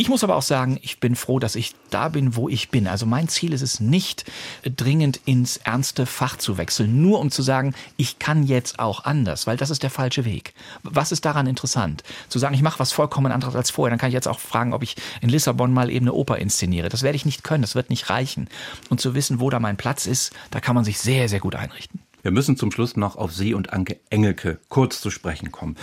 Ich 0.00 0.08
muss 0.08 0.22
aber 0.22 0.36
auch 0.36 0.42
sagen, 0.42 0.78
ich 0.80 1.00
bin 1.00 1.16
froh, 1.16 1.40
dass 1.40 1.56
ich 1.56 1.74
da 1.90 2.08
bin, 2.08 2.36
wo 2.36 2.48
ich 2.48 2.70
bin. 2.70 2.86
Also 2.86 3.04
mein 3.04 3.26
Ziel 3.26 3.52
ist 3.52 3.62
es 3.62 3.80
nicht, 3.80 4.24
dringend 4.62 5.20
ins 5.24 5.56
ernste 5.56 6.06
Fach 6.06 6.36
zu 6.36 6.56
wechseln, 6.56 7.02
nur 7.02 7.18
um 7.18 7.32
zu 7.32 7.42
sagen, 7.42 7.74
ich 7.96 8.20
kann 8.20 8.44
jetzt 8.44 8.78
auch 8.78 9.04
anders, 9.04 9.48
weil 9.48 9.56
das 9.56 9.70
ist 9.70 9.82
der 9.82 9.90
falsche 9.90 10.24
Weg. 10.24 10.54
Was 10.84 11.10
ist 11.10 11.24
daran 11.24 11.48
interessant? 11.48 12.04
Zu 12.28 12.38
sagen, 12.38 12.54
ich 12.54 12.62
mache 12.62 12.78
was 12.78 12.92
vollkommen 12.92 13.32
anderes 13.32 13.56
als 13.56 13.72
vorher, 13.72 13.90
dann 13.90 13.98
kann 13.98 14.10
ich 14.10 14.14
jetzt 14.14 14.28
auch 14.28 14.38
fragen, 14.38 14.72
ob 14.72 14.84
ich 14.84 14.94
in 15.20 15.30
Lissabon 15.30 15.72
mal 15.72 15.90
eben 15.90 16.04
eine 16.04 16.12
Oper 16.12 16.38
inszeniere. 16.38 16.90
Das 16.90 17.02
werde 17.02 17.16
ich 17.16 17.26
nicht 17.26 17.42
können, 17.42 17.62
das 17.62 17.74
wird 17.74 17.90
nicht 17.90 18.08
reichen. 18.08 18.48
Und 18.90 19.00
zu 19.00 19.16
wissen, 19.16 19.40
wo 19.40 19.50
da 19.50 19.58
mein 19.58 19.76
Platz 19.76 20.06
ist, 20.06 20.32
da 20.52 20.60
kann 20.60 20.76
man 20.76 20.84
sich 20.84 21.00
sehr, 21.00 21.28
sehr 21.28 21.40
gut 21.40 21.56
einrichten. 21.56 21.98
Wir 22.28 22.32
müssen 22.32 22.58
zum 22.58 22.70
Schluss 22.70 22.94
noch 22.94 23.16
auf 23.16 23.32
Sie 23.32 23.54
und 23.54 23.72
Anke 23.72 23.96
Engelke 24.10 24.58
kurz 24.68 25.00
zu 25.00 25.08
sprechen 25.08 25.50
kommen. 25.50 25.76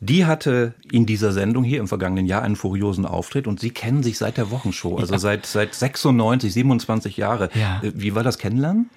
Die 0.00 0.26
hatte 0.26 0.74
in 0.90 1.06
dieser 1.06 1.30
Sendung 1.30 1.62
hier 1.62 1.78
im 1.78 1.86
vergangenen 1.86 2.26
Jahr 2.26 2.42
einen 2.42 2.56
furiosen 2.56 3.06
Auftritt 3.06 3.46
und 3.46 3.60
Sie 3.60 3.70
kennen 3.70 4.02
sich 4.02 4.18
seit 4.18 4.36
der 4.36 4.50
Wochenshow, 4.50 4.96
also 4.96 5.12
ja. 5.12 5.20
seit, 5.20 5.46
seit 5.46 5.72
96, 5.72 6.52
27 6.52 7.16
Jahre. 7.16 7.50
Ja. 7.54 7.80
Wie 7.82 8.16
war 8.16 8.24
das 8.24 8.38
Kennenlernen? 8.38 8.90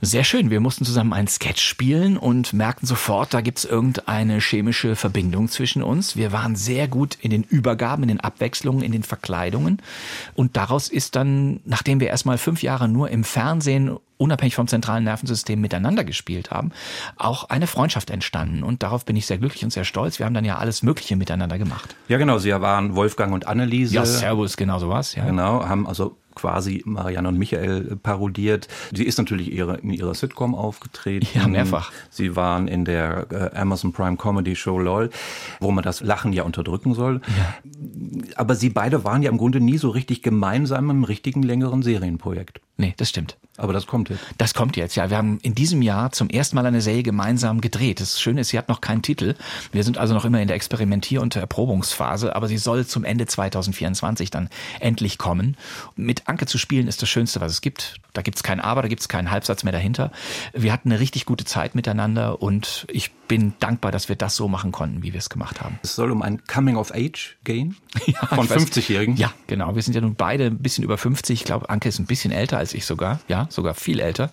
Sehr 0.00 0.24
schön. 0.24 0.50
Wir 0.50 0.58
mussten 0.58 0.84
zusammen 0.84 1.12
einen 1.12 1.28
Sketch 1.28 1.62
spielen 1.62 2.16
und 2.16 2.52
merkten 2.52 2.88
sofort, 2.88 3.32
da 3.32 3.40
gibt's 3.40 3.64
irgendeine 3.64 4.40
chemische 4.40 4.96
Verbindung 4.96 5.48
zwischen 5.48 5.82
uns. 5.82 6.16
Wir 6.16 6.32
waren 6.32 6.56
sehr 6.56 6.88
gut 6.88 7.16
in 7.20 7.30
den 7.30 7.44
Übergaben, 7.44 8.02
in 8.02 8.08
den 8.08 8.20
Abwechslungen, 8.20 8.82
in 8.82 8.90
den 8.90 9.04
Verkleidungen. 9.04 9.80
Und 10.34 10.56
daraus 10.56 10.88
ist 10.88 11.14
dann, 11.14 11.60
nachdem 11.64 12.00
wir 12.00 12.08
erstmal 12.08 12.36
fünf 12.36 12.62
Jahre 12.62 12.88
nur 12.88 13.10
im 13.10 13.22
Fernsehen 13.22 13.96
unabhängig 14.18 14.54
vom 14.54 14.68
zentralen 14.68 15.04
Nervensystem 15.04 15.60
miteinander 15.60 16.04
gespielt 16.04 16.50
haben, 16.50 16.72
auch 17.16 17.48
eine 17.48 17.66
Freundschaft 17.66 18.10
entstanden. 18.10 18.62
Und 18.62 18.82
darauf 18.82 19.04
bin 19.04 19.16
ich 19.16 19.26
sehr 19.26 19.38
glücklich 19.38 19.64
und 19.64 19.70
sehr 19.70 19.84
stolz. 19.84 20.18
Wir 20.18 20.26
haben 20.26 20.34
dann 20.34 20.44
ja 20.44 20.58
alles 20.58 20.82
Mögliche 20.82 21.16
miteinander 21.16 21.58
gemacht. 21.58 21.94
Ja, 22.08 22.18
genau. 22.18 22.38
Sie 22.38 22.50
waren 22.52 22.96
Wolfgang 22.96 23.32
und 23.32 23.46
Anneliese. 23.46 23.94
Ja, 23.94 24.06
Servus, 24.06 24.56
genau 24.56 24.78
so 24.78 24.88
was. 24.88 25.14
Ja. 25.14 25.24
Genau, 25.24 25.66
haben 25.66 25.86
also 25.86 26.16
quasi 26.36 26.82
Marianne 26.84 27.28
und 27.28 27.38
Michael 27.38 27.96
parodiert. 27.96 28.68
Sie 28.92 29.04
ist 29.04 29.18
natürlich 29.18 29.50
ihre, 29.50 29.78
in 29.78 29.90
ihrer 29.90 30.14
Sitcom 30.14 30.54
aufgetreten. 30.54 31.26
Ja, 31.34 31.48
mehrfach. 31.48 31.90
Sie 32.10 32.36
waren 32.36 32.68
in 32.68 32.84
der 32.84 33.26
äh, 33.32 33.58
Amazon 33.58 33.92
Prime 33.92 34.16
Comedy 34.16 34.54
Show 34.54 34.78
LOL, 34.78 35.10
wo 35.60 35.72
man 35.72 35.82
das 35.82 36.02
Lachen 36.02 36.32
ja 36.32 36.44
unterdrücken 36.44 36.94
soll. 36.94 37.20
Ja. 37.26 37.54
Aber 38.36 38.54
sie 38.54 38.68
beide 38.70 39.02
waren 39.02 39.22
ja 39.22 39.30
im 39.30 39.38
Grunde 39.38 39.60
nie 39.60 39.78
so 39.78 39.90
richtig 39.90 40.22
gemeinsam 40.22 40.90
im 40.90 41.04
richtigen 41.04 41.42
längeren 41.42 41.82
Serienprojekt. 41.82 42.60
Nee, 42.78 42.94
das 42.96 43.08
stimmt. 43.08 43.36
Aber 43.56 43.72
das 43.72 43.86
kommt 43.86 44.10
jetzt. 44.10 44.22
Das 44.36 44.52
kommt 44.52 44.76
jetzt, 44.76 44.96
ja. 44.96 45.08
Wir 45.08 45.16
haben 45.16 45.38
in 45.40 45.54
diesem 45.54 45.80
Jahr 45.80 46.12
zum 46.12 46.28
ersten 46.28 46.56
Mal 46.56 46.66
eine 46.66 46.82
Serie 46.82 47.02
gemeinsam 47.02 47.62
gedreht. 47.62 48.00
Das 48.00 48.20
Schöne 48.20 48.42
ist, 48.42 48.48
sie 48.50 48.58
hat 48.58 48.68
noch 48.68 48.82
keinen 48.82 49.00
Titel. 49.00 49.34
Wir 49.72 49.82
sind 49.82 49.96
also 49.96 50.12
noch 50.12 50.26
immer 50.26 50.40
in 50.42 50.48
der 50.48 50.56
Experimentier- 50.56 51.22
und 51.22 51.36
Erprobungsphase, 51.36 52.36
aber 52.36 52.48
sie 52.48 52.58
soll 52.58 52.86
zum 52.86 53.04
Ende 53.04 53.26
2024 53.26 54.30
dann 54.30 54.50
endlich 54.78 55.16
kommen. 55.16 55.56
Mit 55.96 56.28
Anke 56.28 56.44
zu 56.44 56.58
spielen 56.58 56.86
ist 56.86 57.00
das 57.00 57.08
Schönste, 57.08 57.40
was 57.40 57.52
es 57.52 57.60
gibt. 57.62 57.94
Da 58.12 58.20
gibt's 58.22 58.42
kein 58.42 58.60
Aber, 58.60 58.82
da 58.82 58.88
gibt's 58.88 59.08
keinen 59.08 59.30
Halbsatz 59.30 59.64
mehr 59.64 59.72
dahinter. 59.72 60.10
Wir 60.52 60.72
hatten 60.72 60.90
eine 60.90 61.00
richtig 61.00 61.24
gute 61.24 61.44
Zeit 61.44 61.74
miteinander 61.74 62.42
und 62.42 62.86
ich 62.90 63.12
bin 63.26 63.54
dankbar, 63.58 63.90
dass 63.90 64.08
wir 64.08 64.16
das 64.16 64.36
so 64.36 64.48
machen 64.48 64.72
konnten, 64.72 65.02
wie 65.02 65.12
wir 65.12 65.18
es 65.18 65.28
gemacht 65.28 65.60
haben. 65.60 65.78
Es 65.82 65.96
soll 65.96 66.10
um 66.10 66.22
ein 66.22 66.44
Coming 66.46 66.76
of 66.76 66.92
Age 66.94 67.36
gehen? 67.44 67.76
Ja, 68.06 68.24
Von 68.26 68.46
50-Jährigen? 68.46 69.16
Ja, 69.16 69.32
genau. 69.48 69.74
Wir 69.74 69.82
sind 69.82 69.94
ja 69.94 70.00
nun 70.00 70.14
beide 70.14 70.44
ein 70.44 70.58
bisschen 70.58 70.84
über 70.84 70.96
50. 70.96 71.40
Ich 71.40 71.44
glaube, 71.44 71.68
Anke 71.70 71.88
ist 71.88 71.98
ein 71.98 72.06
bisschen 72.06 72.30
älter 72.30 72.56
als 72.56 72.65
ich 72.74 72.86
sogar. 72.86 73.20
Ja, 73.28 73.46
sogar 73.50 73.74
viel 73.74 74.00
älter. 74.00 74.30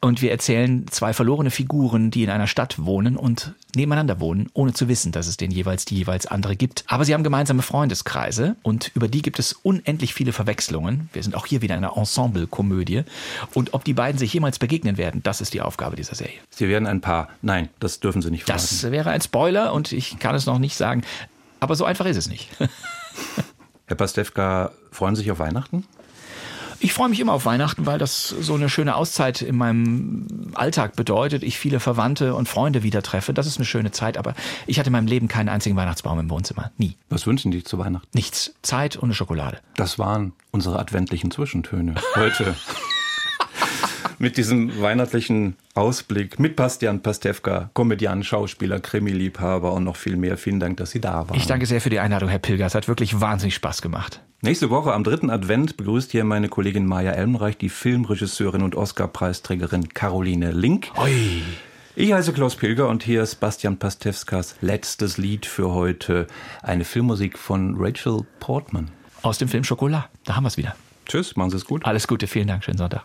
Und 0.00 0.22
wir 0.22 0.30
erzählen 0.30 0.86
zwei 0.90 1.12
verlorene 1.12 1.50
Figuren, 1.50 2.10
die 2.10 2.22
in 2.22 2.30
einer 2.30 2.46
Stadt 2.46 2.84
wohnen 2.84 3.16
und 3.16 3.54
nebeneinander 3.74 4.20
wohnen, 4.20 4.50
ohne 4.52 4.72
zu 4.72 4.88
wissen, 4.88 5.12
dass 5.12 5.26
es 5.26 5.36
den 5.36 5.50
jeweils 5.50 5.84
die 5.84 5.96
jeweils 5.96 6.26
andere 6.26 6.56
gibt. 6.56 6.84
Aber 6.86 7.04
sie 7.04 7.14
haben 7.14 7.24
gemeinsame 7.24 7.62
Freundeskreise 7.62 8.56
und 8.62 8.90
über 8.94 9.08
die 9.08 9.22
gibt 9.22 9.38
es 9.38 9.52
unendlich 9.52 10.14
viele 10.14 10.32
Verwechslungen. 10.32 11.08
Wir 11.12 11.22
sind 11.22 11.34
auch 11.34 11.46
hier 11.46 11.62
wieder 11.62 11.76
in 11.76 11.84
einer 11.84 11.96
Ensemble-Komödie. 11.96 13.02
Und 13.54 13.74
ob 13.74 13.84
die 13.84 13.94
beiden 13.94 14.18
sich 14.18 14.32
jemals 14.32 14.58
begegnen 14.58 14.98
werden, 14.98 15.22
das 15.22 15.40
ist 15.40 15.54
die 15.54 15.60
Aufgabe 15.60 15.96
dieser 15.96 16.14
Serie. 16.14 16.34
Sie 16.50 16.68
werden 16.68 16.86
ein 16.86 17.00
Paar. 17.00 17.28
Nein, 17.40 17.68
das 17.80 18.00
dürfen 18.00 18.22
Sie 18.22 18.30
nicht 18.30 18.44
verraten. 18.44 18.66
Das 18.68 18.90
wäre 18.90 19.10
ein 19.10 19.20
Spoiler 19.20 19.72
und 19.72 19.92
ich 19.92 20.18
kann 20.18 20.34
es 20.34 20.46
noch 20.46 20.58
nicht 20.58 20.76
sagen. 20.76 21.02
Aber 21.60 21.76
so 21.76 21.84
einfach 21.84 22.06
ist 22.06 22.16
es 22.16 22.28
nicht. 22.28 22.48
Herr 23.86 23.96
Pastewka, 23.96 24.72
freuen 24.90 25.14
Sie 25.14 25.22
sich 25.22 25.30
auf 25.30 25.38
Weihnachten? 25.38 25.84
Ich 26.84 26.94
freue 26.94 27.08
mich 27.08 27.20
immer 27.20 27.32
auf 27.32 27.46
Weihnachten, 27.46 27.86
weil 27.86 27.98
das 27.98 28.28
so 28.28 28.54
eine 28.54 28.68
schöne 28.68 28.96
Auszeit 28.96 29.40
in 29.40 29.56
meinem 29.56 30.50
Alltag 30.54 30.96
bedeutet. 30.96 31.44
Ich 31.44 31.56
viele 31.56 31.78
Verwandte 31.78 32.34
und 32.34 32.48
Freunde 32.48 32.82
wieder 32.82 33.02
treffe. 33.02 33.32
Das 33.32 33.46
ist 33.46 33.56
eine 33.56 33.64
schöne 33.64 33.92
Zeit, 33.92 34.18
aber 34.18 34.34
ich 34.66 34.80
hatte 34.80 34.88
in 34.88 34.92
meinem 34.92 35.06
Leben 35.06 35.28
keinen 35.28 35.48
einzigen 35.48 35.76
Weihnachtsbaum 35.76 36.18
im 36.18 36.28
Wohnzimmer. 36.28 36.72
Nie. 36.78 36.96
Was 37.08 37.24
wünschen 37.24 37.52
die 37.52 37.62
zu 37.62 37.78
Weihnachten? 37.78 38.08
Nichts. 38.14 38.54
Zeit 38.62 38.96
und 38.96 39.04
eine 39.04 39.14
Schokolade. 39.14 39.58
Das 39.76 40.00
waren 40.00 40.32
unsere 40.50 40.80
adventlichen 40.80 41.30
Zwischentöne 41.30 41.94
heute. 42.16 42.56
mit 44.22 44.36
diesem 44.36 44.80
weihnachtlichen 44.80 45.56
Ausblick 45.74 46.38
mit 46.38 46.54
Bastian 46.54 47.02
Pastewka, 47.02 47.70
Komödian, 47.74 48.22
Schauspieler, 48.22 48.78
Krimi-Liebhaber 48.78 49.72
und 49.72 49.82
noch 49.82 49.96
viel 49.96 50.16
mehr. 50.16 50.36
Vielen 50.38 50.60
Dank, 50.60 50.76
dass 50.76 50.92
Sie 50.92 51.00
da 51.00 51.28
waren. 51.28 51.36
Ich 51.36 51.48
danke 51.48 51.66
sehr 51.66 51.80
für 51.80 51.90
die 51.90 51.98
Einladung, 51.98 52.28
Herr 52.28 52.38
Pilger. 52.38 52.64
Es 52.64 52.76
hat 52.76 52.86
wirklich 52.86 53.20
wahnsinnig 53.20 53.56
Spaß 53.56 53.82
gemacht. 53.82 54.20
Nächste 54.40 54.70
Woche 54.70 54.92
am 54.94 55.02
dritten 55.02 55.28
Advent 55.28 55.76
begrüßt 55.76 56.12
hier 56.12 56.22
meine 56.22 56.48
Kollegin 56.48 56.86
Maja 56.86 57.10
Elmreich 57.10 57.58
die 57.58 57.68
Filmregisseurin 57.68 58.62
und 58.62 58.76
Oscar-Preisträgerin 58.76 59.88
Caroline 59.88 60.52
Link. 60.52 60.92
Oi. 60.96 61.42
Ich 61.96 62.12
heiße 62.12 62.32
Klaus 62.32 62.54
Pilger 62.54 62.88
und 62.88 63.02
hier 63.02 63.24
ist 63.24 63.40
Bastian 63.40 63.76
Pastewskas 63.76 64.54
letztes 64.60 65.18
Lied 65.18 65.46
für 65.46 65.74
heute. 65.74 66.28
Eine 66.62 66.84
Filmmusik 66.84 67.36
von 67.36 67.74
Rachel 67.76 68.20
Portman. 68.38 68.92
Aus 69.22 69.38
dem 69.38 69.48
Film 69.48 69.64
Schokolade. 69.64 70.04
Da 70.24 70.36
haben 70.36 70.44
wir 70.44 70.48
es 70.48 70.56
wieder. 70.56 70.76
Tschüss, 71.06 71.34
machen 71.34 71.50
Sie 71.50 71.56
es 71.56 71.64
gut. 71.64 71.84
Alles 71.84 72.06
Gute, 72.06 72.28
vielen 72.28 72.46
Dank, 72.46 72.62
schönen 72.64 72.78
Sonntag. 72.78 73.04